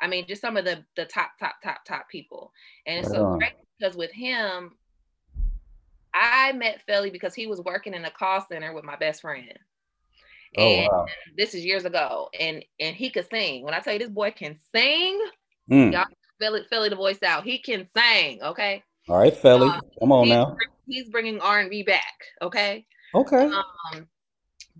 I 0.00 0.06
mean, 0.08 0.26
just 0.26 0.40
some 0.42 0.56
of 0.56 0.64
the 0.64 0.84
the 0.96 1.04
top 1.06 1.30
top 1.38 1.56
top 1.62 1.84
top 1.86 2.08
people, 2.08 2.52
and 2.86 2.98
it's 2.98 3.10
so 3.10 3.36
great 3.36 3.52
because 3.78 3.96
with 3.96 4.12
him, 4.12 4.72
I 6.14 6.52
met 6.52 6.82
Felly 6.86 7.10
because 7.10 7.34
he 7.34 7.46
was 7.46 7.60
working 7.60 7.94
in 7.94 8.04
a 8.04 8.10
call 8.10 8.44
center 8.48 8.72
with 8.74 8.84
my 8.84 8.96
best 8.96 9.22
friend. 9.22 9.52
Oh 10.58 10.62
And 10.62 10.88
wow. 10.90 11.06
this 11.36 11.54
is 11.54 11.64
years 11.64 11.84
ago, 11.84 12.28
and 12.38 12.64
and 12.80 12.96
he 12.96 13.10
could 13.10 13.28
sing. 13.30 13.62
When 13.62 13.74
I 13.74 13.80
tell 13.80 13.92
you 13.92 13.98
this 13.98 14.08
boy 14.10 14.30
can 14.30 14.56
sing, 14.74 15.20
Mm. 15.70 15.92
y'all 15.92 16.04
Felly, 16.40 16.62
Felly 16.70 16.88
the 16.90 16.96
voice 16.96 17.22
out. 17.24 17.44
He 17.44 17.58
can 17.58 17.88
sing. 17.96 18.40
Okay, 18.42 18.82
All 19.08 19.18
right, 19.18 19.36
Felly. 19.36 19.68
Come 20.00 20.12
on 20.12 20.24
he's, 20.26 20.32
now. 20.32 20.56
he's 20.86 21.08
bringing 21.08 21.40
R 21.40 21.60
and 21.60 21.70
B 21.70 21.82
back. 21.82 22.14
Okay. 22.42 22.86
Okay. 23.14 23.50
Um, 23.50 24.06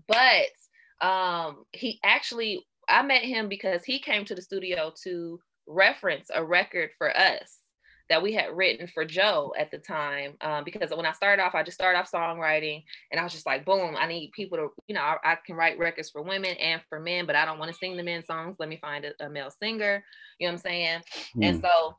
but 0.07 1.05
um, 1.05 1.65
he 1.73 1.99
actually, 2.03 2.65
I 2.89 3.01
met 3.03 3.23
him 3.23 3.49
because 3.49 3.83
he 3.83 3.99
came 3.99 4.25
to 4.25 4.35
the 4.35 4.41
studio 4.41 4.93
to 5.03 5.39
reference 5.67 6.29
a 6.33 6.43
record 6.43 6.91
for 6.97 7.15
us 7.15 7.59
that 8.09 8.23
we 8.23 8.33
had 8.33 8.55
written 8.55 8.87
for 8.87 9.03
Joe 9.03 9.53
at 9.57 9.69
the 9.69 9.77
time. 9.77 10.33
Um, 10.39 10.63
because 10.63 10.91
when 10.91 11.05
I 11.05 11.11
started 11.11 11.43
off, 11.43 11.55
I 11.55 11.63
just 11.63 11.75
started 11.75 11.99
off 11.99 12.09
songwriting, 12.09 12.83
and 13.11 13.19
I 13.19 13.23
was 13.23 13.33
just 13.33 13.45
like, 13.45 13.65
boom, 13.65 13.95
I 13.97 14.07
need 14.07 14.31
people 14.31 14.57
to, 14.57 14.69
you 14.87 14.95
know, 14.95 15.01
I, 15.01 15.17
I 15.23 15.37
can 15.45 15.55
write 15.55 15.77
records 15.77 16.09
for 16.09 16.21
women 16.21 16.55
and 16.57 16.81
for 16.87 16.99
men, 16.99 17.25
but 17.25 17.35
I 17.35 17.43
don't 17.43 17.59
want 17.59 17.69
to 17.71 17.77
sing 17.77 17.97
the 17.97 18.03
men's 18.03 18.25
songs. 18.25 18.55
Let 18.59 18.69
me 18.69 18.77
find 18.77 19.03
a, 19.05 19.25
a 19.25 19.29
male 19.29 19.51
singer. 19.51 20.03
You 20.39 20.47
know 20.47 20.53
what 20.53 20.59
I'm 20.59 20.61
saying? 20.61 21.01
And 21.41 21.57
Mm. 21.57 21.61
so 21.61 21.95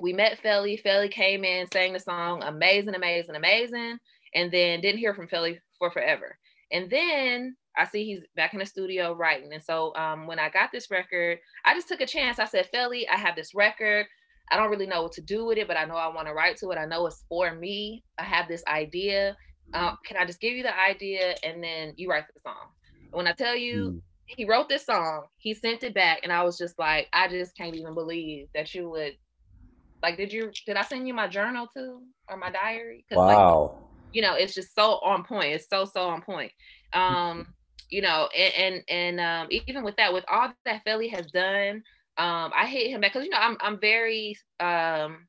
we 0.00 0.12
met 0.12 0.38
Felly. 0.40 0.78
Felly 0.78 1.08
came 1.08 1.44
in, 1.44 1.70
sang 1.72 1.92
the 1.92 2.00
song, 2.00 2.42
amazing, 2.42 2.94
amazing, 2.94 3.34
amazing, 3.34 3.98
and 4.34 4.50
then 4.50 4.80
didn't 4.80 4.98
hear 4.98 5.14
from 5.14 5.28
Felly 5.28 5.60
for 5.78 5.90
forever. 5.90 6.38
And 6.72 6.88
then 6.88 7.56
I 7.78 7.86
see 7.86 8.04
he's 8.04 8.24
back 8.34 8.52
in 8.52 8.58
the 8.58 8.66
studio 8.66 9.14
writing. 9.14 9.52
And 9.52 9.62
so 9.62 9.94
um, 9.94 10.26
when 10.26 10.38
I 10.38 10.48
got 10.50 10.72
this 10.72 10.90
record, 10.90 11.38
I 11.64 11.74
just 11.74 11.88
took 11.88 12.00
a 12.00 12.06
chance. 12.06 12.38
I 12.38 12.44
said, 12.44 12.66
Felly, 12.66 13.08
I 13.08 13.16
have 13.16 13.36
this 13.36 13.54
record. 13.54 14.06
I 14.50 14.56
don't 14.56 14.70
really 14.70 14.86
know 14.86 15.02
what 15.02 15.12
to 15.12 15.20
do 15.20 15.44
with 15.44 15.58
it, 15.58 15.68
but 15.68 15.76
I 15.76 15.84
know 15.84 15.96
I 15.96 16.08
want 16.08 16.26
to 16.26 16.34
write 16.34 16.56
to 16.58 16.70
it. 16.70 16.78
I 16.78 16.86
know 16.86 17.06
it's 17.06 17.24
for 17.28 17.54
me. 17.54 18.02
I 18.18 18.24
have 18.24 18.48
this 18.48 18.64
idea. 18.66 19.36
Um, 19.74 19.98
can 20.04 20.16
I 20.16 20.24
just 20.24 20.40
give 20.40 20.54
you 20.54 20.62
the 20.62 20.78
idea 20.78 21.34
and 21.42 21.62
then 21.62 21.92
you 21.96 22.08
write 22.08 22.24
the 22.32 22.40
song? 22.40 22.72
When 23.10 23.26
I 23.26 23.32
tell 23.32 23.56
you, 23.56 23.76
mm. 23.76 24.00
he 24.26 24.44
wrote 24.44 24.68
this 24.68 24.86
song, 24.86 25.24
he 25.36 25.54
sent 25.54 25.82
it 25.82 25.94
back, 25.94 26.20
and 26.22 26.32
I 26.32 26.42
was 26.42 26.58
just 26.58 26.78
like, 26.78 27.08
I 27.12 27.28
just 27.28 27.56
can't 27.56 27.74
even 27.74 27.94
believe 27.94 28.48
that 28.54 28.74
you 28.74 28.88
would. 28.90 29.14
Like, 30.02 30.16
did 30.16 30.32
you? 30.32 30.50
Did 30.64 30.76
I 30.76 30.82
send 30.82 31.08
you 31.08 31.14
my 31.14 31.26
journal 31.26 31.66
too, 31.66 32.00
or 32.28 32.36
my 32.36 32.50
diary? 32.50 33.04
Wow. 33.10 33.72
Like, 33.74 33.82
you 34.12 34.22
know, 34.22 34.34
it's 34.34 34.54
just 34.54 34.74
so 34.74 35.00
on 35.04 35.24
point. 35.24 35.52
It's 35.52 35.68
so 35.68 35.84
so 35.84 36.08
on 36.08 36.22
point. 36.22 36.52
Um, 36.92 37.48
you 37.90 38.02
know, 38.02 38.28
and 38.36 38.54
and, 38.54 38.84
and 38.88 39.20
um, 39.20 39.48
even 39.50 39.84
with 39.84 39.96
that, 39.96 40.12
with 40.12 40.24
all 40.30 40.52
that 40.64 40.82
Felly 40.84 41.08
has 41.08 41.30
done, 41.30 41.82
um, 42.18 42.52
I 42.54 42.66
hit 42.66 42.90
him 42.90 43.00
back 43.00 43.12
because 43.12 43.24
you 43.24 43.30
know 43.30 43.38
I'm 43.38 43.56
I'm 43.60 43.80
very 43.80 44.36
um, 44.60 45.26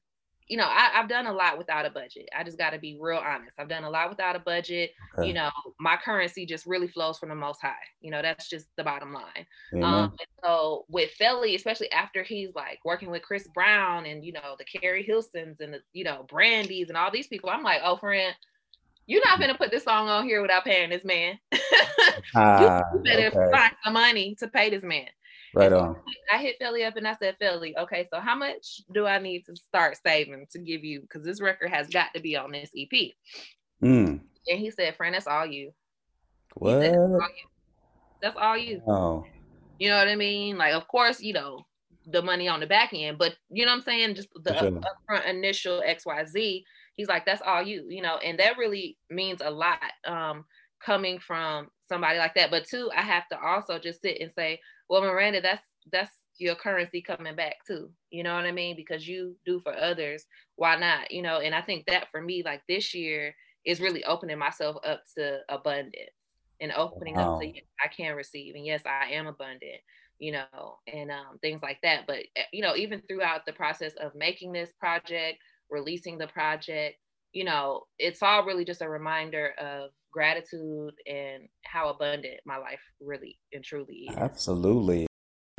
you 0.48 0.58
know 0.58 0.66
I, 0.66 0.90
have 0.94 1.08
done 1.08 1.28
a 1.28 1.32
lot 1.34 1.58
without 1.58 1.86
a 1.86 1.90
budget. 1.90 2.28
I 2.38 2.44
just 2.44 2.58
got 2.58 2.72
to 2.72 2.80
be 2.80 2.98
real 3.00 3.18
honest. 3.20 3.60
I've 3.60 3.70
done 3.70 3.86
a 3.86 3.90
lot 3.90 4.10
without 4.10 4.36
a 4.36 4.40
budget. 4.40 4.92
Okay. 5.18 5.28
You 5.28 5.34
know, 5.34 5.52
my 5.80 5.98
currency 6.04 6.46
just 6.46 6.66
really 6.66 6.88
flows 6.88 7.18
from 7.18 7.30
the 7.30 7.36
Most 7.36 7.62
High. 7.62 7.76
You 8.02 8.12
know, 8.12 8.22
that's 8.22 8.50
just 8.50 8.66
the 8.76 8.84
bottom 8.84 9.14
line. 9.14 9.46
Um, 9.82 10.14
so 10.44 10.86
with 10.90 11.12
Felly, 11.12 11.56
especially 11.56 11.92
after 11.92 12.24
he's 12.24 12.54
like 12.56 12.80
working 12.84 13.10
with 13.10 13.22
Chris 13.22 13.48
Brown 13.54 14.06
and 14.06 14.26
you 14.26 14.34
know 14.34 14.56
the 14.58 14.66
Keri 14.66 15.04
Hilsons 15.04 15.62
and 15.62 15.76
the 15.76 15.80
you 15.94 16.04
know 16.04 16.26
Brandy's 16.28 16.90
and 16.90 16.98
all 16.98 17.12
these 17.12 17.28
people, 17.28 17.50
I'm 17.50 17.64
like, 17.64 17.82
oh 17.86 17.96
friend 17.96 18.36
you're 19.10 19.26
not 19.26 19.40
gonna 19.40 19.56
put 19.56 19.72
this 19.72 19.84
song 19.84 20.08
on 20.08 20.26
here 20.26 20.40
without 20.40 20.64
paying 20.64 20.92
this 20.92 21.04
man. 21.04 21.40
uh, 22.36 22.84
you 22.94 23.00
better 23.00 23.28
okay. 23.28 23.52
find 23.52 23.74
some 23.84 23.94
money 23.94 24.36
to 24.36 24.48
pay 24.48 24.70
this 24.70 24.84
man. 24.84 25.08
Right 25.56 25.74
on. 25.74 25.96
I 26.32 26.38
hit 26.38 26.58
Felly 26.60 26.84
up 26.84 26.96
and 26.96 27.08
I 27.08 27.16
said, 27.16 27.36
Felly, 27.40 27.76
okay, 27.76 28.08
so 28.14 28.20
how 28.20 28.36
much 28.36 28.82
do 28.94 29.08
I 29.08 29.18
need 29.18 29.48
to 29.48 29.56
start 29.56 29.98
saving 30.04 30.46
to 30.52 30.60
give 30.60 30.84
you? 30.84 31.02
Because 31.02 31.24
this 31.24 31.42
record 31.42 31.72
has 31.72 31.90
got 31.90 32.14
to 32.14 32.22
be 32.22 32.38
on 32.38 32.52
this 32.52 32.70
EP. 32.78 33.14
Mm. 33.84 34.20
And 34.48 34.60
he 34.60 34.70
said, 34.70 34.96
friend, 34.96 35.16
that's 35.16 35.26
all 35.26 35.48
you. 35.48 35.74
What? 36.54 36.82
Said, 36.82 36.94
that's, 36.94 37.00
all 37.00 37.20
you. 37.20 37.48
that's 38.22 38.36
all 38.38 38.58
you. 38.58 38.82
Oh. 38.88 39.26
You 39.80 39.90
know 39.90 39.98
what 39.98 40.08
I 40.08 40.16
mean? 40.16 40.56
Like, 40.56 40.74
of 40.74 40.88
course, 40.88 41.20
you 41.20 41.34
know, 41.34 41.66
the 42.06 42.22
money 42.22 42.48
on 42.48 42.60
the 42.60 42.68
back 42.68 42.92
end, 42.94 43.18
but 43.18 43.36
you 43.50 43.66
know 43.66 43.72
what 43.72 43.78
I'm 43.78 43.84
saying? 43.84 44.14
Just 44.16 44.30
the 44.36 44.56
sure. 44.56 44.72
upfront 44.72 45.28
initial 45.28 45.82
XYZ 45.82 46.64
he's 47.00 47.08
like 47.08 47.26
that's 47.26 47.42
all 47.46 47.64
you 47.64 47.86
you 47.88 48.02
know 48.02 48.18
and 48.18 48.38
that 48.40 48.58
really 48.58 48.98
means 49.10 49.40
a 49.42 49.50
lot 49.50 49.80
um 50.06 50.44
coming 50.84 51.18
from 51.18 51.70
somebody 51.88 52.18
like 52.18 52.36
that. 52.36 52.52
But 52.52 52.68
two 52.68 52.92
i 52.96 53.02
have 53.02 53.26
to 53.30 53.40
also 53.40 53.80
just 53.80 54.02
sit 54.02 54.20
and 54.20 54.30
say 54.34 54.60
well 54.90 55.02
miranda 55.02 55.40
that's 55.40 55.64
that's 55.94 56.12
your 56.38 56.56
currency 56.56 57.02
coming 57.02 57.38
back 57.38 57.56
too 57.66 57.90
you 58.10 58.22
know 58.24 58.36
what 58.36 58.46
i 58.46 58.52
mean? 58.52 58.76
Because 58.76 59.08
you 59.08 59.38
do 59.46 59.62
for 59.62 59.74
others 59.74 60.26
why 60.58 60.76
not 60.76 61.10
you 61.10 61.22
know? 61.22 61.40
And 61.40 61.56
i 61.56 61.62
think 61.62 61.86
that 61.86 62.12
for 62.12 62.22
me 62.22 62.44
like 62.44 62.64
this 62.68 62.94
year 62.94 63.34
is 63.66 63.80
really 63.80 64.04
opening 64.04 64.38
myself 64.38 64.76
up 64.86 65.04
to 65.18 65.40
abundance 65.48 65.96
and 66.60 66.74
opening 66.74 67.16
wow. 67.16 67.36
up 67.36 67.42
to 67.42 67.48
yes, 67.48 67.64
i 67.82 67.88
can 67.88 68.14
receive 68.14 68.56
and 68.56 68.66
yes 68.66 68.82
i 68.86 69.12
am 69.12 69.28
abundant 69.28 69.80
you 70.20 70.34
know 70.34 70.78
and 70.94 71.10
um, 71.10 71.40
things 71.42 71.62
like 71.64 71.80
that. 71.82 72.06
But 72.06 72.18
eh, 72.36 72.44
you 72.52 72.62
know 72.62 72.76
even 72.76 73.02
throughout 73.02 73.46
the 73.46 73.54
process 73.54 73.94
of 73.94 74.14
making 74.16 74.52
this 74.52 74.72
project 74.80 75.40
releasing 75.70 76.18
the 76.18 76.28
project. 76.28 76.98
You 77.34 77.44
know 77.44 77.84
it's 77.98 78.24
all 78.24 78.46
really 78.46 78.66
just 78.66 78.82
a 78.82 78.90
reminder 78.90 79.54
of 79.60 79.92
gratitude 80.12 80.94
and 81.08 81.48
how 81.66 81.90
abundant 81.90 82.40
my 82.46 82.58
life 82.58 82.80
really 83.00 83.38
and 83.54 83.64
truly 83.64 84.08
is. 84.10 84.18
Absolutely. 84.18 85.08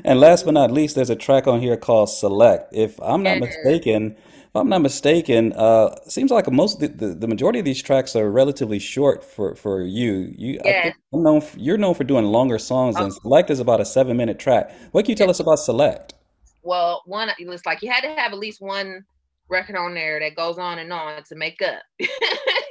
And 0.04 0.18
last 0.18 0.44
but 0.44 0.52
not 0.54 0.70
least 0.70 0.96
there's 0.96 1.10
a 1.10 1.16
track 1.16 1.46
on 1.46 1.60
here 1.60 1.76
called 1.76 2.08
select. 2.08 2.74
If 2.74 3.00
i'm 3.00 3.22
not 3.22 3.38
mistaken 3.38 4.16
if 4.16 4.56
i'm 4.56 4.68
not 4.68 4.80
mistaken 4.80 5.52
uh 5.52 5.94
seems 6.08 6.30
like 6.30 6.50
most 6.50 6.80
the, 6.80 6.88
the, 6.88 7.08
the 7.08 7.28
majority 7.28 7.58
of 7.58 7.64
these 7.64 7.82
tracks 7.82 8.16
are 8.16 8.30
relatively 8.30 8.78
short 8.78 9.24
for 9.24 9.54
for 9.54 9.82
you. 9.82 10.32
You 10.36 10.60
yeah. 10.64 10.92
I'm 11.12 11.22
known 11.22 11.40
for, 11.40 11.58
you're 11.58 11.78
known 11.78 11.94
for 11.94 12.04
doing 12.04 12.24
longer 12.26 12.58
songs 12.58 12.96
and 12.96 13.12
oh. 13.12 13.18
select 13.22 13.50
is 13.50 13.60
about 13.60 13.80
a 13.80 13.84
seven 13.84 14.16
minute 14.16 14.38
track. 14.38 14.72
What 14.92 15.04
can 15.04 15.10
you 15.10 15.16
tell 15.16 15.26
yeah. 15.26 15.32
us 15.32 15.40
about 15.40 15.56
select? 15.56 16.14
Well 16.62 17.02
one 17.06 17.30
it's 17.38 17.66
like 17.66 17.82
you 17.82 17.90
had 17.90 18.02
to 18.02 18.08
have 18.08 18.32
at 18.32 18.38
least 18.38 18.60
one 18.60 19.04
record 19.50 19.76
on 19.76 19.94
there 19.94 20.20
that 20.20 20.36
goes 20.36 20.58
on 20.58 20.78
and 20.78 20.92
on 20.92 21.22
to 21.24 21.34
make 21.34 21.60
up. 21.60 21.82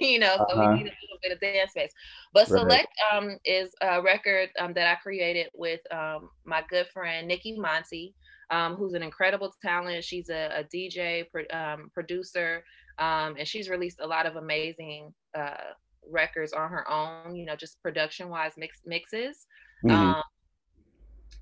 you 0.02 0.18
know, 0.18 0.36
so 0.38 0.56
uh-huh. 0.56 0.72
we 0.72 0.78
need 0.78 0.88
a 0.88 0.96
little 1.04 1.20
bit 1.22 1.32
of 1.34 1.40
dance 1.40 1.72
space. 1.72 1.92
But 2.34 2.50
right. 2.50 2.62
Select 2.62 2.88
um, 3.14 3.38
is 3.46 3.72
a 3.82 4.02
record 4.02 4.50
um, 4.60 4.74
that 4.74 4.88
I 4.88 4.96
created 4.96 5.48
with 5.54 5.82
um, 5.92 6.30
my 6.46 6.64
good 6.70 6.88
friend 6.88 7.28
Nikki 7.28 7.60
Monty, 7.60 8.16
um, 8.50 8.76
who's 8.76 8.94
an 8.94 9.04
incredible 9.04 9.54
talent. 9.62 10.04
She's 10.04 10.30
a, 10.30 10.50
a 10.60 10.64
DJ, 10.64 11.26
pro- 11.30 11.58
um, 11.58 11.92
producer, 11.94 12.64
um, 12.98 13.36
and 13.38 13.48
she's 13.48 13.70
released 13.70 14.00
a 14.00 14.08
lot 14.08 14.26
of 14.26 14.38
amazing 14.38 15.14
uh, 15.38 15.74
records 16.10 16.54
on 16.54 16.70
her 16.70 16.90
own. 16.90 17.36
You 17.36 17.46
know, 17.46 17.56
just 17.56 17.82
production-wise 17.84 18.54
mix 18.58 18.82
mixes. 18.86 19.46
Mm-hmm. 19.86 20.20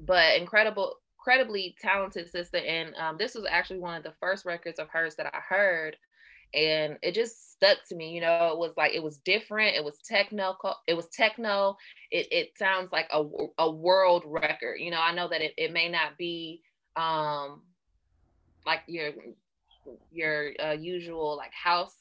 but 0.06 0.38
incredible 0.38 0.98
incredibly 1.28 1.76
talented 1.82 2.30
sister, 2.30 2.58
and 2.58 2.96
um, 2.96 3.18
this 3.18 3.36
was 3.36 3.46
actually 3.50 3.80
one 3.80 3.96
of 3.96 4.04
the 4.04 4.14
first 4.20 4.46
records 4.46 4.80
of 4.80 4.88
hers 4.90 5.16
that 5.16 5.26
I 5.28 5.40
heard, 5.40 5.98
and 6.54 6.98
it 7.02 7.14
just 7.14 7.52
stuck 7.52 7.80
to 7.90 7.96
me. 7.96 8.12
You 8.12 8.22
know, 8.22 8.52
it 8.54 8.58
was 8.58 8.78
like 8.78 8.94
it 8.94 9.04
was 9.04 9.18
different. 9.18 9.76
It 9.76 9.84
was 9.84 10.00
techno. 10.06 10.56
It 10.88 10.94
was 10.94 11.08
techno. 11.10 11.76
It 12.12 12.28
it 12.32 12.58
sounds 12.58 12.94
like 12.94 13.08
a 13.12 13.24
a 13.58 13.70
world 13.70 14.24
record. 14.26 14.76
You 14.80 14.92
know, 14.92 15.02
I 15.02 15.14
know 15.14 15.28
that 15.28 15.42
it, 15.42 15.54
it 15.58 15.74
may 15.74 15.90
not 15.90 16.18
be 16.18 16.62
um 16.96 17.62
like 18.66 18.82
your 18.88 19.12
your 20.12 20.52
uh, 20.64 20.72
usual 20.72 21.36
like 21.36 21.52
house 21.52 21.96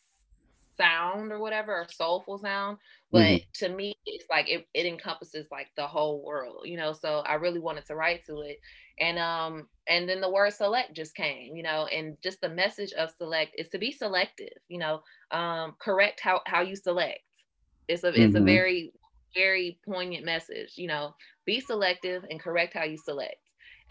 sound 0.77 1.33
or 1.33 1.41
whatever 1.41 1.73
or 1.73 1.87
soulful 1.91 2.39
sound 2.39 2.79
but 3.13 3.21
mm-hmm. 3.21 3.67
to 3.67 3.69
me 3.69 3.95
it's 4.05 4.27
like 4.31 4.49
it, 4.49 4.67
it 4.75 4.87
encompasses 4.87 5.47
like 5.51 5.69
the 5.77 5.87
whole 5.87 6.25
world 6.25 6.63
you 6.65 6.77
know 6.77 6.93
so 6.93 7.19
i 7.27 7.35
really 7.35 7.61
wanted 7.61 7.85
to 7.87 7.95
write 7.95 8.25
to 8.27 8.41
it 8.41 8.59
and 8.99 9.19
um 9.19 9.67
and 9.89 10.09
then 10.09 10.21
the 10.21 10.31
word 10.31 10.53
select 10.53 10.95
just 10.95 11.15
came 11.15 11.55
you 11.55 11.63
know 11.63 11.87
and 11.87 12.17
just 12.23 12.41
the 12.41 12.49
message 12.49 12.93
of 12.95 13.11
select 13.17 13.53
is 13.59 13.69
to 13.69 13.79
be 13.79 13.93
selective 13.93 14.49
you 14.69 14.79
know 14.79 15.01
um 15.31 15.75
correct 15.79 16.21
how 16.21 16.41
how 16.47 16.61
you 16.61 16.75
select 16.75 17.21
it's 17.89 18.05
a 18.05 18.11
mm-hmm. 18.11 18.23
it's 18.23 18.35
a 18.35 18.39
mm-hmm. 18.39 18.47
very 18.47 18.93
very 19.35 19.79
poignant 19.87 20.25
message 20.25 20.73
you 20.77 20.89
know 20.89 21.15
be 21.45 21.61
selective 21.61 22.25
and 22.31 22.41
correct 22.41 22.75
how 22.75 22.85
you 22.85 22.97
select 22.97 23.37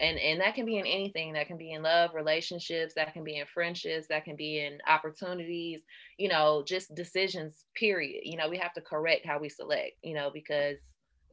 and 0.00 0.18
and 0.18 0.40
that 0.40 0.54
can 0.54 0.66
be 0.66 0.78
in 0.78 0.86
anything 0.86 1.32
that 1.32 1.46
can 1.46 1.56
be 1.56 1.72
in 1.72 1.82
love 1.82 2.10
relationships 2.14 2.94
that 2.94 3.12
can 3.12 3.24
be 3.24 3.38
in 3.38 3.46
friendships 3.46 4.06
that 4.08 4.24
can 4.24 4.36
be 4.36 4.60
in 4.60 4.78
opportunities 4.88 5.82
you 6.18 6.28
know 6.28 6.62
just 6.66 6.94
decisions 6.94 7.64
period 7.74 8.20
you 8.24 8.36
know 8.36 8.48
we 8.48 8.58
have 8.58 8.74
to 8.74 8.80
correct 8.80 9.26
how 9.26 9.38
we 9.38 9.48
select 9.48 9.92
you 10.02 10.14
know 10.14 10.30
because 10.32 10.78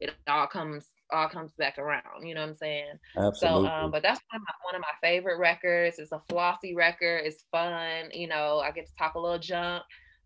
it 0.00 0.12
all 0.28 0.46
comes 0.46 0.86
all 1.12 1.28
comes 1.28 1.52
back 1.58 1.78
around 1.78 2.22
you 2.22 2.34
know 2.34 2.40
what 2.40 2.48
i'm 2.48 2.54
saying 2.54 2.98
Absolutely. 3.16 3.68
so 3.68 3.74
um 3.74 3.90
but 3.90 4.02
that's 4.02 4.20
one 4.30 4.40
of, 4.40 4.46
my, 4.46 4.54
one 4.64 4.74
of 4.74 4.80
my 4.80 5.08
favorite 5.08 5.38
records 5.38 5.98
it's 5.98 6.12
a 6.12 6.22
flossy 6.30 6.74
record 6.74 7.22
it's 7.24 7.44
fun 7.50 8.10
you 8.12 8.26
know 8.26 8.60
i 8.64 8.70
get 8.70 8.86
to 8.86 8.92
talk 8.98 9.14
a 9.14 9.20
little 9.20 9.38
junk 9.38 9.82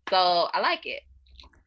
so 0.09 0.47
i 0.53 0.61
like 0.61 0.85
it 0.85 1.01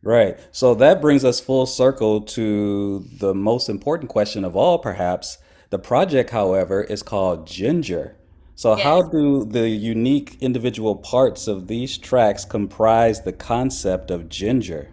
Right. 0.04 0.36
So 0.50 0.74
that 0.74 1.00
brings 1.00 1.24
us 1.24 1.38
full 1.38 1.64
circle 1.64 2.22
to 2.22 3.06
the 3.20 3.34
most 3.34 3.68
important 3.68 4.10
question 4.10 4.44
of 4.44 4.56
all, 4.56 4.80
perhaps. 4.80 5.38
The 5.72 5.78
project, 5.78 6.28
however, 6.28 6.82
is 6.82 7.02
called 7.02 7.46
Ginger. 7.46 8.14
So, 8.56 8.76
yes. 8.76 8.84
how 8.84 9.00
do 9.08 9.46
the 9.46 9.70
unique 9.70 10.36
individual 10.42 10.96
parts 10.96 11.48
of 11.48 11.66
these 11.66 11.96
tracks 11.96 12.44
comprise 12.44 13.22
the 13.22 13.32
concept 13.32 14.10
of 14.10 14.28
Ginger? 14.28 14.90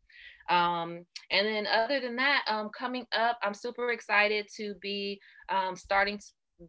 Um, 0.50 1.06
and 1.32 1.46
then 1.48 1.68
other 1.68 2.00
than 2.00 2.16
that, 2.18 2.44
um, 2.48 2.70
coming 2.78 3.06
up, 3.16 3.38
I'm 3.44 3.54
super 3.54 3.92
excited 3.92 4.48
to 4.58 4.74
be 4.82 5.20
um, 5.50 5.76
starting 5.76 6.20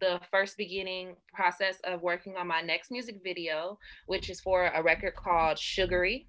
the 0.01 0.21
first 0.31 0.57
beginning 0.57 1.17
process 1.35 1.77
of 1.85 2.03
working 2.03 2.37
on 2.37 2.47
my 2.47 2.61
next 2.61 2.91
music 2.91 3.17
video, 3.25 3.79
which 4.07 4.31
is 4.31 4.41
for 4.41 4.67
a 4.67 4.83
record 4.83 5.15
called 5.17 5.59
Sugary. 5.59 6.29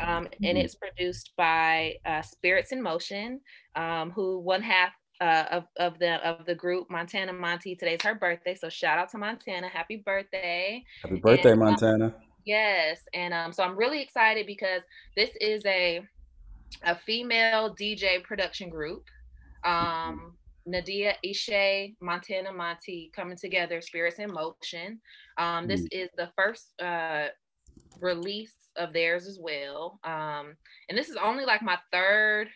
Um, 0.00 0.28
and 0.44 0.56
Mm. 0.56 0.64
it's 0.64 0.76
produced 0.76 1.32
by 1.36 1.96
uh, 2.06 2.22
Spirits 2.22 2.72
in 2.72 2.80
Motion, 2.80 3.40
um, 3.74 4.10
who 4.12 4.38
one 4.38 4.62
half 4.62 4.92
uh, 5.20 5.44
of, 5.50 5.64
of 5.78 5.98
the 5.98 6.14
of 6.26 6.46
the 6.46 6.54
group 6.54 6.88
Montana 6.90 7.32
Monty. 7.32 7.74
Today's 7.74 8.02
her 8.02 8.14
birthday, 8.14 8.54
so 8.54 8.68
shout 8.68 8.98
out 8.98 9.10
to 9.10 9.18
Montana, 9.18 9.68
happy 9.68 9.96
birthday! 9.96 10.84
Happy 11.02 11.16
birthday, 11.16 11.52
And, 11.52 11.62
uh, 11.62 11.64
Montana. 11.64 12.14
Yes, 12.44 13.00
and 13.12 13.34
um, 13.34 13.52
so 13.52 13.64
I'm 13.64 13.76
really 13.76 14.00
excited 14.00 14.46
because 14.46 14.82
this 15.16 15.30
is 15.40 15.64
a 15.66 16.00
a 16.82 16.94
female 16.94 17.74
DJ 17.74 18.22
production 18.22 18.68
group. 18.70 19.04
Um, 19.64 20.36
Nadia 20.66 21.14
Ishe, 21.24 21.94
Montana 22.00 22.52
Monty 22.52 23.10
coming 23.14 23.36
together, 23.36 23.80
Spirits 23.80 24.18
in 24.18 24.32
Motion. 24.32 25.00
Um, 25.38 25.68
this 25.68 25.82
Mm. 25.82 25.88
is 25.92 26.10
the 26.16 26.30
first 26.36 26.72
uh, 26.80 27.28
release 28.00 28.54
of 28.76 28.92
theirs 28.92 29.26
as 29.26 29.38
well. 29.40 30.00
Um, 30.04 30.56
and 30.88 30.98
this 30.98 31.08
is 31.08 31.16
only 31.16 31.44
like 31.44 31.62
my 31.62 31.78
third 31.92 32.48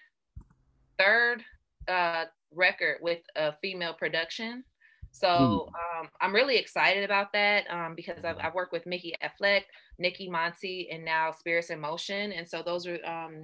third 0.98 1.44
uh, 1.88 2.24
record 2.52 2.98
with 3.00 3.20
a 3.36 3.52
female 3.62 3.94
production. 3.94 4.64
So 5.12 5.68
um, 5.74 6.08
I'm 6.20 6.34
really 6.34 6.56
excited 6.56 7.04
about 7.04 7.32
that 7.32 7.64
um, 7.70 7.94
because 7.96 8.24
I've, 8.24 8.36
I've 8.38 8.54
worked 8.54 8.72
with 8.72 8.86
Mickey 8.86 9.14
Affleck, 9.22 9.62
Nikki 9.98 10.28
Monty, 10.30 10.88
and 10.92 11.04
now 11.04 11.32
Spirits 11.32 11.70
in 11.70 11.80
Motion. 11.80 12.32
And 12.32 12.46
so 12.48 12.62
those 12.62 12.86
are, 12.86 13.04
um, 13.04 13.42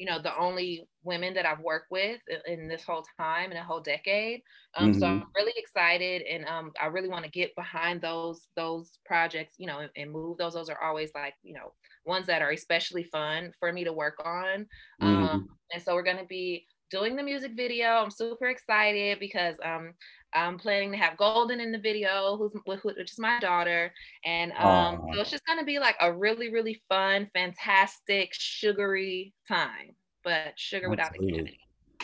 you 0.00 0.06
know, 0.06 0.20
the 0.20 0.36
only 0.36 0.88
women 1.04 1.34
that 1.34 1.46
I've 1.46 1.60
worked 1.60 1.90
with 1.92 2.20
in 2.46 2.68
this 2.68 2.84
whole 2.84 3.04
time, 3.18 3.52
in 3.52 3.58
a 3.58 3.64
whole 3.64 3.80
decade. 3.80 4.42
Um, 4.74 4.92
So 4.94 5.06
Mhm. 5.06 5.20
I'm 5.20 5.28
really 5.36 5.52
excited, 5.56 6.22
and 6.22 6.44
um, 6.46 6.72
I 6.80 6.86
really 6.86 7.08
want 7.08 7.24
to 7.26 7.30
get 7.30 7.54
behind 7.56 8.00
those 8.02 8.48
those 8.56 8.98
projects, 9.04 9.56
you 9.58 9.66
know, 9.66 9.80
and, 9.80 9.90
and 9.96 10.10
move 10.12 10.38
those. 10.38 10.54
Those 10.54 10.70
are 10.70 10.82
always 10.82 11.10
like, 11.14 11.34
you 11.42 11.54
know, 11.54 11.74
ones 12.04 12.26
that 12.26 12.42
are 12.42 12.50
especially 12.50 13.04
fun 13.04 13.52
for 13.58 13.72
me 13.72 13.84
to 13.84 13.92
work 13.92 14.16
on. 14.24 14.66
Um, 15.02 15.40
and 15.72 15.82
so 15.82 15.94
we're 15.94 16.02
going 16.02 16.18
to 16.18 16.24
be 16.26 16.66
doing 16.90 17.16
the 17.16 17.22
music 17.22 17.52
video. 17.56 17.88
I'm 17.88 18.10
super 18.10 18.46
excited 18.48 19.20
because 19.20 19.56
um, 19.64 19.94
I'm 20.34 20.58
planning 20.58 20.92
to 20.92 20.98
have 20.98 21.16
Golden 21.16 21.60
in 21.60 21.72
the 21.72 21.78
video, 21.78 22.36
who's 22.36 22.52
wh- 22.66 22.80
wh- 22.80 22.84
which 22.96 23.12
is 23.12 23.18
my 23.18 23.38
daughter, 23.40 23.92
and 24.24 24.52
um, 24.52 25.02
so 25.12 25.20
it's 25.20 25.30
just 25.30 25.46
going 25.46 25.58
to 25.58 25.64
be 25.64 25.78
like 25.78 25.96
a 26.00 26.12
really, 26.12 26.50
really 26.52 26.80
fun, 26.88 27.28
fantastic, 27.34 28.30
sugary 28.34 29.34
time, 29.48 29.96
but 30.24 30.52
sugar 30.56 30.90
without 30.90 31.12
the 31.12 31.20
Absolutely. 31.22 31.58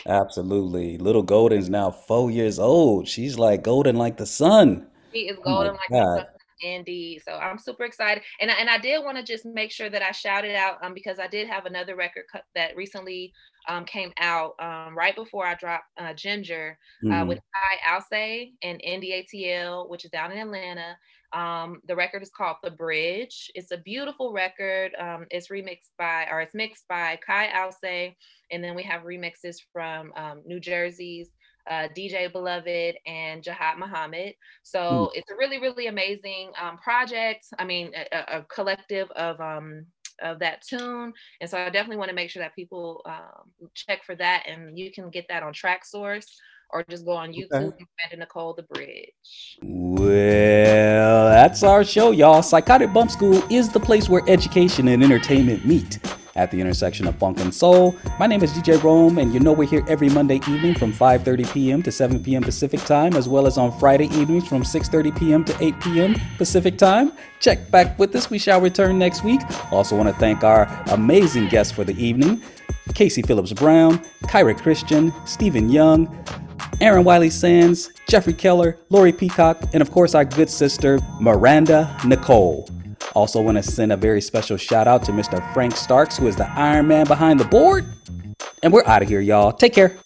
Absolutely. 0.05 0.97
Little 0.97 1.23
Golden's 1.23 1.69
now 1.69 1.91
four 1.91 2.31
years 2.31 2.59
old. 2.59 3.07
She's 3.07 3.37
like 3.37 3.63
golden 3.63 3.97
like 3.97 4.17
the 4.17 4.25
sun. 4.25 4.87
He 5.11 5.27
is 5.27 5.37
Oh 5.45 5.51
golden 5.53 5.73
like 5.73 5.91
the 5.97 6.05
sun 6.05 6.23
indeed. 6.61 7.21
So 7.25 7.33
I'm 7.33 7.57
super 7.57 7.83
excited, 7.83 8.23
and 8.41 8.49
I, 8.51 8.55
and 8.55 8.69
I 8.69 8.77
did 8.77 9.03
want 9.03 9.17
to 9.17 9.23
just 9.23 9.45
make 9.45 9.71
sure 9.71 9.89
that 9.89 10.01
I 10.01 10.11
shouted 10.11 10.55
out 10.55 10.83
um 10.83 10.93
because 10.93 11.19
I 11.19 11.27
did 11.27 11.47
have 11.47 11.65
another 11.65 11.95
record 11.95 12.25
cut 12.31 12.43
that 12.55 12.75
recently 12.75 13.33
um 13.67 13.85
came 13.85 14.11
out 14.19 14.53
um 14.59 14.97
right 14.97 15.15
before 15.15 15.45
I 15.45 15.55
dropped 15.55 15.85
uh, 15.97 16.13
Ginger 16.13 16.77
uh, 17.05 17.07
Mhm. 17.09 17.27
with 17.27 17.39
Kai 17.53 17.99
Alcé 17.99 18.53
and 18.63 18.81
NDATL, 18.81 19.89
which 19.89 20.05
is 20.05 20.11
down 20.11 20.31
in 20.31 20.37
Atlanta. 20.39 20.97
Um, 21.33 21.81
the 21.85 21.95
record 21.95 22.23
is 22.23 22.29
called 22.29 22.57
The 22.63 22.71
Bridge. 22.71 23.51
It's 23.53 23.71
a 23.71 23.77
beautiful 23.77 24.31
record. 24.31 24.95
Um, 24.97 25.25
it's 25.29 25.49
remixed 25.49 25.91
by 25.97 26.25
or 26.31 26.39
it's 26.39 26.55
mixed 26.55 26.87
by 26.87 27.17
Kai 27.25 27.49
Alcé. 27.49 28.15
and 28.49 28.63
then 28.63 28.75
we 28.75 28.83
have 28.83 29.01
remixes 29.03 29.57
from 29.73 30.13
um, 30.15 30.41
New 30.45 30.59
Jersey's 30.61 31.33
uh, 31.69 31.87
DJ 31.95 32.31
Beloved 32.31 32.95
and 33.05 33.43
Jihad 33.43 33.77
Muhammad. 33.77 34.33
So 34.63 35.11
it's 35.13 35.29
a 35.31 35.35
really, 35.35 35.59
really 35.59 35.87
amazing 35.87 36.51
um, 36.61 36.77
project. 36.77 37.45
I 37.59 37.65
mean, 37.65 37.91
a, 38.11 38.37
a- 38.39 38.43
collective 38.43 39.09
of 39.11 39.39
um, 39.41 39.85
of 40.21 40.39
that 40.39 40.61
tune, 40.67 41.13
and 41.41 41.49
so 41.49 41.57
I 41.57 41.69
definitely 41.69 41.97
want 41.97 42.09
to 42.09 42.15
make 42.15 42.29
sure 42.29 42.41
that 42.41 42.55
people 42.55 43.01
um, 43.05 43.69
check 43.75 44.03
for 44.03 44.15
that, 44.15 44.45
and 44.47 44.77
you 44.77 44.91
can 44.91 45.09
get 45.09 45.27
that 45.29 45.43
on 45.43 45.53
Traxsource 45.53 46.25
or 46.69 46.83
just 46.89 47.05
go 47.05 47.13
on 47.13 47.31
YouTube. 47.31 47.47
and 47.51 47.73
Amanda 47.73 48.17
Nicole 48.19 48.53
The 48.53 48.63
Bridge. 48.63 49.57
Well, 49.61 51.29
that's 51.29 51.63
our 51.63 51.83
show, 51.83 52.11
y'all. 52.11 52.41
Psychotic 52.41 52.91
Bump 52.93 53.11
School 53.11 53.41
is 53.51 53.69
the 53.69 53.79
place 53.79 54.09
where 54.09 54.21
education 54.27 54.87
and 54.89 55.03
entertainment 55.03 55.65
meet 55.65 55.99
at 56.37 56.51
the 56.51 56.61
intersection 56.61 57.07
of 57.07 57.15
funk 57.15 57.39
and 57.39 57.53
soul. 57.53 57.95
My 58.19 58.27
name 58.27 58.43
is 58.43 58.53
DJ 58.53 58.81
Rome, 58.81 59.17
and 59.17 59.33
you 59.33 59.39
know 59.39 59.51
we're 59.51 59.67
here 59.67 59.83
every 59.89 60.07
Monday 60.07 60.35
evening 60.47 60.75
from 60.75 60.93
5:30 60.93 61.51
p.m. 61.51 61.83
to 61.83 61.91
7 61.91 62.23
p.m. 62.23 62.43
Pacific 62.43 62.79
time, 62.85 63.15
as 63.15 63.27
well 63.27 63.45
as 63.47 63.57
on 63.57 63.77
Friday 63.79 64.05
evenings 64.15 64.47
from 64.47 64.63
6:30 64.63 65.17
p.m. 65.19 65.43
to 65.43 65.63
8 65.63 65.79
p.m. 65.81 66.15
Pacific 66.37 66.77
time. 66.77 67.11
Check 67.39 67.69
back 67.69 67.99
with 67.99 68.15
us. 68.15 68.29
We 68.29 68.39
shall 68.39 68.61
return 68.61 68.97
next 68.97 69.23
week. 69.23 69.41
Also, 69.71 69.97
want 69.97 70.07
to 70.07 70.15
thank 70.15 70.43
our 70.43 70.65
amazing 70.91 71.49
guests 71.49 71.73
for 71.73 71.83
the 71.83 71.95
evening: 72.01 72.41
Casey 72.93 73.21
Phillips 73.21 73.53
Brown, 73.53 73.99
Kyra 74.23 74.57
Christian, 74.57 75.11
Stephen 75.25 75.69
Young. 75.69 76.07
Aaron 76.79 77.03
Wiley 77.03 77.31
Sands, 77.31 77.91
Jeffrey 78.07 78.33
Keller, 78.33 78.77
Lori 78.89 79.11
Peacock, 79.11 79.57
and 79.73 79.81
of 79.81 79.89
course 79.89 80.13
our 80.13 80.23
good 80.23 80.49
sister 80.49 80.99
Miranda 81.19 81.97
Nicole. 82.05 82.69
Also, 83.13 83.41
want 83.41 83.57
to 83.57 83.63
send 83.63 83.91
a 83.91 83.97
very 83.97 84.21
special 84.21 84.57
shout 84.57 84.87
out 84.87 85.03
to 85.05 85.11
Mr. 85.11 85.41
Frank 85.53 85.75
Starks, 85.75 86.17
who 86.17 86.27
is 86.27 86.35
the 86.35 86.49
Iron 86.51 86.87
Man 86.87 87.05
behind 87.05 87.39
the 87.39 87.45
board. 87.45 87.85
And 88.63 88.73
we're 88.73 88.85
out 88.85 89.01
of 89.01 89.07
here, 89.07 89.21
y'all. 89.21 89.51
Take 89.51 89.73
care. 89.73 89.97